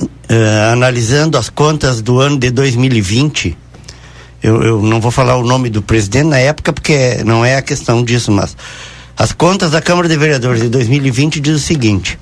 uh, 0.00 0.72
analisando 0.72 1.38
as 1.38 1.48
contas 1.48 2.02
do 2.02 2.20
ano 2.20 2.38
de 2.38 2.50
2020, 2.50 3.56
eu, 4.42 4.62
eu 4.62 4.82
não 4.82 5.00
vou 5.00 5.10
falar 5.10 5.36
o 5.36 5.44
nome 5.44 5.70
do 5.70 5.82
presidente 5.82 6.28
na 6.28 6.38
época 6.38 6.72
porque 6.72 7.22
não 7.24 7.44
é 7.44 7.56
a 7.56 7.62
questão 7.62 8.04
disso, 8.04 8.30
mas 8.30 8.56
as 9.16 9.32
contas 9.32 9.70
da 9.70 9.80
Câmara 9.80 10.08
de 10.08 10.16
Vereadores 10.16 10.62
de 10.62 10.68
2020 10.68 11.40
diz 11.40 11.56
o 11.56 11.58
seguinte: 11.58 12.18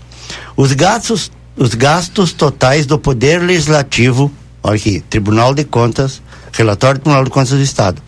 os 0.57 0.73
gastos, 0.73 1.31
os 1.57 1.75
gastos 1.75 2.33
totais 2.33 2.87
do 2.87 2.99
Poder 2.99 3.43
Legislativo, 3.43 4.31
olha 4.63 4.77
aqui, 4.77 5.01
Tribunal 5.01 5.53
de 5.53 5.65
Contas, 5.65 6.23
relatório 6.53 7.01
do 7.01 7.03
Tribunal 7.03 7.25
de 7.25 7.31
Contas 7.31 7.51
do 7.51 7.63
Estado. 7.63 8.01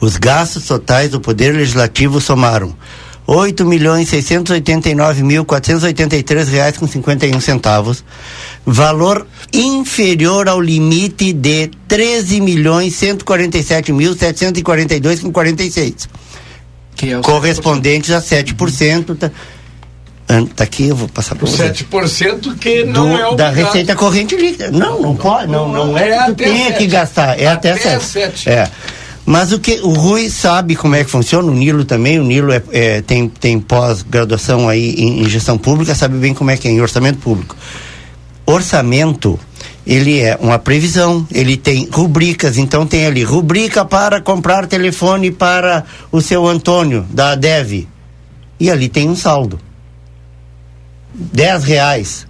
Os 0.00 0.16
gastos 0.16 0.64
totais 0.64 1.10
do 1.10 1.20
Poder 1.20 1.54
Legislativo 1.54 2.20
somaram 2.20 2.74
oito 3.32 3.64
milhões 3.64 4.08
seiscentos 4.08 4.52
oitenta 4.52 4.90
e 4.90 4.94
nove 4.94 5.22
mil 5.22 5.44
quatrocentos 5.44 5.84
oitenta 5.84 6.16
e 6.16 6.22
três 6.22 6.48
reais 6.48 6.76
com 6.76 6.86
cinquenta 6.86 7.26
e 7.26 7.34
um 7.34 7.40
centavos, 7.40 8.04
valor 8.64 9.26
inferior 9.52 10.48
ao 10.48 10.60
limite 10.60 11.32
de 11.32 11.70
treze 11.88 12.40
milhões 12.40 12.94
cento 12.94 13.24
quarenta 13.24 13.58
e 13.58 13.62
sete 13.62 13.92
mil 13.92 14.12
setecentos 14.12 14.60
e 14.60 14.62
quarenta 14.62 14.94
e 14.94 15.00
dois 15.00 15.20
com 15.20 15.32
quarenta 15.32 15.62
e 15.62 15.70
seis, 15.70 16.08
é 17.02 17.20
correspondentes 17.20 18.10
a 18.10 18.20
sete 18.20 18.54
por 18.54 18.70
cento. 18.70 19.14
Tá, 19.14 19.30
tá 20.54 20.64
aqui, 20.64 20.88
eu 20.88 20.96
vou 20.96 21.08
passar 21.08 21.34
para 21.34 21.46
você. 21.46 21.70
7% 21.70 22.56
que 22.58 22.84
não 22.84 23.08
Do, 23.08 23.18
é 23.18 23.26
obrigado. 23.26 23.36
Da 23.36 23.50
receita 23.50 23.94
corrente 23.94 24.36
líquida. 24.36 24.70
Não, 24.70 24.78
não, 24.78 25.02
não 25.02 25.16
pode, 25.16 25.50
não, 25.50 25.68
não, 25.68 25.86
não 25.88 25.98
é, 25.98 26.10
é 26.10 26.18
que 26.18 26.26
tu 26.26 26.34
tenha 26.36 26.72
que 26.72 26.86
gastar, 26.86 27.38
é 27.38 27.48
até, 27.48 27.72
até 27.72 27.98
7. 27.98 28.04
7. 28.04 28.48
É. 28.48 28.70
Mas 29.24 29.52
o 29.52 29.58
que 29.58 29.80
o 29.82 29.90
Rui 29.90 30.28
sabe 30.28 30.74
como 30.74 30.96
é 30.96 31.04
que 31.04 31.10
funciona, 31.10 31.50
o 31.50 31.54
Nilo 31.54 31.84
também, 31.84 32.18
o 32.18 32.24
Nilo 32.24 32.52
é, 32.52 32.62
é 32.72 33.02
tem, 33.02 33.28
tem 33.28 33.60
pós-graduação 33.60 34.68
aí 34.68 34.94
em, 34.94 35.22
em, 35.22 35.28
gestão 35.28 35.56
pública, 35.56 35.94
sabe 35.94 36.18
bem 36.18 36.34
como 36.34 36.50
é 36.50 36.56
que 36.56 36.66
é 36.66 36.70
em 36.70 36.80
orçamento 36.80 37.18
público. 37.18 37.56
Orçamento, 38.44 39.38
ele 39.86 40.18
é 40.18 40.36
uma 40.40 40.58
previsão, 40.58 41.26
ele 41.30 41.56
tem 41.56 41.88
rubricas, 41.90 42.58
então 42.58 42.84
tem 42.84 43.06
ali 43.06 43.22
rubrica 43.22 43.84
para 43.84 44.20
comprar 44.20 44.66
telefone 44.66 45.30
para 45.30 45.84
o 46.10 46.20
seu 46.20 46.46
Antônio, 46.46 47.06
da 47.08 47.36
DEV. 47.36 47.86
E 48.58 48.70
ali 48.70 48.88
tem 48.88 49.08
um 49.08 49.16
saldo. 49.16 49.58
10 51.14 51.64
reais. 51.64 52.26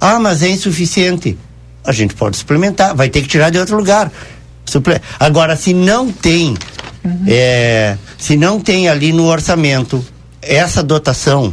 Ah, 0.00 0.18
mas 0.18 0.42
é 0.42 0.48
insuficiente. 0.48 1.36
A 1.84 1.92
gente 1.92 2.14
pode 2.14 2.36
suplementar, 2.36 2.94
vai 2.94 3.08
ter 3.08 3.22
que 3.22 3.28
tirar 3.28 3.50
de 3.50 3.58
outro 3.58 3.76
lugar. 3.76 4.10
Suple... 4.70 5.00
Agora, 5.18 5.56
se 5.56 5.74
não 5.74 6.10
tem, 6.10 6.56
uhum. 7.04 7.24
é, 7.26 7.96
se 8.16 8.36
não 8.36 8.60
tem 8.60 8.88
ali 8.88 9.12
no 9.12 9.26
orçamento 9.26 10.04
essa 10.40 10.82
dotação, 10.82 11.52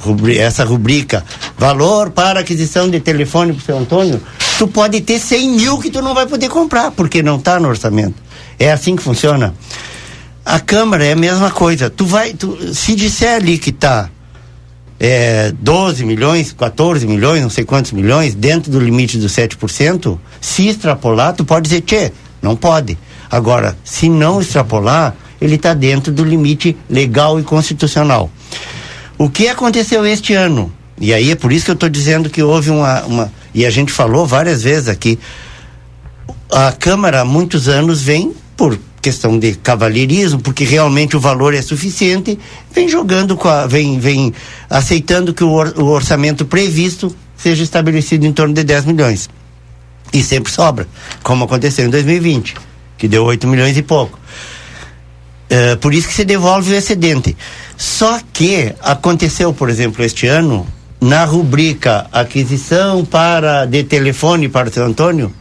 rubri, 0.00 0.38
essa 0.38 0.64
rubrica, 0.64 1.24
valor 1.56 2.10
para 2.10 2.40
aquisição 2.40 2.88
de 2.88 3.00
telefone 3.00 3.52
para 3.52 3.62
o 3.62 3.64
seu 3.64 3.78
Antônio, 3.78 4.20
tu 4.58 4.68
pode 4.68 5.00
ter 5.00 5.18
100 5.18 5.50
mil 5.50 5.78
que 5.78 5.90
tu 5.90 6.02
não 6.02 6.14
vai 6.14 6.26
poder 6.26 6.48
comprar, 6.48 6.90
porque 6.90 7.22
não 7.22 7.36
está 7.36 7.58
no 7.58 7.68
orçamento. 7.68 8.14
É 8.58 8.70
assim 8.70 8.96
que 8.96 9.02
funciona. 9.02 9.54
A 10.44 10.60
Câmara 10.60 11.04
é 11.04 11.12
a 11.12 11.16
mesma 11.16 11.50
coisa. 11.50 11.90
Tu 11.90 12.06
vai, 12.06 12.32
tu, 12.32 12.74
se 12.74 12.94
disser 12.94 13.36
ali 13.36 13.58
que 13.58 13.70
está 13.70 14.08
é, 14.98 15.52
12 15.60 16.04
milhões, 16.04 16.52
14 16.52 17.06
milhões, 17.06 17.42
não 17.42 17.50
sei 17.50 17.64
quantos 17.64 17.92
milhões, 17.92 18.34
dentro 18.34 18.70
do 18.70 18.80
limite 18.80 19.18
dos 19.18 19.32
7%, 19.32 20.18
se 20.40 20.68
extrapolar, 20.68 21.34
tu 21.34 21.44
pode 21.44 21.68
dizer, 21.68 21.82
tchê, 21.82 22.12
não 22.40 22.56
pode. 22.56 22.98
Agora, 23.30 23.76
se 23.84 24.08
não 24.08 24.40
extrapolar, 24.40 25.14
ele 25.40 25.54
está 25.56 25.74
dentro 25.74 26.12
do 26.12 26.24
limite 26.24 26.76
legal 26.88 27.38
e 27.38 27.42
constitucional. 27.42 28.30
O 29.16 29.28
que 29.28 29.48
aconteceu 29.48 30.06
este 30.06 30.34
ano? 30.34 30.72
E 31.00 31.12
aí 31.14 31.30
é 31.30 31.36
por 31.36 31.52
isso 31.52 31.64
que 31.64 31.70
eu 31.70 31.74
estou 31.74 31.88
dizendo 31.88 32.30
que 32.30 32.42
houve 32.42 32.70
uma, 32.70 33.02
uma. 33.04 33.32
E 33.54 33.64
a 33.64 33.70
gente 33.70 33.92
falou 33.92 34.26
várias 34.26 34.62
vezes 34.62 34.88
aqui. 34.88 35.18
A 36.50 36.72
Câmara 36.72 37.20
há 37.20 37.24
muitos 37.24 37.68
anos 37.68 38.02
vem, 38.02 38.32
por 38.56 38.78
questão 39.00 39.38
de 39.38 39.54
cavalheirismo, 39.54 40.40
porque 40.40 40.64
realmente 40.64 41.16
o 41.16 41.20
valor 41.20 41.54
é 41.54 41.62
suficiente, 41.62 42.38
vem 42.72 42.88
jogando, 42.88 43.36
com 43.36 43.48
a, 43.48 43.66
vem, 43.66 43.98
vem 43.98 44.32
aceitando 44.68 45.32
que 45.32 45.44
o, 45.44 45.50
or, 45.50 45.72
o 45.76 45.84
orçamento 45.84 46.44
previsto 46.44 47.14
seja 47.36 47.62
estabelecido 47.62 48.26
em 48.26 48.32
torno 48.32 48.54
de 48.54 48.64
10 48.64 48.86
milhões. 48.86 49.28
E 50.12 50.22
sempre 50.22 50.52
sobra, 50.52 50.86
como 51.22 51.44
aconteceu 51.44 51.86
em 51.86 51.90
2020, 51.90 52.54
que 52.96 53.08
deu 53.08 53.24
8 53.24 53.46
milhões 53.46 53.76
e 53.76 53.82
pouco. 53.82 54.18
É, 55.50 55.76
por 55.76 55.94
isso 55.94 56.08
que 56.08 56.14
se 56.14 56.24
devolve 56.24 56.72
o 56.72 56.76
excedente. 56.76 57.36
Só 57.76 58.20
que 58.32 58.74
aconteceu, 58.80 59.52
por 59.52 59.70
exemplo, 59.70 60.04
este 60.04 60.26
ano, 60.26 60.66
na 61.00 61.24
rubrica 61.24 62.06
aquisição 62.12 63.04
para 63.04 63.64
de 63.64 63.84
telefone 63.84 64.48
para 64.48 64.68
o 64.68 64.72
seu 64.72 64.84
Antônio, 64.84 65.32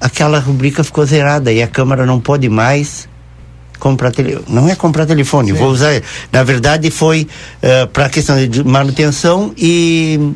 aquela 0.00 0.38
rubrica 0.38 0.82
ficou 0.82 1.04
zerada 1.04 1.52
e 1.52 1.62
a 1.62 1.68
Câmara 1.68 2.06
não 2.06 2.20
pode 2.20 2.48
mais 2.48 3.08
comprar 3.78 4.12
telefone. 4.12 4.44
Não 4.48 4.68
é 4.68 4.74
comprar 4.76 5.06
telefone, 5.06 5.50
Sim. 5.50 5.58
vou 5.58 5.68
usar. 5.68 6.00
Na 6.30 6.44
verdade, 6.44 6.90
foi 6.90 7.26
uh, 7.62 7.86
para 7.88 8.06
a 8.06 8.08
questão 8.08 8.36
de 8.46 8.64
manutenção 8.64 9.52
e 9.58 10.32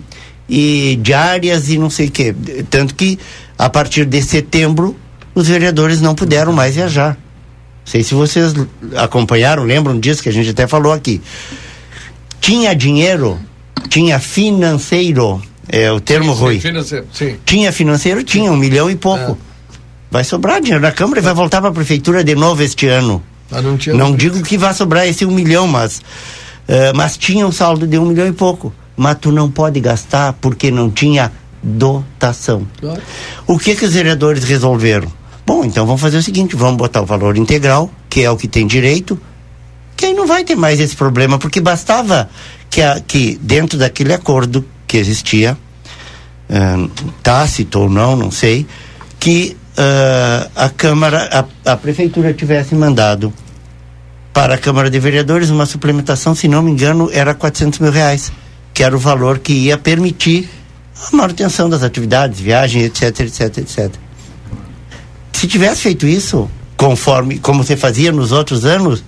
e 0.48 0.98
diárias 1.02 1.68
e 1.68 1.78
não 1.78 1.90
sei 1.90 2.06
o 2.06 2.10
quê. 2.10 2.34
Tanto 2.70 2.94
que, 2.94 3.18
a 3.58 3.68
partir 3.68 4.04
de 4.04 4.22
setembro, 4.22 4.96
os 5.34 5.48
vereadores 5.48 6.00
não 6.00 6.14
puderam 6.14 6.52
mais 6.52 6.74
viajar. 6.74 7.14
Não 7.14 7.92
sei 7.92 8.02
se 8.02 8.14
vocês 8.14 8.54
acompanharam, 8.96 9.64
lembram 9.64 9.98
disso 9.98 10.22
que 10.22 10.28
a 10.28 10.32
gente 10.32 10.50
até 10.50 10.66
falou 10.66 10.92
aqui. 10.92 11.20
Tinha 12.40 12.74
dinheiro, 12.74 13.38
tinha 13.88 14.18
financeiro, 14.18 15.40
é 15.68 15.90
o 15.90 16.00
termo 16.00 16.34
sim, 16.34 16.40
Rui. 16.40 16.60
Financeiro, 16.60 17.06
sim. 17.12 17.36
Tinha 17.44 17.72
financeiro, 17.72 18.22
tinha 18.22 18.50
um 18.50 18.56
milhão 18.56 18.90
e 18.90 18.96
pouco. 18.96 19.32
É. 19.32 19.46
Vai 20.10 20.24
sobrar 20.24 20.60
dinheiro 20.60 20.82
na 20.82 20.92
Câmara 20.92 21.20
e 21.20 21.22
vai 21.22 21.34
voltar 21.34 21.60
para 21.60 21.70
a 21.70 21.72
Prefeitura 21.72 22.22
de 22.22 22.34
novo 22.34 22.62
este 22.62 22.86
ano. 22.86 23.22
Ah, 23.50 23.60
não, 23.60 23.78
não 23.94 24.16
digo 24.16 24.42
que 24.42 24.58
vai 24.58 24.74
sobrar 24.74 25.06
esse 25.06 25.24
um 25.24 25.30
milhão, 25.30 25.68
mas, 25.68 25.98
uh, 25.98 26.94
mas 26.94 27.16
tinha 27.16 27.46
um 27.46 27.52
saldo 27.52 27.86
de 27.86 27.98
um 27.98 28.06
milhão 28.06 28.26
e 28.26 28.32
pouco 28.32 28.72
mas 28.96 29.18
tu 29.20 29.30
não 29.30 29.50
pode 29.50 29.78
gastar 29.78 30.32
porque 30.34 30.70
não 30.70 30.90
tinha 30.90 31.30
dotação. 31.62 32.66
O 33.46 33.58
que 33.58 33.76
que 33.76 33.84
os 33.84 33.92
vereadores 33.92 34.44
resolveram? 34.44 35.12
Bom, 35.46 35.64
então 35.64 35.86
vamos 35.86 36.00
fazer 36.00 36.16
o 36.16 36.22
seguinte, 36.22 36.56
vamos 36.56 36.76
botar 36.76 37.02
o 37.02 37.06
valor 37.06 37.36
integral, 37.36 37.90
que 38.08 38.22
é 38.22 38.30
o 38.30 38.36
que 38.36 38.48
tem 38.48 38.66
direito, 38.66 39.20
que 39.96 40.06
aí 40.06 40.14
não 40.14 40.26
vai 40.26 40.44
ter 40.44 40.56
mais 40.56 40.80
esse 40.80 40.96
problema, 40.96 41.38
porque 41.38 41.60
bastava 41.60 42.28
que, 42.68 42.82
a, 42.82 43.00
que 43.00 43.38
dentro 43.40 43.78
daquele 43.78 44.12
acordo 44.12 44.64
que 44.86 44.96
existia, 44.96 45.56
um, 46.50 46.88
tácito 47.22 47.80
ou 47.80 47.90
não, 47.90 48.16
não 48.16 48.30
sei, 48.30 48.66
que 49.20 49.56
uh, 49.78 50.50
a 50.54 50.68
Câmara, 50.68 51.46
a, 51.64 51.72
a 51.72 51.76
Prefeitura 51.76 52.32
tivesse 52.32 52.74
mandado 52.74 53.32
para 54.32 54.54
a 54.54 54.58
Câmara 54.58 54.90
de 54.90 54.98
Vereadores 54.98 55.48
uma 55.48 55.64
suplementação, 55.64 56.34
se 56.34 56.48
não 56.48 56.62
me 56.62 56.70
engano, 56.70 57.08
era 57.12 57.34
400 57.34 57.78
mil 57.78 57.92
reais 57.92 58.32
que 58.76 58.84
era 58.84 58.94
o 58.94 58.98
valor 58.98 59.38
que 59.38 59.54
ia 59.54 59.78
permitir 59.78 60.50
a 61.10 61.16
manutenção 61.16 61.66
das 61.66 61.82
atividades, 61.82 62.38
viagens, 62.38 62.84
etc, 62.84 63.20
etc, 63.20 63.56
etc. 63.56 63.90
Se 65.32 65.46
tivesse 65.46 65.80
feito 65.80 66.06
isso, 66.06 66.46
conforme 66.76 67.38
como 67.38 67.64
você 67.64 67.74
fazia 67.74 68.12
nos 68.12 68.32
outros 68.32 68.66
anos, 68.66 69.02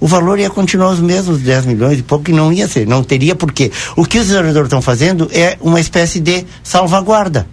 o 0.00 0.06
valor 0.06 0.38
ia 0.38 0.48
continuar 0.48 0.88
os 0.88 1.00
mesmos 1.00 1.38
10 1.40 1.66
milhões 1.66 1.98
e 1.98 2.02
pouco, 2.02 2.30
e 2.30 2.32
não 2.32 2.50
ia 2.50 2.66
ser, 2.66 2.86
não 2.86 3.04
teria 3.04 3.34
porquê. 3.34 3.70
O 3.94 4.06
que 4.06 4.18
os 4.18 4.28
vereadores 4.28 4.68
estão 4.68 4.80
fazendo 4.80 5.28
é 5.34 5.58
uma 5.60 5.78
espécie 5.78 6.18
de 6.18 6.46
salvaguarda. 6.62 7.46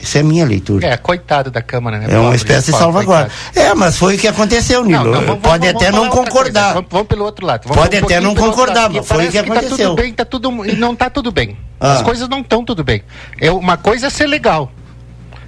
Isso 0.00 0.18
é 0.18 0.22
minha 0.22 0.44
leitura. 0.44 0.86
É, 0.86 0.96
coitado 0.96 1.50
da 1.50 1.62
Câmara, 1.62 1.98
né? 1.98 2.06
É 2.08 2.18
uma 2.18 2.34
espécie 2.34 2.70
de 2.70 2.78
salvaguarda. 2.78 3.30
É, 3.54 3.74
mas 3.74 3.96
foi 3.96 4.16
o 4.16 4.18
que 4.18 4.28
aconteceu, 4.28 4.84
Nilo. 4.84 5.04
Não, 5.04 5.12
não, 5.12 5.26
vamos, 5.26 5.42
Pode 5.42 5.66
vamos, 5.66 5.82
até 5.82 5.90
vamos 5.90 6.06
não 6.06 6.14
concordar. 6.14 6.74
Vamos, 6.74 6.88
vamos, 6.90 7.06
pelo 7.08 7.24
outro 7.24 7.46
lado. 7.46 7.68
Pode 7.68 7.96
um 7.96 8.04
até 8.04 8.20
não 8.20 8.34
concordar, 8.34 8.90
mas 8.90 9.06
foi 9.06 9.26
o 9.26 9.30
que 9.30 9.38
aconteceu. 9.38 9.70
Tá 9.70 9.76
tudo 9.76 9.94
bem, 9.94 10.12
tá 10.12 10.24
tudo, 10.24 10.50
não 10.50 10.92
está 10.92 11.10
tudo 11.10 11.32
bem. 11.32 11.56
Ah. 11.80 11.94
As 11.94 12.02
coisas 12.02 12.28
não 12.28 12.40
estão 12.40 12.64
tudo 12.64 12.84
bem. 12.84 13.02
É, 13.40 13.50
uma 13.50 13.76
coisa 13.76 14.06
é 14.06 14.10
ser 14.10 14.26
legal. 14.26 14.70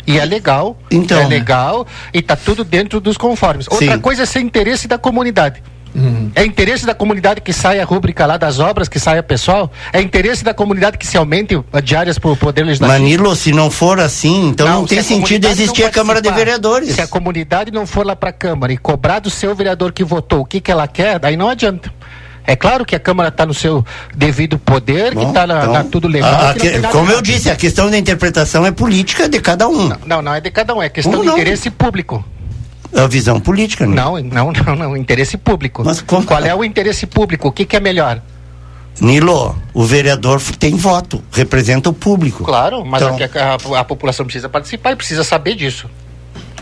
E 0.07 0.19
é 0.19 0.25
legal, 0.25 0.75
então, 0.91 1.21
é 1.21 1.27
legal, 1.27 1.87
e 2.15 2.21
está 2.21 2.35
tudo 2.35 2.65
dentro 2.65 2.99
dos 2.99 3.19
conformes. 3.19 3.67
Outra 3.71 3.93
Sim. 3.93 4.01
coisa 4.01 4.23
é 4.23 4.27
ser 4.27 4.41
interesse 4.41 4.89
da 4.89 4.97
comunidade. 4.97 5.63
Uhum. 5.95 6.31
É 6.35 6.45
interesse 6.45 6.87
da 6.87 6.95
comunidade 6.95 7.41
que 7.41 7.53
saia 7.53 7.83
a 7.83 7.85
rúbrica 7.85 8.27
lá 8.27 8.37
das 8.37 8.59
obras, 8.59 8.89
que 8.89 8.99
saia 8.99 9.23
pessoal? 9.23 9.71
É 9.93 10.01
interesse 10.01 10.45
da 10.45 10.55
comunidade 10.55 10.99
que 10.99 11.07
se 11.07 11.17
aumente 11.17 11.59
diárias 11.83 12.19
para 12.19 12.31
o 12.31 12.37
Poder 12.37 12.65
Legislativo? 12.65 12.99
Manilo, 12.99 13.35
se 13.35 13.53
não 13.53 13.71
for 13.71 14.01
assim, 14.01 14.49
então 14.49 14.67
não, 14.67 14.81
não 14.81 14.87
tem 14.87 15.03
sentido 15.03 15.47
existir 15.47 15.85
a 15.85 15.91
Câmara 15.91 16.21
de 16.21 16.31
Vereadores. 16.31 16.95
Se 16.95 17.01
a 17.01 17.07
comunidade 17.07 17.71
não 17.71 17.87
for 17.87 18.07
lá 18.07 18.15
para 18.15 18.31
a 18.31 18.33
Câmara 18.33 18.73
e 18.73 18.77
cobrar 18.77 19.19
do 19.19 19.31
seu 19.31 19.55
vereador 19.55 19.93
que 19.93 20.05
votou 20.05 20.41
o 20.41 20.45
que, 20.45 20.61
que 20.61 20.71
ela 20.71 20.87
quer, 20.87 21.19
daí 21.19 21.37
não 21.37 21.49
adianta. 21.49 21.93
É 22.47 22.57
claro 22.57 22.87
que 22.87 22.97
a 22.97 23.01
Câmara 23.01 23.29
está 23.29 23.45
no 23.45 23.53
seu 23.53 23.85
devido 24.17 24.59
poder, 24.59 25.13
Bom, 25.15 25.21
que 25.21 25.27
está 25.27 25.45
então, 25.45 25.85
tudo 25.91 26.09
legal. 26.09 26.33
A, 26.33 26.51
a, 26.53 26.91
como 26.91 27.11
eu 27.11 27.21
disse, 27.21 27.51
a 27.51 27.57
questão 27.57 27.91
da 27.91 27.99
interpretação 27.99 28.65
é 28.65 28.73
política 28.73 29.29
de 29.29 29.39
cada 29.39 29.69
um. 29.69 29.89
Não, 29.89 29.99
não, 30.07 30.23
não 30.23 30.35
é 30.35 30.41
de 30.41 30.51
cada 30.51 30.75
um, 30.75 30.83
é 30.83 30.89
questão 30.89 31.21
de 31.21 31.29
interesse 31.29 31.71
público 31.71 32.25
a 32.95 33.07
visão 33.07 33.39
política, 33.39 33.87
né? 33.87 33.97
Não, 33.97 34.19
não, 34.21 34.53
não, 34.53 34.77
não, 34.77 34.97
interesse 34.97 35.37
público. 35.37 35.83
Mas 35.85 36.01
como... 36.01 36.27
Qual 36.27 36.43
é 36.43 36.55
o 36.55 36.65
interesse 36.65 37.07
público? 37.07 37.49
O 37.49 37.53
que, 37.53 37.65
que 37.65 37.77
é 37.77 37.81
melhor? 37.81 38.21
Nilo, 39.01 39.57
o 39.73 39.85
vereador 39.85 40.41
tem 40.59 40.75
voto, 40.75 41.23
representa 41.31 41.89
o 41.89 41.93
público. 41.93 42.45
Claro, 42.45 42.85
mas 42.85 43.03
então... 43.03 43.17
a, 43.43 43.77
a, 43.77 43.81
a, 43.81 43.85
população 43.85 44.27
precisa 44.27 44.49
participar 44.49 44.93
e 44.93 44.97
precisa 44.97 45.23
saber 45.23 45.55
disso. 45.55 45.89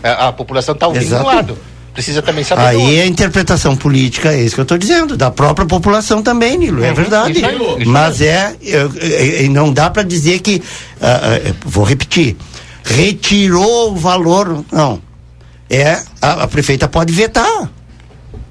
A, 0.02 0.28
a 0.28 0.32
população 0.32 0.74
está 0.74 0.86
ouvindo 0.86 1.04
Exato. 1.04 1.22
do 1.22 1.26
lado. 1.28 1.58
Precisa 1.94 2.20
também 2.20 2.44
saber. 2.44 2.60
Aí 2.60 3.00
a 3.00 3.06
interpretação 3.06 3.74
política 3.74 4.30
é 4.34 4.42
isso 4.42 4.54
que 4.54 4.60
eu 4.60 4.64
estou 4.64 4.76
dizendo, 4.76 5.16
da 5.16 5.30
própria 5.30 5.66
população 5.66 6.22
também, 6.22 6.58
Nilo, 6.58 6.84
é 6.84 6.90
uhum, 6.90 6.94
verdade. 6.94 7.38
Isso 7.38 7.46
aí, 7.46 7.56
isso 7.56 7.90
mas 7.90 8.20
é, 8.20 8.54
é, 8.62 9.48
não 9.48 9.72
dá 9.72 9.88
para 9.88 10.02
dizer 10.02 10.40
que, 10.40 10.56
uh, 10.56 10.60
uh, 10.60 11.56
vou 11.64 11.84
repetir, 11.84 12.36
retirou 12.84 13.92
o 13.92 13.96
valor, 13.96 14.62
não 14.70 15.05
é 15.70 16.00
a, 16.20 16.44
a 16.44 16.48
prefeita 16.48 16.88
pode 16.88 17.12
vetar. 17.12 17.70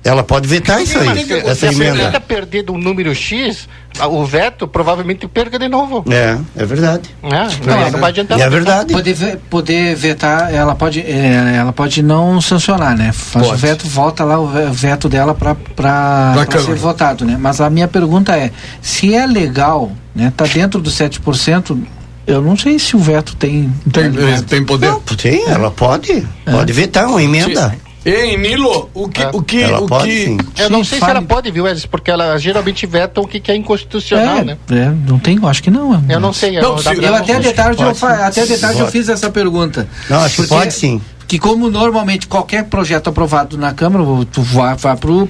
Ela 0.06 0.24
pode 0.24 0.48
vetar 0.48 0.80
isso 0.84 1.00
aí, 1.00 1.28
essa 1.48 1.66
emenda. 1.66 2.12
Se 2.12 2.16
a 2.16 2.20
perder 2.20 2.62
de 2.62 2.72
um 2.72 2.78
número 2.78 3.14
X, 3.16 3.68
o 4.08 4.24
veto 4.24 4.68
provavelmente 4.68 5.28
perca 5.28 5.58
de 5.58 5.68
novo. 5.68 6.06
É, 6.14 6.38
é 6.56 6.64
verdade. 6.64 7.10
É, 7.24 7.28
não, 7.28 7.90
não 7.90 8.00
vai 8.00 8.12
adiantar. 8.12 8.40
É 8.40 8.48
verdade. 8.48 8.94
Poder, 8.94 9.40
poder 9.50 9.96
vetar, 9.96 10.54
ela 10.54 10.76
pode, 10.76 11.00
é, 11.00 11.56
ela 11.58 11.74
pode 11.74 12.04
não 12.04 12.40
sancionar, 12.40 12.96
né? 12.96 13.12
Faz 13.12 13.48
pode. 13.48 13.58
o 13.58 13.60
veto, 13.60 13.88
volta 13.88 14.24
lá 14.24 14.40
o 14.40 14.48
veto 14.72 15.10
dela 15.10 15.34
para 15.34 16.46
ser 16.60 16.76
votado, 16.76 17.26
né? 17.26 17.36
Mas 17.40 17.60
a 17.60 17.68
minha 17.68 17.88
pergunta 17.88 18.38
é, 18.38 18.52
se 18.84 19.16
é 19.16 19.26
legal, 19.26 19.92
né? 20.14 20.32
Tá 20.38 20.46
dentro 20.46 20.80
dos 20.80 20.94
7%, 20.94 21.82
eu 22.28 22.42
não 22.42 22.58
sei 22.58 22.80
se 22.80 22.96
o 22.96 23.00
veto 23.00 23.36
tem. 23.36 23.72
Tem, 23.92 24.12
tem 24.44 24.66
poder? 24.66 24.88
Não, 24.88 25.00
tem, 25.00 25.44
ela 25.48 25.72
pode. 25.72 26.26
É. 26.46 26.52
Pode 26.52 26.74
vetar 26.74 27.08
uma 27.08 27.22
emenda. 27.22 27.76
Ei, 28.06 28.38
Nilo, 28.38 28.88
o 28.94 29.10
que. 29.10 29.24
É. 29.24 29.30
O 29.34 29.42
que, 29.42 29.64
ela 29.64 29.80
o 29.80 29.88
pode, 29.88 30.08
que 30.08 30.26
sim. 30.26 30.38
Eu 30.60 30.70
não 30.70 30.84
sei 30.84 31.00
fale... 31.00 31.14
se 31.14 31.18
ela 31.18 31.28
pode, 31.28 31.50
viu, 31.50 31.68
Edson? 31.68 31.88
Porque 31.90 32.12
ela 32.12 32.38
geralmente 32.38 32.86
veta 32.86 33.20
o 33.20 33.28
que, 33.28 33.40
que 33.40 33.52
é 33.52 33.56
inconstitucional, 33.56 34.38
é, 34.38 34.44
né? 34.44 34.58
É, 34.70 34.94
não 35.08 35.18
tem, 35.18 35.40
acho 35.44 35.64
que 35.64 35.72
não. 35.72 36.04
Eu 36.08 36.20
não 36.20 36.32
sei. 36.32 36.60
Não, 36.60 36.78
eu, 36.78 37.02
eu 37.02 37.16
até 37.16 37.40
de 37.40 37.52
tarde, 37.52 37.82
eu, 37.82 37.90
até 37.90 38.46
de 38.46 38.58
tarde 38.60 38.80
eu 38.80 38.88
fiz 38.88 39.10
essa 39.10 39.32
pergunta. 39.32 39.88
Não, 40.08 40.20
acho 40.20 40.44
que 40.44 40.48
pode 40.48 40.74
sim 40.74 41.02
que 41.28 41.40
como 41.40 41.70
normalmente 41.70 42.28
qualquer 42.28 42.66
projeto 42.66 43.10
aprovado 43.10 43.58
na 43.58 43.74
Câmara, 43.74 44.06
tu 44.32 44.44
vai, 44.44 44.76
vai 44.76 44.96
para 44.96 45.12
o 45.12 45.28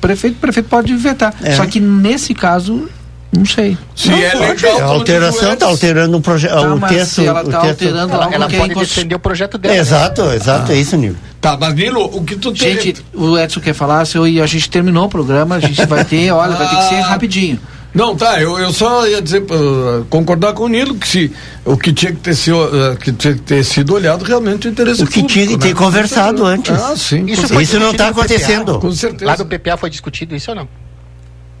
prefeito, 0.00 0.36
o 0.36 0.40
prefeito 0.40 0.68
pode 0.68 0.94
vetar. 0.94 1.34
É. 1.42 1.56
Só 1.56 1.66
que 1.66 1.80
nesse 1.80 2.34
caso 2.34 2.88
não 3.36 3.44
sei. 3.44 3.76
Se 3.96 4.08
não, 4.08 4.18
é 4.18 4.34
legal, 4.34 4.80
a 4.80 4.84
alteração 4.84 5.52
está 5.52 5.66
alterando 5.66 6.16
um 6.16 6.20
projeto. 6.20 6.52
Tá, 6.52 6.74
o 6.74 6.80
texto. 6.80 7.14
Se 7.14 7.26
ela 7.26 7.42
está 7.42 7.58
alterando 7.58 8.14
ela, 8.14 8.34
ela 8.34 8.48
pode 8.48 8.74
defender 8.74 9.14
o 9.14 9.18
projeto 9.18 9.58
dela. 9.58 9.76
Exato, 9.76 10.22
exato, 10.30 10.72
ah. 10.72 10.74
é 10.74 10.78
isso, 10.78 10.96
Nilo. 10.96 11.16
Tá, 11.40 11.56
mas 11.58 11.74
Nilo, 11.74 12.04
o 12.04 12.24
que 12.24 12.36
tu 12.36 12.52
tem. 12.52 12.80
Gente, 12.80 13.04
o 13.12 13.36
Edson 13.36 13.60
quer 13.60 13.74
falar, 13.74 14.04
seu, 14.06 14.26
e 14.26 14.40
a 14.40 14.46
gente 14.46 14.70
terminou 14.70 15.06
o 15.06 15.08
programa, 15.08 15.56
a 15.56 15.60
gente 15.60 15.84
vai 15.86 16.04
ter, 16.04 16.30
olha, 16.32 16.54
vai 16.54 16.68
ter 16.68 16.76
que 16.76 16.88
ser 16.88 16.94
ah. 16.96 17.06
rapidinho. 17.06 17.60
Não, 17.94 18.16
tá, 18.16 18.40
eu, 18.42 18.58
eu 18.58 18.72
só 18.72 19.06
ia 19.06 19.22
dizer, 19.22 19.42
uh, 19.42 20.04
concordar 20.10 20.52
com 20.52 20.64
o 20.64 20.68
Nilo, 20.68 20.96
que 20.96 21.06
se, 21.06 21.32
o 21.64 21.76
que 21.76 21.92
tinha 21.92 22.10
que 22.10 22.18
ter, 22.18 22.34
sido, 22.34 22.56
uh, 22.56 22.96
que 22.96 23.12
tinha 23.12 23.34
que 23.34 23.40
ter 23.40 23.64
sido 23.64 23.94
olhado 23.94 24.24
realmente 24.24 24.66
o 24.66 24.70
interesse 24.70 25.02
O 25.02 25.06
que 25.06 25.20
público, 25.20 25.32
tinha 25.32 25.46
que 25.46 25.58
ter 25.58 25.68
né? 25.68 25.74
conversado 25.74 26.44
antes. 26.44 26.72
Ah, 26.72 26.96
sim. 26.96 27.24
Isso, 27.26 27.60
isso 27.60 27.78
não 27.78 27.92
está 27.92 28.08
acontecendo. 28.08 28.80
Com 28.80 28.90
certeza. 28.90 29.26
Lá 29.26 29.36
do 29.36 29.46
PPA 29.46 29.76
foi 29.76 29.90
discutido 29.90 30.34
isso 30.34 30.50
ou 30.50 30.56
não? 30.56 30.68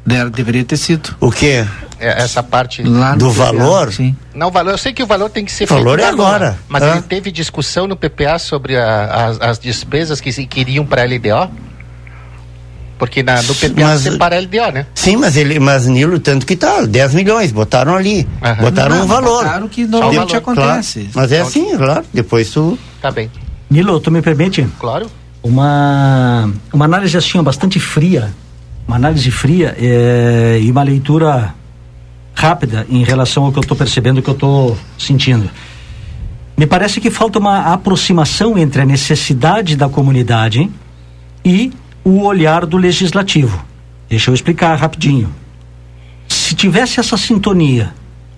Deveria 0.04 0.64
ter 0.64 0.76
sido. 0.76 1.14
O 1.20 1.30
quê? 1.30 1.64
É, 1.98 2.22
essa 2.22 2.42
parte 2.42 2.82
Lá 2.82 3.14
do 3.14 3.30
valor? 3.30 3.92
Sim. 3.92 4.14
Não, 4.34 4.48
o 4.48 4.50
valor, 4.50 4.72
eu 4.72 4.78
sei 4.78 4.92
que 4.92 5.02
o 5.02 5.06
valor 5.06 5.30
tem 5.30 5.44
que 5.44 5.52
ser 5.52 5.64
o 5.64 5.66
valor 5.68 5.98
é 5.98 6.04
agora. 6.04 6.58
Mas 6.68 6.82
ah. 6.82 6.92
ele 6.92 7.02
teve 7.02 7.30
discussão 7.30 7.86
no 7.86 7.96
PPA 7.96 8.38
sobre 8.38 8.76
a, 8.76 9.26
as, 9.26 9.40
as, 9.40 9.58
despesas 9.58 10.20
que, 10.20 10.30
se, 10.32 10.44
queriam 10.46 10.84
para 10.84 11.02
a 11.02 11.06
LDO? 11.06 11.50
Porque 12.98 13.22
na, 13.22 13.42
no 13.42 13.54
PPA 13.54 13.86
mas, 13.86 14.00
separa 14.02 14.36
a 14.36 14.40
LDO, 14.40 14.72
né? 14.72 14.86
Sim, 14.94 15.16
mas 15.16 15.36
ele, 15.36 15.58
mas 15.58 15.86
Nilo, 15.86 16.18
tanto 16.18 16.46
que 16.46 16.56
tá, 16.56 16.82
10 16.82 17.14
milhões, 17.14 17.50
botaram 17.50 17.96
ali. 17.96 18.28
Uhum. 18.42 18.54
Botaram 18.56 18.96
não, 18.96 19.04
um 19.04 19.06
valor. 19.06 19.42
Claro 19.42 19.68
que 19.68 19.86
normalmente 19.86 20.32
valor. 20.32 20.36
acontece. 20.36 21.00
Claro. 21.00 21.12
Mas 21.14 21.32
é 21.32 21.40
assim, 21.40 21.76
claro. 21.76 22.04
Depois 22.12 22.50
tu. 22.50 22.78
Tá 23.00 23.10
bem. 23.10 23.30
Nilo, 23.70 23.98
tu 23.98 24.10
me 24.10 24.20
permite? 24.20 24.66
Claro. 24.78 25.10
Uma, 25.42 26.50
uma 26.72 26.84
análise 26.84 27.16
assim, 27.16 27.42
bastante 27.42 27.78
fria 27.80 28.32
uma 28.86 28.96
análise 28.96 29.30
fria 29.30 29.74
é, 29.78 30.58
e 30.62 30.70
uma 30.70 30.82
leitura 30.82 31.54
rápida 32.34 32.86
em 32.88 33.02
relação 33.02 33.44
ao 33.44 33.52
que 33.52 33.58
eu 33.58 33.62
estou 33.62 33.76
percebendo, 33.76 34.20
que 34.20 34.28
eu 34.28 34.34
estou 34.34 34.78
sentindo. 34.98 35.48
Me 36.56 36.66
parece 36.66 37.00
que 37.00 37.10
falta 37.10 37.38
uma 37.38 37.72
aproximação 37.72 38.56
entre 38.56 38.82
a 38.82 38.84
necessidade 38.84 39.76
da 39.76 39.88
comunidade 39.88 40.70
e 41.44 41.72
o 42.04 42.22
olhar 42.22 42.66
do 42.66 42.76
legislativo. 42.76 43.64
Deixa 44.08 44.30
eu 44.30 44.34
explicar 44.34 44.74
rapidinho. 44.76 45.34
Se 46.28 46.54
tivesse 46.54 47.00
essa 47.00 47.16
sintonia 47.16 47.92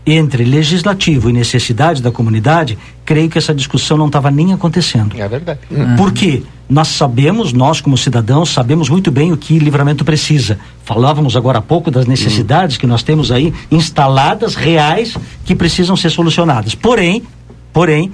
entre 0.07 0.45
legislativo 0.45 1.29
e 1.29 1.33
necessidade 1.33 2.01
da 2.01 2.13
comunidade, 2.13 2.79
creio 3.05 3.29
que 3.29 3.39
essa 3.39 3.53
discussão 3.53 3.97
não 3.97 4.07
estava 4.07 4.31
nem 4.31 4.53
acontecendo. 4.53 5.17
É 5.19 5.27
verdade. 5.27 5.59
Uhum. 5.69 5.97
Porque 5.97 6.45
nós 6.69 6.89
sabemos, 6.89 7.53
nós 7.53 7.81
como 7.81 7.99
cidadãos, 7.99 8.51
sabemos 8.51 8.89
muito 8.89 9.11
bem 9.11 9.33
o 9.33 9.37
que 9.37 9.59
livramento 9.59 10.05
precisa. 10.05 10.59
Falávamos 10.85 11.37
agora 11.37 11.59
há 11.59 11.63
pouco 11.63 11.91
das 11.91 12.07
necessidades 12.07 12.77
uhum. 12.77 12.81
que 12.81 12.87
nós 12.87 13.03
temos 13.03 13.33
aí 13.33 13.53
instaladas, 13.71 14.55
reais, 14.55 15.17
que 15.45 15.57
precisam 15.57 15.97
ser 15.97 16.11
solucionadas. 16.11 16.75
Porém, 16.75 17.25
porém, 17.73 18.13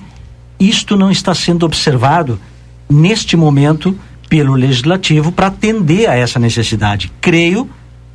isto 0.59 0.97
não 0.97 1.11
está 1.11 1.35
sendo 1.35 1.67
observado 1.67 2.41
neste 2.89 3.37
momento 3.37 3.95
pelo 4.31 4.55
legislativo 4.55 5.31
para 5.31 5.49
atender 5.49 6.09
a 6.09 6.15
essa 6.15 6.39
necessidade. 6.39 7.13
Creio, 7.21 7.69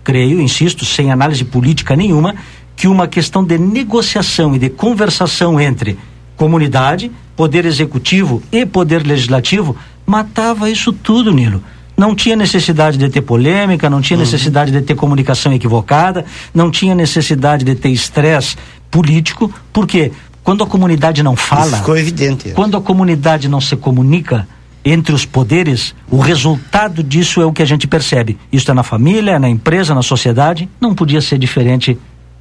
creio, 0.04 0.42
insisto, 0.42 0.84
sem 0.84 1.12
análise 1.12 1.44
política 1.44 1.96
nenhuma, 1.96 2.34
que 2.78 2.88
uma 2.88 3.08
questão 3.08 3.44
de 3.44 3.58
negociação 3.58 4.56
e 4.56 4.60
de 4.60 4.70
conversação 4.70 5.60
entre 5.60 5.98
comunidade, 6.38 7.12
poder 7.36 7.66
executivo 7.66 8.42
e 8.52 8.66
poder 8.66 9.06
legislativo 9.06 9.76
matava 10.06 10.70
isso 10.70 10.94
tudo, 10.94 11.34
Nilo. 11.34 11.62
Não 11.98 12.14
tinha 12.14 12.36
necessidade 12.36 12.96
de 12.96 13.10
ter 13.10 13.22
polêmica, 13.22 13.90
não 13.90 14.00
tinha 14.00 14.16
uhum. 14.16 14.24
necessidade 14.24 14.72
de 14.72 14.82
ter 14.82 14.94
comunicação 14.94 15.52
equivocada, 15.52 16.24
não 16.54 16.70
tinha 16.70 16.94
necessidade 16.94 17.66
de 17.66 17.74
ter 17.74 17.90
estresse 17.90 18.56
político, 18.92 19.52
porque 19.74 20.12
quando 20.44 20.64
a 20.64 20.68
comunidade 20.68 21.24
não 21.24 21.36
fala, 21.36 21.66
isso 21.66 21.78
ficou 21.78 21.98
evidente. 21.98 22.50
Quando 22.52 22.78
a 22.78 22.82
comunidade 22.82 23.50
não 23.50 23.60
se 23.60 23.76
comunica, 23.76 24.48
entre 24.86 25.14
os 25.14 25.26
poderes, 25.26 25.94
o 26.10 26.18
resultado 26.18 27.04
disso 27.04 27.42
é 27.42 27.46
o 27.46 27.52
que 27.52 27.62
a 27.62 27.66
gente 27.66 27.88
percebe. 27.88 28.38
Isso 28.52 28.72
é 28.72 28.74
na 28.74 28.84
família, 28.84 29.32
é 29.32 29.40
na 29.40 29.50
empresa, 29.50 29.94
na 29.94 30.02
sociedade, 30.02 30.70
não 30.80 30.96
podia 30.96 31.20
ser 31.20 31.38
diferente 31.38 31.98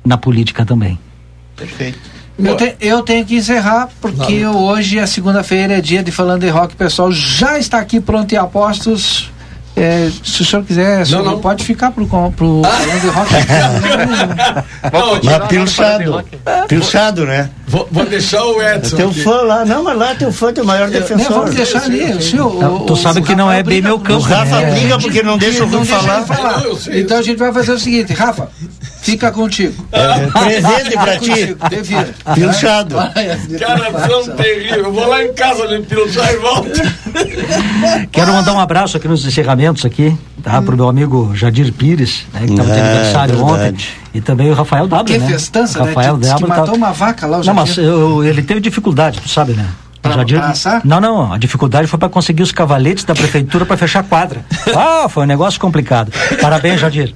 na 0.06 0.16
política 0.16 0.64
também. 0.64 0.98
Perfeito. 1.56 1.98
Eu, 2.38 2.56
te, 2.56 2.76
eu, 2.80 3.02
tenho 3.02 3.24
que 3.24 3.36
encerrar, 3.36 3.88
porque 4.00 4.40
Não. 4.40 4.64
hoje, 4.64 4.98
a 4.98 5.06
segunda-feira, 5.06 5.78
é 5.78 5.80
dia 5.80 6.02
de 6.02 6.12
Falando 6.12 6.42
de 6.42 6.48
Rock. 6.48 6.74
O 6.74 6.76
pessoal 6.76 7.10
já 7.10 7.58
está 7.58 7.78
aqui 7.78 7.98
pronto 7.98 8.32
e 8.32 8.36
apostos. 8.36 9.30
É, 9.74 10.10
se 10.24 10.40
o 10.40 10.44
senhor 10.44 10.64
quiser, 10.64 11.02
o 11.02 11.06
senhor 11.06 11.22
não, 11.22 11.32
não. 11.32 11.40
pode 11.40 11.62
ficar 11.62 11.90
pro, 11.90 12.06
pro 12.06 12.62
ah. 12.64 12.68
Falando 12.68 13.00
de 13.00 13.08
Rock. 13.08 13.32
não, 14.92 15.20
mas 15.22 15.48
pilchado. 15.48 16.24
Pilchado, 16.66 17.26
né? 17.26 17.50
Vou, 17.66 17.86
vou, 17.90 18.06
deixar 18.06 18.42
o 18.42 18.62
Edson. 18.62 18.96
Tem 18.96 19.06
um 19.06 19.12
fã 19.12 19.42
lá. 19.42 19.64
Não, 19.66 19.82
mas 19.82 19.98
lá 19.98 20.14
tem 20.14 20.28
um 20.28 20.32
fã, 20.32 20.50
tem 20.50 20.64
o 20.64 20.66
maior 20.66 20.88
defensor. 20.88 21.30
Não, 21.30 21.38
vamos 21.40 21.54
deixar 21.54 21.82
ali. 21.82 22.04
O 22.04 22.22
senhor, 22.22 22.64
o, 22.64 22.86
tu 22.86 22.96
sabe 22.96 23.20
que 23.20 23.34
não 23.34 23.52
é 23.52 23.62
bem 23.62 23.82
meu 23.82 23.98
campo. 23.98 24.20
O 24.20 24.22
Rafa 24.22 24.60
né? 24.60 24.70
briga 24.70 24.98
porque 24.98 25.22
não 25.22 25.36
deixa 25.36 25.64
o 25.64 25.84
falar. 25.84 26.22
falar. 26.24 26.62
Então 26.92 27.18
a 27.18 27.22
gente 27.22 27.36
vai 27.36 27.52
fazer 27.52 27.72
o 27.72 27.78
seguinte, 27.78 28.14
Rafa. 28.14 28.48
Fica 29.06 29.30
contigo. 29.30 29.86
É, 29.92 30.26
presente 30.26 30.98
pra 30.98 31.16
ti. 31.16 31.56
Devia. 31.70 32.14
Pilchado. 32.34 32.96
Cara, 32.96 34.08
são 34.08 34.36
terrível. 34.36 34.84
Eu 34.86 34.92
vou 34.92 35.06
lá 35.06 35.24
em 35.24 35.32
casa 35.32 35.68
me 35.68 35.80
pilchar 35.84 36.32
e 36.32 36.36
volto. 36.38 36.70
Quero 38.10 38.32
mandar 38.32 38.52
um 38.52 38.58
abraço 38.58 38.96
aqui 38.96 39.06
nos 39.06 39.24
encerramentos 39.24 39.84
aqui, 39.84 40.16
tá? 40.42 40.58
Hum. 40.58 40.64
Pro 40.64 40.76
meu 40.76 40.88
amigo 40.88 41.30
Jadir 41.36 41.72
Pires, 41.72 42.26
né? 42.34 42.46
Que 42.46 42.52
estava 42.52 42.72
de 42.72 42.78
é, 42.78 42.82
aniversário 42.82 43.44
ontem. 43.44 43.76
E 44.12 44.20
também 44.20 44.50
o 44.50 44.54
Rafael 44.54 44.88
W, 44.88 45.04
que 45.04 45.18
né? 45.18 45.30
festança, 45.30 45.84
Rafael 45.84 46.16
né? 46.16 46.34
Que 46.34 46.46
matou 46.46 46.66
tá... 46.66 46.72
uma 46.72 46.92
vaca 46.92 47.26
lá, 47.26 47.38
o 47.38 47.44
Não, 47.44 47.54
mas 47.54 47.78
eu, 47.78 48.24
ele 48.24 48.42
teve 48.42 48.60
dificuldade, 48.60 49.20
tu 49.20 49.28
sabe, 49.28 49.52
né? 49.52 49.68
Pra, 50.02 50.12
Jadir... 50.12 50.40
Não, 50.84 51.00
não, 51.00 51.32
a 51.32 51.38
dificuldade 51.38 51.86
foi 51.86 51.98
para 51.98 52.08
conseguir 52.08 52.42
os 52.42 52.50
cavaletes 52.50 53.04
da 53.04 53.14
prefeitura 53.14 53.64
para 53.64 53.76
fechar 53.76 54.00
a 54.00 54.04
quadra. 54.04 54.44
Ah, 54.76 55.08
foi 55.08 55.22
um 55.22 55.26
negócio 55.26 55.60
complicado. 55.60 56.12
Parabéns, 56.40 56.80
Jadir. 56.80 57.14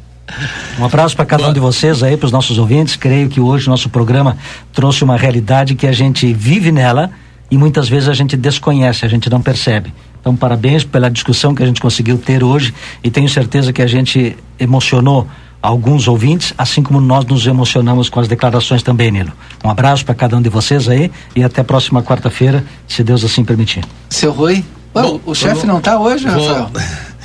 Um 0.78 0.85
abraço 0.85 1.16
para 1.16 1.24
cada 1.24 1.48
um 1.48 1.52
de 1.52 1.61
vocês 1.61 2.02
aí, 2.02 2.16
para 2.16 2.27
os 2.27 2.32
nossos 2.32 2.59
ouvintes. 2.59 2.97
Creio 2.97 3.28
que 3.28 3.40
hoje 3.40 3.66
o 3.66 3.70
nosso 3.70 3.89
programa 3.89 4.36
trouxe 4.73 5.05
uma 5.05 5.16
realidade 5.16 5.74
que 5.74 5.86
a 5.86 5.93
gente 5.93 6.32
vive 6.32 6.73
nela 6.73 7.11
e 7.51 7.59
muitas 7.59 7.89
vezes 7.89 8.09
a 8.09 8.15
gente 8.15 8.36
desconhece, 8.36 9.05
a 9.05 9.09
gente 9.09 9.28
não 9.28 9.40
percebe. 9.40 9.93
Então, 10.20 10.36
parabéns 10.36 10.85
pela 10.85 11.11
discussão 11.11 11.55
que 11.55 11.62
a 11.62 11.66
gente 11.66 11.81
conseguiu 11.81 12.19
ter 12.19 12.44
hoje 12.44 12.74
e 13.02 13.11
tenho 13.11 13.28
certeza 13.28 13.73
que 13.73 13.82
a 13.82 13.86
gente 13.86 14.36
emocionou 14.59 15.27
alguns 15.62 16.09
ouvintes, 16.09 16.55
assim 16.57 16.82
como 16.82 17.01
nós 17.01 17.24
nos 17.24 17.47
emocionamos 17.47 18.09
com 18.09 18.20
as 18.20 18.28
declarações 18.28 18.82
também, 18.82 19.11
Nilo. 19.11 19.32
Um 19.65 19.70
abraço 19.70 20.05
para 20.05 20.15
cada 20.15 20.36
um 20.36 20.43
de 20.43 20.48
vocês 20.48 20.89
aí 20.89 21.11
e 21.35 21.43
até 21.43 21.61
a 21.61 21.65
próxima 21.65 22.02
quarta-feira, 22.02 22.65
se 22.89 23.02
Deus 23.02 23.24
assim 23.24 23.44
permitir. 23.44 23.85
Seu 24.09 24.32
Rui, 24.32 24.65
Bom, 24.93 25.20
o 25.24 25.35
chefe 25.35 25.66
não 25.66 25.78
está 25.78 25.98
hoje, 25.98 26.27
vou... 26.27 26.47
Rafael? 26.47 26.70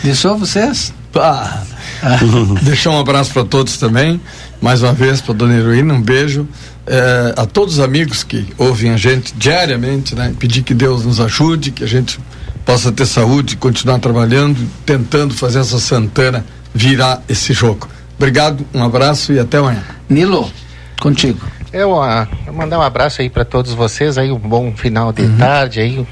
Deixou 0.04 0.38
vocês? 0.38 0.94
Ah, 1.18 1.64
deixar 2.64 2.92
um 2.92 3.00
abraço 3.00 3.32
para 3.32 3.44
todos 3.46 3.78
também. 3.78 4.20
Mais 4.62 4.82
uma 4.82 4.94
vez 4.94 5.22
para 5.22 5.34
Dona 5.34 5.56
Heroína, 5.56 5.94
um 5.94 6.02
beijo. 6.02 6.48
É, 6.88 7.34
a 7.36 7.46
todos 7.46 7.76
os 7.76 7.80
amigos 7.80 8.24
que 8.24 8.48
ouvem 8.58 8.92
a 8.92 8.98
gente 8.98 9.34
diariamente, 9.36 10.14
né? 10.14 10.34
Pedir 10.38 10.62
que 10.62 10.74
Deus 10.74 11.04
nos 11.04 11.20
ajude, 11.20 11.72
que 11.72 11.84
a 11.84 11.88
gente 11.88 12.20
possa 12.64 12.92
ter 12.92 13.06
saúde, 13.06 13.56
continuar 13.58 14.00
trabalhando, 14.00 14.60
tentando 14.86 15.34
fazer 15.34 15.60
essa 15.60 15.80
Santana 15.80 16.46
virar 16.74 17.22
esse 17.30 17.54
jogo. 17.54 17.88
Obrigado, 18.18 18.66
um 18.74 18.84
abraço 18.84 19.32
e 19.34 19.40
até 19.40 19.58
amanhã. 19.58 19.84
Nilo, 20.10 20.52
contigo. 21.00 21.40
Eu, 21.72 21.94
uh, 21.94 22.54
mandar 22.54 22.80
um 22.80 22.82
abraço 22.82 23.22
aí 23.22 23.30
para 23.30 23.46
todos 23.46 23.74
vocês 23.74 24.18
aí, 24.18 24.32
um 24.32 24.40
bom 24.40 24.74
final 24.76 25.12
de 25.12 25.24
uhum. 25.24 25.38
tarde 25.38 25.80
aí, 25.80 26.08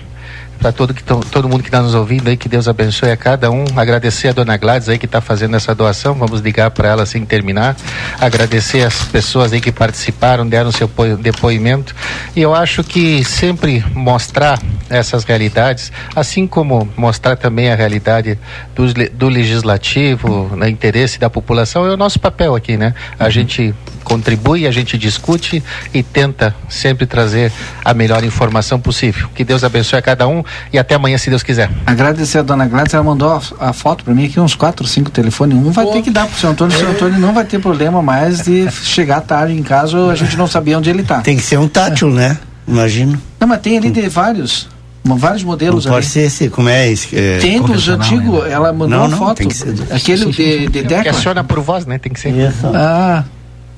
para 0.64 0.72
todo, 0.72 0.94
que 0.94 1.04
todo 1.04 1.50
mundo 1.50 1.62
que 1.62 1.68
está 1.68 1.82
nos 1.82 1.94
ouvindo 1.94 2.30
aí, 2.30 2.38
que 2.38 2.48
Deus 2.48 2.70
abençoe 2.70 3.12
a 3.12 3.18
cada 3.18 3.52
um. 3.52 3.66
Agradecer 3.76 4.30
a 4.30 4.32
dona 4.32 4.56
Gladys 4.56 4.88
aí 4.88 4.98
que 4.98 5.06
está 5.06 5.20
fazendo 5.20 5.58
essa 5.58 5.76
doação. 5.76 6.14
Vamos 6.14 6.40
ligar 6.40 6.72
para 6.72 6.88
ela 6.88 7.04
assim 7.04 7.26
terminar. 7.26 7.76
Agradecer 8.18 8.82
as 8.82 9.04
pessoas 9.04 9.52
aí 9.52 9.60
que 9.60 9.74
participaram, 9.74 10.48
deram 10.48 10.72
seu 10.72 10.90
depoimento. 11.20 11.94
E 12.34 12.42
eu 12.42 12.56
acho 12.56 12.82
que 12.82 13.26
sempre 13.26 13.84
mostrar 13.94 14.58
essas 14.90 15.26
realidades, 15.26 15.92
assim 16.16 16.48
como 16.48 16.88
mostrar 16.96 17.36
também 17.36 17.70
a 17.70 17.76
realidade 17.76 18.40
do, 18.74 18.86
do 19.12 19.28
legislativo, 19.28 20.48
no 20.52 20.56
né, 20.56 20.70
interesse 20.70 21.20
da 21.20 21.30
população, 21.30 21.86
é 21.86 21.94
o 21.94 21.98
nosso 21.98 22.22
papel 22.22 22.56
aqui, 22.56 22.78
né? 22.78 22.94
A 23.20 23.26
uhum. 23.26 23.30
gente 23.32 23.76
contribui, 24.04 24.68
a 24.68 24.72
gente 24.72 24.98
discute 24.98 25.64
e 25.94 26.04
tenta 26.04 26.56
sempre 26.70 27.06
trazer 27.06 27.52
a 27.84 27.94
melhor 27.94 28.24
informação 28.24 28.80
possível. 28.80 29.30
Que 29.34 29.44
Deus 29.44 29.64
abençoe 29.64 30.00
a 30.00 30.02
cada 30.02 30.28
um 30.28 30.44
e 30.72 30.78
até 30.78 30.96
amanhã, 30.96 31.18
se 31.18 31.30
Deus 31.30 31.44
quiser. 31.44 31.70
Agradecer 31.86 32.40
a 32.40 32.42
dona 32.42 32.66
Gladys, 32.66 32.94
ela 32.94 33.04
mandou 33.04 33.32
a, 33.32 33.70
a 33.70 33.74
foto 33.74 34.04
para 34.04 34.14
mim 34.14 34.26
aqui, 34.26 34.40
uns 34.40 34.56
quatro, 34.56 34.88
cinco 34.88 35.10
telefones. 35.10 35.58
Um 35.58 35.72
vai 35.72 35.86
Pô. 35.86 35.92
ter 35.92 36.02
que 36.02 36.12
dar 36.12 36.28
pro 36.28 36.38
seu 36.40 36.50
Antônio, 36.50 36.76
o 36.76 36.80
seu 36.80 36.90
Antônio 36.90 37.20
não 37.20 37.34
vai 37.34 37.46
ter 37.46 37.60
problema 37.60 38.02
mais 38.02 38.42
de 38.42 38.70
chegar 38.72 39.22
tarde 39.22 39.54
em 39.54 39.64
casa, 39.64 40.12
a 40.12 40.16
gente 40.16 40.38
não 40.38 40.48
sabia 40.48 40.78
onde 40.78 40.90
ele 40.90 41.02
está. 41.02 41.22
Tem 41.22 41.38
que 41.38 41.44
ser 41.44 41.58
um 41.58 41.68
tátil, 41.68 42.10
né? 42.10 42.38
Imagino. 42.68 43.22
Não, 43.40 43.48
mas 43.48 43.62
tem 43.62 43.78
ali 43.78 43.92
de 43.92 44.08
vários 44.08 44.68
vários 45.04 45.44
modelos 45.44 45.86
não 45.86 45.92
pode 45.92 46.06
ser 46.06 46.22
esse, 46.22 46.50
como 46.50 46.70
é 46.70 46.90
esse? 46.90 47.14
É, 47.14 47.38
tem 47.40 47.62
dos 47.62 47.90
antigos, 47.90 48.46
ela 48.48 48.72
mandou 48.72 48.90
não, 48.90 49.00
uma 49.00 49.08
não, 49.10 49.18
foto. 49.18 49.38
Tem 49.38 49.48
que 49.50 49.56
ser 49.56 49.74
do... 49.74 49.94
Aquele 49.94 50.32
de, 50.32 50.70
de 50.70 50.82
Declan. 50.84 51.12
Aciona 51.12 51.44
por 51.44 51.60
voz, 51.60 51.86
né? 51.86 51.98
Tem 51.98 52.12
que 52.12 52.20
ser. 52.20 52.30
Isso. 52.30 52.66
Ah, 52.74 53.26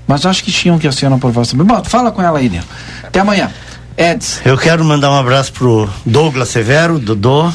mas 0.07 0.25
acho 0.25 0.43
que 0.43 0.51
tinham 0.51 0.77
que 0.77 0.87
acionar 0.87 1.17
por 1.17 1.31
voz 1.31 1.49
também. 1.49 1.65
Bom, 1.65 1.83
fala 1.83 2.11
com 2.11 2.21
ela 2.21 2.37
aí, 2.37 2.49
né? 2.49 2.61
Até 3.03 3.21
amanhã. 3.21 3.49
Eds. 3.97 4.41
Eu 4.43 4.57
quero 4.57 4.83
mandar 4.83 5.09
um 5.11 5.15
abraço 5.15 5.53
pro 5.53 5.89
Douglas 6.05 6.49
Severo, 6.49 6.99
Dodô, 6.99 7.51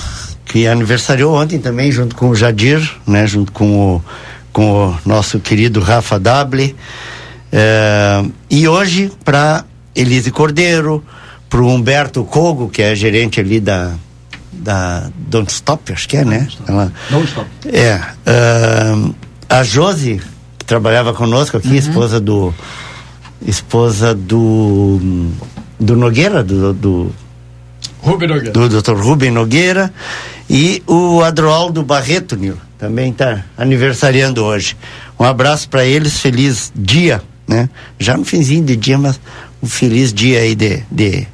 que 0.47 0.67
aniversariou 0.67 1.35
ontem 1.35 1.59
também, 1.59 1.93
junto 1.93 2.17
com 2.17 2.31
o 2.31 2.35
Jadir, 2.35 2.81
né? 3.07 3.27
Junto 3.27 3.53
com 3.53 3.97
o, 3.97 4.05
com 4.53 4.89
o 4.89 4.99
nosso 5.05 5.39
querido 5.39 5.81
Rafa 5.81 6.19
Dable. 6.19 6.75
É, 7.53 8.25
e 8.49 8.67
hoje, 8.67 9.13
para 9.25 9.65
Elise 9.95 10.31
Cordeiro, 10.31 11.05
pro 11.49 11.67
Humberto 11.67 12.25
Cogo, 12.25 12.69
que 12.69 12.81
é 12.81 12.95
gerente 12.95 13.41
ali 13.41 13.61
da 13.61 13.93
da 14.53 15.11
Don't 15.17 15.51
Stop, 15.51 15.93
acho 15.93 16.09
que 16.09 16.17
é, 16.17 16.25
né? 16.25 16.49
Ela, 16.67 16.93
Don't 17.09 17.27
Stop. 17.27 17.49
É. 17.65 17.97
Uh, 17.97 19.15
a 19.49 19.63
Josi, 19.63 20.21
que 20.59 20.65
trabalhava 20.65 21.15
conosco 21.15 21.57
aqui, 21.57 21.69
uhum. 21.69 21.75
esposa 21.77 22.21
do 22.21 22.55
esposa 23.47 24.15
do 24.15 25.01
do 25.81 25.97
Nogueira, 25.97 26.45
do, 26.45 26.73
do 26.73 27.15
Rubem 28.03 28.29
Nogueira. 28.29 28.53
Do 28.53 28.69
Dr. 28.69 28.95
Rubem 28.95 29.31
Nogueira 29.31 29.93
e 30.49 30.83
o 30.87 31.23
Adroaldo 31.23 31.83
Barreto, 31.83 32.37
Nil, 32.37 32.57
também 32.79 33.11
está 33.11 33.45
aniversariando 33.57 34.45
hoje. 34.45 34.77
Um 35.19 35.25
abraço 35.25 35.69
para 35.69 35.85
eles, 35.85 36.19
feliz 36.19 36.73
dia, 36.75 37.23
né? 37.47 37.69
Já 37.99 38.17
no 38.17 38.25
finzinho 38.25 38.65
de 38.65 38.77
dia, 38.77 38.99
mas 38.99 39.21
um 39.63 39.67
feliz 39.67 40.13
dia 40.13 40.41
aí 40.41 40.55
de, 40.55 40.83
de 40.91 41.27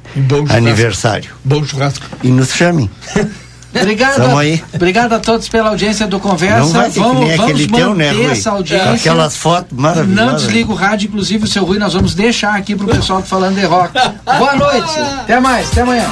aniversário. 0.49 1.31
Bom 1.43 1.63
churrasco. 1.63 2.05
E 2.23 2.29
nos 2.29 2.53
chamem. 2.53 2.89
Obrigado, 3.75 4.21
a, 4.21 4.39
aí. 4.39 4.63
obrigado 4.73 5.13
a 5.13 5.19
todos 5.19 5.49
pela 5.49 5.69
audiência 5.69 6.07
do 6.07 6.19
Conversa. 6.19 6.59
Não 6.59 6.69
vai 6.69 6.89
vamos 6.89 7.35
vamos 7.35 7.67
manter 7.67 7.71
teu, 7.71 7.93
né, 7.93 8.31
essa 8.31 8.51
audiência. 8.51 8.91
Aquelas 8.91 9.35
fotos 9.35 9.77
maravilhosas. 9.77 10.25
Não 10.25 10.35
desliga 10.35 10.71
o 10.71 10.75
rádio, 10.75 11.07
inclusive 11.07 11.43
o 11.43 11.47
seu 11.47 11.65
Rui, 11.65 11.77
nós 11.77 11.93
vamos 11.93 12.15
deixar 12.15 12.55
aqui 12.55 12.75
pro 12.75 12.87
pessoal 12.87 13.21
falando 13.21 13.55
de 13.55 13.65
rock. 13.65 13.93
Boa 14.25 14.55
noite, 14.55 14.99
até 15.21 15.39
mais, 15.39 15.71
até 15.71 15.81
amanhã. 15.81 16.09